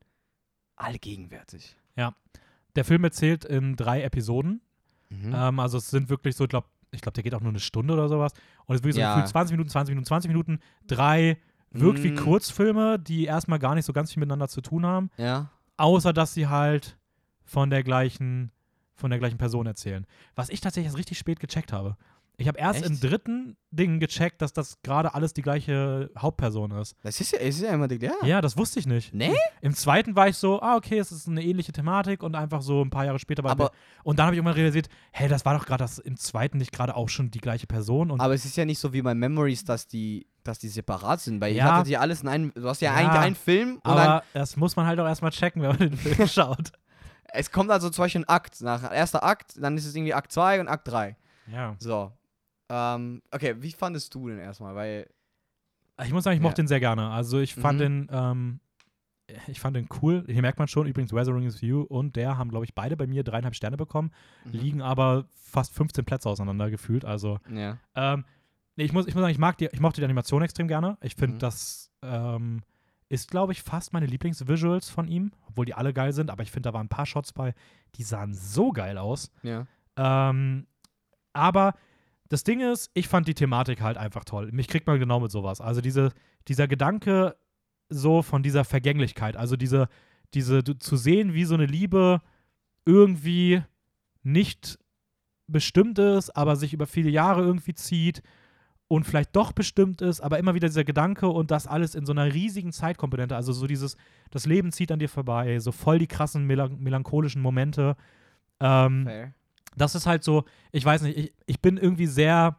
allgegenwärtig. 0.77 1.77
Der 2.75 2.87
Film 2.87 3.05
erzählt 3.05 3.45
in 3.45 3.77
drei 3.77 4.03
Episoden. 4.03 4.63
Mhm. 5.11 5.35
Ähm, 5.35 5.61
also 5.61 5.77
es 5.77 5.91
sind 5.91 6.09
wirklich 6.09 6.37
so, 6.37 6.47
glaub, 6.47 6.65
ich 6.91 7.03
glaube, 7.03 7.13
der 7.13 7.23
geht 7.23 7.35
auch 7.35 7.43
nur 7.43 7.51
eine 7.51 7.61
Stunde 7.61 7.93
oder 7.93 8.09
sowas. 8.09 8.33
Und 8.65 8.75
es 8.75 8.81
ist 8.81 8.85
wirklich 8.85 8.97
Ja. 9.03 9.11
so 9.11 9.17
gefühlt 9.17 9.29
20 9.31 9.53
Minuten, 9.53 9.69
20 9.69 9.91
Minuten, 9.91 10.07
20 10.07 10.29
Minuten. 10.29 10.59
Drei 10.87 11.37
wirkt 11.73 12.03
wie 12.03 12.11
Mm. 12.13 12.17
Kurzfilme, 12.17 12.99
die 12.99 13.25
erstmal 13.25 13.59
gar 13.59 13.75
nicht 13.75 13.85
so 13.85 13.93
ganz 13.93 14.13
viel 14.13 14.21
miteinander 14.21 14.49
zu 14.49 14.61
tun 14.61 14.87
haben. 14.87 15.11
ja. 15.17 15.51
Außer, 15.79 16.13
dass 16.13 16.35
sie 16.35 16.47
halt 16.47 16.97
von 17.45 17.71
der 17.71 17.83
gleichen, 17.83 18.53
von 18.95 19.11
der 19.11 19.19
gleichen 19.19 19.39
Person 19.39 19.67
erzählen. 19.67 20.07
Was 20.37 20.49
ich 20.51 20.61
tatsächlich 20.61 20.87
erst 20.89 20.99
richtig 20.99 21.19
spät 21.19 21.41
gecheckt 21.41 21.73
habe. 21.73 21.97
Ich 22.43 22.49
habe 22.49 22.59
erst 22.59 22.85
im 22.85 22.93
Echt? 22.93 23.05
dritten 23.05 23.57
Ding 23.71 24.01
gecheckt, 24.01 24.43
dass 24.43 24.53
das 24.53 24.83
gerade 24.83 25.15
alles 25.15 25.33
die 25.33 25.43
gleiche 25.43 26.11
Hauptperson 26.19 26.71
ist. 26.73 26.97
Das 27.03 27.21
ist 27.21 27.33
ja, 27.33 27.39
ist 27.39 27.61
ja 27.61 27.71
immer 27.71 27.89
die, 27.89 27.97
ja. 28.05 28.13
Ja, 28.23 28.41
das 28.41 28.57
wusste 28.57 28.79
ich 28.81 28.87
nicht. 28.87 29.15
Nee? 29.15 29.35
Im 29.61 29.75
zweiten 29.75 30.15
war 30.17 30.29
ich 30.29 30.37
so, 30.37 30.61
ah, 30.61 30.77
okay, 30.77 30.99
es 30.99 31.13
ist 31.13 31.29
eine 31.29 31.43
ähnliche 31.43 31.73
Thematik 31.73 32.23
und 32.23 32.35
einfach 32.35 32.61
so 32.63 32.83
ein 32.83 32.91
paar 32.91 33.05
Jahre 33.05 33.19
später 33.19 33.43
war 33.45 33.53
Aber- 33.53 33.69
der, 33.71 33.73
Und 34.05 34.19
dann 34.19 34.27
habe 34.27 34.35
ich 34.35 34.39
irgendwann 34.39 34.57
realisiert, 34.57 34.89
hey, 35.13 35.29
das 35.29 35.45
war 35.45 35.57
doch 35.59 35.65
gerade 35.67 35.85
das 35.85 35.99
im 35.99 36.17
zweiten 36.17 36.59
nicht 36.59 36.73
gerade 36.73 36.97
auch 36.97 37.09
schon 37.09 37.31
die 37.31 37.41
gleiche 37.41 37.67
Person. 37.67 38.21
Aber 38.21 38.35
es 38.35 38.45
ist 38.45 38.57
ja 38.57 38.65
nicht 38.65 38.79
so 38.79 38.93
wie 38.93 39.03
bei 39.03 39.15
Memories, 39.15 39.65
dass 39.65 39.87
die, 39.87 40.27
dass 40.43 40.59
die 40.59 40.69
separat 40.69 41.21
sind. 41.21 41.41
Weil 41.41 41.55
Ja. 41.55 41.65
ihr 41.67 41.75
hattet 41.75 41.89
ja 41.93 42.01
alles 42.01 42.23
in 42.23 42.29
einem. 42.29 42.53
Du 42.55 42.69
hast 42.69 42.81
ja, 42.83 42.91
Ja. 42.93 42.97
eigentlich 42.99 43.21
einen 43.21 43.37
Film 43.37 43.75
und 43.77 43.87
dann. 43.87 43.99
aber 43.99 44.23
das 44.35 44.57
muss 44.57 44.77
man 44.77 44.87
halt 44.87 44.99
auch 45.01 45.07
erstmal 45.07 45.31
checken, 45.31 45.63
wenn 45.63 45.69
man 45.71 45.79
den 45.79 45.97
Film 45.97 46.27
schaut. 46.29 46.73
Es 47.35 47.51
kommt 47.51 47.71
also 47.71 47.89
zum 47.89 48.05
Beispiel 48.05 48.21
ein 48.23 48.29
Akt. 48.29 48.61
Nach 48.61 48.93
erster 48.93 49.23
Akt, 49.25 49.55
dann 49.59 49.77
ist 49.79 49.87
es 49.87 49.95
irgendwie 49.95 50.13
Akt 50.13 50.33
2 50.33 50.61
und 50.61 50.69
Akt 50.69 50.89
3. 50.89 51.17
Ja. 51.51 51.77
So. 51.79 52.13
Ähm, 52.75 53.21
okay, 53.31 53.55
wie 53.59 53.73
fandest 53.73 54.15
du 54.15 54.29
den 54.29 54.39
erstmal? 54.39 54.75
Weil. 54.75 55.07
Ich 56.05 56.13
muss 56.13 56.25
sagen, 56.25 56.37
ich 56.37 56.41
Ja. 56.43 56.49
mochte 56.49 56.63
den 56.63 56.69
sehr 56.69 56.81
gerne. 56.81 57.11
Also 57.11 57.39
ich 57.39 57.55
fand 57.55 57.79
Mhm. 57.79 57.83
den, 57.83 58.09
ähm, 58.11 58.61
ich 59.47 59.61
fand 59.61 59.77
den 59.77 59.89
cool. 60.01 60.25
Hier 60.27 60.41
merkt 60.43 60.59
man 60.59 60.69
schon, 60.69 60.87
übrigens, 60.87 61.13
Weathering 61.13 61.45
is 61.47 61.61
You 61.61 61.83
und 61.83 62.17
der 62.17 62.39
haben, 62.39 62.51
glaube 62.51 62.65
ich, 62.65 62.75
beide 62.75 62.97
bei 62.97 63.07
mir 63.07 63.25
dreieinhalb 63.25 63.55
Sterne 63.55 63.77
bekommen, 63.77 64.11
Mhm. 64.45 64.53
liegen 64.53 64.83
aber 64.83 65.27
fast 65.35 65.75
15 65.75 66.05
Plätze 66.05 66.29
auseinander 66.29 66.71
gefühlt. 66.71 67.05
Also 67.05 67.39
Ja. 67.51 67.77
Ähm, 67.95 68.25
nee, 68.77 68.85
ich 68.85 68.93
muss, 68.93 69.07
ich 69.07 69.15
muss 69.15 69.21
sagen, 69.21 69.33
ich, 69.33 69.39
mag 69.39 69.59
die, 69.59 69.69
ich 69.71 69.81
mochte 69.81 70.01
die 70.01 70.05
Animation 70.07 70.43
extrem 70.43 70.67
gerne. 70.67 70.97
Ich 71.03 71.15
finde, 71.15 71.35
Mhm. 71.37 71.41
das 71.41 71.91
ähm, 72.03 72.63
ist, 73.11 73.31
glaube 73.31 73.53
ich, 73.53 73.63
fast 73.63 73.93
meine 73.93 74.07
Lieblingsvisuals 74.07 74.89
von 74.89 75.07
ihm, 75.07 75.33
obwohl 75.47 75.67
die 75.67 75.75
alle 75.75 75.93
geil 75.93 76.13
sind, 76.15 76.31
aber 76.31 76.43
ich 76.43 76.51
finde, 76.51 76.71
da 76.71 76.73
waren 76.75 76.87
ein 76.87 76.89
paar 76.89 77.05
Shots 77.07 77.33
bei, 77.35 77.55
die 77.97 78.03
sahen 78.03 78.33
so 78.35 78.73
geil 78.73 78.97
aus. 78.97 79.31
Ja. 79.43 79.67
Ähm, 79.97 80.67
aber 81.35 81.75
das 82.33 82.45
Ding 82.45 82.61
ist, 82.61 82.91
ich 82.95 83.09
fand 83.09 83.29
die 83.29 83.35
Thematik 83.35 83.83
halt 83.83 83.99
einfach 83.99 84.25
toll. 84.25 84.51
Mich 84.53 84.67
kriegt 84.67 84.87
man 84.87 84.99
genau 84.99 85.21
mit 85.21 85.31
sowas. 85.31 85.61
Also 85.61 85.83
diese, 85.83 86.13
dieser 86.49 86.67
Gedanke 86.67 87.37
so 87.91 88.23
von 88.23 88.43
dieser 88.43 88.65
Vergänglichkeit, 88.65 89.37
also 89.37 89.55
diese, 89.55 89.89
diese 90.33 90.65
zu 90.65 90.97
sehen, 90.97 91.35
wie 91.35 91.45
so 91.45 91.55
eine 91.55 91.67
Liebe 91.67 92.23
irgendwie 92.87 93.63
nicht 94.23 94.79
bestimmt 95.47 95.99
ist, 95.99 96.31
aber 96.31 96.57
sich 96.57 96.73
über 96.73 96.87
viele 96.87 97.11
Jahre 97.11 97.43
irgendwie 97.43 97.75
zieht 97.75 98.23
und 98.89 99.05
vielleicht 99.05 99.37
doch 99.37 99.53
bestimmt 99.53 100.01
ist, 100.01 100.23
aber 100.23 100.39
immer 100.39 100.55
wieder 100.55 100.69
dieser 100.69 100.85
Gedanke 100.85 101.29
und 101.29 101.51
das 101.51 101.67
alles 101.67 101.95
in 101.95 102.07
so 102.07 102.13
einer 102.13 102.33
riesigen 102.33 102.73
Zeitkomponente, 102.73 103.37
also 103.37 103.53
so 103.53 103.67
dieses, 103.67 103.99
das 104.31 104.47
Leben 104.47 104.73
zieht 104.73 104.91
an 104.91 105.01
dir 105.01 105.11
vorbei, 105.11 105.59
so 105.59 105.71
voll 105.71 105.99
die 105.99 106.07
krassen 106.07 106.47
melan 106.47 106.79
melancholischen 106.79 107.43
Momente. 107.43 107.95
Ähm, 108.59 109.05
Fair. 109.05 109.35
Das 109.77 109.95
ist 109.95 110.07
halt 110.07 110.25
so, 110.25 110.45
ich 110.71 110.85
weiß 110.85 111.03
nicht, 111.03 111.17
ich, 111.17 111.33
ich 111.47 111.61
bin 111.61 111.77
irgendwie 111.77 112.07
sehr 112.07 112.59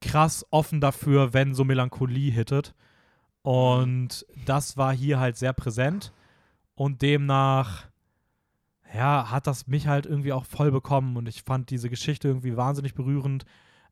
krass 0.00 0.46
offen 0.50 0.80
dafür, 0.80 1.32
wenn 1.32 1.54
so 1.54 1.64
Melancholie 1.64 2.30
hittet. 2.30 2.74
Und 3.42 4.26
das 4.44 4.76
war 4.76 4.92
hier 4.94 5.20
halt 5.20 5.36
sehr 5.36 5.52
präsent. 5.52 6.12
Und 6.74 7.00
demnach, 7.02 7.86
ja, 8.94 9.30
hat 9.30 9.46
das 9.46 9.66
mich 9.66 9.86
halt 9.86 10.04
irgendwie 10.04 10.32
auch 10.32 10.44
voll 10.44 10.70
bekommen. 10.70 11.16
Und 11.16 11.28
ich 11.28 11.42
fand 11.42 11.70
diese 11.70 11.88
Geschichte 11.88 12.28
irgendwie 12.28 12.56
wahnsinnig 12.56 12.94
berührend. 12.94 13.44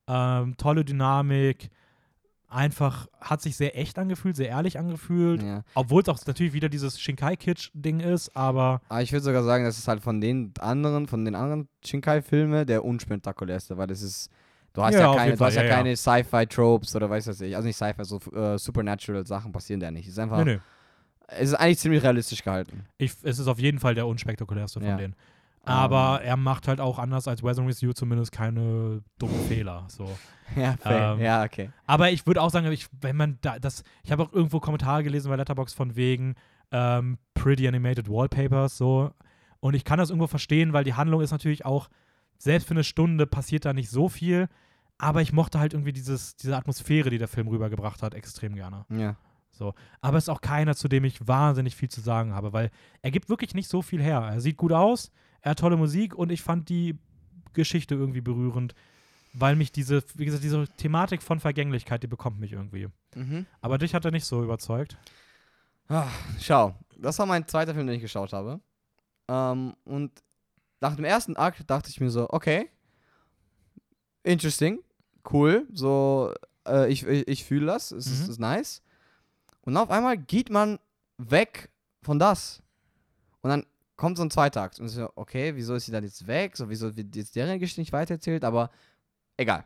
Ähm, 0.07 0.57
tolle 0.57 0.84
Dynamik. 0.84 1.70
Einfach 2.55 3.09
hat 3.20 3.42
sich 3.42 3.57
sehr 3.57 3.76
echt 3.76 3.98
angefühlt, 3.98 4.36
sehr 4.36 4.48
ehrlich 4.48 4.78
angefühlt. 4.78 5.42
Ja. 5.42 5.64
Obwohl 5.74 6.02
es 6.02 6.09
auch 6.09 6.24
natürlich 6.24 6.52
wieder 6.52 6.68
dieses 6.68 7.00
Shinkai-Kitsch-Ding 7.00 7.98
ist, 7.98 8.36
aber 8.36 8.80
Aber 8.88 9.02
ich 9.02 9.11
würde 9.11 9.24
sogar 9.24 9.42
sagen, 9.42 9.64
das 9.64 9.76
ist 9.76 9.88
halt 9.88 10.00
von 10.00 10.20
den 10.20 10.52
anderen, 10.61 11.09
von 11.09 11.24
den 11.24 11.34
anderen 11.34 11.68
Shinkai-Filmen 11.84 12.64
der 12.64 12.84
unspektakulärste, 12.84 13.76
weil 13.76 13.88
das 13.88 14.02
ist, 14.02 14.30
du 14.72 14.82
hast 14.84 14.94
Ja, 14.94 15.00
ja, 15.00 15.16
keine, 15.16 15.36
du 15.36 15.44
hast 15.44 15.57
ja, 15.57 15.64
ja, 15.64 15.74
keine 15.74 15.96
Sci-Fi-Tropes 15.96 16.94
oder 16.94 17.11
weiß 17.11 17.26
was 17.26 17.40
ich, 17.40 17.57
also 17.57 17.66
nicht 17.66 17.76
Sci-Fi, 17.76 18.05
so 18.05 18.20
äh, 18.32 18.57
Supernatural-Sachen 18.57 19.50
passieren 19.50 19.80
da 19.80 19.90
nicht. 19.90 20.07
Es 20.07 20.12
ist 20.12 20.18
einfach, 20.20 20.44
nee, 20.44 20.55
nee. 20.55 20.61
es 21.26 21.48
ist 21.48 21.55
eigentlich 21.55 21.80
ziemlich 21.80 22.05
realistisch 22.05 22.44
gehalten. 22.44 22.84
Ich, 22.98 23.14
es 23.24 23.40
ist 23.40 23.48
auf 23.48 23.59
jeden 23.59 23.80
Fall 23.80 23.96
der 23.96 24.07
unspektakulärste 24.07 24.78
von 24.80 24.96
denen. 24.96 25.16
Aber 25.66 26.20
Ähm. 26.22 26.28
er 26.28 26.36
macht 26.36 26.68
halt 26.68 26.80
auch 26.80 26.98
anders 26.98 27.26
als 27.28 27.42
Weathering 27.42 27.68
with 27.68 27.80
You 27.80 27.92
zumindest 27.92 28.32
keine 28.32 29.02
dummen 29.18 29.40
Fehler. 29.48 29.84
So. 29.88 30.08
Ja, 30.56 30.76
fair. 30.76 31.14
Ähm, 31.14 31.20
ja, 31.24 31.42
okay. 31.42 31.70
Aber 31.86 32.10
ich 32.10 32.26
würde 32.26 32.42
auch 32.42 32.50
sagen, 32.50 32.70
ich, 32.70 32.86
wenn 33.00 33.16
man 33.16 33.38
da 33.40 33.58
das, 33.58 33.82
ich 34.02 34.12
habe 34.12 34.22
auch 34.24 34.32
irgendwo 34.34 34.60
Kommentare 34.60 35.02
gelesen 35.02 35.30
bei 35.30 35.36
Letterboxd 35.36 35.74
von 35.74 35.96
wegen 35.96 36.34
ähm, 36.70 37.16
Pretty 37.32 37.66
Animated 37.66 38.10
Wallpapers 38.10 38.76
so. 38.76 39.10
Und 39.60 39.72
ich 39.72 39.84
kann 39.84 39.98
das 39.98 40.10
irgendwo 40.10 40.26
verstehen, 40.26 40.74
weil 40.74 40.84
die 40.84 40.92
Handlung 40.92 41.22
ist 41.22 41.30
natürlich 41.30 41.64
auch, 41.64 41.88
selbst 42.36 42.68
für 42.68 42.74
eine 42.74 42.84
Stunde 42.84 43.26
passiert 43.26 43.64
da 43.64 43.72
nicht 43.72 43.88
so 43.88 44.10
viel. 44.10 44.48
Aber 44.98 45.22
ich 45.22 45.32
mochte 45.32 45.58
halt 45.58 45.72
irgendwie 45.72 45.94
dieses, 45.94 46.36
diese 46.36 46.54
Atmosphäre, 46.54 47.08
die 47.08 47.18
der 47.18 47.28
Film 47.28 47.48
rübergebracht 47.48 48.02
hat, 48.02 48.12
extrem 48.12 48.54
gerne. 48.54 48.84
Ja. 48.90 49.16
Aber 50.02 50.18
es 50.18 50.24
ist 50.24 50.28
auch 50.28 50.40
keiner, 50.42 50.74
zu 50.76 50.88
dem 50.88 51.04
ich 51.04 51.26
wahnsinnig 51.26 51.74
viel 51.74 51.88
zu 51.88 52.02
sagen 52.02 52.34
habe, 52.34 52.52
weil 52.52 52.70
er 53.00 53.10
gibt 53.10 53.28
wirklich 53.30 53.54
nicht 53.54 53.68
so 53.70 53.80
viel 53.82 54.02
her. 54.02 54.18
Er 54.20 54.40
sieht 54.40 54.56
gut 54.58 54.72
aus, 54.72 55.10
er 55.45 55.51
hat 55.51 55.59
tolle 55.59 55.76
Musik 55.76 56.14
und 56.14 56.32
ich 56.32 56.40
fand 56.42 56.70
die 56.70 56.99
Geschichte 57.53 57.95
irgendwie 57.95 58.22
berührend, 58.22 58.74
weil 59.34 59.57
mich 59.57 59.72
diese, 59.72 60.03
wie 60.14 60.24
gesagt, 60.24 60.42
diese 60.42 60.66
Thematik 60.78 61.22
von 61.22 61.38
Vergänglichkeit, 61.38 62.03
die 62.03 62.07
bekommt 62.07 62.40
mich 62.40 62.53
irgendwie. 62.53 62.88
Mhm. 63.14 63.45
Aber 63.61 63.76
dich 63.76 63.95
hat 63.95 64.05
er 64.07 64.11
nicht 64.11 64.24
so 64.24 64.42
überzeugt. 64.42 64.97
Ah, 65.88 66.09
schau, 66.40 66.74
das 66.97 67.18
war 67.18 67.26
mein 67.26 67.47
zweiter 67.47 67.74
Film, 67.74 67.86
den 67.86 67.97
ich 67.97 68.03
geschaut 68.03 68.32
habe. 68.32 68.59
Ähm, 69.28 69.74
und 69.84 70.11
nach 70.80 70.97
dem 70.97 71.05
ersten 71.05 71.36
Akt 71.36 71.68
dachte 71.68 71.90
ich 71.90 72.01
mir 72.01 72.11
so, 72.11 72.26
okay, 72.30 72.70
interesting, 74.22 74.80
cool, 75.30 75.66
so, 75.72 76.32
äh, 76.66 76.90
ich, 76.90 77.07
ich, 77.07 77.28
ich 77.28 77.45
fühle 77.45 77.66
das, 77.66 77.90
es 77.92 78.07
ist, 78.07 78.24
Mhm. 78.24 78.30
ist 78.30 78.38
nice. 78.40 78.82
Und 79.61 79.76
auf 79.76 79.90
einmal 79.90 80.16
geht 80.16 80.49
man 80.51 80.78
weg 81.18 81.70
von 82.03 82.18
das. 82.18 82.62
Und 83.42 83.51
dann 83.51 83.66
kommt 83.97 84.16
so 84.16 84.22
ein 84.24 84.30
zweiter 84.30 84.62
Akt. 84.62 84.78
Und 84.80 84.86
ich 84.86 84.92
so, 84.92 85.09
okay, 85.14 85.53
wieso 85.55 85.74
ist 85.74 85.86
sie 85.86 85.92
dann 85.92 86.05
jetzt 86.05 86.26
weg? 86.26 86.57
So, 86.57 86.68
wieso 86.68 86.97
wird 86.97 87.14
jetzt 87.16 87.36
deren 87.36 87.59
Geschichte 87.59 87.80
nicht 87.80 87.92
weitererzählt? 87.92 88.45
Aber 88.45 88.70
egal. 89.36 89.64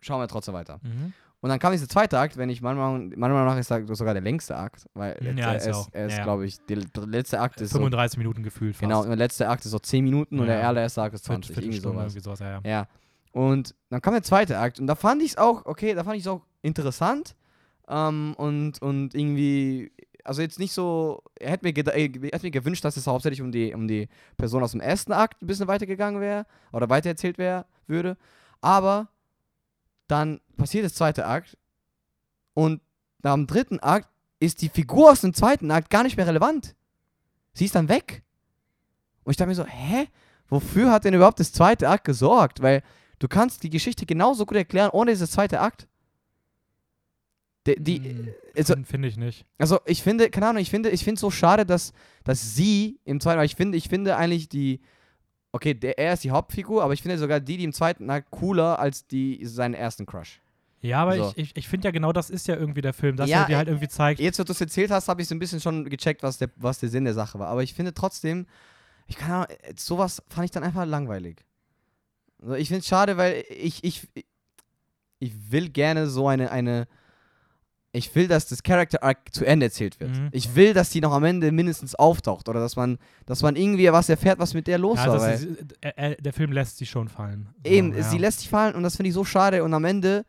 Schauen 0.00 0.20
wir 0.20 0.28
trotzdem 0.28 0.54
weiter. 0.54 0.80
Mhm. 0.82 1.12
Und 1.40 1.48
dann 1.48 1.58
kam 1.58 1.72
dieser 1.72 1.88
zweite 1.88 2.18
Akt, 2.20 2.36
wenn 2.36 2.48
ich 2.50 2.62
manchmal, 2.62 3.00
meiner 3.16 3.34
Meinung 3.34 3.46
nach 3.46 3.58
ist 3.58 3.68
sogar 3.96 4.14
der 4.14 4.22
längste 4.22 4.56
Akt, 4.56 4.86
weil 4.94 5.16
Ja, 5.36 5.52
ist 5.54 5.66
er 5.66 5.72
ja 5.72 5.80
ist, 5.80 5.88
er 5.92 6.06
ist 6.06 6.16
Ja, 6.18 6.22
glaube 6.22 6.46
ich, 6.46 6.58
der, 6.66 6.78
letzte 7.06 7.40
Akt 7.40 7.60
ist 7.60 7.70
so, 7.70 7.78
35 7.78 8.18
Minuten 8.18 8.44
gefühlt 8.44 8.76
fast. 8.76 8.82
genau, 8.82 9.00
und 9.02 9.08
der 9.08 9.16
letzte 9.16 9.48
Akt 9.48 9.64
ist 9.64 9.72
so 9.72 9.78
10 9.80 10.04
Minuten 10.04 10.38
und 10.38 10.46
Ja. 10.46 10.54
der 10.58 10.68
allererste 10.68 11.02
Akt 11.02 11.14
ist 11.14 11.24
Viert- 11.26 11.44
20, 11.44 11.50
irgendwie 11.56 11.62
Viertelstunde, 11.80 11.98
sowas. 11.98 12.12
irgendwie 12.14 12.24
sowas, 12.24 12.38
ja, 12.40 12.50
ja. 12.50 12.60
Ja. 12.82 12.88
Und 13.32 13.74
dann 13.90 14.00
kam 14.00 14.12
der 14.14 14.22
zweite 14.22 14.56
Akt 14.58 14.78
und 14.78 14.86
da 14.86 14.94
fand 14.94 15.20
ich 15.22 15.30
es 15.32 15.36
auch, 15.38 15.66
okay, 15.66 15.94
da 15.94 16.04
fand 16.04 16.16
ich 16.16 16.22
es 16.22 16.28
auch 16.28 16.42
interessant 16.62 17.34
ähm, 17.88 18.34
und, 18.36 18.80
und 18.80 19.12
irgendwie, 19.16 19.90
also 20.24 20.42
jetzt 20.42 20.58
nicht 20.58 20.72
so, 20.72 21.22
er 21.34 21.52
hätte 21.52 21.64
mir, 21.64 21.76
äh, 21.76 22.02
hätte 22.02 22.46
mir 22.46 22.50
gewünscht, 22.50 22.84
dass 22.84 22.96
es 22.96 23.06
hauptsächlich 23.06 23.42
um 23.42 23.52
die, 23.52 23.74
um 23.74 23.88
die 23.88 24.08
Person 24.36 24.62
aus 24.62 24.72
dem 24.72 24.80
ersten 24.80 25.12
Akt 25.12 25.42
ein 25.42 25.46
bisschen 25.46 25.68
weitergegangen 25.68 26.20
wäre 26.20 26.46
oder 26.72 26.88
weitererzählt 26.88 27.38
wäre, 27.38 27.66
würde, 27.86 28.16
aber 28.60 29.08
dann 30.08 30.40
passiert 30.56 30.84
das 30.84 30.94
zweite 30.94 31.26
Akt 31.26 31.56
und 32.54 32.80
nach 33.22 33.34
dem 33.34 33.46
dritten 33.46 33.78
Akt 33.80 34.08
ist 34.40 34.62
die 34.62 34.68
Figur 34.68 35.12
aus 35.12 35.20
dem 35.20 35.34
zweiten 35.34 35.70
Akt 35.70 35.90
gar 35.90 36.02
nicht 36.02 36.16
mehr 36.16 36.26
relevant. 36.26 36.74
Sie 37.54 37.64
ist 37.64 37.74
dann 37.74 37.88
weg. 37.88 38.22
Und 39.24 39.30
ich 39.30 39.36
dachte 39.36 39.48
mir 39.48 39.54
so, 39.54 39.64
hä? 39.64 40.08
Wofür 40.48 40.90
hat 40.90 41.04
denn 41.04 41.14
überhaupt 41.14 41.40
das 41.40 41.52
zweite 41.52 41.88
Akt 41.88 42.04
gesorgt? 42.04 42.60
Weil 42.60 42.82
du 43.20 43.28
kannst 43.28 43.62
die 43.62 43.70
Geschichte 43.70 44.04
genauso 44.04 44.44
gut 44.44 44.56
erklären 44.56 44.90
ohne 44.90 45.12
dieses 45.12 45.30
zweite 45.30 45.60
Akt. 45.60 45.86
Die, 47.66 47.76
die, 47.76 48.00
Mm, 48.00 48.34
also, 48.56 48.74
Fin- 48.74 48.84
Finde 48.84 49.08
ich 49.08 49.16
nicht. 49.16 49.46
also 49.58 49.78
ich 49.86 50.02
finde, 50.02 50.28
keine 50.30 50.48
Ahnung, 50.48 50.60
ich 50.62 50.70
finde, 50.70 50.90
ich 50.90 51.04
finde 51.04 51.14
es 51.14 51.20
so 51.20 51.30
schade, 51.30 51.64
dass, 51.64 51.92
dass 52.24 52.54
sie 52.54 52.98
im 53.04 53.20
zweiten 53.20 53.38
Akt, 53.38 53.46
ich 53.46 53.56
finde, 53.56 53.78
ich 53.78 53.88
finde 53.88 54.16
eigentlich 54.16 54.48
die, 54.48 54.80
okay, 55.52 55.72
der, 55.74 55.98
er 55.98 56.14
ist 56.14 56.24
die 56.24 56.30
Hauptfigur, 56.32 56.82
aber 56.82 56.92
ich 56.92 57.02
finde 57.02 57.18
sogar 57.18 57.38
die, 57.40 57.56
die 57.56 57.64
im 57.64 57.72
zweiten 57.72 58.10
Akt 58.10 58.30
cooler 58.30 58.78
als 58.78 59.06
die, 59.06 59.44
seinen 59.46 59.74
ersten 59.74 60.06
Crush. 60.06 60.40
Ja, 60.80 61.02
aber 61.02 61.16
So. 61.16 61.28
ich, 61.36 61.38
ich, 61.38 61.56
ich 61.56 61.68
finde 61.68 61.86
ja 61.86 61.92
genau 61.92 62.12
das 62.12 62.28
ist 62.30 62.48
ja 62.48 62.56
irgendwie 62.56 62.80
der 62.80 62.92
Film, 62.92 63.16
dass 63.16 63.30
Ja, 63.30 63.42
er 63.42 63.46
dir 63.46 63.56
halt 63.56 63.68
irgendwie 63.68 63.86
zeigt, 63.86 64.18
Jetzt, 64.20 64.40
wo 64.40 64.42
du 64.44 64.50
es 64.50 64.60
erzählt 64.60 64.90
hast, 64.90 65.06
habe 65.08 65.22
ich 65.22 65.28
so 65.28 65.34
ein 65.36 65.38
bisschen 65.38 65.60
schon 65.60 65.88
gecheckt, 65.88 66.24
was 66.24 66.38
der, 66.38 66.50
was 66.56 66.80
der 66.80 66.88
Sinn 66.88 67.04
der 67.04 67.14
Sache 67.14 67.38
war. 67.38 67.46
Aber 67.46 67.62
ich 67.62 67.74
finde 67.74 67.94
trotzdem, 67.94 68.46
ich 69.06 69.16
kann 69.16 69.30
Ahnung, 69.30 69.44
äh, 69.44 69.74
sowas 69.76 70.20
fand 70.28 70.46
ich 70.46 70.50
dann 70.50 70.64
einfach 70.64 70.84
langweilig. 70.84 71.44
Also 72.40 72.54
ich 72.54 72.66
finde 72.66 72.80
es 72.80 72.88
schade, 72.88 73.16
weil 73.16 73.44
ich, 73.48 73.84
ich, 73.84 74.08
ich 75.20 75.52
will 75.52 75.68
gerne 75.68 76.08
so 76.08 76.26
eine, 76.26 76.50
eine, 76.50 76.88
ich 77.94 78.14
will, 78.14 78.26
dass 78.26 78.46
das 78.46 78.62
Character 78.62 79.02
Arc 79.02 79.34
zu 79.34 79.44
Ende 79.44 79.66
erzählt 79.66 80.00
wird. 80.00 80.10
Mhm. 80.10 80.28
Ich 80.32 80.54
will, 80.54 80.72
dass 80.72 80.88
die 80.90 81.02
noch 81.02 81.12
am 81.12 81.24
Ende 81.24 81.52
mindestens 81.52 81.94
auftaucht 81.94 82.48
oder 82.48 82.58
dass 82.58 82.74
man, 82.74 82.98
dass 83.26 83.42
man 83.42 83.54
irgendwie 83.54 83.92
was 83.92 84.08
erfährt, 84.08 84.38
was 84.38 84.54
mit 84.54 84.66
der 84.66 84.78
los 84.78 84.98
ja, 84.98 85.08
war. 85.08 85.32
ist, 85.32 85.46
äh, 85.82 86.12
äh, 86.12 86.16
der 86.16 86.32
Film 86.32 86.52
lässt 86.52 86.78
sie 86.78 86.86
schon 86.86 87.08
fallen. 87.08 87.48
Eben, 87.64 87.94
ja. 87.94 88.02
sie 88.02 88.16
lässt 88.16 88.40
sich 88.40 88.48
fallen 88.48 88.74
und 88.74 88.82
das 88.82 88.96
finde 88.96 89.08
ich 89.08 89.14
so 89.14 89.24
schade. 89.24 89.62
Und 89.62 89.74
am 89.74 89.84
Ende, 89.84 90.24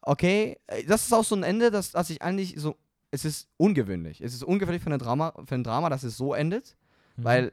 okay, 0.00 0.58
äh, 0.68 0.84
das 0.84 1.02
ist 1.02 1.12
auch 1.12 1.24
so 1.24 1.34
ein 1.34 1.42
Ende, 1.42 1.72
das, 1.72 1.90
das 1.90 2.08
ich 2.08 2.22
eigentlich 2.22 2.54
so. 2.56 2.76
Es 3.10 3.24
ist 3.24 3.48
ungewöhnlich. 3.56 4.20
Es 4.20 4.34
ist 4.34 4.44
ungewöhnlich 4.44 4.82
für, 4.82 4.88
eine 4.88 4.98
Drama, 4.98 5.32
für 5.46 5.54
ein 5.54 5.64
Drama, 5.64 5.90
dass 5.90 6.02
es 6.02 6.16
so 6.16 6.34
endet. 6.34 6.76
Mhm. 7.16 7.24
Weil, 7.24 7.52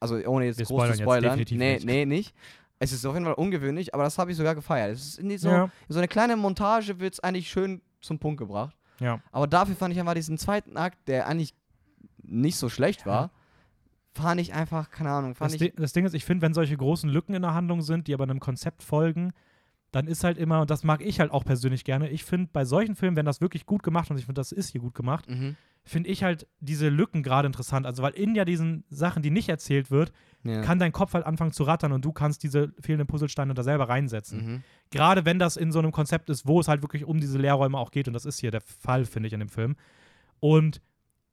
also 0.00 0.16
ohne 0.16 0.46
jetzt 0.46 0.58
Wir 0.58 0.66
groß 0.66 0.88
zu 0.88 1.02
spoilern 1.02 1.38
nee, 1.38 1.74
nicht. 1.74 1.86
nee, 1.86 2.04
nicht. 2.04 2.34
Es 2.78 2.92
ist 2.92 3.06
auf 3.06 3.14
jeden 3.14 3.24
Fall 3.24 3.34
ungewöhnlich, 3.34 3.94
aber 3.94 4.02
das 4.02 4.18
habe 4.18 4.32
ich 4.32 4.36
sogar 4.36 4.54
gefeiert. 4.54 4.92
Es 4.92 5.18
ist 5.18 5.40
so, 5.40 5.48
ja, 5.48 5.70
so 5.88 5.98
eine 5.98 6.08
kleine 6.08 6.36
Montage 6.36 6.98
wird 7.00 7.14
es 7.14 7.20
eigentlich 7.20 7.48
schön 7.48 7.80
zum 8.06 8.18
Punkt 8.18 8.38
gebracht. 8.38 8.76
ja. 9.00 9.20
Aber 9.32 9.46
dafür 9.46 9.76
fand 9.76 9.92
ich 9.92 10.00
einfach 10.00 10.14
diesen 10.14 10.38
zweiten 10.38 10.76
Akt, 10.76 11.06
der 11.08 11.26
eigentlich 11.26 11.54
nicht 12.22 12.56
so 12.56 12.68
schlecht 12.68 13.04
war, 13.06 13.30
fand 14.14 14.40
ich 14.40 14.54
einfach, 14.54 14.90
keine 14.90 15.10
Ahnung, 15.10 15.34
fand 15.34 15.52
Das, 15.54 15.60
ich. 15.60 15.74
Das 15.76 15.92
Ding 15.92 16.06
ist, 16.06 16.14
ich 16.14 16.24
finde, 16.24 16.42
wenn 16.42 16.54
solche 16.54 16.76
großen 16.76 17.10
Lücken 17.10 17.34
in 17.34 17.42
der 17.42 17.54
Handlung 17.54 17.82
sind, 17.82 18.06
die 18.08 18.14
aber 18.14 18.24
einem 18.24 18.40
Konzept 18.40 18.82
folgen, 18.82 19.32
dann 19.92 20.06
ist 20.06 20.24
halt 20.24 20.36
immer, 20.38 20.62
und 20.62 20.70
das 20.70 20.82
mag 20.84 21.00
ich 21.02 21.20
halt 21.20 21.30
auch 21.30 21.44
persönlich 21.44 21.84
gerne, 21.84 22.08
ich 22.08 22.24
finde 22.24 22.48
bei 22.52 22.64
solchen 22.64 22.96
Filmen, 22.96 23.16
wenn 23.16 23.26
das 23.26 23.40
wirklich 23.40 23.66
gut 23.66 23.82
gemacht 23.82 24.10
und 24.10 24.18
ich 24.18 24.24
finde, 24.26 24.40
das 24.40 24.52
ist 24.52 24.70
hier 24.70 24.80
gut 24.80 24.94
gemacht, 24.94 25.28
Mhm. 25.28 25.56
Finde 25.88 26.10
ich 26.10 26.24
halt 26.24 26.48
diese 26.60 26.88
Lücken 26.88 27.22
gerade 27.22 27.46
interessant. 27.46 27.86
Also, 27.86 28.02
weil 28.02 28.12
in 28.14 28.34
ja 28.34 28.44
diesen 28.44 28.84
Sachen, 28.90 29.22
die 29.22 29.30
nicht 29.30 29.48
erzählt 29.48 29.90
wird, 29.90 30.12
Ja. 30.42 30.60
kann 30.62 30.78
dein 30.78 30.92
Kopf 30.92 31.14
halt 31.14 31.24
anfangen 31.24 31.52
zu 31.52 31.62
rattern 31.62 31.92
und 31.92 32.04
du 32.04 32.12
kannst 32.12 32.42
diese 32.42 32.72
fehlenden 32.80 33.06
Puzzlesteine 33.06 33.54
da 33.54 33.62
selber 33.62 33.88
reinsetzen. 33.88 34.44
Mhm. 34.44 34.62
Gerade 34.90 35.24
wenn 35.24 35.38
das 35.38 35.56
in 35.56 35.72
so 35.72 35.78
einem 35.78 35.92
Konzept 35.92 36.28
ist, 36.30 36.46
wo 36.46 36.60
es 36.60 36.68
halt 36.68 36.82
wirklich 36.82 37.04
um 37.04 37.20
diese 37.20 37.38
Leerräume 37.38 37.78
auch 37.78 37.90
geht, 37.92 38.08
und 38.08 38.14
das 38.14 38.24
ist 38.26 38.38
hier 38.40 38.50
der 38.50 38.60
Fall, 38.60 39.04
finde 39.04 39.28
ich, 39.28 39.32
in 39.32 39.40
dem 39.40 39.48
Film. 39.48 39.76
Und 40.40 40.80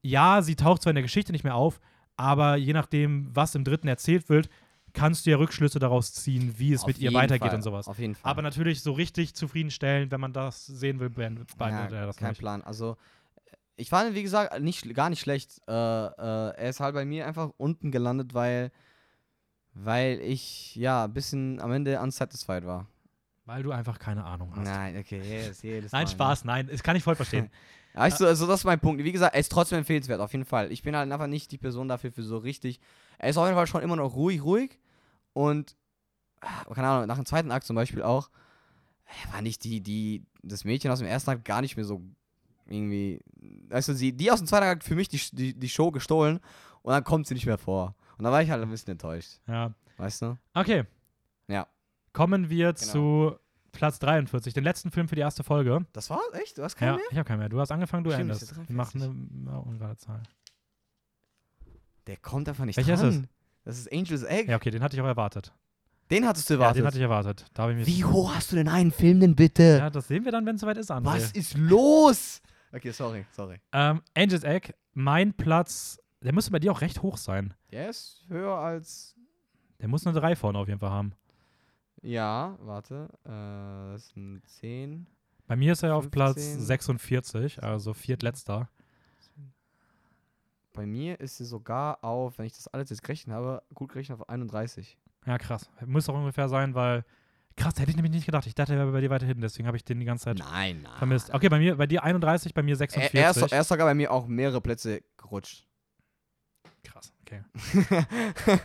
ja, 0.02 0.42
sie 0.42 0.56
taucht 0.56 0.82
zwar 0.84 0.92
in 0.92 0.96
der 0.96 1.04
Geschichte 1.04 1.32
nicht 1.32 1.44
mehr 1.44 1.56
auf, 1.56 1.80
aber 2.16 2.56
je 2.56 2.74
nachdem, 2.74 3.30
was 3.36 3.56
im 3.56 3.64
dritten 3.64 3.88
erzählt 3.88 4.30
wird, 4.30 4.50
kannst 4.94 5.26
du 5.26 5.32
ja 5.32 5.38
Rückschlüsse 5.38 5.80
daraus 5.80 6.14
ziehen, 6.14 6.54
wie 6.58 6.74
es 6.74 6.82
Auf 6.82 6.88
mit 6.88 7.00
ihr 7.00 7.12
weitergeht 7.14 7.48
Fall, 7.48 7.56
und 7.56 7.62
sowas. 7.64 7.88
Auf 7.88 7.98
jeden 7.98 8.14
Fall. 8.16 8.30
Aber 8.30 8.42
natürlich 8.44 8.82
so 8.84 8.92
richtig 8.92 9.34
zufriedenstellend, 9.34 10.12
wenn 10.12 10.22
man 10.22 10.34
das 10.34 10.66
sehen 10.68 11.00
will, 11.00 11.10
beendet 11.10 11.50
ja, 11.60 12.06
das 12.06 12.18
kein 12.18 12.30
nicht. 12.30 12.40
Plan. 12.40 12.62
Also 12.62 12.98
ich 13.76 13.90
fand 13.90 14.10
ihn, 14.10 14.16
wie 14.16 14.24
gesagt, 14.24 14.60
nicht, 14.62 14.94
gar 14.94 15.10
nicht 15.10 15.20
schlecht. 15.20 15.62
Äh, 15.68 15.72
äh, 15.72 16.56
er 16.56 16.70
ist 16.70 16.80
halt 16.80 16.94
bei 16.94 17.06
mir 17.06 17.26
einfach 17.26 17.52
unten 17.58 17.92
gelandet, 17.92 18.34
weil, 18.34 18.72
weil 19.74 20.20
ich 20.20 20.76
ja 20.76 21.06
ein 21.06 21.14
bisschen 21.14 21.60
am 21.60 21.72
Ende 21.72 22.00
unsatisfied 22.00 22.66
war. 22.66 22.88
Weil 23.46 23.64
du 23.64 23.72
einfach 23.72 24.00
keine 24.00 24.24
Ahnung 24.24 24.56
hast. 24.56 24.64
Nein, 24.64 24.98
okay, 24.98 25.22
jedes, 25.22 25.62
jedes 25.64 25.92
Nein, 25.92 26.06
Mal, 26.06 26.12
Spaß, 26.12 26.46
nein, 26.46 26.68
das 26.68 26.84
kann 26.84 26.96
ich 26.96 27.04
voll 27.04 27.16
verstehen. 27.16 27.50
Weißt 27.94 28.20
du, 28.20 28.26
also 28.26 28.48
das 28.48 28.62
ist 28.62 28.66
mein 28.66 28.80
Punkt. 28.80 29.04
Wie 29.04 29.12
gesagt, 29.12 29.36
er 29.36 29.40
ist 29.40 29.52
trotzdem 29.52 29.78
empfehlenswert, 29.78 30.20
auf 30.20 30.32
jeden 30.32 30.46
Fall. 30.46 30.72
Ich 30.72 30.82
bin 30.82 30.96
halt 30.96 31.12
einfach 31.12 31.28
nicht 31.28 31.52
die 31.52 31.60
Person 31.60 31.88
dafür 31.88 32.12
für 32.12 32.24
so 32.24 32.38
richtig. 32.38 32.80
Er 33.20 33.30
ist 33.30 33.38
auf 33.38 33.46
jeden 33.46 33.56
Fall 33.56 33.68
schon 33.68 33.84
immer 33.84 33.96
noch 33.96 34.16
ruhig, 34.16 34.44
ruhig. 34.44 34.80
Und, 35.34 35.76
ah, 36.42 36.64
keine 36.74 36.88
Ahnung, 36.88 37.08
nach 37.08 37.18
dem 37.18 37.26
zweiten 37.28 37.52
Akt 37.52 37.68
zum 37.68 37.76
Beispiel 37.76 38.02
auch, 38.02 38.32
war 39.32 39.44
nicht 39.44 39.64
die, 39.64 39.82
die, 39.82 40.26
das 40.42 40.64
Mädchen 40.64 40.90
aus 40.90 41.00
dem 41.00 41.08
ersten 41.08 41.30
Akt 41.30 41.46
gar 41.46 41.62
nicht 41.62 41.76
mehr 41.76 41.86
so 41.86 42.02
irgendwie, 42.68 43.20
weißt 43.70 43.90
du, 43.90 43.94
sie, 43.94 44.14
die 44.14 44.32
aus 44.32 44.40
dem 44.40 44.48
zweiten 44.48 44.66
Akt 44.66 44.84
für 44.84 44.96
mich 44.96 45.08
die, 45.10 45.20
die, 45.32 45.54
die 45.58 45.70
Show 45.70 45.92
gestohlen 45.92 46.40
und 46.82 46.92
dann 46.94 47.04
kommt 47.04 47.28
sie 47.28 47.34
nicht 47.34 47.46
mehr 47.46 47.58
vor. 47.58 47.96
Und 48.18 48.24
da 48.26 48.32
war 48.32 48.42
ich 48.42 48.50
halt 48.50 48.62
ein 48.62 48.70
bisschen 48.70 48.92
enttäuscht, 48.92 49.40
ja. 49.48 49.74
weißt 49.98 50.22
du? 50.22 50.38
Okay. 50.54 50.84
Ja. 51.48 51.68
Kommen 52.14 52.50
wir 52.50 52.74
Genau. 52.74 52.92
zu 52.92 53.36
Platz 53.72 53.98
43, 54.00 54.54
den 54.54 54.64
letzten 54.64 54.92
Film 54.92 55.08
für 55.08 55.16
die 55.16 55.22
erste 55.22 55.44
Folge. 55.44 55.86
Das 55.94 56.10
war 56.12 56.20
echt? 56.34 56.58
Du 56.58 56.64
hast 56.64 56.76
keinen 56.76 56.90
Ja, 56.90 56.96
mehr? 56.98 57.06
ich 57.10 57.18
habe 57.18 57.28
keinen 57.28 57.40
mehr. 57.40 57.50
Du 57.50 57.60
hast 57.60 57.72
angefangen, 57.72 58.04
du 58.04 58.12
Stimmt, 58.12 58.30
endest. 58.32 58.52
machen 58.70 59.00
43. 59.00 59.02
eine 59.02 59.52
ja, 59.52 59.58
ungerade 59.58 59.98
Zahl. 59.98 60.22
Der 62.08 62.18
kommt 62.18 62.48
einfach 62.50 62.66
nicht 62.66 62.78
Welcher 62.78 62.94
ist 62.96 63.02
dran. 63.02 63.28
Das 63.66 63.78
ist 63.80 63.92
Angel's 63.92 64.24
Egg. 64.24 64.50
Ja, 64.52 64.58
okay, 64.58 64.72
den 64.72 64.84
hatte 64.84 64.96
ich 64.96 65.02
auch 65.02 65.06
erwartet. 65.08 65.54
Den 66.12 66.28
hattest 66.28 66.50
du 66.50 66.56
Ja, 66.56 66.60
erwartet. 66.60 66.78
den 66.82 66.86
hatte 66.88 66.98
ich 66.98 67.04
erwartet. 67.04 67.46
Ich 67.80 67.88
Wie 67.88 68.04
hoch 68.04 68.36
hast 68.36 68.52
du 68.52 68.58
denn 68.58 68.68
einen 68.68 68.92
Film 68.92 69.20
denn 69.22 69.36
bitte? 69.36 69.78
Ja, 69.80 69.90
das 69.90 70.08
sehen 70.10 70.26
wir 70.26 70.32
dann, 70.32 70.46
wenn 70.46 70.56
es 70.56 70.62
soweit 70.62 70.78
ist, 70.78 70.92
André. 70.92 71.06
Was 71.06 71.32
ist 71.32 71.58
los? 71.58 72.42
Okay, 72.74 72.92
sorry, 72.92 73.26
sorry. 73.32 73.60
Ähm, 73.72 74.02
Angel's 74.16 74.44
Egg, 74.44 74.74
mein 74.94 75.34
Platz, 75.34 76.00
der 76.22 76.34
müsste 76.34 76.52
bei 76.52 76.58
dir 76.60 76.72
auch 76.72 76.82
recht 76.82 77.04
hoch 77.04 77.18
sein. 77.18 77.54
Der 77.72 77.90
ist 77.90 78.26
höher 78.28 78.56
als. 78.56 79.16
Der 79.80 79.88
muss 79.88 80.08
eine 80.08 80.20
3 80.20 80.36
vorne 80.36 80.58
auf 80.58 80.68
jeden 80.68 80.80
Fall 80.80 80.90
haben. 80.90 81.14
Ja, 82.02 82.58
warte. 82.62 83.10
Äh, 83.26 83.94
das 83.94 84.10
sind 84.10 84.42
10. 84.46 85.06
Bei 85.46 85.56
mir 85.56 85.74
ist 85.74 85.84
er 85.84 85.96
auf 85.96 86.10
Platz 86.10 86.42
15. 86.42 86.62
46, 86.62 87.64
also 87.64 87.94
viertletzter. 87.94 88.70
Bei 90.74 90.88
mir 90.88 91.20
ist 91.20 91.38
sie 91.38 91.46
sogar 91.46 92.04
auf, 92.04 92.40
wenn 92.40 92.48
ich 92.48 92.54
das 92.54 92.68
alles 92.70 92.90
jetzt 92.90 93.04
gerechnet 93.04 93.36
habe, 93.36 93.62
gut 93.76 93.92
gerechnet 93.92 94.20
auf 94.20 94.28
31. 94.28 94.98
Ja, 95.28 95.38
krass. 95.38 95.70
Muss 95.86 96.10
auch 96.10 96.16
ungefähr 96.16 96.50
sein, 96.50 96.74
weil. 96.74 97.06
Krass, 97.56 97.76
hätte 97.80 97.90
ich 97.92 97.96
nämlich 97.96 98.12
nicht 98.14 98.26
gedacht. 98.26 98.48
Ich 98.48 98.56
dachte, 98.56 98.74
er 98.74 98.80
wäre 98.80 98.92
bei 98.92 99.02
dir 99.02 99.10
weiter 99.10 99.26
hinten, 99.28 99.42
deswegen 99.42 99.68
habe 99.68 99.78
ich 99.78 99.84
den 99.84 100.00
die 100.00 100.06
ganze 100.06 100.26
Zeit 100.26 100.40
Nein, 100.40 100.82
nein. 100.82 100.92
vermisst. 100.98 101.32
Okay, 101.34 101.50
bei 101.50 101.60
mir, 101.60 101.76
bei 101.76 101.86
dir 101.88 102.04
31, 102.04 102.54
bei 102.54 102.64
mir 102.64 102.72
Er, 102.74 102.78
46. 102.78 103.14
er, 103.20 103.30
ist, 103.30 103.40
so- 103.40 103.46
er 103.48 103.62
ist 103.62 103.68
sogar 103.68 103.86
bei 103.88 103.94
mir 103.94 104.12
auch 104.12 104.28
mehrere 104.28 104.60
Plätze 104.62 105.02
gerutscht. 105.18 105.66
krass, 106.84 107.14
okay. 107.22 107.42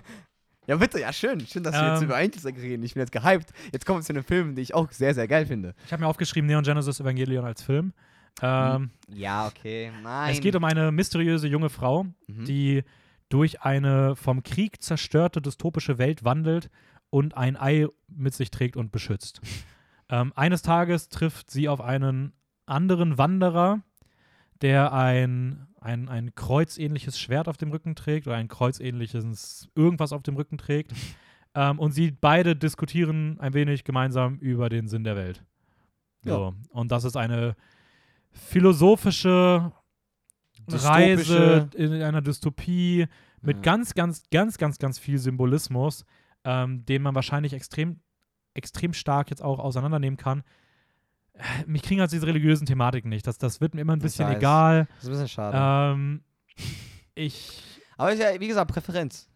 ja, 0.67 0.77
bitte, 0.77 1.01
ja, 1.01 1.13
schön. 1.13 1.41
Schön, 1.47 1.63
dass 1.63 1.75
wir 1.75 1.89
jetzt 1.93 2.03
Ähm. 2.03 2.09
über 2.09 2.19
Egg 2.21 2.37
reden. 2.61 2.83
Ich 2.83 2.95
bin 2.95 3.01
jetzt 3.01 3.13
gehypt. 3.13 3.51
Jetzt 3.73 3.87
kommen 3.87 4.01
wir 4.01 4.05
zu 4.05 4.13
einem 4.13 4.25
Film, 4.25 4.55
den 4.55 4.63
ich 4.63 4.75
auch 4.75 4.91
sehr, 4.91 5.15
sehr 5.15 5.29
geil 5.29 5.47
finde. 5.47 5.75
Ich 5.87 5.93
habe 5.93 6.03
mir 6.03 6.09
aufgeschrieben, 6.09 6.47
Neon 6.47 6.65
Genesis 6.65 7.01
Evangelion 7.01 7.45
als 7.45 7.63
Film. 7.63 7.93
Ähm, 8.43 8.91
Ja, 9.09 9.47
okay. 9.49 9.91
Nein. 10.03 10.33
es 10.33 10.41
geht 10.41 10.55
um 10.55 10.65
eine 10.65 10.93
mysteriöse 10.93 11.49
junge 11.49 11.71
Frau, 11.71 12.05
Mhm. 12.29 12.45
die 12.45 12.85
durch 13.31 13.63
eine 13.63 14.15
vom 14.17 14.43
Krieg 14.43 14.83
zerstörte 14.83 15.43
dystopische 15.43 15.99
Welt 15.99 16.25
wandelt 16.25 16.71
und 17.11 17.37
ein 17.37 17.57
Ei 17.57 17.87
mit 18.09 18.35
sich 18.35 18.51
trägt 18.51 18.77
und 18.77 18.93
beschützt. 18.93 19.41
ähm, 20.09 20.33
eines 20.37 20.63
Tages 20.63 21.09
trifft 21.09 21.51
sie 21.51 21.69
auf 21.69 21.81
einen 21.81 22.33
anderen 22.67 23.19
Wanderer, 23.19 23.83
der 24.61 24.93
ein, 24.93 25.69
ein, 25.81 26.09
ein 26.09 26.35
kreuzähnliches 26.35 27.19
Schwert 27.19 27.49
auf 27.49 27.57
dem 27.57 27.71
Rücken 27.71 27.95
trägt 27.95 28.27
oder 28.27 28.37
ein 28.37 28.49
kreuzähnliches 28.49 29.69
irgendwas 29.75 30.13
auf 30.13 30.23
dem 30.23 30.37
Rücken 30.37 30.59
trägt. 30.59 30.93
ähm, 31.55 31.79
und 31.79 31.93
sie 31.93 32.11
beide 32.11 32.57
diskutieren 32.57 33.39
ein 33.41 33.55
wenig 33.55 33.85
gemeinsam 33.85 34.39
über 34.39 34.69
den 34.69 34.89
Sinn 34.89 35.05
der 35.05 35.17
Welt. 35.17 35.45
So. 36.23 36.55
Und 36.71 36.91
das 36.91 37.05
ist 37.05 37.17
eine 37.17 37.55
philosophische 38.33 39.73
Reise 40.69 41.69
in 41.75 42.03
einer 42.03 42.21
Dystopie 42.21 43.07
mit 43.41 43.59
Ja. 43.59 43.63
ganz, 43.63 43.95
ganz, 43.95 44.25
ganz, 44.31 44.59
ganz, 44.59 44.79
ganz 44.79 44.99
viel 44.99 45.19
Symbolismus, 45.19 46.05
ähm, 46.45 46.85
den 46.87 47.03
man 47.03 47.15
wahrscheinlich 47.15 47.53
extrem, 47.53 48.01
extrem 48.55 48.93
stark 48.93 49.31
jetzt 49.31 49.43
auch 49.43 49.59
auseinandernehmen 49.59 50.17
kann. 50.17 50.43
Äh, 51.35 51.43
Mich 51.67 51.83
kriegen 51.83 52.01
halt 52.01 52.13
diese 52.13 52.27
religiösen 52.27 52.67
Thematiken 52.67 53.09
nicht. 53.09 53.27
Das, 53.27 53.39
das 53.39 53.61
wird 53.61 53.75
mir 53.75 53.83
immer 53.83 53.95
ein 53.95 54.01
bisschen 54.01 54.31
egal. 54.31 54.87
Das 54.97 55.05
ist 55.05 55.09
ein 55.09 55.13
bisschen 55.13 55.29
schade. 55.29 55.95
Ähm, 55.95 56.25
ich. 57.15 57.63
Aber 57.97 58.13
ist 58.13 58.21
ja, 58.21 58.39
wie 58.39 58.49
gesagt, 58.49 58.71
Präferenz. 58.71 59.29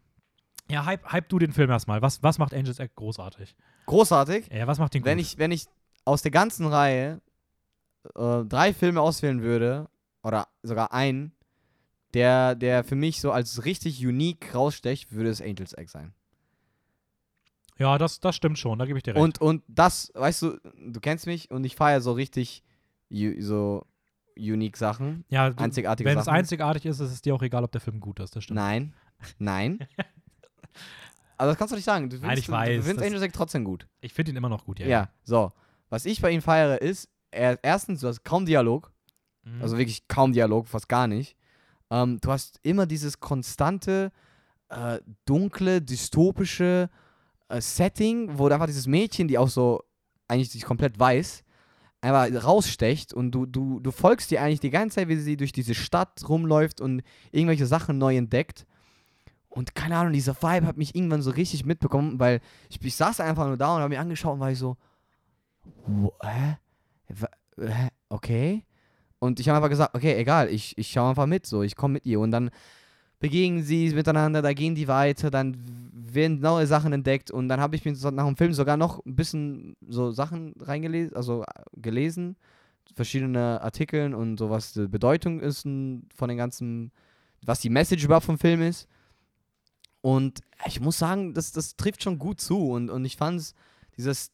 Ja, 0.71 0.85
hype, 0.85 1.05
hype 1.11 1.29
du 1.29 1.39
den 1.39 1.53
Film 1.53 1.71
erstmal. 1.71 2.01
Was, 2.03 2.23
was 2.23 2.39
macht 2.39 2.55
Angels 2.55 2.79
Act 2.79 2.95
großartig? 2.95 3.57
Großartig. 3.87 4.49
Ja, 4.53 4.67
was 4.67 4.79
macht 4.79 4.95
den 4.95 5.05
Wenn 5.05 5.19
gut? 5.19 5.27
ich, 5.27 5.39
wenn 5.39 5.51
ich 5.51 5.67
aus 6.05 6.23
der 6.23 6.31
ganzen 6.31 6.67
Reihe 6.67 7.21
äh, 8.15 8.45
drei 8.45 8.73
Filme 8.73 9.01
auswählen 9.01 9.43
würde, 9.43 9.89
oder 10.23 10.49
sogar 10.63 10.93
einen, 10.93 11.33
der, 12.15 12.55
der 12.55 12.85
für 12.85 12.95
mich 12.95 13.21
so 13.21 13.33
als 13.33 13.65
richtig 13.65 14.05
unique 14.07 14.55
rausstecht, 14.55 15.13
würde 15.13 15.31
es 15.31 15.41
Angels 15.41 15.73
Egg 15.73 15.91
sein. 15.91 16.15
Ja, 17.79 17.99
das, 17.99 18.21
das 18.21 18.37
stimmt 18.37 18.59
schon. 18.59 18.79
Da 18.79 18.87
gebe 18.87 18.99
ich 18.99 19.03
dir 19.03 19.15
recht. 19.15 19.23
Und, 19.23 19.41
und 19.41 19.63
das, 19.69 20.13
weißt 20.15 20.43
du, 20.43 20.59
du 20.87 21.01
kennst 21.01 21.27
mich 21.27 21.51
und 21.51 21.65
ich 21.65 21.77
feiere 21.77 22.01
so 22.01 22.13
richtig 22.13 22.63
so 23.11 23.87
unique 24.37 24.77
Sachen. 24.77 25.25
ja, 25.29 25.51
du, 25.51 25.63
einzigartige 25.63 26.09
wenn 26.09 26.19
es 26.19 26.25
Sachen. 26.25 26.37
einzigartig 26.37 26.87
ist, 26.87 27.01
ist 27.01 27.13
es 27.13 27.21
dir 27.21 27.35
auch 27.35 27.43
egal, 27.43 27.65
ob 27.65 27.73
der 27.73 27.81
Film 27.81 28.01
gut 28.01 28.21
ist. 28.21 28.35
Das 28.35 28.45
stimmt. 28.45 28.57
Nein. 28.57 28.95
Nein. 29.39 29.79
Aber 31.37 31.51
das 31.51 31.59
kannst 31.59 31.73
du 31.73 31.77
nicht 31.77 31.85
sagen. 31.85 32.09
Du 32.09 32.17
Nein, 32.17 32.23
findest, 32.23 32.41
ich 32.41 32.47
du, 32.47 32.53
weiß, 32.53 32.77
du 32.77 32.83
findest 32.83 33.07
Angels 33.07 33.23
Egg 33.23 33.33
trotzdem 33.35 33.65
gut. 33.65 33.87
Ich 34.01 34.13
finde 34.15 34.31
ihn 34.33 34.37
immer 34.37 34.49
noch 34.49 34.65
gut, 34.65 34.79
ja. 34.79 34.87
Ja, 34.87 35.09
so. 35.25 35.53
Was 35.91 36.07
ich 36.07 36.21
bei 36.23 36.31
ihm 36.31 36.41
feiere 36.41 36.81
ist, 36.81 37.11
er, 37.31 37.59
erstens, 37.63 38.01
du 38.01 38.09
hast 38.09 38.25
kaum 38.25 38.47
Dialog. 38.47 38.93
Mhm. 39.43 39.61
Also 39.61 39.77
wirklich 39.77 40.07
kaum 40.09 40.33
Dialog, 40.33 40.69
fast 40.69 40.89
gar 40.89 41.07
nicht. 41.07 41.37
Ähm, 41.91 42.19
du 42.21 42.31
hast 42.31 42.61
immer 42.63 42.87
dieses 42.87 43.21
konstante, 43.21 44.13
äh, 44.69 45.01
dunkle, 45.25 45.83
dystopische 45.83 46.89
äh, 47.53 47.61
Setting, 47.61 48.39
wo 48.39 48.49
einfach 48.49 48.67
dieses 48.67 48.87
Mädchen, 48.87 49.29
die 49.29 49.39
auch 49.39 49.49
so 49.49 49.83
eigentlich 50.29 50.51
sich 50.51 50.65
komplett 50.65 50.99
weiß, 50.99 51.45
einfach 52.01 52.45
rausstecht 52.45 53.13
und 53.13 53.31
du, 53.31 53.47
du, 53.47 53.79
du 53.79 53.91
folgst 53.91 54.31
dir 54.31 54.43
eigentlich 54.43 54.61
die 54.61 54.71
ganze 54.71 54.97
Zeit, 54.97 55.09
wie 55.09 55.17
sie 55.17 55.37
durch 55.37 55.53
diese 55.53 55.75
Stadt 55.75 56.29
rumläuft 56.29 56.81
und 56.81 57.03
irgendwelche 57.31 57.67
Sachen 57.67 57.99
neu 57.99 58.17
entdeckt. 58.17 58.67
Und 59.49 59.75
keine 59.75 59.99
Ahnung, 59.99 60.15
dieser 60.15 60.35
Vibe 60.35 60.67
hat 60.67 60.79
mich 60.79 60.95
irgendwann 60.95 61.21
so 61.21 61.31
richtig 61.31 61.67
mitbekommen, 61.67 62.19
weil 62.19 62.41
ich, 62.71 62.83
ich 62.83 62.97
saß 62.97 63.21
einfach 63.21 63.47
nur 63.47 63.59
da 63.59 63.77
und 63.77 63.83
habe 63.83 63.95
mir 63.95 64.01
angeschaut 64.01 64.35
und 64.35 64.41
war 64.41 64.51
ich 64.51 64.59
so, 64.59 64.77
hä? 66.23 66.57
Okay. 68.09 68.65
Und 69.19 69.39
ich 69.39 69.49
habe 69.49 69.59
einfach 69.59 69.69
gesagt, 69.69 69.95
okay, 69.95 70.15
egal, 70.15 70.49
ich, 70.49 70.77
ich 70.79 70.91
schaue 70.91 71.11
einfach 71.11 71.27
mit, 71.27 71.47
so, 71.47 71.63
ich 71.63 71.77
komme 71.77 71.95
mit 71.95 72.07
ihr. 72.07 72.19
Und 72.19 72.31
dann 72.31 72.51
begegnen 73.23 73.63
sie 73.63 73.95
miteinander, 73.95 74.43
da 74.43 74.53
gehen 74.53 74.75
die 74.75 74.89
weiter, 74.89 75.31
dann 75.31 75.57
werden 75.93 76.41
neue 76.41 76.67
Sachen 76.67 76.93
entdeckt 76.93 77.31
und 77.31 77.49
dann 77.49 77.61
habe 77.61 77.77
ich 77.77 77.85
mir 77.85 77.93
nach 78.11 78.27
dem 78.27 78.37
Film 78.37 78.53
sogar 78.53 78.77
noch 78.77 79.07
ein 79.07 79.15
bisschen 79.15 79.77
so 79.89 80.11
Sachen 80.11 80.55
reingelesen, 80.59 81.17
also 81.17 81.45
äh, 81.45 81.63
gelesen, 81.77 82.37
verschiedene 82.97 83.63
Artikeln 83.63 84.13
und 84.13 84.39
so, 84.39 84.51
was 84.51 84.73
die 84.73 84.89
Bedeutung 84.89 85.39
ist 85.39 85.63
von 85.63 86.29
den 86.29 86.37
ganzen, 86.37 86.91
was 87.47 87.61
die 87.61 87.71
Message 87.71 88.05
überhaupt 88.05 88.27
vom 88.27 88.39
Film 88.39 88.61
ist. 88.61 88.89
Und 90.01 90.41
ich 90.67 90.81
muss 90.81 90.99
sagen, 90.99 91.33
das, 91.33 91.53
das 91.53 91.77
trifft 91.77 92.03
schon 92.03 92.19
gut 92.19 92.41
zu 92.41 92.73
und, 92.73 92.91
und 92.91 93.05
ich 93.05 93.17
fand 93.17 93.39
es, 93.39 93.55
dieses 93.97 94.33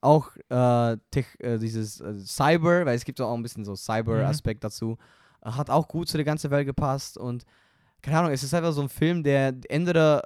auch 0.00 0.30
äh, 0.48 0.96
Tech, 1.10 1.26
äh, 1.40 1.58
dieses 1.58 2.00
äh, 2.00 2.14
Cyber, 2.20 2.86
weil 2.86 2.94
es 2.94 3.04
gibt 3.04 3.20
auch 3.20 3.34
ein 3.34 3.42
bisschen 3.42 3.64
so 3.64 3.74
Cyber-Aspekt 3.74 4.62
dazu, 4.62 4.96
äh, 5.42 5.50
hat 5.50 5.70
auch 5.70 5.88
gut 5.88 6.08
zu 6.08 6.16
der 6.16 6.24
ganzen 6.24 6.52
Welt 6.52 6.66
gepasst 6.66 7.18
und 7.18 7.44
keine 8.02 8.18
Ahnung, 8.18 8.32
es 8.32 8.42
ist 8.42 8.54
einfach 8.54 8.72
so 8.72 8.82
ein 8.82 8.88
Film, 8.88 9.22
der 9.22 9.54
entweder 9.68 10.22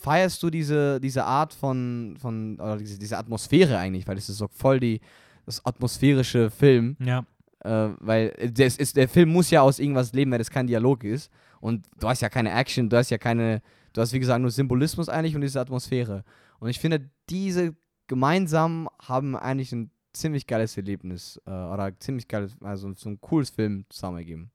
feierst 0.00 0.42
du 0.42 0.50
diese, 0.50 1.00
diese 1.00 1.24
Art 1.24 1.52
von, 1.52 2.16
von 2.20 2.54
oder 2.60 2.76
diese, 2.76 2.98
diese 2.98 3.18
Atmosphäre 3.18 3.76
eigentlich, 3.78 4.06
weil 4.06 4.16
es 4.16 4.28
ist 4.28 4.38
so 4.38 4.46
voll 4.48 4.78
die, 4.80 5.00
das 5.46 5.64
atmosphärische 5.66 6.50
Film, 6.50 6.96
Ja. 7.00 7.24
äh, 7.64 7.90
weil 8.00 8.30
das 8.52 8.76
ist, 8.76 8.96
der 8.96 9.08
Film 9.08 9.30
muss 9.30 9.50
ja 9.50 9.62
aus 9.62 9.78
irgendwas 9.80 10.12
leben, 10.12 10.30
weil 10.30 10.38
das 10.38 10.50
kein 10.50 10.66
Dialog 10.68 11.02
ist 11.04 11.30
und 11.60 11.86
du 11.98 12.08
hast 12.08 12.20
ja 12.22 12.28
keine 12.28 12.52
Action, 12.52 12.88
du 12.88 12.96
hast 12.96 13.10
ja 13.10 13.18
keine, 13.18 13.60
du 13.92 14.00
hast 14.00 14.12
wie 14.12 14.20
gesagt 14.20 14.40
nur 14.40 14.50
Symbolismus 14.52 15.08
eigentlich 15.08 15.34
und 15.34 15.40
diese 15.40 15.60
Atmosphäre 15.60 16.22
und 16.60 16.68
ich 16.68 16.78
finde, 16.78 17.10
diese 17.28 17.74
gemeinsam 18.06 18.88
haben 19.02 19.36
eigentlich 19.36 19.72
ein 19.72 19.90
ziemlich 20.12 20.46
geiles 20.46 20.76
Erlebnis 20.76 21.40
äh, 21.46 21.50
oder 21.50 21.92
ziemlich 21.98 22.26
geiles, 22.28 22.56
also 22.62 22.92
so 22.94 23.08
ein 23.10 23.20
cooles 23.20 23.50
Film 23.50 23.84
zusammen 23.90 24.18
ergeben. 24.18 24.50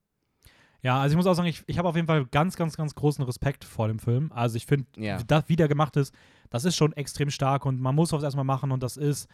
Ja, 0.84 1.00
also 1.00 1.14
ich 1.14 1.18
muss 1.18 1.26
auch 1.28 1.34
sagen, 1.34 1.48
ich, 1.48 1.64
ich 1.66 1.78
habe 1.78 1.88
auf 1.88 1.96
jeden 1.96 2.08
Fall 2.08 2.26
ganz, 2.26 2.56
ganz, 2.58 2.76
ganz 2.78 2.94
großen 2.94 3.24
Respekt 3.24 3.64
vor 3.64 3.88
dem 3.88 4.00
Film. 4.00 4.32
Also 4.34 4.58
ich 4.58 4.66
finde, 4.66 4.86
Ja. 4.98 5.18
das, 5.24 5.46
wie 5.48 5.56
der 5.56 5.68
gemacht 5.70 5.96
ist, 5.96 6.14
das 6.50 6.66
ist 6.66 6.76
schon 6.76 6.92
extrem 6.94 7.30
stark 7.32 7.66
und 7.66 7.80
man 7.80 7.96
muss 7.96 8.10
das 8.10 8.22
erstmal 8.22 8.44
machen 8.46 8.72
und 8.72 8.84
das 8.84 8.98
ist 8.98 9.28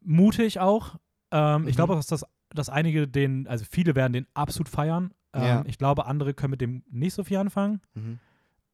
mutig 0.00 0.58
auch. 0.60 0.96
Ähm, 1.30 1.62
Ich 1.68 1.74
Mhm. 1.74 1.76
glaube, 1.76 1.94
dass 1.94 2.06
das, 2.08 2.26
dass 2.50 2.68
einige 2.68 3.06
den, 3.08 3.46
also 3.46 3.64
viele 3.70 3.94
werden 3.94 4.12
den 4.12 4.26
absolut 4.34 4.68
feiern. 4.68 5.14
Ähm, 5.32 5.42
Ja. 5.44 5.64
Ich 5.66 5.78
glaube, 5.78 6.06
andere 6.06 6.34
können 6.34 6.50
mit 6.50 6.60
dem 6.60 6.82
nicht 6.90 7.14
so 7.14 7.24
viel 7.24 7.36
anfangen. 7.38 7.80
Mhm. 7.94 8.18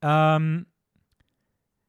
Ähm, 0.01 0.65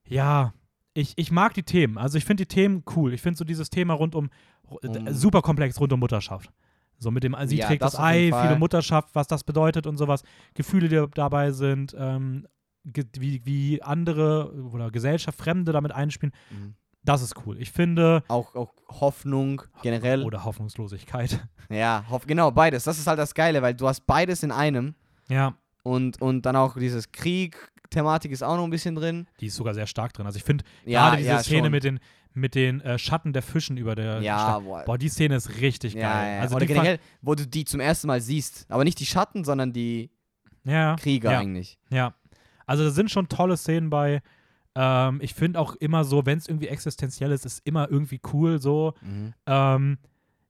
ja, 0.07 0.53
ich, 0.95 1.17
ich 1.17 1.31
mag 1.31 1.55
die 1.55 1.63
Themen. 1.63 1.97
Also 1.99 2.19
ich 2.19 2.25
finde 2.25 2.45
die 2.45 2.49
Themen 2.55 2.85
cool. 2.97 3.15
Ich 3.15 3.23
finde 3.23 3.39
so 3.39 3.45
dieses 3.45 3.71
Thema 3.71 3.95
rund 3.95 4.15
um, 4.15 4.29
Um- 4.65 4.79
äh, 5.07 5.13
super 5.15 5.43
komplex 5.43 5.81
rund 5.81 5.93
um 5.93 5.99
Mutterschaft. 6.01 6.53
So 7.01 7.11
mit 7.11 7.25
dem, 7.25 7.35
sie 7.47 7.57
Ja, 7.57 7.67
trägt 7.67 7.83
das 7.83 7.93
das, 7.93 8.01
Ei, 8.01 8.31
viele 8.33 8.57
Mutterschaft, 8.59 9.09
was 9.15 9.27
das 9.27 9.43
bedeutet 9.43 9.87
und 9.87 9.97
sowas. 9.97 10.23
Gefühle, 10.55 10.89
die 10.89 11.05
dabei 11.15 11.51
sind, 11.51 11.97
ähm, 11.99 12.47
wie, 12.85 13.45
wie 13.45 13.83
andere 13.83 14.53
oder 14.73 14.91
Gesellschaft, 14.91 15.39
Fremde 15.39 15.73
damit 15.73 15.93
einspielen. 15.93 16.33
Mhm. 16.51 16.75
Das 17.03 17.23
ist 17.23 17.35
cool. 17.47 17.59
Ich 17.59 17.73
finde, 17.73 18.23
Auch, 18.29 18.55
auch 18.55 18.75
Hoffnung 18.89 19.63
generell. 19.83 20.23
oder 20.23 20.45
Hoffnungslosigkeit. 20.45 21.41
Ja, 21.73 22.05
hoff, 22.11 22.27
genau, 22.27 22.51
beides. 22.51 22.83
Das 22.83 22.99
ist 22.99 23.07
halt 23.07 23.21
das 23.21 23.33
Geile, 23.33 23.63
weil 23.63 23.75
du 23.75 23.87
hast 23.87 24.05
beides 24.05 24.43
in 24.43 24.51
einem 24.51 24.97
ja, 25.29 25.55
und, 25.85 26.21
und 26.21 26.43
dann 26.45 26.57
auch 26.57 26.77
dieses 26.77 27.13
Krieg, 27.13 27.57
Thematik 27.91 28.33
ist 28.33 28.43
auch 28.43 28.57
noch 28.57 28.65
ein 28.65 28.71
bisschen 28.71 28.97
drin. 28.97 29.29
Die 29.39 29.47
ist 29.47 29.55
sogar 29.55 29.73
sehr 29.75 29.87
stark 29.87 30.13
drin. 30.13 30.27
Also 30.27 30.37
ich 30.37 30.43
finde 30.43 30.65
Ja, 30.85 31.05
gerade 31.05 31.19
diese 31.19 31.29
ja, 31.31 31.39
Szene 31.45 31.63
schon. 31.67 31.71
mit 31.71 31.85
den, 31.85 32.01
mit 32.33 32.55
den 32.55 32.81
äh, 32.81 32.99
Schatten 32.99 33.33
der 33.33 33.43
Fischen 33.43 33.77
über 33.77 33.95
der 33.95 34.21
Ja, 34.21 34.39
Stadt. 34.39 34.65
boah. 34.65 34.85
Boah, 34.85 34.99
die 34.99 35.09
Szene 35.09 35.37
ist 35.37 35.61
richtig 35.61 35.95
ja, 35.95 36.13
geil. 36.13 36.37
ja. 36.37 36.41
Also 36.43 36.57
Oder 36.57 36.67
generell, 36.67 36.99
wo 37.23 37.35
du 37.35 37.47
die 37.47 37.65
zum 37.65 37.81
ersten 37.81 38.07
Mal 38.07 38.21
siehst. 38.21 38.67
Aber 38.69 38.85
nicht 38.85 39.01
die 39.01 39.07
Schatten, 39.07 39.45
sondern 39.45 39.73
die 39.73 40.11
ja, 40.65 40.97
Krieger 40.97 41.39
eigentlich. 41.39 41.79
Ja. 41.91 42.15
Also 42.67 42.85
da 42.85 42.91
sind 42.91 43.11
schon 43.11 43.29
tolle 43.29 43.57
Szenen 43.57 43.91
bei. 43.91 44.23
Ähm, 44.77 45.19
ich 45.23 45.35
finde 45.35 45.59
auch 45.59 45.75
immer 45.77 46.05
so, 46.05 46.25
wenn 46.27 46.39
es 46.39 46.47
irgendwie 46.47 46.69
existenziell 46.69 47.33
ist, 47.33 47.45
ist 47.45 47.67
immer 47.67 47.91
irgendwie 47.91 48.21
cool 48.33 48.61
so. 48.61 48.95
Mhm. 49.01 49.35
Ähm, 49.47 49.99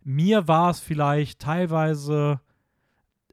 mir 0.03 0.47
war 0.49 0.71
es 0.71 0.81
vielleicht 0.81 1.41
teilweise, 1.41 2.41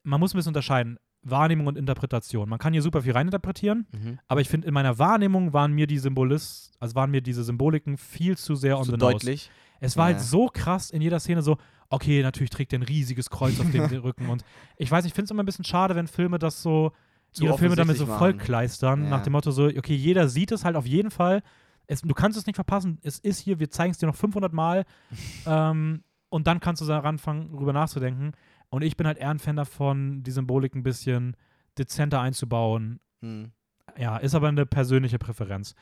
man 0.04 0.20
muss 0.20 0.34
ein 0.34 0.38
bisschen 0.38 0.52
unterscheiden, 0.52 0.98
Wahrnehmung 1.30 1.68
und 1.68 1.78
Interpretation. 1.78 2.48
Man 2.50 2.60
kann 2.60 2.74
hier 2.74 2.82
super 2.82 3.02
viel 3.02 3.12
reininterpretieren, 3.14 3.88
Mhm. 3.92 4.20
aber 4.28 4.42
ich 4.42 4.50
finde, 4.50 4.68
in 4.68 4.74
meiner 4.74 4.98
Wahrnehmung 5.00 5.54
waren 5.54 5.74
mir 5.74 5.88
die 5.88 5.98
Symbolis, 6.00 6.72
also 6.80 6.96
waren 6.96 7.12
mir 7.12 7.22
diese 7.22 7.44
Symboliken 7.44 7.98
viel 7.98 8.38
zu 8.38 8.56
sehr 8.56 8.78
on 8.78 8.84
So 8.86 8.92
the 8.92 8.98
nose. 8.98 9.14
deutlich. 9.14 9.52
Es 9.80 9.96
war 9.98 10.10
Ja. 10.10 10.16
halt 10.16 10.26
so 10.26 10.48
krass 10.48 10.90
in 10.90 11.02
jeder 11.02 11.20
Szene 11.20 11.42
so, 11.42 11.58
okay, 11.90 12.22
natürlich 12.24 12.50
trägt 12.50 12.74
er 12.74 12.80
ein 12.80 12.84
riesiges 12.84 13.30
Kreuz 13.30 13.60
auf 13.60 13.70
dem 13.70 13.84
Rücken 14.04 14.30
und 14.30 14.44
ich 14.78 14.90
weiß, 14.90 15.06
ich 15.06 15.14
finde 15.14 15.26
es 15.26 15.32
immer 15.32 15.44
ein 15.44 15.46
bisschen 15.46 15.66
schade, 15.66 15.96
wenn 15.96 16.08
Filme 16.08 16.40
das 16.40 16.62
so, 16.62 16.92
Zu 17.32 17.44
ihre 17.46 17.58
Filme 17.58 17.76
damit 17.76 17.98
so 17.98 18.06
vollkleistern, 18.06 19.04
Ja. 19.04 19.10
nach 19.10 19.22
dem 19.22 19.34
Motto 19.34 19.52
so, 19.52 19.66
okay, 19.68 19.96
jeder 19.96 20.28
sieht 20.30 20.52
es 20.52 20.66
halt 20.66 20.76
auf 20.76 20.86
jeden 20.88 21.12
Fall, 21.12 21.44
es, 21.88 22.02
du 22.02 22.14
kannst 22.14 22.38
es 22.38 22.46
nicht 22.48 22.56
verpassen, 22.56 22.98
es 23.04 23.20
ist 23.20 23.40
hier, 23.40 23.60
wir 23.60 23.70
zeigen 23.70 23.92
es 23.92 23.98
dir 23.98 24.08
noch 24.08 24.16
500 24.16 24.52
Mal 24.54 24.86
ähm, 25.46 26.04
und 26.30 26.48
dann 26.48 26.60
kannst 26.60 26.82
du 26.82 26.86
daran 26.86 27.06
anfangen, 27.06 27.52
drüber 27.56 27.74
nachzudenken 27.74 28.32
und 28.70 28.82
ich 28.84 28.98
bin 28.98 29.08
halt 29.08 29.18
eher 29.18 29.30
ein 29.30 29.40
Fan 29.40 29.56
davon, 29.56 30.24
die 30.24 30.32
Symbolik 30.32 30.76
ein 30.76 30.84
bisschen 30.84 31.36
dezenter 31.78 32.20
einzubauen, 32.22 33.00
Mhm. 33.22 33.52
ja, 33.98 34.18
ist 34.18 34.36
aber 34.36 34.48
eine 34.48 34.66
persönliche 34.66 35.18
Präferenz. 35.20 35.74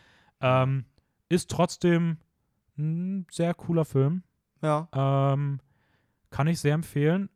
Ähm, 0.41 0.85
ist 1.29 1.49
trotzdem 1.51 2.17
ein 2.77 3.25
sehr 3.31 3.53
cooler 3.53 3.85
Film. 3.85 4.23
Ja. 4.61 4.87
Ähm, 4.93 5.59
kann 6.29 6.47
ich 6.47 6.59
sehr 6.59 6.73
empfehlen. 6.75 7.29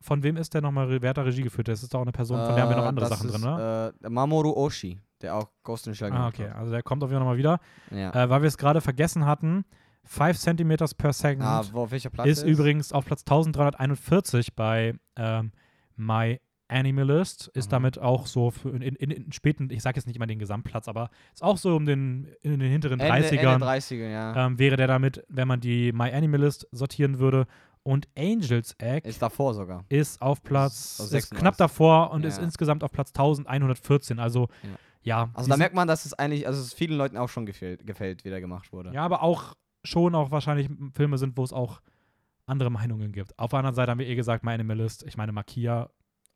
Von 0.00 0.22
wem 0.22 0.36
ist 0.36 0.54
der 0.54 0.60
nochmal, 0.60 1.00
wer 1.02 1.10
hat 1.10 1.16
da 1.18 1.22
Regie 1.22 1.42
geführt? 1.42 1.68
Das 1.68 1.82
ist 1.82 1.92
doch 1.94 1.98
auch 1.98 2.02
eine 2.02 2.12
Person, 2.12 2.38
von 2.44 2.54
der 2.54 2.62
haben 2.64 2.70
wir 2.70 2.76
noch 2.76 2.84
Äh, 2.84 2.88
andere 2.88 3.06
Sachen 3.06 3.28
ist, 3.28 3.34
drin, 3.34 3.42
oder? 3.44 3.92
Äh, 4.02 4.08
Mamoru 4.10 4.50
Oshii, 4.52 5.00
der 5.22 5.34
auch 5.36 5.50
Ghost 5.62 5.86
in 5.86 5.92
the 5.94 5.98
Shell 5.98 6.12
ah, 6.12 6.28
okay. 6.28 6.48
hat. 6.50 6.56
Also 6.56 6.72
der 6.72 6.82
kommt 6.82 7.02
auf 7.02 7.10
jeden 7.10 7.20
Fall 7.20 7.24
nochmal 7.24 7.38
wieder. 7.38 7.58
Ja. 7.90 8.10
Äh, 8.24 8.28
weil 8.30 8.42
wir 8.42 8.48
es 8.48 8.58
gerade 8.58 8.80
vergessen 8.80 9.24
hatten, 9.24 9.64
5 10.04 10.38
cm 10.38 10.76
per 10.96 11.12
second 11.12 11.42
ah, 11.42 11.62
wo, 11.72 11.86
Platz 11.86 12.28
ist 12.28 12.42
übrigens 12.42 12.92
auf 12.92 13.04
Platz 13.06 13.22
1341 13.22 14.54
bei 14.54 14.94
ähm, 15.16 15.52
My 15.96 16.40
Animalist. 16.68 17.48
Ist 17.54 17.66
Mhm. 17.66 17.70
damit 17.70 17.98
auch 17.98 18.26
so 18.26 18.50
für 18.50 18.70
in, 18.70 18.82
in, 18.82 19.10
in 19.10 19.32
späten, 19.32 19.68
ich 19.70 19.82
sage 19.82 19.96
jetzt 19.96 20.06
nicht 20.06 20.16
immer 20.16 20.26
den 20.26 20.38
Gesamtplatz, 20.38 20.88
aber 20.88 21.10
ist 21.32 21.42
auch 21.42 21.58
so 21.58 21.76
um 21.76 21.84
den, 21.86 22.28
in 22.42 22.58
den 22.58 22.70
hinteren 22.70 23.00
Ende, 23.00 23.28
30ern. 23.28 23.54
Ende 23.54 23.66
30er, 23.66 24.08
ja. 24.08 24.46
ähm, 24.46 24.58
wäre 24.58 24.76
der 24.76 24.86
damit, 24.86 25.24
wenn 25.28 25.46
man 25.48 25.60
die 25.60 25.92
My 25.92 26.10
Animalist 26.12 26.66
sortieren 26.72 27.18
würde. 27.18 27.46
Und 27.82 28.08
Angel's 28.16 28.74
Egg 28.78 29.06
Ist 29.06 29.20
davor 29.20 29.52
sogar. 29.52 29.84
ist 29.90 30.22
auf 30.22 30.42
Platz, 30.42 30.98
ist 31.00 31.10
36. 31.10 31.38
knapp 31.38 31.56
davor 31.58 32.10
und 32.12 32.22
Ja. 32.22 32.28
ist 32.28 32.38
insgesamt 32.38 32.82
auf 32.82 32.90
Platz 32.92 33.10
1114. 33.12 34.18
Also, 34.18 34.48
Ja. 34.62 34.70
ja. 35.02 35.30
Also 35.34 35.50
da 35.50 35.58
merkt 35.58 35.74
man, 35.74 35.86
dass 35.86 36.06
es 36.06 36.14
eigentlich, 36.14 36.46
also 36.46 36.62
es 36.62 36.72
vielen 36.72 36.96
Leuten 36.96 37.18
auch 37.18 37.28
schon 37.28 37.44
gefällt, 37.44 37.86
gefällt 37.86 38.24
wie 38.24 38.30
der 38.30 38.40
gemacht 38.40 38.72
wurde. 38.72 38.90
Ja, 38.94 39.04
aber 39.04 39.22
auch 39.22 39.54
schon 39.84 40.14
auch 40.14 40.30
wahrscheinlich 40.30 40.68
Filme 40.94 41.18
sind, 41.18 41.36
wo 41.36 41.44
es 41.44 41.52
auch 41.52 41.80
andere 42.46 42.70
Meinungen 42.70 43.12
gibt. 43.12 43.38
Auf 43.38 43.50
der 43.50 43.60
anderen 43.60 43.74
Seite 43.74 43.90
haben 43.90 43.98
wir 43.98 44.06
eh 44.08 44.14
gesagt, 44.14 44.44
My 44.44 44.52
Animalist, 44.52 45.02
ich 45.04 45.16
meine 45.16 45.32
Makia. 45.32 45.90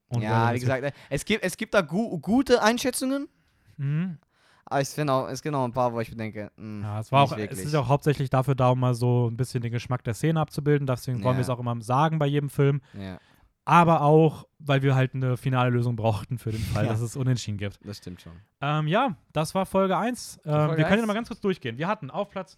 Und 0.08 0.22
ja, 0.22 0.54
wie 0.54 0.58
gesagt, 0.60 0.82
äh, 0.84 0.92
es 1.10 1.24
gibt, 1.24 1.44
es 1.44 1.56
gibt 1.56 1.74
da 1.74 1.82
gu 1.82 2.18
gute 2.20 2.62
Einschätzungen, 2.62 3.28
Mhm. 3.76 4.18
aber 4.64 4.80
ich 4.80 4.88
finde 4.88 5.12
auch, 5.12 5.28
es 5.28 5.42
gibt 5.42 5.54
auch 5.54 5.64
ein 5.64 5.72
paar, 5.72 5.92
wo 5.92 6.00
ich 6.00 6.10
mir 6.10 6.16
denke, 6.16 6.50
mh, 6.56 6.86
Ja, 6.86 7.00
es 7.00 7.12
war 7.12 7.22
auch, 7.24 7.30
wirklich. 7.36 7.58
es 7.60 7.64
ist 7.66 7.74
auch 7.74 7.88
hauptsächlich 7.88 8.30
dafür 8.30 8.54
da, 8.54 8.70
um 8.70 8.80
mal 8.80 8.94
so 8.94 9.28
ein 9.28 9.36
bisschen 9.36 9.60
den 9.62 9.70
Geschmack 9.72 10.02
der 10.04 10.14
Szene 10.14 10.40
abzubilden. 10.40 10.86
Deswegen 10.86 11.22
wollen 11.22 11.36
wir 11.36 11.42
es 11.42 11.48
Ja. 11.48 11.54
auch 11.54 11.60
immer 11.60 11.78
sagen 11.82 12.18
bei 12.18 12.26
jedem 12.26 12.48
Film. 12.48 12.80
ja, 12.94 13.18
Aber 13.66 14.00
auch, 14.00 14.46
weil 14.58 14.80
wir 14.80 14.94
halt 14.94 15.14
eine 15.14 15.36
finale 15.36 15.68
Lösung 15.68 15.94
brauchten 15.94 16.38
für 16.38 16.50
den 16.52 16.62
Fall, 16.62 16.84
Ja. 16.86 16.92
dass 16.92 17.00
es 17.02 17.16
Unentschieden 17.16 17.58
gibt. 17.58 17.78
das 17.86 17.98
stimmt 17.98 18.22
schon. 18.22 18.32
Ähm, 18.62 18.88
ja, 18.88 19.14
das 19.34 19.54
war 19.54 19.66
Folge 19.66 19.94
1. 19.98 20.40
Ähm, 20.46 20.50
Folge 20.52 20.76
wir 20.78 20.84
können 20.84 20.96
ja 21.00 21.02
1. 21.02 21.06
mal 21.06 21.12
ganz 21.14 21.28
kurz 21.28 21.40
durchgehen. 21.40 21.76
Wir 21.76 21.86
hatten 21.86 22.10
auf 22.10 22.30
Platz 22.30 22.56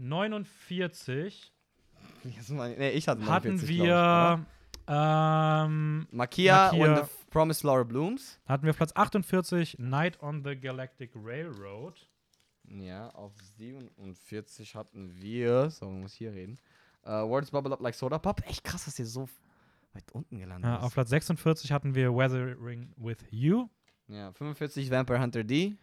49 0.00 1.52
Jetzt 2.24 2.50
mal- 2.50 2.74
Nee, 2.76 2.90
ich 2.90 3.08
hatte 3.08 3.20
hatten 3.26 3.56
49, 3.56 3.76
glaub 3.76 3.86
wir 3.86 4.46
ich, 4.74 4.84
ähm? 4.88 6.06
Makia, 6.10 6.70
Makia- 6.70 6.88
und 6.88 6.96
The 7.06 7.10
Promised 7.30 7.62
Laura 7.64 7.82
Blooms. 7.84 8.38
hatten 8.46 8.64
wir 8.64 8.70
auf 8.70 8.76
Platz 8.76 8.92
48 8.94 9.78
Night 9.78 10.20
on 10.22 10.42
the 10.44 10.56
Galactic 10.58 11.12
Railroad. 11.14 12.06
Ja, 12.68 13.08
auf 13.10 13.32
47 13.56 14.74
hatten 14.74 15.14
wir, 15.20 15.70
so, 15.70 15.86
man 15.86 16.02
muss 16.02 16.14
hier 16.14 16.32
reden. 16.32 16.58
Uh, 17.04 17.26
Words 17.28 17.50
Bubble 17.50 17.72
Up 17.72 17.80
Like 17.80 17.94
Soda 17.94 18.18
Pop. 18.18 18.42
Echt 18.46 18.62
krass, 18.62 18.84
dass 18.84 18.98
ihr 18.98 19.06
so 19.06 19.28
weit 19.94 20.04
unten 20.12 20.38
gelandet 20.38 20.68
Ja, 20.70 20.76
ist. 20.76 20.82
auf 20.84 20.94
Platz 20.94 21.08
46 21.10 21.72
hatten 21.72 21.94
wir 21.94 22.14
Weathering 22.14 22.92
with 22.96 23.18
You. 23.30 23.68
Ja, 24.08 24.32
45 24.32 24.90
Vampire 24.90 25.20
Hunter 25.20 25.42
D. 25.44 25.76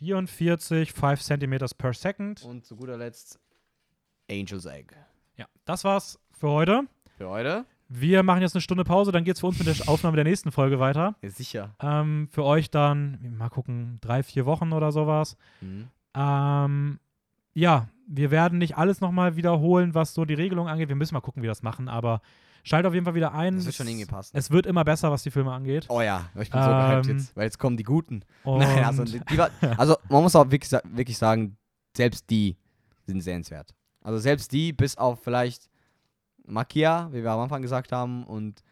44 0.00 0.92
5 0.92 1.20
cm 1.20 1.58
per 1.76 1.92
second. 1.92 2.42
Und 2.42 2.64
zu 2.64 2.74
guter 2.74 2.96
Letzt 2.96 3.38
Angel's 4.30 4.64
Egg. 4.64 4.94
Ja, 5.36 5.46
das 5.66 5.84
war's 5.84 6.18
für 6.32 6.48
heute. 6.48 6.84
Für 7.18 7.28
heute? 7.28 7.66
Wir 7.88 8.22
machen 8.22 8.40
jetzt 8.40 8.54
eine 8.54 8.62
Stunde 8.62 8.84
Pause, 8.84 9.12
dann 9.12 9.24
geht's 9.24 9.40
für 9.40 9.48
uns 9.48 9.58
mit 9.58 9.66
der 9.66 9.88
Aufnahme 9.88 10.14
der 10.16 10.24
nächsten 10.24 10.52
Folge 10.52 10.78
weiter. 10.78 11.16
Ja, 11.22 11.28
sicher. 11.28 11.74
Ähm, 11.82 12.28
für 12.30 12.44
euch 12.44 12.70
dann, 12.70 13.34
mal 13.36 13.50
gucken, 13.50 13.98
drei, 14.00 14.22
vier 14.22 14.46
Wochen 14.46 14.72
oder 14.72 14.90
sowas. 14.90 15.36
Mhm. 15.60 15.88
Ähm, 16.14 17.00
ja, 17.52 17.88
wir 18.06 18.30
werden 18.30 18.58
nicht 18.58 18.78
alles 18.78 19.00
nochmal 19.00 19.36
wiederholen, 19.36 19.94
was 19.94 20.14
so 20.14 20.24
die 20.24 20.34
Regelung 20.34 20.68
angeht. 20.68 20.88
Wir 20.88 20.96
müssen 20.96 21.14
mal 21.14 21.20
gucken, 21.20 21.42
wie 21.42 21.46
wir 21.46 21.50
das 21.50 21.62
machen, 21.62 21.88
aber 21.88 22.22
schaltet 22.62 22.88
auf 22.88 22.94
jeden 22.94 23.04
Fall 23.04 23.14
wieder 23.14 23.32
ein. 23.32 23.56
Das 23.56 23.66
wird 23.66 23.74
schon 23.74 23.88
irgendwie 23.88 24.06
passen. 24.06 24.36
Es 24.36 24.50
wird 24.50 24.66
immer 24.66 24.84
besser, 24.84 25.10
was 25.10 25.22
die 25.22 25.30
Filme 25.30 25.52
angeht. 25.52 25.86
Oh 25.88 26.00
ja, 26.00 26.28
ich 26.38 26.50
bin 26.50 26.62
so 26.62 26.68
gehypt 26.68 27.06
Ähm, 27.08 27.18
jetzt, 27.18 27.36
weil 27.36 27.44
jetzt 27.44 27.58
kommen 27.58 27.76
die 27.76 27.82
Guten. 27.82 28.24
Nein, 28.44 28.84
also, 28.84 29.04
die, 29.04 29.38
war, 29.38 29.50
also 29.78 29.96
man 30.08 30.22
muss 30.22 30.34
auch 30.36 30.50
wirklich, 30.50 30.70
wirklich 30.84 31.18
sagen, 31.18 31.56
selbst 31.96 32.28
die 32.30 32.56
sind 33.06 33.20
sehenswert. 33.20 33.74
Also 34.02 34.18
selbst 34.18 34.52
die, 34.52 34.72
bis 34.72 34.96
auf 34.96 35.22
vielleicht 35.22 35.68
Makia, 36.46 37.08
wie 37.12 37.22
wir 37.22 37.30
am 37.30 37.40
Anfang 37.40 37.62
gesagt 37.62 37.92
haben, 37.92 38.24
und 38.24 38.62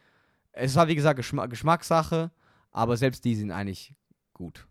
es 0.53 0.75
war 0.75 0.89
wie 0.89 0.95
gesagt 0.95 1.17
Geschma 1.17 1.47
Geschmackssache, 1.47 2.31
aber 2.71 2.97
selbst 2.97 3.25
die 3.25 3.35
sind 3.35 3.51
eigentlich 3.51 3.95
gut. 4.33 4.67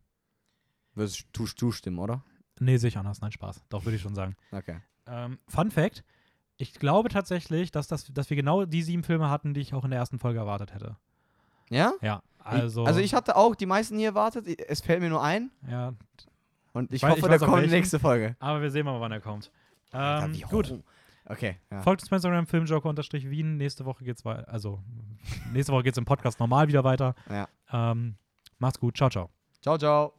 Würdest 0.93 1.25
du 1.33 1.45
zustimmen, 1.45 1.99
oder? 1.99 2.23
nee, 2.59 2.77
sehe 2.77 2.87
ich 2.87 2.97
anders. 2.97 3.21
Nein, 3.21 3.31
Spaß. 3.31 3.63
Doch, 3.69 3.85
würde 3.85 3.97
ich 3.97 4.01
schon 4.01 4.15
sagen. 4.15 4.35
Okay. 4.51 4.77
Ähm, 5.05 5.37
Fun 5.47 5.71
Fact: 5.71 6.03
Ich 6.57 6.73
glaube 6.73 7.09
tatsächlich, 7.09 7.71
dass, 7.71 7.87
das, 7.87 8.11
dass 8.11 8.29
wir 8.29 8.35
genau 8.37 8.65
die 8.65 8.81
sieben 8.81 9.03
Filme 9.03 9.29
hatten, 9.29 9.53
die 9.53 9.61
ich 9.61 9.73
auch 9.73 9.83
in 9.85 9.91
der 9.91 9.99
ersten 9.99 10.17
Folge 10.19 10.39
erwartet 10.39 10.73
hätte. 10.73 10.97
Ja? 11.69 11.93
Ja, 12.01 12.21
Ich- 12.39 12.45
also. 12.45 12.83
also 12.85 12.99
ich 12.99 13.13
hatte 13.13 13.35
auch 13.35 13.55
die 13.55 13.65
meisten 13.65 13.97
hier 13.97 14.09
erwartet, 14.09 14.47
es 14.67 14.81
fällt 14.81 15.01
mir 15.01 15.09
nur 15.09 15.21
ein 15.23 15.51
Ja, 15.69 15.93
und 16.73 16.91
ich 16.93 17.03
Weil- 17.03 17.11
hoffe, 17.11 17.21
ich 17.21 17.27
der 17.27 17.39
kommt 17.39 17.49
in 17.51 17.55
die 17.55 17.61
welchen. 17.63 17.73
nächste 17.75 17.99
Folge. 17.99 18.35
aber 18.39 18.61
wir 18.61 18.71
sehen 18.71 18.85
mal, 18.85 18.99
wann 18.99 19.11
er 19.11 19.21
kommt. 19.21 19.51
Alter, 19.91 20.25
Ähm, 20.25 20.33
wie 20.33 20.41
gut. 20.41 20.81
Okay, 21.29 21.57
ja. 21.69 21.81
Folgt 21.81 22.01
uns 22.01 22.09
bei 22.09 22.15
Instagram 22.15 22.47
Filmjoker-Wien. 22.47 23.57
Nächste 23.57 23.83
Woche 23.85 24.03
geht's 24.05 24.23
weiter. 24.23 24.47
Also, 24.51 24.79
nächste 25.51 25.73
Woche 25.73 25.83
geht's 25.83 25.97
im 25.97 26.05
Podcast 26.05 26.39
normal 26.39 26.67
wieder 26.69 26.83
weiter. 26.85 27.15
Ja. 27.29 27.47
Ähm, 27.71 28.15
macht's 28.59 28.79
gut. 28.79 28.95
Ciao, 28.95 29.09
ciao. 29.09 29.29
Ciao, 29.61 29.77
ciao. 29.77 30.16